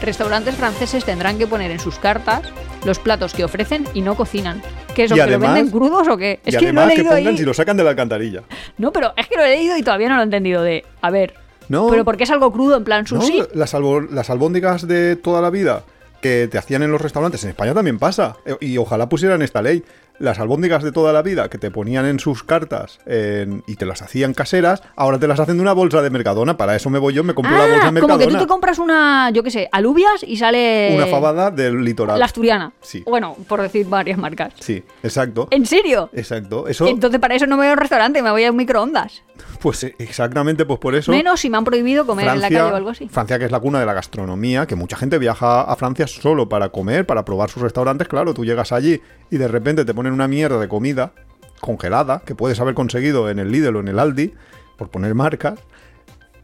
Restaurantes 0.00 0.54
franceses 0.56 1.04
tendrán 1.04 1.38
que 1.38 1.46
poner 1.46 1.70
en 1.70 1.80
sus 1.80 1.98
cartas 1.98 2.42
los 2.84 2.98
platos 2.98 3.32
que 3.32 3.42
ofrecen 3.44 3.84
y 3.94 4.02
no 4.02 4.14
cocinan. 4.16 4.60
¿Qué 4.94 5.04
eso? 5.04 5.14
Y 5.14 5.16
¿Que 5.16 5.22
además- 5.22 5.48
lo 5.48 5.54
venden 5.54 5.72
crudos 5.72 6.08
o 6.08 6.16
qué? 6.18 6.40
Es 6.44 6.54
y 6.54 6.58
que 6.58 6.64
lo 6.64 6.66
he 6.66 6.68
además 6.68 6.88
que 6.90 6.96
leído 6.98 7.10
pongan 7.16 7.26
ahí. 7.32 7.38
si 7.38 7.44
lo 7.44 7.54
sacan 7.54 7.76
de 7.76 7.84
la 7.84 7.90
alcantarilla. 7.90 8.42
No, 8.76 8.92
pero 8.92 9.14
es 9.16 9.26
que 9.26 9.36
lo 9.36 9.42
he 9.44 9.48
leído 9.50 9.76
y 9.78 9.82
todavía 9.82 10.08
no 10.10 10.16
lo 10.16 10.20
he 10.20 10.24
entendido 10.24 10.62
de. 10.62 10.84
A 11.00 11.10
ver. 11.10 11.34
No. 11.68 11.88
Pero 11.88 12.04
¿por 12.04 12.16
qué 12.16 12.24
es 12.24 12.30
algo 12.30 12.52
crudo 12.52 12.76
en 12.76 12.84
plan 12.84 13.04
¿No? 13.10 13.20
sushi? 13.20 13.42
Las, 13.54 13.74
las 14.10 14.30
albóndigas 14.30 14.86
de 14.86 15.16
toda 15.16 15.40
la 15.40 15.50
vida 15.50 15.84
que 16.20 16.48
te 16.48 16.56
hacían 16.56 16.82
en 16.82 16.90
los 16.90 17.00
restaurantes, 17.02 17.44
en 17.44 17.50
España 17.50 17.74
también 17.74 17.98
pasa. 17.98 18.36
Eh, 18.46 18.56
Y 18.60 18.78
ojalá 18.78 19.08
pusieran 19.08 19.42
esta 19.42 19.60
ley. 19.60 19.84
Las 20.20 20.38
albóndigas 20.38 20.84
de 20.84 20.92
toda 20.92 21.12
la 21.12 21.22
vida 21.22 21.48
que 21.50 21.58
te 21.58 21.72
ponían 21.72 22.06
en 22.06 22.20
sus 22.20 22.44
cartas 22.44 23.00
en- 23.04 23.64
y 23.66 23.74
te 23.74 23.84
las 23.84 24.00
hacían 24.00 24.32
caseras, 24.32 24.80
ahora 24.94 25.18
te 25.18 25.26
las 25.26 25.40
hacen 25.40 25.56
de 25.56 25.62
una 25.62 25.72
bolsa 25.72 26.02
de 26.02 26.08
Mercadona. 26.10 26.56
Para 26.56 26.76
eso 26.76 26.88
me 26.88 27.00
voy 27.00 27.12
yo, 27.14 27.24
me 27.24 27.34
compro 27.34 27.50
la 27.52 27.66
bolsa 27.66 27.72
Ah, 27.74 27.78
de 27.78 27.80
como 27.80 27.92
Mercadona. 28.16 28.24
que 28.26 28.32
tú 28.32 28.38
te 28.38 28.46
compras 28.46 28.78
una, 28.78 29.30
yo 29.30 29.42
qué 29.42 29.50
sé, 29.50 29.68
alubias 29.72 30.22
y 30.22 30.36
sale. 30.36 30.92
Una 30.94 31.06
fabada 31.08 31.50
del 31.50 31.84
litoral. 31.84 32.18
La 32.20 32.26
asturiana. 32.26 32.72
Sí. 32.80 33.02
Bueno, 33.04 33.36
por 33.48 33.60
decir 33.60 33.86
varias 33.88 34.16
marcas. 34.16 34.52
Sí, 34.60 34.84
exacto. 35.02 35.48
¿En 35.50 35.66
serio? 35.66 36.08
Exacto. 36.12 36.68
Eso, 36.68 36.86
Entonces 36.86 37.18
para 37.20 37.34
eso 37.34 37.46
no 37.48 37.56
me 37.56 37.62
voy 37.64 37.70
a 37.70 37.72
un 37.72 37.78
restaurante, 37.78 38.22
me 38.22 38.30
voy 38.30 38.44
a 38.44 38.50
un 38.52 38.56
microondas. 38.56 39.24
pues 39.60 39.84
eh, 39.84 39.94
exactamente, 39.98 40.64
pues 40.64 40.78
por 40.78 40.94
eso. 40.94 41.10
Menos 41.12 41.40
si 41.40 41.50
me 41.50 41.56
han 41.56 41.64
prohibido 41.64 42.06
comer 42.06 42.28
en 42.28 42.40
la 42.40 42.48
calle 42.48 42.62
o 42.62 42.76
algo 42.76 42.90
así. 42.90 43.08
Francia, 43.08 43.38
que 43.38 43.44
es 43.44 43.50
la 43.50 43.60
cuna 43.60 43.80
de 43.80 43.86
la 43.86 43.94
gastronomía, 43.94 44.66
que 44.66 44.76
mucha 44.76 44.96
gente 44.96 45.18
viaja 45.18 45.62
a 45.62 45.76
Francia 45.76 46.06
solo 46.06 46.48
para 46.48 46.70
comer, 46.70 47.06
para 47.06 47.24
probar 47.24 47.50
sus 47.50 47.62
restaurantes. 47.62 48.08
Claro, 48.08 48.34
tú 48.34 48.44
llegas 48.44 48.72
allí 48.72 49.00
y 49.30 49.36
de 49.36 49.48
repente 49.48 49.84
te 49.84 49.94
ponen 49.94 50.12
una 50.12 50.28
mierda 50.28 50.58
de 50.58 50.68
comida 50.68 51.12
congelada 51.60 52.22
que 52.24 52.34
puedes 52.34 52.60
haber 52.60 52.74
conseguido 52.74 53.30
en 53.30 53.38
el 53.38 53.50
Lidl 53.50 53.76
o 53.76 53.80
en 53.80 53.88
el 53.88 53.98
Aldi, 53.98 54.34
por 54.76 54.90
poner 54.90 55.14
marcas. 55.14 55.58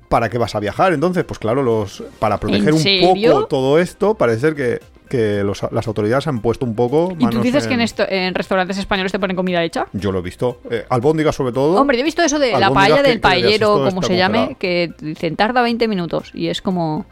¿Para 0.09 0.29
qué 0.29 0.39
vas 0.39 0.57
a 0.57 0.61
viajar? 0.61 0.93
Entonces, 0.93 1.23
pues 1.23 1.39
claro, 1.39 1.63
los 1.63 2.03
para 2.19 2.41
proteger 2.41 2.75
¿En 2.75 3.05
un 3.05 3.23
poco 3.23 3.47
todo 3.47 3.79
esto, 3.79 4.15
parece 4.15 4.41
ser 4.41 4.55
que, 4.57 4.81
que 5.11 5.43
los- 5.45 5.61
las 5.71 5.87
autoridades 5.87 6.27
han 6.27 6.41
puesto 6.41 6.65
un 6.65 6.75
poco. 6.75 7.15
¿Y 7.19 7.27
tú 7.27 7.43
dices 7.43 7.67
que 7.67 7.75
en, 7.75 7.81
esto, 7.83 8.05
en 8.09 8.35
restaurantes 8.35 8.79
españoles 8.79 9.13
te 9.13 9.19
ponen 9.19 9.37
comida 9.37 9.63
hecha? 9.63 9.87
Yo 9.93 10.13
lo 10.13 10.21
he 10.21 10.23
visto. 10.23 10.61
Eh, 10.71 10.87
sobre 11.33 11.53
todo. 11.53 11.79
Hombre, 11.79 11.99
yo 11.99 12.03
he 12.03 12.05
visto 12.05 12.23
eso 12.23 12.39
de 12.39 12.53
la 12.59 12.71
paella 12.73 13.03
del 13.03 13.21
paellero, 13.21 13.85
como 13.85 14.03
se 14.03 14.17
llame, 14.17 14.39
congelado. 14.39 14.59
que 14.59 14.93
dicen 15.01 15.37
tarda 15.37 15.61
20 15.61 15.87
minutos 15.89 16.31
y 16.33 16.47
es 16.49 16.63
como 16.63 17.05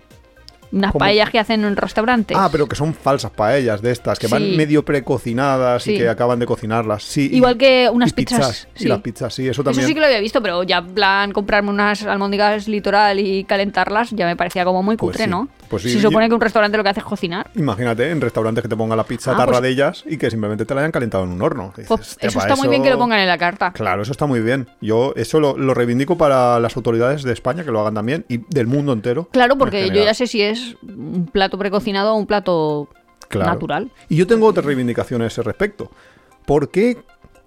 unas 0.70 0.92
paellas 0.92 1.30
que 1.30 1.38
hacen 1.38 1.64
en 1.64 1.76
restaurantes. 1.76 2.36
Ah, 2.38 2.48
pero 2.52 2.66
que 2.68 2.76
son 2.76 2.92
falsas 2.92 3.30
paellas 3.30 3.80
de 3.80 3.90
estas, 3.90 4.18
que 4.18 4.26
van 4.26 4.54
medio 4.54 4.84
precocinadas 4.84 5.82
Sí. 5.82 5.94
y 5.94 5.98
que 5.98 6.08
acaban 6.10 6.38
de 6.38 6.44
cocinarlas. 6.46 7.02
Sí. 7.02 7.30
y- 7.32 7.36
Igual 7.36 7.56
que 7.56 7.88
unas 7.90 8.10
y 8.10 8.12
pizzas, 8.12 8.68
Y 8.76 8.80
sí. 8.82 8.88
las 8.88 9.00
pizzas, 9.00 9.32
sí, 9.34 9.48
eso 9.48 9.64
también. 9.64 9.80
Eso 9.80 9.88
sí 9.88 9.94
que 9.94 10.00
lo 10.00 10.06
había 10.06 10.20
visto, 10.20 10.42
pero 10.42 10.62
ya 10.62 10.78
en 10.78 10.94
plan 10.94 11.32
comprarme 11.32 11.70
unas 11.70 12.04
almóndigas 12.04 12.68
litoral 12.68 13.18
y 13.18 13.44
calentarlas 13.44 14.10
ya 14.10 14.26
me 14.26 14.36
parecía 14.36 14.64
como 14.66 14.82
muy 14.82 14.96
Pues 14.96 15.12
cutre, 15.16 15.26
¿no? 15.26 15.48
Pues 15.68 15.82
sí, 15.82 15.90
Se 15.90 16.00
supone 16.00 16.28
que 16.28 16.34
un 16.34 16.40
restaurante 16.40 16.76
lo 16.76 16.82
que 16.82 16.90
hace 16.90 17.00
es 17.00 17.06
cocinar. 17.06 17.50
Imagínate 17.54 18.10
en 18.10 18.20
restaurantes 18.20 18.62
que 18.62 18.68
te 18.68 18.76
pongan 18.76 18.96
la 18.96 19.04
pizza 19.04 19.32
Ah, 19.32 19.36
tarra 19.36 19.52
pues- 19.52 19.62
de 19.62 19.68
ellas 19.70 20.04
y 20.06 20.16
que 20.16 20.30
simplemente 20.30 20.64
te 20.64 20.74
la 20.74 20.80
hayan 20.80 20.92
calentado 20.92 21.24
en 21.24 21.30
un 21.30 21.42
horno. 21.42 21.68
Dices, 21.76 21.86
Pues 21.88 22.00
"Hostia, 22.00 22.28
eso 22.28 22.38
está 22.40 22.56
muy 22.56 22.68
bien 22.68 22.82
que 22.82 22.90
lo 22.90 22.98
pongan 22.98 23.20
en 23.20 23.28
la 23.28 23.38
carta. 23.38 23.72
Claro, 23.72 24.02
eso 24.02 24.12
está 24.12 24.26
muy 24.26 24.40
bien. 24.40 24.66
Yo 24.80 25.12
eso 25.16 25.40
lo, 25.40 25.56
lo 25.56 25.74
reivindico 25.74 26.16
para 26.18 26.58
las 26.60 26.76
autoridades 26.76 27.22
de 27.22 27.32
España 27.32 27.64
que 27.64 27.70
lo 27.70 27.80
hagan 27.80 27.94
también 27.94 28.24
y 28.28 28.38
del 28.48 28.66
mundo 28.66 28.92
entero. 28.92 29.28
Claro, 29.32 29.52
en 29.54 29.58
porque 29.58 29.88
yo 29.88 30.04
ya 30.04 30.14
sé 30.14 30.26
si 30.26 30.42
es 30.42 30.76
un 30.82 31.28
plato 31.32 31.58
precocinado 31.58 32.12
o 32.14 32.16
un 32.16 32.26
plato 32.26 32.88
Claro. 33.28 33.52
natural. 33.52 33.90
Y 34.08 34.16
yo 34.16 34.26
tengo 34.26 34.46
otra 34.46 34.62
reivindicación 34.62 35.20
a 35.22 35.26
ese 35.26 35.42
respecto. 35.42 35.90
¿Por 36.46 36.70
qué, 36.70 36.96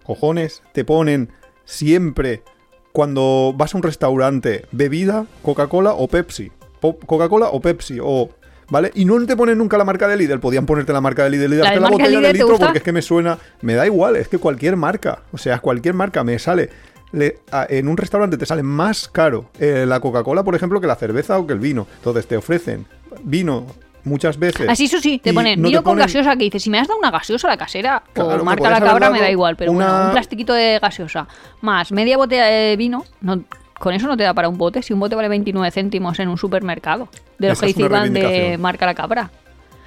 cojones, 0.04 0.62
te 0.74 0.86
ponen 0.86 1.30
siempre 1.66 2.44
cuando 2.92 3.54
vas 3.56 3.74
a 3.74 3.78
un 3.78 3.84
restaurante 3.84 4.66
bebida, 4.72 5.26
Coca-Cola 5.42 5.94
o 5.94 6.08
Pepsi? 6.08 6.52
Coca-Cola 6.82 7.48
o 7.50 7.60
Pepsi 7.62 8.00
o... 8.02 8.30
¿Vale? 8.70 8.90
Y 8.96 9.04
no 9.04 9.26
te 9.26 9.36
ponen 9.36 9.58
nunca 9.58 9.78
la 9.78 9.84
marca 9.84 10.08
de 10.08 10.16
Lidl. 10.16 10.40
Podían 10.40 10.66
ponerte 10.66 10.94
la 10.94 11.02
marca 11.02 11.26
de 11.26 11.30
Lidl 11.32 11.54
y 11.54 11.58
¿La 11.58 11.64
darte 11.64 11.76
la, 11.76 11.82
marca 11.82 11.98
botella 11.98 12.10
Lidl 12.20 12.22
de 12.28 12.34
litro 12.34 12.48
gusta? 12.48 12.66
porque 12.68 12.78
es 12.78 12.84
que 12.86 12.94
me 12.94 13.02
suena... 13.02 13.38
Me 13.62 13.74
da 13.76 13.86
igual, 13.86 14.16
es 14.16 14.30
que 14.30 14.38
cualquier 14.38 14.78
marca, 14.78 15.24
o 15.34 15.38
sea, 15.38 15.60
cualquier 15.60 15.94
marca 15.94 16.24
me 16.24 16.40
sale... 16.40 16.70
le- 17.12 17.40
a- 17.52 17.66
en 17.70 17.90
un 17.90 17.98
restaurante 17.98 18.38
te 18.38 18.46
sale 18.46 18.64
más 18.64 19.10
caro 19.10 19.50
eh, 19.60 19.84
la 19.86 20.00
Coca-Cola, 20.00 20.44
por 20.44 20.56
ejemplo, 20.56 20.80
que 20.80 20.88
la 20.88 20.96
cerveza 20.96 21.38
o 21.38 21.46
que 21.46 21.52
el 21.52 21.60
vino. 21.60 21.86
Entonces 21.98 22.26
te 22.28 22.38
ofrecen 22.38 22.86
vino 23.24 23.66
muchas 24.06 24.40
veces. 24.40 24.70
Así, 24.70 24.86
eso 24.86 25.02
sí, 25.02 25.20
te 25.20 25.34
ponen 25.34 25.62
no 25.62 25.68
vino 25.68 25.84
con 25.84 25.98
ponen- 25.98 26.04
gaseosa 26.04 26.38
que 26.38 26.46
dices, 26.46 26.64
si 26.64 26.70
me 26.70 26.80
has 26.80 26.88
dado 26.88 26.98
una 26.98 27.12
gaseosa 27.12 27.50
la 27.50 27.58
casera 27.58 28.02
Claro, 28.14 28.42
o 28.42 28.46
marca 28.46 28.70
la 28.70 28.80
cabra 28.80 29.10
me 29.10 29.20
da 29.20 29.30
igual, 29.30 29.58
pero 29.58 29.74
una- 29.74 29.86
bueno, 29.92 30.06
un 30.06 30.12
plastiquito 30.14 30.54
de 30.54 30.80
gaseosa 30.82 31.28
más 31.60 31.92
media 31.92 32.16
botella 32.16 32.46
de 32.46 32.76
vino, 32.78 33.04
no, 33.20 33.44
con 33.82 33.94
eso 33.94 34.08
no 34.08 34.16
te 34.16 34.24
da 34.24 34.34
para 34.34 34.48
un 34.48 34.58
bote, 34.58 34.82
si 34.82 34.94
un 34.94 35.00
bote 35.00 35.16
vale 35.16 35.28
29 35.28 35.70
céntimos 35.72 36.20
en 36.20 36.30
un 36.30 36.38
supermercado, 36.38 37.10
de 37.38 37.50
los 37.50 37.58
Esa 37.62 37.74
que 37.74 37.82
iban 37.82 38.14
de 38.14 38.58
marca 38.58 38.86
la 38.86 38.94
cabra. 38.96 39.32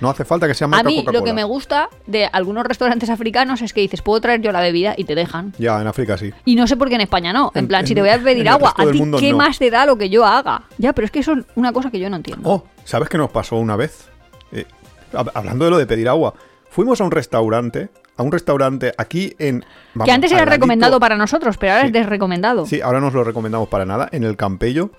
No 0.00 0.10
hace 0.10 0.24
falta 0.24 0.48
que 0.48 0.54
sea 0.54 0.66
A 0.66 0.68
marca 0.68 0.88
mí 0.88 0.96
Coca-Cola. 0.96 1.18
lo 1.20 1.24
que 1.24 1.32
me 1.32 1.44
gusta 1.44 1.88
de 2.06 2.26
algunos 2.32 2.66
restaurantes 2.66 3.08
africanos 3.10 3.62
es 3.62 3.72
que 3.72 3.80
dices, 3.80 4.02
puedo 4.02 4.20
traer 4.20 4.40
yo 4.42 4.50
la 4.50 4.60
bebida 4.60 4.94
y 4.96 5.04
te 5.04 5.14
dejan. 5.14 5.52
Ya, 5.56 5.80
en 5.80 5.86
África 5.86 6.18
sí. 6.18 6.32
Y 6.44 6.56
no 6.56 6.66
sé 6.66 6.76
por 6.76 6.88
qué 6.88 6.96
en 6.96 7.00
España 7.02 7.32
no. 7.32 7.52
En 7.54 7.60
En- 7.60 7.68
plan, 7.68 7.86
si 7.86 7.94
te 7.94 8.00
voy 8.00 8.10
a 8.10 8.18
pedir 8.18 8.48
agua, 8.48 8.74
¿a 8.76 8.84
ti 8.90 9.00
qué 9.20 9.30
no. 9.30 9.38
más 9.38 9.58
te 9.58 9.70
da 9.70 9.86
lo 9.86 9.96
que 9.96 10.10
yo 10.10 10.24
haga? 10.26 10.64
Ya, 10.78 10.92
pero 10.92 11.06
es 11.06 11.12
que 11.12 11.20
eso 11.20 11.32
es 11.34 11.44
una 11.54 11.72
cosa 11.72 11.90
que 11.92 12.00
yo 12.00 12.10
no 12.10 12.16
entiendo. 12.16 12.46
Oh, 12.50 12.64
¿sabes 12.84 13.08
qué 13.08 13.16
nos 13.18 13.30
pasó 13.30 13.56
una 13.56 13.76
vez? 13.76 14.08
Eh, 14.50 14.66
hab- 15.12 15.30
hablando 15.32 15.64
de 15.64 15.70
lo 15.70 15.78
de 15.78 15.86
pedir 15.86 16.08
agua. 16.08 16.34
Fuimos 16.68 17.00
a 17.00 17.04
un 17.04 17.12
restaurante, 17.12 17.88
a 18.16 18.22
un 18.22 18.30
restaurante 18.32 18.92
aquí 18.96 19.34
en... 19.38 19.64
que 20.04 20.12
antes 20.12 20.30
era 20.32 20.44
recomendado 20.44 21.00
para 21.00 21.16
nosotros, 21.16 21.56
pero 21.58 21.72
ahora 21.72 21.82
Sí. 21.82 21.86
es 21.88 21.92
desrecomendado. 21.92 22.66
Sí, 22.66 22.80
ahora 22.80 23.00
no 23.00 23.08
os 23.08 23.14
lo 23.14 23.24
recomendamos 23.24 23.68
para 23.68 23.84
nada. 23.84 24.08
En 24.12 24.24
el 24.24 24.36
Campello, 24.36 24.90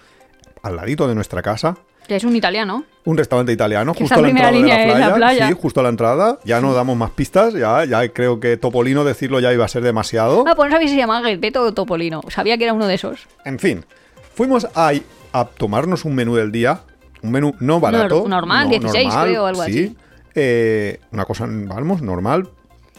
al 0.64 0.76
ladito 0.76 1.08
de 1.08 1.16
nuestra 1.16 1.42
casa, 1.42 1.78
Que 2.08 2.16
es 2.18 2.24
un 2.24 2.36
italiano. 2.36 2.84
un 3.06 3.18
restaurante 3.18 3.52
italiano, 3.52 3.94
Que 3.94 4.00
justo 4.00 4.16
a 4.20 4.22
la 4.22 4.28
entrada 4.30 4.52
de 4.52 4.54
la 4.54 4.60
línea 4.60 4.76
playa. 4.76 4.94
en 4.94 5.00
la 5.10 5.16
playa. 5.16 5.48
Sí, 5.48 5.54
justo 5.60 5.80
a 5.80 5.84
la 5.84 5.90
entrada. 5.90 6.40
Ya 6.44 6.60
no 6.62 6.74
damos 6.74 6.98
más 6.98 7.12
pistas, 7.12 7.54
ya, 7.54 7.86
ya 7.86 8.08
creo 8.10 8.40
que 8.40 8.58
Topolino 8.58 9.04
decirlo 9.04 9.40
ya 9.40 9.54
iba 9.54 9.64
a 9.66 9.68
ser 9.70 9.82
demasiado. 9.84 10.44
Ah, 10.48 10.54
pues 10.56 10.70
no 10.70 10.76
sabía 10.76 10.88
si 10.88 10.94
se 10.96 11.00
llamaba 11.00 11.28
Gepetto 11.28 11.62
o 11.64 11.74
Topolino. 11.74 12.22
Sabía 12.30 12.58
que 12.58 12.66
era 12.66 12.74
uno 12.74 12.86
de 12.88 12.96
esos. 12.96 13.28
En 13.46 13.60
fin, 13.60 13.86
fuimos 14.34 14.68
a, 14.76 14.92
a 15.34 15.46
tomarnos 15.46 16.04
un 16.06 16.16
menú 16.16 16.36
del 16.36 16.52
día, 16.52 16.82
un 17.24 17.32
menú 17.32 17.56
no 17.60 17.80
barato. 17.80 18.24
Nor- 18.26 18.30
normal, 18.30 18.66
no, 18.66 18.70
16 18.72 19.14
creo, 19.24 19.46
algo 19.46 19.64
sí. 19.64 19.72
así. 19.72 19.98
Eh, 20.36 21.00
una 21.12 21.24
cosa, 21.26 21.46
vamos, 21.48 22.02
normal, 22.02 22.50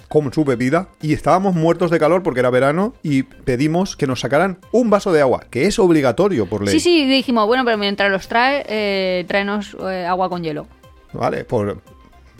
con 0.09 0.32
su 0.32 0.44
bebida. 0.44 0.88
Y 1.02 1.12
estábamos 1.12 1.54
muertos 1.54 1.90
de 1.90 1.98
calor 1.98 2.22
porque 2.22 2.40
era 2.40 2.50
verano 2.50 2.94
y 3.02 3.22
pedimos 3.24 3.96
que 3.96 4.07
nos 4.07 4.20
sacaran 4.20 4.59
un 4.72 4.90
vaso 4.90 5.12
de 5.12 5.20
agua, 5.20 5.44
que 5.50 5.66
es 5.66 5.78
obligatorio 5.78 6.46
por 6.46 6.62
ley. 6.64 6.74
Sí, 6.74 6.80
sí, 6.80 7.04
dijimos, 7.07 7.46
bueno, 7.46 7.64
pero 7.64 7.78
mientras 7.78 8.11
los 8.11 8.28
trae, 8.28 8.64
eh, 8.68 9.24
tráenos 9.28 9.76
eh, 9.88 10.04
agua 10.07 10.28
con 10.28 10.42
hielo. 10.42 10.66
Vale, 11.12 11.44
por, 11.44 11.80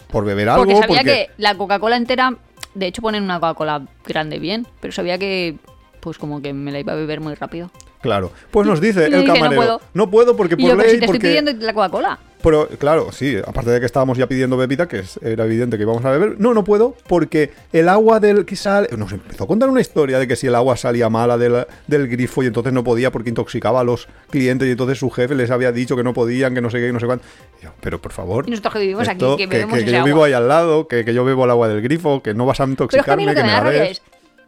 por 0.09 0.25
beber 0.25 0.49
algo. 0.49 0.65
Porque 0.65 0.79
sabía 0.81 0.99
porque- 0.99 1.05
que 1.11 1.31
la 1.39 1.55
Coca-Cola 1.57 1.97
entera, 1.97 2.37
de 2.75 2.87
hecho 2.87 3.03
ponen 3.03 3.23
una 3.25 3.41
Coca-Cola 3.41 3.83
grande 4.07 4.39
bien, 4.39 4.67
pero 4.81 4.93
sabía 4.93 5.19
que, 5.19 5.57
pues 6.01 6.19
como 6.19 6.43
que 6.43 6.53
me 6.53 6.71
la 6.73 6.81
iba 6.81 6.93
a 6.93 6.97
beber 6.97 7.21
muy 7.21 7.35
rápido. 7.35 7.71
Claro, 8.03 8.31
pues 8.51 8.67
nos 8.67 8.81
dice 8.83 9.07
el 9.07 9.13
dije, 9.13 9.27
no 9.27 9.35
camarero. 9.35 9.57
puedo. 9.61 9.81
No 9.95 10.11
puedo 10.11 10.37
porque 10.37 10.55
Y 10.59 10.63
por 10.63 10.71
pero 10.77 10.83
ley. 10.83 10.91
si 10.91 11.01
te 11.01 11.07
porque... 11.07 11.17
estoy 11.19 11.31
pidiendo 11.43 11.67
la 11.67 11.73
Coca-Cola. 11.73 12.19
Pero 12.43 12.69
claro, 12.79 13.11
sí, 13.13 13.37
aparte 13.45 13.71
de 13.71 13.81
que 13.81 13.87
estábamos 13.87 14.19
ya 14.19 14.27
pidiendo 14.27 14.57
bebida, 14.57 14.87
que 14.87 15.01
es- 15.01 15.19
era 15.23 15.45
evidente 15.45 15.77
que 15.77 15.83
íbamos 15.83 16.05
a 16.05 16.11
beber, 16.11 16.37
no, 16.39 16.55
no 16.55 16.65
puedo, 16.65 16.95
porque 17.09 17.51
el 17.73 17.89
agua 17.89 18.21
del 18.21 18.45
que 18.45 18.57
sale. 18.57 18.89
Nos 18.97 19.11
empezó 19.13 19.45
a 19.45 19.47
contar 19.47 19.69
una 19.69 19.81
historia 19.81 20.19
de 20.19 20.29
que 20.29 20.37
si 20.37 20.47
el 20.47 20.55
agua 20.55 20.77
salía 20.77 21.09
mala 21.09 21.39
del, 21.39 21.67
del 21.87 22.09
grifo 22.09 22.43
y 22.43 22.47
entonces 22.47 22.73
no 22.73 22.85
podía 22.85 23.11
porque 23.11 23.31
intoxicaba 23.31 23.81
a 23.81 23.85
los 23.85 24.07
clientes 24.31 24.69
y 24.69 24.73
entonces 24.73 24.99
su 24.99 25.11
jefe 25.11 25.35
les 25.35 25.51
había 25.51 25.73
dicho 25.73 25.97
que 25.97 26.05
no 26.05 26.13
podían, 26.15 26.55
que 26.55 26.61
no 26.61 26.71
sé 26.71 26.79
qué, 26.79 26.87
que 26.89 26.93
no 26.93 27.01
sé 27.01 27.07
cuánto. 27.07 27.25
Yo, 27.63 27.71
pero 27.81 28.01
por 28.01 28.13
favor. 28.13 28.45
Y 28.47 28.51
nosotros 28.51 28.75
que 28.75 28.81
vivimos 28.81 29.09
aquí, 29.09 29.25
que 29.37 29.47
bebemos 29.47 29.75
que, 29.75 29.81
ese 29.83 29.91
yo 29.93 29.97
agua. 29.99 30.07
vivo 30.07 30.25
ahí 30.25 30.33
al 30.35 30.47
lado, 30.49 30.87
que, 30.89 31.05
que 31.05 31.15
yo 31.15 31.25
bebo 31.25 31.45
el 31.47 31.51
agua 31.51 31.69
del 31.69 31.81
grifo, 31.83 32.23
que 32.23 32.35
no 32.35 32.47
vas 32.47 32.61
a 32.61 32.67
Pero 32.67 32.73
es 32.73 32.77
que 32.77 32.83
a 32.85 33.15
intoxicarme, 33.15 33.23
mí 33.23 33.27
lo 33.27 33.35
que 33.35 33.43
me 33.43 33.71
des. 33.73 33.91
es, 33.93 34.03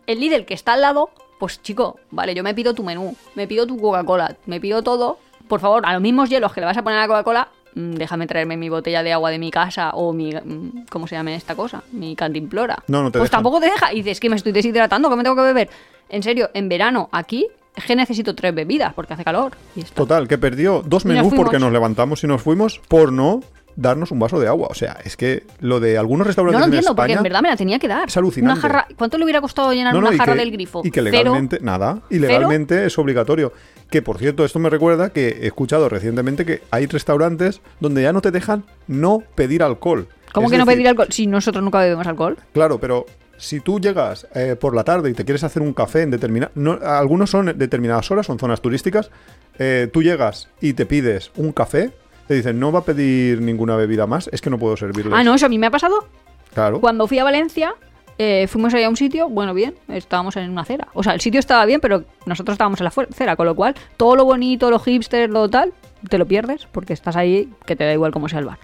el 0.06 0.20
Lidl 0.20 0.44
que 0.44 0.54
está 0.54 0.74
al 0.74 0.82
lado, 0.82 1.10
pues 1.38 1.60
chico, 1.62 1.98
vale, 2.10 2.34
yo 2.34 2.42
me 2.42 2.54
pido 2.54 2.74
tu 2.74 2.82
menú, 2.84 3.16
me 3.34 3.46
pido 3.46 3.66
tu 3.66 3.78
Coca-Cola, 3.78 4.36
me 4.46 4.60
pido 4.60 4.82
todo, 4.82 5.18
por 5.48 5.60
favor, 5.60 5.82
a 5.86 5.92
los 5.94 6.02
mismos 6.02 6.28
hielos 6.28 6.52
que 6.52 6.60
le 6.60 6.66
vas 6.66 6.76
a 6.76 6.82
poner 6.82 6.98
a 6.98 7.02
la 7.02 7.08
Coca-Cola, 7.08 7.48
déjame 7.74 8.26
traerme 8.26 8.56
mi 8.56 8.68
botella 8.68 9.02
de 9.02 9.12
agua 9.12 9.30
de 9.30 9.38
mi 9.38 9.50
casa 9.50 9.90
o 9.90 10.12
mi, 10.12 10.32
mm, 10.34 10.86
¿cómo 10.90 11.06
se 11.06 11.14
llama 11.16 11.34
esta 11.34 11.54
cosa? 11.54 11.82
Mi 11.92 12.16
cantimplora. 12.16 12.82
No, 12.88 13.02
no 13.02 13.10
te 13.12 13.18
Pues 13.18 13.30
dejan. 13.30 13.38
tampoco 13.38 13.60
te 13.60 13.66
deja, 13.66 13.92
y 13.92 13.96
dices 14.02 14.20
que 14.20 14.28
me 14.30 14.36
estoy 14.36 14.52
deshidratando, 14.52 15.08
que 15.10 15.16
me 15.16 15.22
tengo 15.22 15.36
que 15.36 15.42
beber. 15.42 15.68
En 16.08 16.22
serio, 16.22 16.50
en 16.54 16.68
verano, 16.68 17.08
aquí, 17.12 17.46
es 17.76 17.84
que 17.84 17.94
necesito 17.94 18.34
tres 18.34 18.54
bebidas 18.54 18.92
porque 18.94 19.14
hace 19.14 19.24
calor. 19.24 19.52
Y. 19.76 19.82
Total, 19.82 20.26
que 20.26 20.38
perdió 20.38 20.82
dos 20.84 21.04
nos 21.04 21.14
menús 21.14 21.34
porque 21.34 21.58
nos 21.58 21.70
levantamos 21.72 22.24
y 22.24 22.26
nos 22.26 22.42
fuimos 22.42 22.80
por 22.88 23.12
no 23.12 23.40
darnos 23.76 24.10
un 24.10 24.18
vaso 24.18 24.40
de 24.40 24.48
agua. 24.48 24.66
O 24.68 24.74
sea, 24.74 24.96
es 25.04 25.16
que 25.16 25.44
lo 25.60 25.78
de 25.78 25.96
algunos 25.96 26.24
No 26.24 26.28
restaurantes 26.28 26.60
en 26.60 26.64
entiendo, 26.74 26.96
porque 26.96 27.12
en 27.12 27.22
verdad 27.22 27.42
me 27.42 27.48
la 27.50 27.56
tenía 27.56 27.78
que 27.78 27.86
dar. 27.86 28.08
es 28.08 28.16
alucinante. 28.16 28.52
Una 28.58 28.60
jarra, 28.60 28.88
¿Cuánto 28.96 29.18
le 29.18 29.24
hubiera 29.24 29.40
costado 29.40 29.72
llenar 29.72 29.94
No, 29.94 30.00
no, 30.00 30.08
una 30.08 30.16
jarra 30.16 30.32
que- 30.32 30.40
del 30.40 30.50
grifo? 30.50 30.80
Y 30.84 30.90
que 30.90 31.00
Cero. 31.00 31.12
legalmente, 31.12 31.58
nada, 31.60 32.00
y 32.10 32.18
legalmente 32.18 32.86
es 32.86 32.98
obligatorio. 32.98 33.52
Que 33.90 34.02
por 34.02 34.18
cierto, 34.18 34.44
esto 34.44 34.58
me 34.58 34.68
recuerda 34.70 35.10
que 35.10 35.28
he 35.42 35.46
escuchado 35.46 35.88
recientemente 35.88 36.44
que 36.44 36.62
hay 36.70 36.86
restaurantes 36.86 37.60
donde 37.80 38.02
ya 38.02 38.12
no 38.12 38.20
te 38.20 38.30
dejan 38.30 38.64
no 38.86 39.22
pedir 39.34 39.62
alcohol. 39.62 40.08
¿Cómo 40.32 40.46
Es 40.48 40.52
que 40.52 40.58
no 40.58 40.64
decir, 40.66 40.76
pedir 40.76 40.88
alcohol? 40.88 41.08
Si 41.10 41.26
nosotros 41.26 41.64
nunca 41.64 41.78
bebemos 41.80 42.06
alcohol. 42.06 42.36
Claro, 42.52 42.78
pero 42.78 43.06
si 43.38 43.60
tú 43.60 43.80
llegas 43.80 44.26
eh, 44.34 44.56
por 44.60 44.74
la 44.74 44.84
tarde 44.84 45.08
y 45.10 45.14
te 45.14 45.24
quieres 45.24 45.42
hacer 45.44 45.62
un 45.62 45.72
café 45.72 46.02
en 46.02 46.10
determinadas... 46.10 46.52
algunos 46.82 47.30
son 47.30 47.48
en 47.48 47.58
determinadas 47.58 48.10
horas, 48.10 48.26
son 48.26 48.38
zonas 48.38 48.60
turísticas. 48.60 49.10
eh, 49.58 49.88
tú 49.92 50.02
llegas 50.02 50.48
y 50.60 50.74
te 50.74 50.84
pides 50.84 51.30
un 51.36 51.52
café, 51.52 51.90
te 52.26 52.34
dicen, 52.34 52.60
no 52.60 52.70
va 52.72 52.80
a 52.80 52.84
pedir 52.84 53.40
ninguna 53.40 53.74
bebida 53.76 54.06
más, 54.06 54.28
es 54.32 54.42
que 54.42 54.50
no 54.50 54.58
puedo 54.58 54.76
servirles. 54.76 55.14
Ah, 55.16 55.24
no, 55.24 55.34
eso 55.34 55.46
a 55.46 55.48
mí 55.48 55.56
me 55.58 55.66
ha 55.68 55.70
pasado 55.70 56.06
Claro. 56.52 56.80
cuando 56.80 57.06
fui 57.06 57.18
a 57.20 57.24
Valencia. 57.24 57.74
Eh, 58.20 58.48
fuimos 58.48 58.74
ahí 58.74 58.82
a 58.82 58.88
un 58.88 58.96
sitio, 58.96 59.28
bueno, 59.28 59.54
bien, 59.54 59.74
estábamos 59.86 60.36
en 60.36 60.50
una 60.50 60.62
acera. 60.62 60.88
O 60.94 61.04
sea, 61.04 61.14
el 61.14 61.20
sitio 61.20 61.38
estaba 61.38 61.64
bien, 61.66 61.80
pero 61.80 62.02
nosotros 62.26 62.54
estábamos 62.54 62.80
en 62.80 62.84
la 62.84 62.88
acera, 62.90 63.36
con 63.36 63.46
lo 63.46 63.54
cual 63.54 63.74
todo 63.96 64.16
lo 64.16 64.24
bonito, 64.24 64.70
lo 64.70 64.80
hipster, 64.80 65.30
lo 65.30 65.48
tal, 65.48 65.72
te 66.08 66.18
lo 66.18 66.26
pierdes 66.26 66.66
porque 66.72 66.92
estás 66.94 67.14
ahí 67.16 67.48
que 67.64 67.76
te 67.76 67.84
da 67.84 67.92
igual 67.92 68.10
cómo 68.12 68.28
sea 68.28 68.40
el 68.40 68.46
bar. 68.46 68.58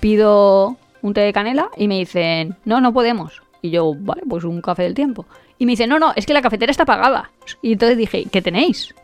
Pido 0.00 0.76
un 1.02 1.14
té 1.14 1.20
de 1.20 1.32
canela 1.32 1.68
y 1.76 1.88
me 1.88 1.98
dicen, 1.98 2.56
no, 2.64 2.80
no 2.80 2.92
podemos. 2.92 3.42
Y 3.62 3.70
yo, 3.70 3.94
vale, 3.96 4.22
pues 4.28 4.44
un 4.44 4.60
café 4.62 4.82
del 4.84 4.94
tiempo. 4.94 5.26
Y 5.58 5.66
me 5.66 5.72
dicen, 5.72 5.90
no, 5.90 5.98
no, 5.98 6.12
es 6.16 6.26
que 6.26 6.32
la 6.32 6.42
cafetera 6.42 6.70
está 6.70 6.84
pagada. 6.84 7.30
Y 7.62 7.72
entonces 7.72 7.98
dije, 7.98 8.24
¿qué 8.30 8.40
tenéis? 8.40 8.94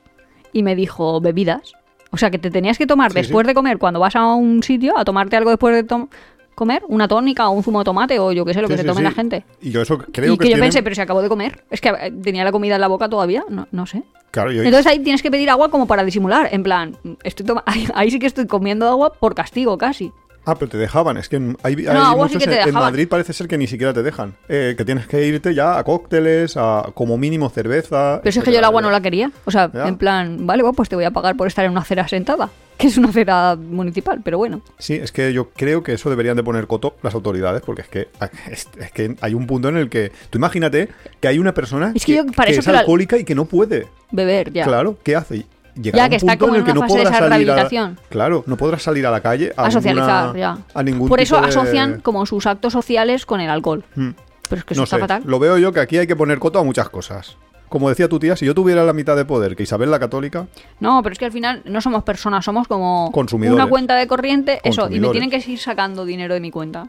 Y 0.52 0.62
me 0.62 0.74
dijo, 0.74 1.20
bebidas. 1.20 1.74
O 2.10 2.16
sea, 2.16 2.30
que 2.30 2.38
te 2.38 2.50
tenías 2.50 2.78
que 2.78 2.86
tomar 2.86 3.10
Sí, 3.12 3.18
después 3.18 3.44
sí. 3.44 3.48
de 3.48 3.54
comer, 3.54 3.78
cuando 3.78 4.00
vas 4.00 4.16
a 4.16 4.24
un 4.34 4.62
sitio, 4.62 4.96
a 4.96 5.04
tomarte 5.04 5.36
algo 5.36 5.50
después 5.50 5.74
de 5.74 5.84
tom- 5.84 6.08
comer, 6.56 6.82
una 6.88 7.06
tónica 7.06 7.48
o 7.48 7.52
un 7.52 7.62
zumo 7.62 7.78
de 7.78 7.84
tomate 7.84 8.18
o 8.18 8.32
yo 8.32 8.44
qué 8.44 8.52
sé, 8.54 8.60
lo 8.62 8.66
que 8.66 8.74
Sí, 8.74 8.80
se 8.80 8.86
tome 8.88 8.98
sí. 8.98 9.04
la 9.04 9.12
gente. 9.12 9.44
Y 9.60 9.70
yo 9.70 9.80
eso 9.82 9.98
creo 9.98 10.08
y 10.08 10.10
que, 10.10 10.16
que, 10.16 10.28
yo 10.30 10.36
tienen- 10.56 10.60
pensé, 10.62 10.82
pero 10.82 10.96
se 10.96 11.02
acabó 11.02 11.22
de 11.22 11.28
comer. 11.28 11.62
Es 11.70 11.80
que 11.80 11.90
eh, 11.90 12.10
tenía 12.22 12.42
la 12.42 12.50
comida 12.50 12.74
en 12.74 12.80
la 12.80 12.88
boca 12.88 13.08
todavía, 13.08 13.44
no, 13.48 13.68
no 13.70 13.86
sé. 13.86 14.02
Claro, 14.32 14.50
yo- 14.50 14.62
Entonces 14.64 14.86
ahí 14.90 14.98
tienes 14.98 15.22
que 15.22 15.30
pedir 15.30 15.48
agua 15.50 15.70
como 15.70 15.86
para 15.86 16.02
disimular. 16.02 16.48
En 16.50 16.62
plan, 16.64 16.96
estoy 17.22 17.46
toma- 17.46 17.62
ahí, 17.66 17.86
ahí 17.94 18.10
sí 18.10 18.18
que 18.18 18.26
estoy 18.26 18.46
comiendo 18.46 18.88
agua 18.88 19.12
por 19.12 19.34
castigo 19.34 19.78
casi. 19.78 20.10
Ah, 20.46 20.54
pero 20.54 20.70
te 20.70 20.78
dejaban. 20.78 21.16
Es 21.16 21.28
que 21.28 21.36
hay, 21.64 21.74
sí 21.76 21.82
muchos 22.16 22.44
que 22.44 22.60
en-. 22.60 22.72
Madrid 22.72 23.08
parece 23.08 23.32
ser 23.32 23.48
que 23.48 23.58
ni 23.58 23.66
siquiera 23.66 23.92
te 23.92 24.02
dejan. 24.02 24.32
Eh, 24.48 24.74
que 24.78 24.84
tienes 24.84 25.06
que 25.08 25.26
irte 25.26 25.52
ya 25.54 25.76
a 25.76 25.82
cócteles, 25.84 26.56
a 26.56 26.90
como 26.94 27.18
mínimo 27.18 27.50
cerveza. 27.50 28.20
Pero 28.22 28.32
si 28.32 28.38
es 28.38 28.44
que 28.44 28.52
yo 28.52 28.58
el 28.60 28.64
agua 28.64 28.80
no 28.80 28.90
la 28.90 29.00
quería. 29.00 29.30
O 29.44 29.50
sea, 29.50 29.70
Ya. 29.74 29.88
en 29.88 29.96
plan, 29.96 30.46
vale, 30.46 30.62
bueno, 30.62 30.74
pues 30.76 30.88
te 30.88 30.94
voy 30.96 31.04
a 31.04 31.10
pagar 31.10 31.36
por 31.36 31.48
estar 31.48 31.64
en 31.64 31.72
una 31.72 31.80
acera 31.80 32.06
sentada. 32.08 32.48
Que 32.76 32.88
es 32.88 32.98
una 32.98 33.08
acera 33.08 33.56
municipal, 33.56 34.20
pero 34.22 34.36
bueno. 34.36 34.60
Sí, 34.78 34.92
es 34.94 35.10
que 35.10 35.32
yo 35.32 35.48
creo 35.48 35.82
que 35.82 35.94
eso 35.94 36.10
deberían 36.10 36.36
de 36.36 36.42
poner 36.44 36.66
coto 36.66 36.94
las 37.02 37.14
autoridades, 37.14 37.62
porque 37.62 37.80
es 37.80 37.88
que, 37.88 38.08
es, 38.52 38.68
es 38.78 38.92
que 38.92 39.16
hay 39.22 39.32
un 39.32 39.46
punto 39.46 39.70
en 39.70 39.78
el 39.78 39.88
que. 39.88 40.12
Tú 40.28 40.36
imagínate 40.36 40.90
que 41.18 41.26
hay 41.28 41.38
una 41.38 41.54
persona 41.54 41.92
Es 41.94 42.04
que 42.04 42.16
yo 42.16 42.26
para 42.26 42.50
eso 42.50 42.60
es 42.60 42.66
la- 42.66 42.80
alcohólica 42.80 43.16
y 43.16 43.24
que 43.24 43.34
no 43.34 43.46
puede. 43.46 43.86
Beber, 44.10 44.52
ya. 44.52 44.64
Claro, 44.64 44.98
¿qué 45.02 45.16
hace? 45.16 45.46
Ya, 45.76 46.04
un 46.04 46.10
que 46.10 46.16
está 46.16 46.38
como 46.38 46.54
en 46.54 46.60
el 46.60 46.64
que 46.66 46.72
no 46.74 46.86
podrás 46.86 47.16
salir 47.16 47.50
a- 47.50 47.94
claro, 48.08 48.42
no 48.46 48.56
podrás 48.56 48.82
salir 48.82 49.06
a 49.06 49.10
la 49.10 49.20
calle 49.20 49.52
a, 49.56 49.66
A 49.66 49.70
socializar, 49.70 50.24
ninguna- 50.34 50.38
ya. 50.38 50.58
a 50.74 50.82
ningún 50.82 51.08
Por 51.08 51.20
eso 51.20 51.40
de- 51.40 51.48
asocian 51.48 52.00
como 52.00 52.24
sus 52.26 52.46
actos 52.46 52.72
sociales 52.72 53.26
con 53.26 53.40
el 53.40 53.50
alcohol. 53.50 53.84
Hmm. 53.94 54.10
Pero 54.48 54.60
es 54.60 54.64
que 54.64 54.74
eso 54.74 54.80
no 54.80 54.84
está 54.84 54.96
sé, 54.96 55.00
fatal. 55.00 55.22
lo 55.26 55.38
veo 55.38 55.58
yo 55.58 55.72
que 55.72 55.80
aquí 55.80 55.98
hay 55.98 56.06
que 56.06 56.16
poner 56.16 56.38
coto 56.38 56.58
a 56.58 56.64
muchas 56.64 56.88
cosas. 56.88 57.36
Como 57.68 57.88
decía 57.88 58.08
tu 58.08 58.20
tía, 58.20 58.36
si 58.36 58.46
yo 58.46 58.54
tuviera 58.54 58.84
la 58.84 58.92
mitad 58.92 59.16
de 59.16 59.24
poder 59.24 59.56
que 59.56 59.64
Isabel 59.64 59.90
la 59.90 59.98
Católica, 59.98 60.46
No, 60.78 61.02
pero 61.02 61.12
es 61.14 61.18
que 61.18 61.24
al 61.24 61.32
final 61.32 61.62
no 61.64 61.80
somos 61.80 62.04
personas, 62.04 62.44
somos 62.44 62.68
como 62.68 63.10
Consumidores. 63.12 63.60
una 63.60 63.68
cuenta 63.68 63.96
de 63.96 64.06
corriente, 64.06 64.60
eso, 64.62 64.88
y 64.88 65.00
me 65.00 65.08
tienen 65.10 65.30
que 65.30 65.42
ir 65.44 65.58
sacando 65.58 66.04
dinero 66.04 66.32
de 66.34 66.40
mi 66.40 66.52
cuenta. 66.52 66.86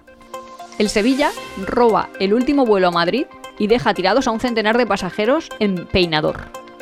El 0.77 0.89
Sevilla 0.89 1.31
roba 1.65 2.09
el 2.19 2.33
último 2.35 2.63
vuelo 2.63 2.89
a 2.89 2.91
Madrid 2.91 3.25
y 3.57 3.65
deja 3.65 3.95
tirados 3.95 4.27
a 4.27 4.31
un 4.31 4.39
centenar 4.39 4.77
de 4.77 4.85
pasajeros 4.85 5.49
en 5.59 5.87
Peinador. 5.87 6.41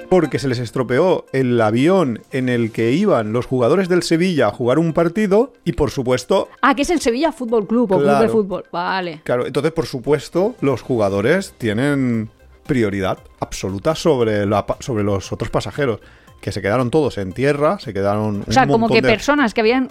Porque 0.09 0.39
se 0.39 0.47
les 0.47 0.59
estropeó 0.59 1.25
el 1.33 1.59
avión 1.61 2.21
en 2.31 2.49
el 2.49 2.71
que 2.71 2.91
iban 2.91 3.33
los 3.33 3.45
jugadores 3.45 3.89
del 3.89 4.03
Sevilla 4.03 4.47
a 4.47 4.51
jugar 4.51 4.79
un 4.79 4.93
partido 4.93 5.53
y 5.63 5.73
por 5.73 5.91
supuesto, 5.91 6.49
Ah, 6.61 6.75
que 6.75 6.83
es 6.83 6.89
el 6.89 6.99
Sevilla 7.01 7.31
Fútbol 7.31 7.67
Club 7.67 7.91
o 7.91 7.97
Club 7.99 8.17
de 8.19 8.29
Fútbol. 8.29 8.63
Vale. 8.71 9.21
claro, 9.23 9.45
entonces 9.45 9.71
por 9.71 9.85
supuesto 9.85 10.55
los 10.61 10.81
jugadores 10.81 11.53
tienen 11.57 12.29
prioridad 12.65 13.19
absoluta 13.39 13.95
sobre, 13.95 14.45
la 14.45 14.65
sobre 14.79 15.03
los 15.03 15.31
otros 15.31 15.49
pasajeros, 15.51 15.99
que 16.41 16.51
se 16.51 16.61
quedaron 16.61 16.89
todos 16.91 17.17
en 17.17 17.31
tierra, 17.33 17.79
se 17.79 17.93
quedaron... 17.93 18.43
O 18.47 18.51
sea, 18.51 18.63
un 18.63 18.69
como 18.69 18.87
que 18.89 19.01
de- 19.01 19.07
personas 19.09 19.53
que 19.53 19.61
habían 19.61 19.89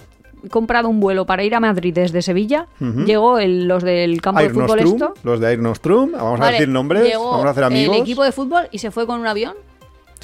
comprado 0.50 0.88
un 0.88 1.00
vuelo 1.00 1.24
para 1.24 1.42
ir 1.42 1.54
a 1.54 1.60
Madrid 1.60 1.94
desde 1.94 2.20
Sevilla, 2.20 2.66
Ujú. 2.80 3.04
llegó 3.04 3.38
el- 3.38 3.66
los 3.66 3.82
del 3.82 4.20
campo 4.20 4.40
de 4.42 4.50
fútbol 4.50 4.66
Nostrum, 4.80 4.92
esto. 4.92 5.14
los 5.22 5.40
de 5.40 5.50
Air 5.52 5.58
Nostrum, 5.60 6.12
vamos 6.12 6.40
a 6.40 6.48
decir 6.50 6.68
nombres, 6.68 7.04
llegó 7.04 7.30
vamos 7.30 7.46
a 7.46 7.50
hacer 7.50 7.64
amigos. 7.64 7.96
El 7.96 8.02
equipo 8.02 8.22
de 8.24 8.32
fútbol 8.32 8.68
y 8.70 8.78
se 8.78 8.90
fue 8.90 9.06
con 9.06 9.20
un 9.20 9.26
avión 9.26 9.54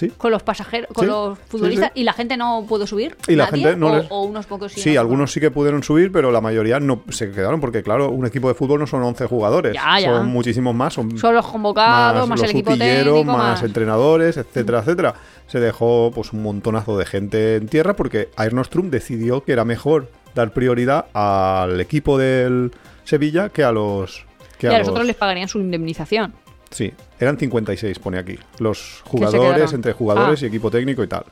Sí. 0.00 0.08
con 0.16 0.30
los 0.30 0.42
pasajeros, 0.42 0.88
con 0.92 1.04
Sí, 1.04 1.10
los 1.10 1.38
futbolistas 1.38 1.90
sí. 1.94 2.00
y 2.00 2.04
la 2.04 2.12
gente 2.14 2.36
no 2.36 2.64
pudo 2.68 2.86
subir. 2.86 3.16
Y 3.28 3.36
la 3.36 3.44
¿Nadie? 3.46 3.62
gente 3.64 3.76
no 3.78 3.86
o, 3.88 3.96
les- 3.96 4.06
o 4.10 4.22
unos 4.22 4.46
pocos 4.46 4.72
sí. 4.72 4.80
Sí, 4.80 4.94
¿no? 4.94 5.00
algunos 5.00 5.30
sí 5.32 5.40
que 5.40 5.50
pudieron 5.50 5.82
subir, 5.82 6.10
pero 6.10 6.30
la 6.32 6.40
mayoría 6.40 6.80
no 6.80 7.02
se 7.10 7.30
quedaron 7.30 7.60
porque, 7.60 7.82
claro, 7.82 8.10
un 8.10 8.26
equipo 8.26 8.48
de 8.48 8.54
fútbol 8.54 8.80
no 8.80 8.86
son 8.86 9.02
11 9.02 9.26
jugadores, 9.26 9.74
Ya, 9.74 10.00
ya. 10.00 10.10
son 10.16 10.28
muchísimos 10.28 10.74
más, 10.74 10.94
son 10.94 11.18
Son 11.18 11.34
los 11.34 11.46
convocados, 11.46 12.28
más, 12.28 12.40
los 12.40 12.50
el 12.50 12.56
equipo 12.56 12.76
técnico, 12.76 13.24
más, 13.24 13.36
más... 13.36 13.62
entrenadores, 13.62 14.36
etcétera, 14.36 14.80
etcétera. 14.80 15.14
Se 15.46 15.60
dejó 15.60 16.10
pues 16.14 16.32
un 16.32 16.42
montonazo 16.42 16.96
de 16.96 17.04
gente 17.06 17.56
en 17.56 17.68
tierra 17.68 17.94
porque 17.94 18.28
Air 18.38 18.54
Nostrum 18.54 18.88
decidió 18.90 19.44
que 19.44 19.52
era 19.52 19.64
mejor 19.64 20.10
dar 20.34 20.52
prioridad 20.52 21.06
al 21.12 21.80
equipo 21.80 22.16
del 22.18 22.70
Sevilla 23.04 23.48
que 23.48 23.64
a 23.64 23.72
los 23.72 24.24
que 24.58 24.68
y 24.68 24.70
a 24.70 24.76
a 24.76 24.78
los- 24.78 24.88
otros 24.88 25.06
les 25.06 25.16
pagarían 25.16 25.48
su 25.48 25.58
indemnización. 25.58 26.32
Sí, 26.70 26.92
eran 27.18 27.36
56, 27.36 27.98
pone 27.98 28.18
aquí. 28.18 28.38
Los 28.58 29.02
jugadores, 29.06 29.72
entre 29.72 29.92
jugadores 29.92 30.40
Ah. 30.42 30.44
y 30.44 30.48
equipo 30.48 30.70
técnico 30.70 31.02
y 31.02 31.08
tal. 31.08 31.24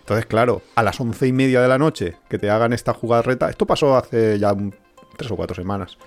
Entonces, 0.00 0.26
claro, 0.26 0.62
a 0.76 0.82
las 0.84 1.00
once 1.00 1.26
y 1.26 1.32
media 1.32 1.60
de 1.60 1.66
la 1.68 1.78
noche 1.78 2.16
que 2.28 2.38
te 2.38 2.48
hagan 2.50 2.72
esta 2.72 2.94
jugarreta, 2.94 3.50
esto 3.50 3.66
pasó 3.66 3.96
hace 3.96 4.38
ya 4.38 4.52
un- 4.52 4.72
tres 5.16 5.30
o 5.32 5.36
cuatro 5.36 5.56
semanas. 5.56 5.98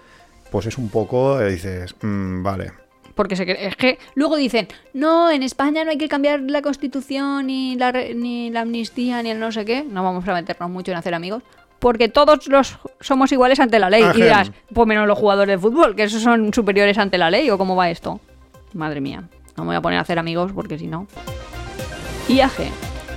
Pues 0.52 0.66
es 0.66 0.78
un 0.78 0.90
poco, 0.90 1.42
eh, 1.42 1.52
dices, 1.52 1.94
mm, 2.02 2.42
vale. 2.42 2.72
Porque 3.16 3.36
se 3.36 3.66
es 3.68 3.76
que 3.76 4.00
luego 4.16 4.38
dicen, 4.38 4.70
no, 4.94 5.30
en 5.30 5.44
España 5.44 5.84
no 5.84 5.92
hay 5.92 5.98
que 5.98 6.08
cambiar 6.08 6.40
la 6.40 6.62
constitución, 6.62 7.48
ni 7.48 7.76
la, 7.76 7.92
ni 7.92 8.50
la 8.50 8.62
amnistía, 8.62 9.22
ni 9.22 9.32
el 9.32 9.40
no 9.42 9.52
sé 9.52 9.66
qué. 9.66 9.84
No 9.84 10.04
vamos 10.06 10.26
a 10.26 10.34
meternos 10.34 10.70
mucho 10.70 10.92
en 10.94 10.98
hacer 10.98 11.14
amigos. 11.14 11.44
Porque 11.80 12.08
todos 12.08 12.48
los 12.48 12.78
somos 13.02 13.32
iguales 13.34 13.60
ante 13.60 13.78
la 13.80 13.90
ley. 13.90 14.04
Y 14.16 14.22
dirás, 14.22 14.52
pues 14.74 14.88
menos 14.88 15.06
los 15.08 15.18
jugadores 15.20 15.56
de 15.58 15.62
fútbol, 15.62 15.96
que 15.98 16.04
esos 16.04 16.22
son 16.22 16.54
superiores 16.54 16.98
ante 16.98 17.18
la 17.18 17.30
ley, 17.30 17.50
o 17.50 17.58
cómo 17.58 17.76
va 17.76 17.90
esto. 17.90 18.22
Madre 18.74 19.02
mía, 19.02 19.24
no 19.58 19.64
me 19.64 19.70
voy 19.70 19.76
a 19.76 19.82
poner 19.82 20.00
a 20.00 20.02
hacer 20.02 20.20
amigos 20.20 20.52
porque 20.54 20.78
si 20.78 20.88
no. 20.88 21.08
IAG, 22.28 22.72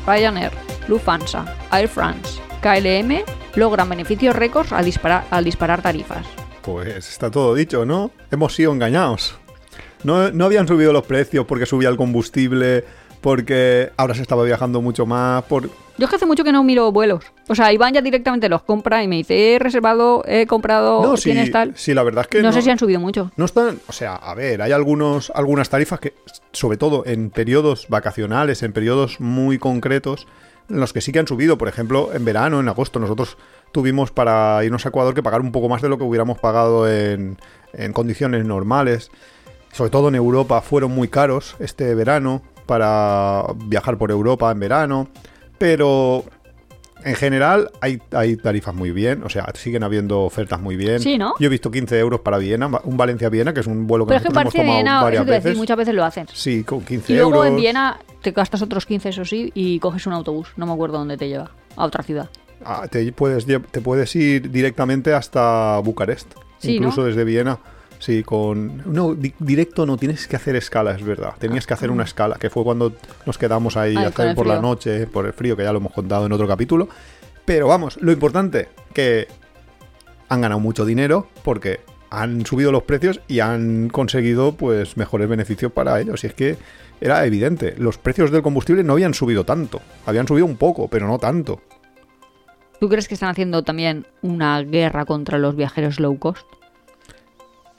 Ryanair, 0.07 0.53
Lufthansa, 0.89 1.45
Air 1.71 1.89
France, 1.89 2.41
KLM 2.63 3.25
logran 3.57 3.89
beneficios 3.89 4.35
récords 4.35 4.73
al 4.73 4.85
disparar, 4.85 5.25
al 5.31 5.45
disparar 5.45 5.83
tarifas. 5.83 6.27
Pues 6.63 7.09
está 7.09 7.31
todo 7.31 7.55
dicho, 7.55 7.85
¿no? 7.85 8.11
Hemos 8.31 8.55
sido 8.55 8.73
engañados. 8.73 9.37
No, 10.05 10.31
no 10.31 10.47
habían 10.47 10.67
subido 10.67 10.93
los 10.93 11.05
precios 11.05 11.45
porque 11.47 11.67
subía 11.67 11.89
el 11.89 11.97
combustible, 11.97 12.85
porque 13.23 13.91
ahora 13.97 14.15
se 14.15 14.21
estaba 14.21 14.45
viajando 14.45 14.83
mucho 14.83 15.07
más, 15.07 15.45
por... 15.45 15.71
Yo 15.99 16.05
es 16.05 16.11
que 16.11 16.17
hace 16.17 16.27
mucho 16.27 16.43
que 16.43 16.53
no 16.53 16.65
miro 16.65 16.91
vuelos. 16.91 17.25
O 17.49 17.55
sea, 17.55 17.73
Iván 17.73 17.95
ya 17.95 18.03
directamente 18.03 18.49
los 18.49 18.63
compra 18.63 19.03
y 19.05 19.09
me 19.09 19.17
dice, 19.17 19.55
he 19.55 19.59
reservado, 19.59 20.25
he 20.27 20.47
comprado, 20.47 21.03
No, 21.03 21.17
sí, 21.17 21.31
tienes 21.31 21.53
tal. 21.53 21.73
sí, 21.77 21.95
la 21.95 22.03
verdad 22.03 22.23
es 22.23 22.29
que 22.29 22.39
no, 22.39 22.49
no, 22.49 22.53
sé 22.53 22.63
si 22.63 22.71
han 22.71 22.79
subido 22.79 22.99
mucho. 22.99 23.31
No 23.37 23.45
están, 23.45 23.79
o 23.87 23.93
sea, 23.93 24.17
a 24.17 24.35
ver, 24.35 24.61
hay 24.61 24.73
algunos, 24.73 25.31
algunas 25.35 25.69
tarifas 25.71 26.01
que, 26.01 26.15
sobre 26.51 26.79
todo 26.79 27.05
en 27.07 27.31
periodos 27.31 27.87
vacacionales, 27.89 28.63
en 28.65 28.73
periodos 28.73 29.21
muy 29.21 29.59
concretos, 29.59 30.27
en 30.69 30.81
los 30.81 30.93
que 30.93 31.01
sí 31.01 31.13
que 31.13 31.21
han 31.21 31.29
subido. 31.29 31.57
Por 31.59 31.69
ejemplo, 31.69 32.11
en 32.13 32.25
verano, 32.25 32.59
en 32.59 32.69
agosto, 32.69 32.99
nosotros 32.99 33.39
tuvimos 33.71 34.11
para 34.11 34.65
irnos 34.65 34.85
a 34.85 34.89
Ecuador 34.89 35.15
que 35.15 35.23
pagar 35.23 35.43
un 35.43 35.53
poco 35.53 35.69
más 35.69 35.81
de 35.81 35.89
lo 35.89 35.97
que 35.97 36.05
hubiéramos 36.05 36.39
pagado 36.39 36.91
en, 36.91 37.39
en 37.73 37.93
condiciones 37.93 38.45
normales. 38.45 39.13
Sobre 39.71 39.91
todo 39.91 40.09
en 40.09 40.17
Europa 40.17 40.61
fueron 40.61 40.91
muy 40.91 41.09
caros 41.09 41.55
este 41.61 41.95
verano 41.95 42.43
para 42.63 43.45
viajar 43.67 43.99
por 43.99 44.11
Europa 44.11 44.51
en 44.51 44.61
verano. 44.61 45.09
Pero 45.59 46.25
en 47.05 47.15
general 47.15 47.71
hay, 47.81 48.01
hay 48.13 48.37
tarifas 48.37 48.75
muy 48.75 48.91
bien, 48.93 49.23
o 49.25 49.29
sea, 49.29 49.47
siguen 49.55 49.83
habiendo 49.83 50.21
ofertas 50.23 50.61
muy 50.61 50.77
bien. 50.77 51.01
Sí, 51.01 51.19
¿no? 51.19 51.35
Yo 51.39 51.47
he 51.47 51.49
visto 51.49 51.71
15 51.71 51.99
euros 51.99 52.21
para 52.21 52.39
Viena, 52.39 52.69
un 52.85 52.97
Valencia-Viena, 52.97 53.53
que 53.53 53.61
es 53.61 53.67
un 53.67 53.87
vuelo 53.87 54.05
que 54.07 54.11
Pero 54.11 54.19
es 54.19 54.23
que 54.23 54.29
nosotros 54.29 54.55
hemos 54.55 54.65
tomado 54.65 54.77
Viena, 54.79 55.03
varias 55.03 55.23
a 55.23 55.25
decir, 55.25 55.43
veces. 55.45 55.59
muchas 55.59 55.77
veces 55.77 55.95
lo 55.95 56.05
hacen. 56.05 56.27
Sí, 56.33 56.65
con 56.65 56.81
15 56.83 57.13
Y 57.13 57.17
luego 57.17 57.31
euros. 57.37 57.47
en 57.49 57.57
Viena 57.57 57.99
te 58.23 58.31
gastas 58.33 58.63
otros 58.63 58.87
15, 58.87 59.09
eso 59.09 59.25
sí, 59.25 59.51
y 59.55 59.79
coges 59.81 60.07
un 60.07 60.13
autobús. 60.13 60.49
No 60.57 60.67
me 60.67 60.73
acuerdo 60.73 60.99
dónde 60.99 61.17
te 61.17 61.29
lleva. 61.29 61.51
A 61.77 61.85
otra 61.87 62.03
ciudad. 62.03 62.29
Ah, 62.65 62.87
te, 62.89 63.11
puedes, 63.13 63.47
te 63.47 63.81
puedes 63.81 64.15
ir 64.15 64.51
directamente 64.51 65.13
hasta 65.15 65.79
Bucarest, 65.81 66.33
Sí, 66.59 66.77
incluso 66.77 67.01
¿no? 67.01 67.07
desde 67.09 67.25
Viena. 67.25 67.59
Sí, 68.03 68.25
con... 68.25 68.83
No, 68.93 69.15
di- 69.15 69.33
directo 69.39 69.87
no, 69.87 69.97
tienes 69.97 70.27
que 70.27 70.35
hacer 70.35 70.57
escala, 70.57 70.91
es 70.91 71.05
verdad. 71.05 71.35
Tenías 71.39 71.69
que 71.69 71.75
hacer 71.75 71.89
una 71.89 72.03
escala, 72.03 72.35
que 72.35 72.51
fue 72.51 72.65
cuando 72.65 72.95
nos 73.27 73.39
quedamos 73.39 73.77
ahí 73.77 73.95
Ay, 73.97 74.07
hacer 74.07 74.35
por 74.35 74.49
la 74.49 74.61
noche, 74.61 75.07
por 75.07 75.25
el 75.25 75.33
frío, 75.33 75.57
que 75.57 75.63
ya 75.63 75.71
lo 75.71 75.79
hemos 75.79 75.93
contado 75.93 76.27
en 76.27 76.33
otro 76.33 76.49
capítulo. 76.49 76.89
Pero 77.45 77.69
vamos, 77.69 78.03
lo 78.03 78.11
importante, 78.11 78.71
que 78.93 79.29
han 80.29 80.41
ganado 80.41 80.59
mucho 80.59 80.85
dinero 80.85 81.29
porque 81.45 81.79
han 82.11 82.45
subido 82.45 82.73
los 82.73 82.83
precios 82.83 83.21
y 83.29 83.39
han 83.39 83.89
conseguido 83.89 84.57
pues 84.57 84.97
mejores 84.97 85.29
beneficios 85.29 85.71
para 85.71 86.01
ellos. 86.01 86.25
Y 86.25 86.27
es 86.27 86.35
que 86.35 86.57
era 87.01 87.25
evidente, 87.25 87.77
los 87.79 87.99
precios 87.99 88.33
del 88.33 88.43
combustible 88.43 88.83
no 88.83 88.95
habían 88.95 89.15
subido 89.15 89.45
tanto. 89.45 89.81
Habían 90.07 90.27
subido 90.27 90.47
un 90.47 90.57
poco, 90.57 90.89
pero 90.89 91.07
no 91.07 91.21
tanto. 91.21 91.61
¿Tú 92.81 92.89
crees 92.89 93.07
que 93.07 93.15
están 93.15 93.29
haciendo 93.29 93.63
también 93.63 94.09
una 94.23 94.61
guerra 94.63 95.05
contra 95.05 95.39
los 95.39 95.55
viajeros 95.55 96.01
low 96.01 96.19
cost? 96.19 96.45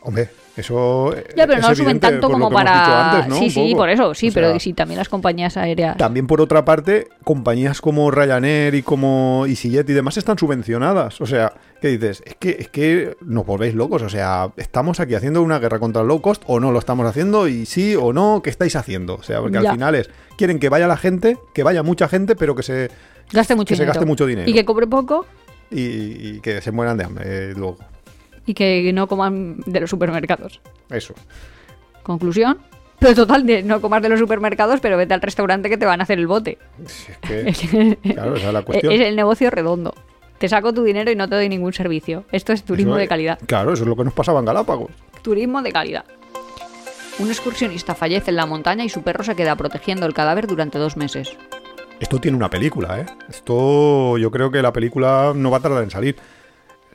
Hombre, 0.06 0.30
Eso 0.58 1.16
Ya, 1.36 1.48
pero 1.48 1.62
no 1.62 1.70
lo 1.70 1.76
suben 1.76 2.00
tanto 2.00 2.30
como 2.30 2.52
para. 2.52 3.12
antes, 3.14 3.30
¿no? 3.30 3.38
Sí, 3.38 3.50
sí, 3.50 3.74
por 3.76 3.90
eso, 3.90 4.14
sí, 4.14 4.30
O 4.30 4.34
pero 4.34 4.50
sea, 4.52 4.60
sí, 4.60 4.74
también 4.74 4.98
las 5.00 5.10
compañías 5.10 5.58
aéreas. 5.58 5.98
También 5.98 6.28
por 6.28 6.42
otra 6.42 6.64
parte, 6.66 7.08
compañías 7.24 7.82
como 7.82 8.12
Ryanair 8.12 8.76
y 8.76 8.84
como 8.84 9.46
EasyJet 9.48 9.90
y 9.90 9.94
demás 9.94 10.18
están 10.18 10.38
subvencionadas. 10.38 11.22
O 11.22 11.26
sea, 11.26 11.54
¿qué 11.82 11.88
dices? 11.88 12.22
Es 12.26 12.36
que, 12.36 12.58
es 12.60 12.68
que 12.70 13.16
nos 13.22 13.46
volvéis 13.46 13.74
locos. 13.74 14.02
O 14.04 14.10
sea, 14.10 14.52
estamos 14.58 15.00
aquí 15.00 15.16
haciendo 15.16 15.42
una 15.42 15.58
guerra 15.58 15.80
contra 15.80 16.02
el 16.04 16.08
low 16.10 16.22
cost 16.22 16.44
o 16.46 16.60
no 16.60 16.72
lo 16.72 16.80
estamos 16.80 17.08
haciendo 17.08 17.48
y 17.48 17.66
sí 17.66 17.96
o 17.96 18.14
no, 18.14 18.42
¿qué 18.44 18.50
estáis 18.52 18.76
haciendo? 18.76 19.16
O 19.16 19.24
sea, 19.24 19.40
porque 19.40 19.60
Ya. 19.62 19.70
al 19.72 19.76
final 19.76 19.96
es, 19.96 20.10
quieren 20.38 20.60
que 20.60 20.70
vaya 20.70 20.86
la 20.88 20.98
gente, 20.98 21.38
que 21.54 21.64
vaya 21.64 21.82
mucha 21.82 22.08
gente, 22.08 22.36
pero 22.36 22.56
que 22.56 22.62
se, 22.64 22.92
Gaste 23.32 23.56
mucho 23.56 23.70
que 23.70 23.76
se 23.78 23.84
dinero. 23.84 23.94
gaste 23.94 24.06
mucho 24.06 24.26
dinero. 24.28 24.48
Y 24.50 24.54
que 24.54 24.66
cobre 24.66 24.86
poco 24.86 25.26
y, 25.72 25.80
y 26.36 26.40
que 26.42 26.62
se 26.62 26.72
mueran 26.72 26.98
de 26.98 27.06
hambre 27.06 27.24
eh, 27.26 27.54
luego. 27.56 27.78
Y 28.46 28.54
que 28.54 28.92
no 28.94 29.08
coman 29.08 29.58
de 29.66 29.80
los 29.80 29.90
supermercados. 29.90 30.62
Eso. 30.90 31.14
Conclusión. 32.04 32.60
Pero 33.00 33.16
total, 33.16 33.46
de 33.46 33.64
no 33.64 33.82
comas 33.82 34.02
de 34.02 34.10
los 34.10 34.20
supermercados, 34.20 34.80
pero 34.80 34.96
vete 34.96 35.14
al 35.14 35.22
restaurante 35.22 35.70
que 35.70 35.78
te 35.78 35.86
van 35.86 36.00
a 36.00 36.04
hacer 36.04 36.20
el 36.20 36.28
bote. 36.28 36.58
Si 36.86 37.12
es 37.32 37.58
que, 37.58 37.98
claro, 38.14 38.36
esa 38.36 38.48
es 38.48 38.54
la 38.54 38.62
cuestión. 38.62 38.94
Es 38.94 39.02
el 39.02 39.16
negocio 39.16 39.50
redondo. 39.50 39.94
Te 40.38 40.48
saco 40.48 40.74
tu 40.74 40.84
dinero 40.84 41.12
y 41.12 41.16
no 41.16 41.28
te 41.28 41.36
doy 41.36 41.50
ningún 41.50 41.74
servicio. 41.74 42.26
Esto 42.32 42.54
es 42.54 42.64
turismo 42.64 42.94
Eso 42.94 43.00
de 43.00 43.08
calidad. 43.08 43.40
Claro, 43.46 43.74
eso 43.74 43.84
es 43.84 43.90
lo 43.90 43.96
que 43.96 44.04
nos 44.04 44.14
pasaba 44.14 44.40
en 44.40 44.46
Galápagos. 44.46 44.92
Turismo 45.22 45.62
de 45.62 45.72
calidad. 45.72 46.06
Un 47.20 47.30
excursionista 47.30 47.94
fallece 47.94 48.32
en 48.32 48.38
la 48.38 48.46
montaña 48.46 48.84
y 48.84 48.90
su 48.90 49.04
perro 49.04 49.24
se 49.24 49.36
queda 49.36 49.56
protegiendo 49.56 50.06
el 50.06 50.14
cadáver 50.14 50.48
durante 50.48 50.80
dos 50.80 50.98
meses. 50.98 51.38
Esto 52.00 52.20
tiene 52.20 52.36
una 52.36 52.50
película, 52.50 53.00
¿eh? 53.00 53.06
Esto 53.30 54.18
yo 54.18 54.32
creo 54.32 54.52
que 54.52 54.62
la 54.62 54.74
película 54.74 55.32
no 55.36 55.52
va 55.52 55.58
a 55.58 55.60
tardar 55.62 55.84
en 55.84 55.92
salir. 55.92 56.16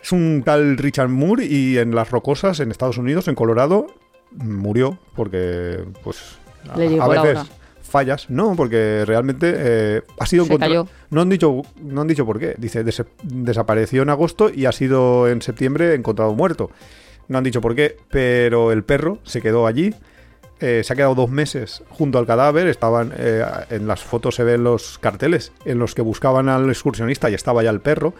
Es 0.03 0.13
un 0.13 0.43
tal 0.45 0.79
Richard 0.79 1.09
Moore 1.09 1.45
y 1.45 1.79
en 1.79 1.95
las 1.95 2.11
rocosas 2.11 2.61
en 2.61 2.71
Estados 2.71 2.99
Unidos, 2.99 3.29
en 3.29 3.35
Colorado, 3.35 3.87
murió 4.33 4.99
porque, 5.17 5.85
pues, 6.05 6.39
a, 6.71 6.77
Le 6.79 6.89
llegó 6.91 7.03
a 7.05 7.15
la 7.15 7.23
veces 7.23 7.39
hora. 7.39 7.49
fallas, 7.83 8.31
no, 8.31 8.55
porque 8.55 9.05
realmente 9.07 9.53
eh, 9.57 10.03
ha 10.19 10.27
sido 10.27 10.45
Se 10.45 10.53
encontrado. 10.53 10.85
cayó. 10.87 10.97
No 11.11 11.21
han 11.23 11.29
dicho, 11.29 11.63
no 11.83 12.01
han 12.03 12.07
dicho 12.09 12.25
por 12.27 12.39
qué. 12.39 12.55
Dice 12.59 12.85
des- 12.85 13.05
desapareció 13.23 14.03
en 14.03 14.11
agosto 14.11 14.51
y 14.55 14.67
ha 14.67 14.73
sido 14.73 15.29
en 15.29 15.43
septiembre 15.43 15.95
encontrado 15.95 16.35
muerto. 16.35 16.71
No 17.27 17.39
han 17.39 17.45
dicho 17.45 17.61
por 17.61 17.75
qué, 17.75 17.97
pero 18.11 18.73
el 18.73 18.85
perro 18.85 19.19
se 19.25 19.41
quedó 19.43 19.67
allí. 19.67 19.95
eh, 20.61 20.83
se 20.83 20.93
ha 20.93 20.97
quedado 20.97 21.15
dos 21.15 21.31
meses 21.31 21.83
junto 21.89 22.19
al 22.19 22.27
cadáver. 22.27 22.67
Estaban 22.67 23.13
eh, 23.17 23.45
en 23.71 23.87
las 23.87 24.03
fotos 24.03 24.35
se 24.35 24.43
ven 24.45 24.65
los 24.65 24.99
carteles 24.99 25.53
en 25.65 25.79
los 25.79 25.95
que 25.95 26.03
buscaban 26.03 26.49
al 26.49 26.69
excursionista 26.69 27.31
y 27.31 27.35
estaba 27.35 27.63
ya 27.63 27.71
el 27.71 27.81
perro. 27.81 28.13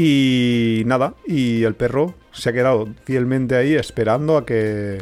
Y 0.00 0.84
nada, 0.86 1.14
y 1.26 1.64
el 1.64 1.74
perro 1.74 2.14
se 2.30 2.50
ha 2.50 2.52
quedado 2.52 2.86
fielmente 3.04 3.56
ahí 3.56 3.74
esperando 3.74 4.36
a 4.36 4.46
que 4.46 4.98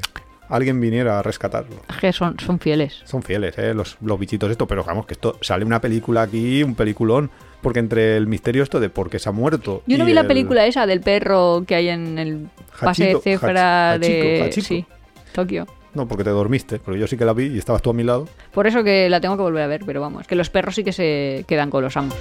alguien 0.49 0.80
viniera 0.80 1.18
a 1.18 1.22
rescatarlo. 1.22 1.76
Es 1.90 1.97
que 1.97 2.12
son, 2.14 2.38
son 2.40 2.59
fieles. 2.59 3.03
Son 3.05 3.22
fieles, 3.22 3.59
¿eh? 3.59 3.74
Los, 3.74 3.99
los 4.01 4.18
bichitos 4.18 4.51
esto, 4.51 4.66
pero 4.66 4.84
vamos, 4.84 5.05
que 5.05 5.12
esto 5.12 5.36
sale 5.42 5.66
una 5.66 5.82
película 5.82 6.22
aquí, 6.22 6.62
un 6.62 6.74
peliculón, 6.74 7.30
porque 7.61 7.78
entre 7.80 8.16
el 8.16 8.26
misterio 8.26 8.62
esto 8.62 8.80
de 8.80 8.88
por 8.88 9.11
qué 9.11 9.18
se 9.18 9.28
ha 9.28 9.32
muerto. 9.32 9.82
Yo 9.86 9.99
no 9.99 10.07
vi 10.07 10.14
la 10.14 10.22
el- 10.22 10.26
película 10.28 10.64
esa 10.64 10.86
del 10.86 11.03
perro 11.03 11.64
que 11.66 11.74
hay 11.74 11.88
en 11.90 12.18
el 12.18 12.49
pase 12.80 13.05
de 13.05 13.14
Hach- 13.16 13.99
de 13.99 14.07
Hachiko, 14.38 14.44
Hachiko. 14.47 14.66
sí, 14.66 14.86
Tokio. 15.34 15.66
No, 15.92 16.09
porque 16.09 16.24
te 16.24 16.30
dormiste, 16.30 16.78
pero 16.82 16.97
yo 16.97 17.07
sí 17.07 17.18
que 17.18 17.26
la 17.26 17.34
vi 17.34 17.49
y 17.49 17.59
estabas 17.59 17.82
tú 17.82 17.90
a 17.90 17.92
mi 17.92 18.03
lado. 18.03 18.26
Por 18.53 18.66
eso 18.66 18.82
que 18.82 19.11
la 19.11 19.20
tengo 19.20 19.36
que 19.36 19.42
volver 19.42 19.62
a 19.62 19.66
ver, 19.66 19.82
pero 19.84 20.01
vamos, 20.01 20.26
que 20.26 20.36
los 20.36 20.49
perros 20.49 20.74
sí 20.74 20.84
que 20.84 20.92
se 20.92 21.44
quedan 21.47 21.68
con 21.68 21.82
los 21.84 21.97
amos. 21.99 22.14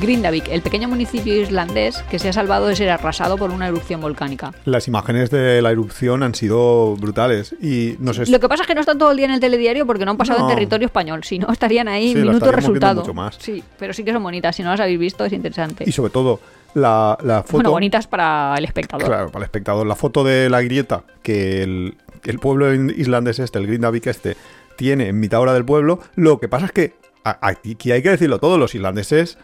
Grindavik, 0.00 0.48
el 0.48 0.62
pequeño 0.62 0.88
municipio 0.88 1.40
islandés 1.40 2.02
que 2.10 2.18
se 2.18 2.28
ha 2.28 2.32
salvado 2.32 2.66
de 2.66 2.76
ser 2.76 2.90
arrasado 2.90 3.36
por 3.36 3.50
una 3.50 3.68
erupción 3.68 4.00
volcánica. 4.00 4.52
Las 4.64 4.88
imágenes 4.88 5.30
de 5.30 5.62
la 5.62 5.70
erupción 5.70 6.22
han 6.22 6.34
sido 6.34 6.96
brutales 6.96 7.54
y 7.60 7.96
no 8.00 8.12
sé 8.12 8.26
Lo 8.26 8.40
que 8.40 8.48
pasa 8.48 8.62
es 8.62 8.66
que 8.66 8.74
no 8.74 8.80
están 8.80 8.98
todo 8.98 9.10
el 9.10 9.16
día 9.16 9.26
en 9.26 9.32
el 9.32 9.40
telediario 9.40 9.86
porque 9.86 10.04
no 10.04 10.12
han 10.12 10.16
pasado 10.16 10.40
No. 10.40 10.50
en 10.50 10.54
territorio 10.56 10.86
español, 10.86 11.24
si 11.24 11.38
no 11.38 11.50
estarían 11.52 11.88
ahí 11.88 12.08
Sí, 12.08 12.14
la 12.14 12.20
minuto 12.32 12.46
estaríamos 12.46 12.72
viendo 12.72 12.86
resultado. 12.86 13.00
mucho 13.02 13.14
más. 13.14 13.36
Sí, 13.38 13.62
pero 13.78 13.92
sí 13.92 14.04
que 14.04 14.12
son 14.12 14.22
bonitas, 14.22 14.56
si 14.56 14.62
no 14.62 14.70
las 14.70 14.80
habéis 14.80 14.98
visto 14.98 15.24
es 15.24 15.32
interesante. 15.32 15.84
Y 15.86 15.92
sobre 15.92 16.10
todo, 16.10 16.40
la, 16.74 17.16
la 17.22 17.42
foto... 17.42 17.58
Bueno, 17.58 17.70
bonitas 17.70 18.06
para 18.06 18.54
el 18.58 18.64
espectador. 18.64 19.06
Claro, 19.06 19.26
para 19.28 19.44
el 19.44 19.44
espectador. 19.44 19.86
La 19.86 19.94
foto 19.96 20.24
de 20.24 20.50
la 20.50 20.60
grieta 20.62 21.04
que 21.22 21.62
el, 21.62 21.96
pueblo 22.40 22.74
islandés 22.74 23.38
este, 23.38 23.58
el 23.58 23.66
Grindavik 23.66 24.06
este, 24.08 24.36
tiene 24.76 25.08
en 25.08 25.20
mitad 25.20 25.40
hora 25.40 25.54
del 25.54 25.64
pueblo. 25.64 26.00
Lo 26.16 26.40
que 26.40 26.48
pasa 26.48 26.66
es 26.66 26.72
que, 26.72 26.94
aquí 27.22 27.92
hay 27.92 28.02
que 28.02 28.10
decirlo 28.10 28.38
todo, 28.38 28.58
los 28.58 28.74
irlandeses 28.74 29.38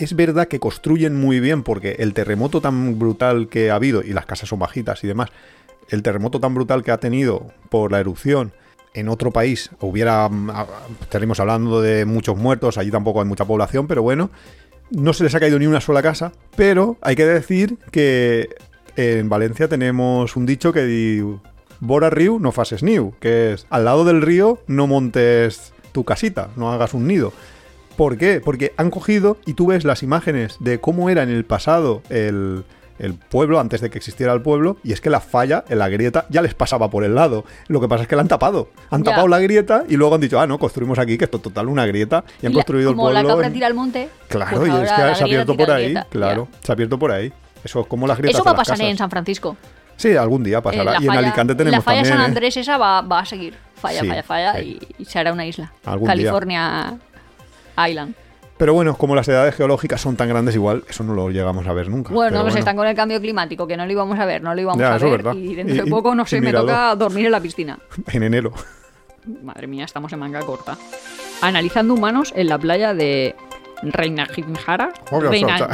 es 0.00 0.16
verdad 0.16 0.48
que 0.48 0.60
construyen 0.60 1.14
muy 1.14 1.40
bien 1.40 1.62
porque 1.62 1.96
el 1.98 2.14
terremoto 2.14 2.60
tan 2.60 2.98
brutal 2.98 3.48
que 3.48 3.70
ha 3.70 3.74
habido, 3.74 4.02
y 4.02 4.12
las 4.12 4.26
casas 4.26 4.48
son 4.48 4.58
bajitas 4.58 5.04
y 5.04 5.06
demás, 5.06 5.28
el 5.90 6.02
terremoto 6.02 6.40
tan 6.40 6.54
brutal 6.54 6.82
que 6.82 6.90
ha 6.90 6.98
tenido 6.98 7.52
por 7.68 7.92
la 7.92 8.00
erupción 8.00 8.52
en 8.94 9.08
otro 9.08 9.30
país, 9.30 9.70
hubiera, 9.80 10.28
mm, 10.28 10.50
estaríamos 11.02 11.38
hablando 11.38 11.82
de 11.82 12.06
muchos 12.06 12.36
muertos, 12.36 12.78
allí 12.78 12.90
tampoco 12.90 13.20
hay 13.20 13.28
mucha 13.28 13.44
población, 13.44 13.86
pero 13.86 14.02
bueno, 14.02 14.30
no 14.90 15.12
se 15.12 15.22
les 15.22 15.34
ha 15.34 15.40
caído 15.40 15.58
ni 15.58 15.66
una 15.66 15.80
sola 15.80 16.02
casa, 16.02 16.32
pero 16.56 16.96
hay 17.02 17.14
que 17.14 17.26
decir 17.26 17.76
que 17.92 18.48
en 18.96 19.28
Valencia 19.28 19.68
tenemos 19.68 20.34
un 20.34 20.46
dicho 20.46 20.72
que 20.72 20.84
di 20.84 21.22
Bora 21.78 22.10
Riu 22.10 22.38
no 22.40 22.52
fases 22.52 22.82
niu, 22.82 23.14
que 23.20 23.52
es 23.52 23.66
al 23.70 23.84
lado 23.84 24.04
del 24.04 24.22
río 24.22 24.58
no 24.66 24.86
montes 24.86 25.72
tu 25.92 26.04
casita, 26.04 26.50
no 26.56 26.72
hagas 26.72 26.94
un 26.94 27.06
nido. 27.06 27.32
¿Por 28.00 28.16
qué? 28.16 28.40
Porque 28.42 28.72
han 28.78 28.88
cogido 28.90 29.36
y 29.44 29.52
tú 29.52 29.66
ves 29.66 29.84
las 29.84 30.02
imágenes 30.02 30.56
de 30.58 30.80
cómo 30.80 31.10
era 31.10 31.22
en 31.22 31.28
el 31.28 31.44
pasado 31.44 32.00
el, 32.08 32.64
el 32.98 33.12
pueblo, 33.12 33.60
antes 33.60 33.82
de 33.82 33.90
que 33.90 33.98
existiera 33.98 34.32
el 34.32 34.40
pueblo, 34.40 34.78
y 34.82 34.94
es 34.94 35.02
que 35.02 35.10
la 35.10 35.20
falla, 35.20 35.64
en 35.68 35.78
la 35.80 35.90
grieta, 35.90 36.24
ya 36.30 36.40
les 36.40 36.54
pasaba 36.54 36.88
por 36.88 37.04
el 37.04 37.14
lado. 37.14 37.44
Lo 37.68 37.78
que 37.78 37.88
pasa 37.88 38.04
es 38.04 38.08
que 38.08 38.16
la 38.16 38.22
han 38.22 38.28
tapado. 38.28 38.70
Han 38.88 39.02
Ya. 39.04 39.10
tapado 39.10 39.28
la 39.28 39.38
grieta 39.38 39.84
y 39.86 39.96
luego 39.98 40.14
han 40.14 40.22
dicho, 40.22 40.40
ah, 40.40 40.46
no, 40.46 40.58
construimos 40.58 40.98
aquí, 40.98 41.18
que 41.18 41.24
esto 41.26 41.36
es 41.36 41.42
total 41.42 41.68
una 41.68 41.84
grieta, 41.84 42.24
y 42.40 42.46
han 42.46 42.52
Y 42.52 42.54
la- 42.54 42.58
construido 42.62 42.88
el 42.88 42.96
como 42.96 43.08
pueblo. 43.10 43.22
la 43.22 43.28
cabra 43.28 43.46
en- 43.48 43.52
tira 43.52 43.66
al 43.66 43.74
monte. 43.74 44.08
Claro, 44.28 44.56
pues 44.60 44.68
y 44.68 44.70
es 44.76 44.92
que 44.92 45.02
la 45.02 45.14
se 45.14 45.22
ha 45.22 45.26
abierto 45.26 45.54
por 45.54 45.70
ahí, 45.70 45.84
grieta. 45.84 46.06
claro, 46.08 46.48
Ya. 46.50 46.58
se 46.64 46.72
ha 46.72 46.74
abierto 46.74 46.98
por 46.98 47.12
ahí. 47.12 47.30
Eso 47.62 47.80
es 47.82 47.86
como 47.86 48.06
las 48.06 48.16
grietas 48.16 48.36
Eso 48.38 48.44
va 48.46 48.52
a 48.52 48.56
pasar 48.56 48.80
en 48.80 48.96
San 48.96 49.10
Francisco. 49.10 49.58
Sí, 49.96 50.16
algún 50.16 50.42
día 50.42 50.56
Eh, 50.56 50.62
pasará. 50.62 50.92
la 50.92 51.02
y 51.02 51.04
en 51.04 51.10
Alicante 51.10 51.54
tenemos 51.54 51.76
La 51.76 51.82
falla 51.82 51.98
también. 51.98 52.14
San 52.16 52.22
¿eh? 52.22 52.24
Andrés 52.24 52.56
esa 52.56 52.78
va, 52.78 53.02
va 53.02 53.18
a 53.18 53.26
seguir. 53.26 53.52
Falla, 53.74 54.00
Sí, 54.00 54.08
falla, 54.08 54.22
falla 54.22 54.54
sí. 54.56 54.78
y, 54.98 55.02
y 55.02 55.04
se 55.04 55.18
hará 55.18 55.34
una 55.34 55.44
isla. 55.46 55.70
Algún 55.84 56.10
día. 56.14 56.32
Island. 57.88 58.14
Pero 58.56 58.74
bueno, 58.74 58.94
como 58.94 59.14
las 59.14 59.26
edades 59.26 59.54
geológicas 59.54 60.00
son 60.02 60.16
tan 60.16 60.28
grandes, 60.28 60.54
igual 60.54 60.84
eso 60.86 61.02
no 61.02 61.14
lo 61.14 61.30
llegamos 61.30 61.66
a 61.66 61.72
ver 61.72 61.88
nunca. 61.88 62.12
Bueno, 62.12 62.32
Pero 62.32 62.42
pues 62.42 62.56
están 62.56 62.76
con 62.76 62.86
el 62.86 62.94
cambio 62.94 63.18
climático, 63.18 63.66
que 63.66 63.74
no 63.76 63.86
lo 63.86 63.92
íbamos 63.92 64.18
a 64.18 64.26
ver, 64.26 64.42
no 64.42 64.54
lo 64.54 64.60
íbamos 64.60 64.78
Ya, 64.80 64.92
a 64.92 64.96
eso 64.96 65.06
es 65.06 65.12
ver. 65.12 65.22
verdad. 65.22 65.34
Y 65.40 65.54
dentro 65.54 65.74
Y- 65.76 65.78
de 65.80 65.86
poco, 65.86 66.14
no 66.14 66.26
sé, 66.26 66.40
me 66.42 66.52
toca 66.52 66.94
dormir 66.96 67.24
en 67.26 67.32
la 67.32 67.40
piscina. 67.40 67.78
En 68.12 68.22
enero. 68.22 68.52
Madre 69.42 69.66
mía, 69.66 69.84
estamos 69.86 70.12
en 70.12 70.18
manga 70.18 70.40
corta. 70.40 70.76
Analizando 71.40 71.94
humanos 71.94 72.32
en 72.36 72.48
la 72.48 72.58
playa 72.58 72.92
de 72.92 73.34
Reinajinjara. 73.82 74.92
Obvio, 75.10 75.30
Reina- 75.30 75.68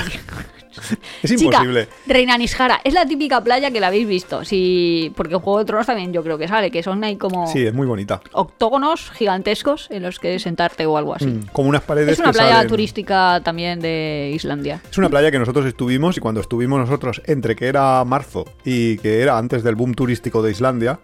Es 1.23 1.31
Chica, 1.31 1.45
imposible. 1.45 1.89
Reinanishara. 2.07 2.81
Es 2.85 2.93
la 2.95 3.07
típica 3.07 3.43
playa 3.43 3.71
que 3.71 3.81
la 3.81 3.87
habéis 3.89 4.07
visto. 4.07 4.45
Sí, 4.45 5.13
porque 5.17 5.35
en 5.35 5.41
Juego 5.41 5.59
de 5.61 5.65
Tronos 5.65 5.87
también 5.87 6.13
yo 6.13 6.23
creo 6.23 6.39
que 6.39 6.47
sale, 6.49 6.71
que 6.71 6.83
son 6.83 7.03
ahí 7.05 7.17
como 7.17 7.47
Sí, 7.53 7.67
es 7.67 7.73
muy 7.75 7.87
bonita. 7.87 8.21
octógonos 8.33 9.11
gigantescos 9.13 9.89
en 9.91 10.03
los 10.03 10.19
que 10.19 10.39
sentarte 10.39 10.87
o 10.87 10.97
algo 10.97 11.15
así. 11.15 11.27
Mm, 11.27 11.47
Como 11.53 11.69
unas 11.69 11.83
paredes 11.83 12.13
Es 12.15 12.19
una 12.19 12.29
que 12.33 12.39
playa 12.39 12.57
salen- 12.57 12.69
turística 12.69 13.41
también 13.43 13.81
de 13.81 14.33
Islandia. 14.35 14.81
Es 14.91 14.99
una 14.99 15.09
playa 15.09 15.31
que 15.31 15.39
nosotros 15.39 15.67
estuvimos 15.67 16.17
y 16.17 16.21
cuando 16.21 16.41
estuvimos 16.41 16.79
nosotros 16.79 17.23
entre 17.27 17.57
que 17.57 17.67
era 17.67 18.05
marzo 18.05 18.45
y 18.65 18.99
que 18.99 19.21
era 19.23 19.39
antes 19.39 19.63
del 19.63 19.75
boom 19.75 19.95
turístico 19.95 20.43
de 20.43 20.51
Islandia, 20.51 21.01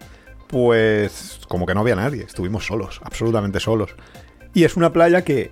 pues 0.48 1.40
como 1.48 1.66
que 1.66 1.74
no 1.74 1.80
había 1.80 1.96
nadie, 1.96 2.24
estuvimos 2.24 2.66
solos, 2.66 3.00
absolutamente 3.02 3.58
solos. 3.58 3.94
Y 4.54 4.64
es 4.64 4.76
una 4.76 4.92
playa 4.92 5.22
que 5.24 5.50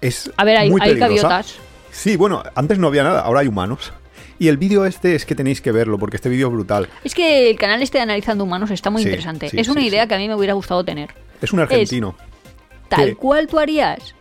es 0.00 0.30
A 0.36 0.44
ver, 0.44 0.56
hay, 0.56 0.70
muy 0.70 0.80
hay 0.82 0.96
gaviotas. 0.96 1.56
Sí, 1.94 2.16
bueno, 2.16 2.42
antes 2.54 2.78
no 2.78 2.88
había 2.88 3.04
nada, 3.04 3.20
ahora 3.20 3.40
hay 3.40 3.46
humanos. 3.46 3.92
Y 4.38 4.48
el 4.48 4.56
vídeo 4.56 4.84
este 4.84 5.14
es 5.14 5.24
que 5.24 5.34
tenéis 5.36 5.60
que 5.60 5.70
verlo 5.70 5.96
porque 5.96 6.16
este 6.16 6.28
vídeo 6.28 6.48
es 6.48 6.52
brutal. 6.52 6.88
Es 7.04 7.14
que 7.14 7.48
el 7.50 7.56
canal 7.58 7.80
este 7.82 7.98
de 7.98 8.02
Analizando 8.02 8.42
Humanos 8.42 8.70
está 8.72 8.90
muy 8.90 9.02
Sí, 9.02 9.08
interesante. 9.08 9.48
sí, 9.48 9.58
es 9.60 9.68
una 9.68 9.80
sí, 9.80 9.86
idea 9.86 10.08
que 10.08 10.14
a 10.14 10.18
mí 10.18 10.26
me 10.28 10.34
hubiera 10.34 10.54
gustado 10.54 10.84
tener. 10.84 11.10
Es 11.40 11.52
un 11.52 11.60
argentino. 11.60 12.16
Tal 12.88 13.16
cual 13.16 13.46
tú 13.46 13.58
harías. 13.60 14.14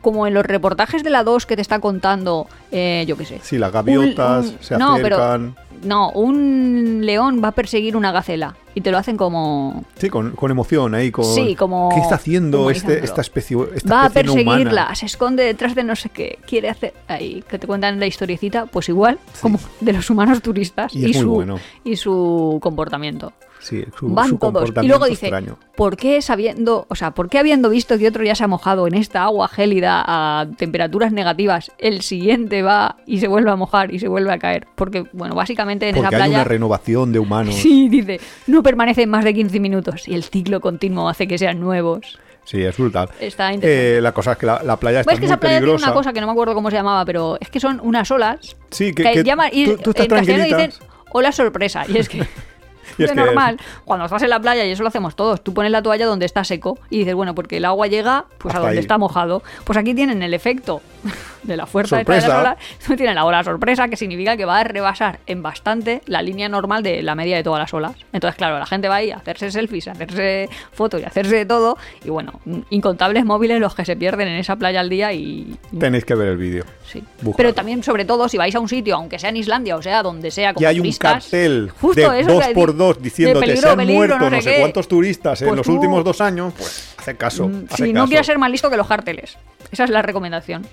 Como 0.00 0.26
en 0.26 0.34
los 0.34 0.44
reportajes 0.44 1.02
de 1.04 1.10
la 1.10 1.24
2 1.24 1.46
que 1.46 1.56
te 1.56 1.62
está 1.62 1.78
contando, 1.78 2.46
eh, 2.72 3.04
yo 3.06 3.16
qué 3.16 3.24
sé. 3.26 3.40
Sí, 3.42 3.58
las 3.58 3.70
gaviotas 3.72 4.46
Un- 4.46 4.52
un- 4.52 4.58
se 4.62 4.78
no, 4.78 4.96
pero- 5.00 5.16
acercan. 5.16 5.56
No, 5.84 6.10
un 6.10 7.00
león 7.04 7.40
va 7.44 7.48
a 7.48 7.52
perseguir 7.52 7.96
una 7.96 8.10
gacela. 8.12 8.56
y 8.74 8.80
te 8.80 8.90
lo 8.90 8.98
hacen 8.98 9.16
como 9.16 9.84
Sí, 9.98 10.08
con, 10.10 10.32
con 10.32 10.50
emoción 10.50 10.94
ahí, 10.94 11.10
con... 11.12 11.24
Sí, 11.24 11.54
como 11.54 11.90
¿Qué 11.94 12.00
está 12.00 12.16
haciendo 12.16 12.70
este, 12.70 13.04
esta 13.04 13.20
especie, 13.20 13.56
esta 13.74 13.94
va 13.94 14.02
a 14.02 14.06
especie 14.08 14.32
perseguirla, 14.32 14.82
humana? 14.82 14.94
se 14.96 15.06
esconde 15.06 15.44
detrás 15.44 15.74
de 15.76 15.84
no 15.84 15.94
sé 15.94 16.08
qué, 16.08 16.38
quiere 16.46 16.68
hacer 16.70 16.92
ahí 17.06 17.44
que 17.48 17.58
te 17.58 17.66
cuentan 17.68 18.00
la 18.00 18.06
historiecita, 18.06 18.66
pues 18.66 18.88
igual 18.88 19.18
como 19.40 19.60
de 19.80 19.92
los 19.92 20.10
humanos 20.10 20.42
turistas 20.42 20.92
Y 20.94 21.14
su 21.14 21.30
bueno. 21.30 21.58
y 21.84 21.94
su 21.96 22.58
comportamiento. 22.60 23.32
Sí, 23.64 23.82
su, 23.98 24.10
Van 24.10 24.28
su 24.28 24.36
todos. 24.36 24.70
Y 24.82 24.86
luego 24.86 25.06
dice, 25.06 25.28
extraño. 25.28 25.56
¿por 25.74 25.96
qué 25.96 26.20
sabiendo, 26.20 26.84
o 26.90 26.94
sea, 26.94 27.12
por 27.12 27.30
qué 27.30 27.38
habiendo 27.38 27.70
visto 27.70 27.96
que 27.96 28.06
otro 28.06 28.22
ya 28.22 28.34
se 28.34 28.44
ha 28.44 28.46
mojado 28.46 28.86
en 28.86 28.92
esta 28.92 29.22
agua 29.24 29.48
gélida 29.48 30.04
a 30.06 30.46
temperaturas 30.58 31.12
negativas, 31.12 31.72
el 31.78 32.02
siguiente 32.02 32.62
va 32.62 32.96
y 33.06 33.20
se 33.20 33.26
vuelve 33.26 33.50
a 33.50 33.56
mojar 33.56 33.94
y 33.94 34.00
se 34.00 34.08
vuelve 34.08 34.30
a 34.32 34.38
caer? 34.38 34.66
Porque, 34.74 35.06
bueno, 35.14 35.34
básicamente 35.34 35.88
en 35.88 35.94
Porque 35.96 36.14
esa 36.14 36.24
hay 36.24 36.30
una 36.30 36.38
playa... 36.40 36.44
renovación 36.44 37.10
de 37.12 37.18
humanos. 37.20 37.54
Sí, 37.64 37.88
dice, 37.88 38.20
no 38.46 38.62
permanecen 38.62 39.08
más 39.08 39.24
de 39.24 39.32
15 39.32 39.58
minutos 39.60 40.06
y 40.08 40.14
el 40.14 40.24
ciclo 40.24 40.60
continuo 40.60 41.08
hace 41.08 41.26
que 41.26 41.38
sean 41.38 41.58
nuevos. 41.58 42.18
Sí, 42.44 42.62
es 42.62 42.76
brutal. 42.76 43.08
Está 43.18 43.54
interesante. 43.54 43.96
Eh, 43.96 44.00
la 44.02 44.12
cosa 44.12 44.32
es 44.32 44.36
que 44.38 44.44
la, 44.44 44.62
la 44.62 44.76
playa 44.76 45.00
está 45.00 45.12
Ves 45.12 45.20
que 45.20 45.24
muy 45.24 45.30
esa 45.32 45.40
playa 45.40 45.54
tiene 45.54 45.60
peligrosa. 45.62 45.86
una 45.86 45.94
cosa 45.94 46.12
que 46.12 46.20
no 46.20 46.26
me 46.26 46.32
acuerdo 46.32 46.52
cómo 46.52 46.68
se 46.68 46.76
llamaba, 46.76 47.02
pero 47.06 47.38
es 47.40 47.48
que 47.48 47.58
son 47.60 47.80
unas 47.82 48.10
olas 48.10 48.54
Sí, 48.70 48.92
que, 48.92 49.02
que 49.04 49.24
llaman 49.24 49.48
y 49.50 49.64
tú, 49.76 49.76
tú 49.78 50.02
estás 50.02 50.28
en 50.28 50.44
dicen 50.44 50.70
hola 51.12 51.32
sorpresa 51.32 51.84
y 51.88 51.96
es 51.96 52.08
que 52.10 52.18
es 52.20 52.28
de 52.98 53.06
que- 53.06 53.14
normal. 53.14 53.58
Cuando 53.84 54.04
estás 54.06 54.22
en 54.22 54.30
la 54.30 54.40
playa 54.40 54.64
y 54.64 54.70
eso 54.70 54.82
lo 54.82 54.88
hacemos 54.88 55.14
todos 55.16 55.42
tú 55.42 55.52
pones 55.54 55.70
la 55.72 55.82
toalla 55.82 56.06
donde 56.06 56.26
está 56.26 56.44
seco 56.44 56.78
y 56.90 56.98
dices 56.98 57.14
bueno 57.14 57.34
porque 57.34 57.56
el 57.58 57.64
agua 57.64 57.86
llega 57.86 58.26
pues 58.38 58.54
a 58.54 58.58
donde 58.58 58.74
ahí. 58.74 58.78
está 58.78 58.98
mojado 58.98 59.42
pues 59.64 59.76
aquí 59.78 59.94
tienen 59.94 60.22
el 60.22 60.34
efecto 60.34 60.80
de 61.42 61.56
la 61.56 61.66
fuerza 61.66 61.96
de 61.98 62.04
olas 62.04 62.56
tienen 62.96 63.14
la 63.14 63.24
ola 63.24 63.44
sorpresa 63.44 63.88
que 63.88 63.96
significa 63.96 64.36
que 64.36 64.44
va 64.44 64.60
a 64.60 64.64
rebasar 64.64 65.20
en 65.26 65.42
bastante 65.42 66.02
la 66.06 66.22
línea 66.22 66.48
normal 66.48 66.82
de 66.82 67.02
la 67.02 67.14
media 67.14 67.36
de 67.36 67.42
todas 67.42 67.60
las 67.60 67.74
olas 67.74 67.92
entonces 68.12 68.36
claro 68.36 68.58
la 68.58 68.66
gente 68.66 68.88
va 68.88 68.96
ahí 68.96 69.10
a 69.10 69.16
hacerse 69.16 69.50
selfies 69.50 69.88
a 69.88 69.92
hacerse 69.92 70.48
fotos 70.72 71.00
y 71.00 71.04
a 71.04 71.08
hacerse 71.08 71.36
de 71.36 71.46
todo 71.46 71.76
y 72.04 72.10
bueno 72.10 72.40
incontables 72.70 73.24
móviles 73.24 73.60
los 73.60 73.74
que 73.74 73.84
se 73.84 73.96
pierden 73.96 74.28
en 74.28 74.36
esa 74.36 74.56
playa 74.56 74.80
al 74.80 74.88
día 74.88 75.12
y 75.12 75.56
Tenéis 75.78 76.04
que 76.04 76.14
ver 76.14 76.28
el 76.28 76.36
vídeo. 76.36 76.64
Sí. 76.84 77.02
Pero 77.36 77.52
también, 77.54 77.82
sobre 77.82 78.04
todo, 78.04 78.28
si 78.28 78.36
vais 78.38 78.54
a 78.54 78.60
un 78.60 78.68
sitio, 78.68 78.94
aunque 78.94 79.18
sea 79.18 79.30
en 79.30 79.36
Islandia 79.36 79.76
o 79.76 79.82
sea 79.82 80.02
donde 80.02 80.30
sea, 80.30 80.54
como 80.54 80.62
Y 80.62 80.66
hay 80.66 80.80
un 80.80 80.92
cartel 80.92 81.70
justo 81.80 82.10
de 82.10 82.20
eso 82.20 82.32
dos 82.32 82.44
por 82.54 82.76
dos 82.76 83.02
diciéndote 83.02 83.46
peligro, 83.46 83.62
se 83.62 83.68
han 83.68 83.76
peligro, 83.78 83.98
muerto 83.98 84.30
no 84.30 84.42
sé, 84.42 84.54
qué". 84.54 84.60
cuántos 84.60 84.88
turistas 84.88 85.42
en 85.42 85.48
Pues 85.48 85.56
los 85.58 85.66
tú- 85.66 85.74
últimos 85.74 86.04
dos 86.04 86.20
años, 86.20 86.52
pues 86.56 86.93
hace 87.04 87.16
caso. 87.16 87.48
Mm, 87.48 87.66
Sí, 87.76 87.92
no 87.92 88.00
caso. 88.00 88.08
quieras 88.08 88.26
ser 88.26 88.38
más 88.38 88.50
listo 88.50 88.70
que 88.70 88.76
los 88.76 88.86
carteles. 88.88 89.36
Esa 89.70 89.84
es 89.84 89.90
la 89.90 90.02
recomendación. 90.02 90.66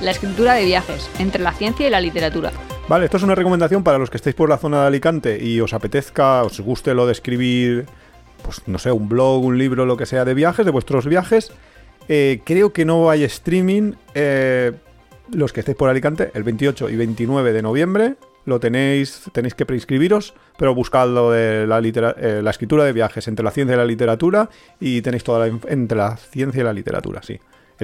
La 0.00 0.10
escritura 0.10 0.54
de 0.54 0.64
viajes, 0.64 1.08
entre 1.18 1.42
la 1.42 1.52
ciencia 1.52 1.86
y 1.86 1.90
la 1.90 2.00
literatura. 2.00 2.52
Vale, 2.88 3.06
esto 3.06 3.16
es 3.16 3.22
una 3.22 3.34
recomendación 3.34 3.82
para 3.84 3.96
los 3.98 4.10
que 4.10 4.16
estéis 4.18 4.34
por 4.36 4.48
la 4.48 4.58
zona 4.58 4.82
de 4.82 4.86
Alicante 4.88 5.42
y 5.42 5.60
os 5.60 5.72
apetezca, 5.72 6.42
os 6.42 6.60
guste 6.60 6.92
lo 6.94 7.06
de 7.06 7.12
escribir, 7.12 7.86
pues 8.42 8.60
no 8.66 8.78
sé, 8.78 8.90
un 8.92 9.08
blog, 9.08 9.42
un 9.44 9.56
libro, 9.56 9.86
lo 9.86 9.96
que 9.96 10.04
sea 10.04 10.24
de 10.24 10.34
viajes, 10.34 10.66
de 10.66 10.72
vuestros 10.72 11.06
viajes. 11.06 11.52
Eh, 12.08 12.40
creo 12.44 12.72
que 12.72 12.84
no 12.84 13.08
hay 13.08 13.24
streaming. 13.24 13.92
eh, 14.14 14.72
los 15.32 15.54
que 15.54 15.60
estéis 15.60 15.78
por 15.78 15.88
Alicante, 15.88 16.30
el 16.34 16.42
28 16.42 16.90
y 16.90 16.96
29 16.96 17.54
de 17.54 17.62
noviembre, 17.62 18.16
lo 18.46 18.60
tenéis, 18.60 19.22
tenéis 19.32 19.54
que 19.54 19.64
preinscribiros, 19.66 20.34
pero 20.58 20.74
buscad 20.74 21.08
lo 21.08 21.30
de 21.30 21.66
la, 21.66 21.80
litera- 21.80 22.14
eh, 22.18 22.40
la 22.42 22.50
escritura 22.50 22.84
de 22.84 22.92
viajes 22.92 23.26
entre 23.28 23.44
la 23.44 23.50
ciencia 23.50 23.74
y 23.74 23.78
la 23.78 23.84
literatura 23.84 24.48
y 24.80 25.00
tenéis 25.02 25.24
toda 25.24 25.46
la 25.46 25.58
entre 25.68 25.96
la 25.98 26.16
ciencia 26.16 26.60
y 26.60 26.64
la 26.64 26.72
literatura, 26.72 27.22
sí. 27.22 27.38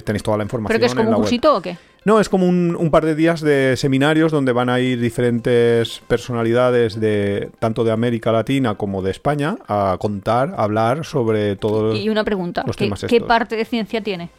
Tenéis 0.05 0.23
toda 0.23 0.37
la 0.37 0.45
información. 0.45 0.69
¿Pero 0.79 0.81
que 0.81 0.87
es 0.87 0.93
en 0.93 0.97
como 0.99 1.09
un 1.09 1.15
web. 1.17 1.23
cursito 1.23 1.57
o 1.57 1.61
qué? 1.61 1.77
No, 2.05 2.21
es 2.21 2.29
como 2.29 2.47
un, 2.47 2.77
un 2.79 2.91
par 2.93 3.05
de 3.05 3.15
días 3.17 3.41
de 3.41 3.75
seminarios 3.77 4.31
donde 4.33 4.53
van 4.53 4.69
a 4.71 4.79
ir 4.81 5.01
diferentes 5.01 6.01
personalidades 6.07 6.99
de 7.01 7.51
tanto 7.59 7.83
de 7.85 7.91
América 7.91 8.31
Latina 8.33 8.77
como 8.77 9.03
de 9.03 9.11
España 9.11 9.57
a 9.67 9.97
contar, 10.01 10.55
a 10.57 10.63
hablar 10.63 11.05
sobre 11.05 11.57
todo 11.57 11.95
Y 11.95 12.09
una 12.09 12.23
pregunta. 12.25 12.63
los 12.67 12.77
¿Qué, 12.77 12.85
temas 12.85 13.05
qué 13.09 13.21
parte 13.21 13.57
de 13.57 13.65
ciencia 13.65 14.01
tiene? 14.01 14.31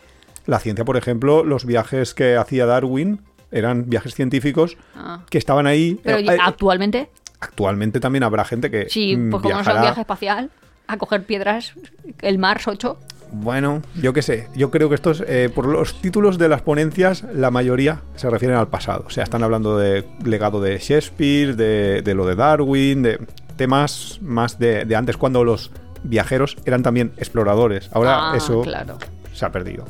la 0.47 0.57
ciencia, 0.59 0.83
por 0.85 0.97
ejemplo, 0.97 1.43
los 1.43 1.65
viajes 1.65 2.15
que 2.15 2.35
hacía 2.35 2.65
Darwin 2.65 3.19
eran 3.51 3.89
viajes 3.89 4.15
científicos 4.15 4.77
Ah. 4.95 5.21
que 5.29 5.37
estaban 5.37 5.67
ahí. 5.67 5.99
Pero 6.03 6.17
Eh, 6.17 6.21
¿y 6.23 6.29
eh, 6.29 6.37
actualmente, 6.41 7.09
actualmente 7.39 7.99
también 7.99 8.23
habrá 8.23 8.45
gente 8.45 8.69
que 8.71 8.89
sí, 8.89 9.15
mm, 9.17 9.29
pues 9.31 9.43
como 9.43 9.55
no 9.55 9.63
sea 9.63 9.75
un 9.75 9.81
viaje 9.81 10.01
espacial, 10.01 10.49
a 10.87 10.97
coger 10.97 11.23
piedras, 11.25 11.73
el 12.21 12.37
Mars 12.37 12.67
8. 12.67 12.97
Bueno, 13.33 13.81
yo 14.01 14.11
qué 14.11 14.21
sé. 14.21 14.49
Yo 14.55 14.71
creo 14.71 14.89
que 14.89 14.95
estos, 14.95 15.23
eh, 15.25 15.49
por 15.53 15.65
los 15.65 16.01
títulos 16.01 16.37
de 16.37 16.49
las 16.49 16.61
ponencias, 16.63 17.23
la 17.33 17.49
mayoría 17.49 18.01
se 18.17 18.29
refieren 18.29 18.57
al 18.57 18.67
pasado. 18.67 19.05
O 19.07 19.09
sea, 19.09 19.23
están 19.23 19.41
hablando 19.41 19.77
de 19.77 20.05
legado 20.25 20.59
de 20.59 20.77
Shakespeare, 20.79 21.55
de, 21.55 22.01
de 22.01 22.13
lo 22.13 22.25
de 22.25 22.35
Darwin, 22.35 23.03
de 23.03 23.25
temas 23.55 24.19
más 24.21 24.59
de, 24.59 24.83
de 24.83 24.95
antes, 24.97 25.15
cuando 25.15 25.45
los 25.45 25.71
viajeros 26.03 26.57
eran 26.65 26.83
también 26.83 27.13
exploradores. 27.15 27.89
Ahora 27.93 28.31
Ah, 28.33 28.35
eso 28.35 28.63
claro. 28.63 28.97
se 29.33 29.45
ha 29.45 29.49
perdido. 29.51 29.85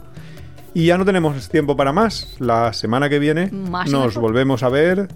Y 0.73 0.85
ya 0.87 0.97
no 0.97 1.05
tenemos 1.05 1.49
tiempo 1.49 1.75
para 1.75 1.91
más. 1.91 2.35
La 2.39 2.71
semana 2.73 3.09
que 3.09 3.19
viene 3.19 3.49
Más 3.51 3.89
nos 3.89 4.07
mejor. 4.07 4.21
volvemos 4.21 4.63
a 4.63 4.69
ver, 4.69 5.07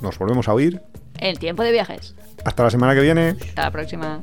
nos 0.00 0.18
volvemos 0.18 0.48
a 0.48 0.54
oír. 0.54 0.80
El 1.18 1.38
tiempo 1.38 1.62
de 1.62 1.72
viajes. 1.72 2.14
Hasta 2.44 2.64
la 2.64 2.70
semana 2.70 2.94
que 2.94 3.00
viene. 3.02 3.36
Hasta 3.40 3.62
la 3.62 3.70
próxima. 3.70 4.20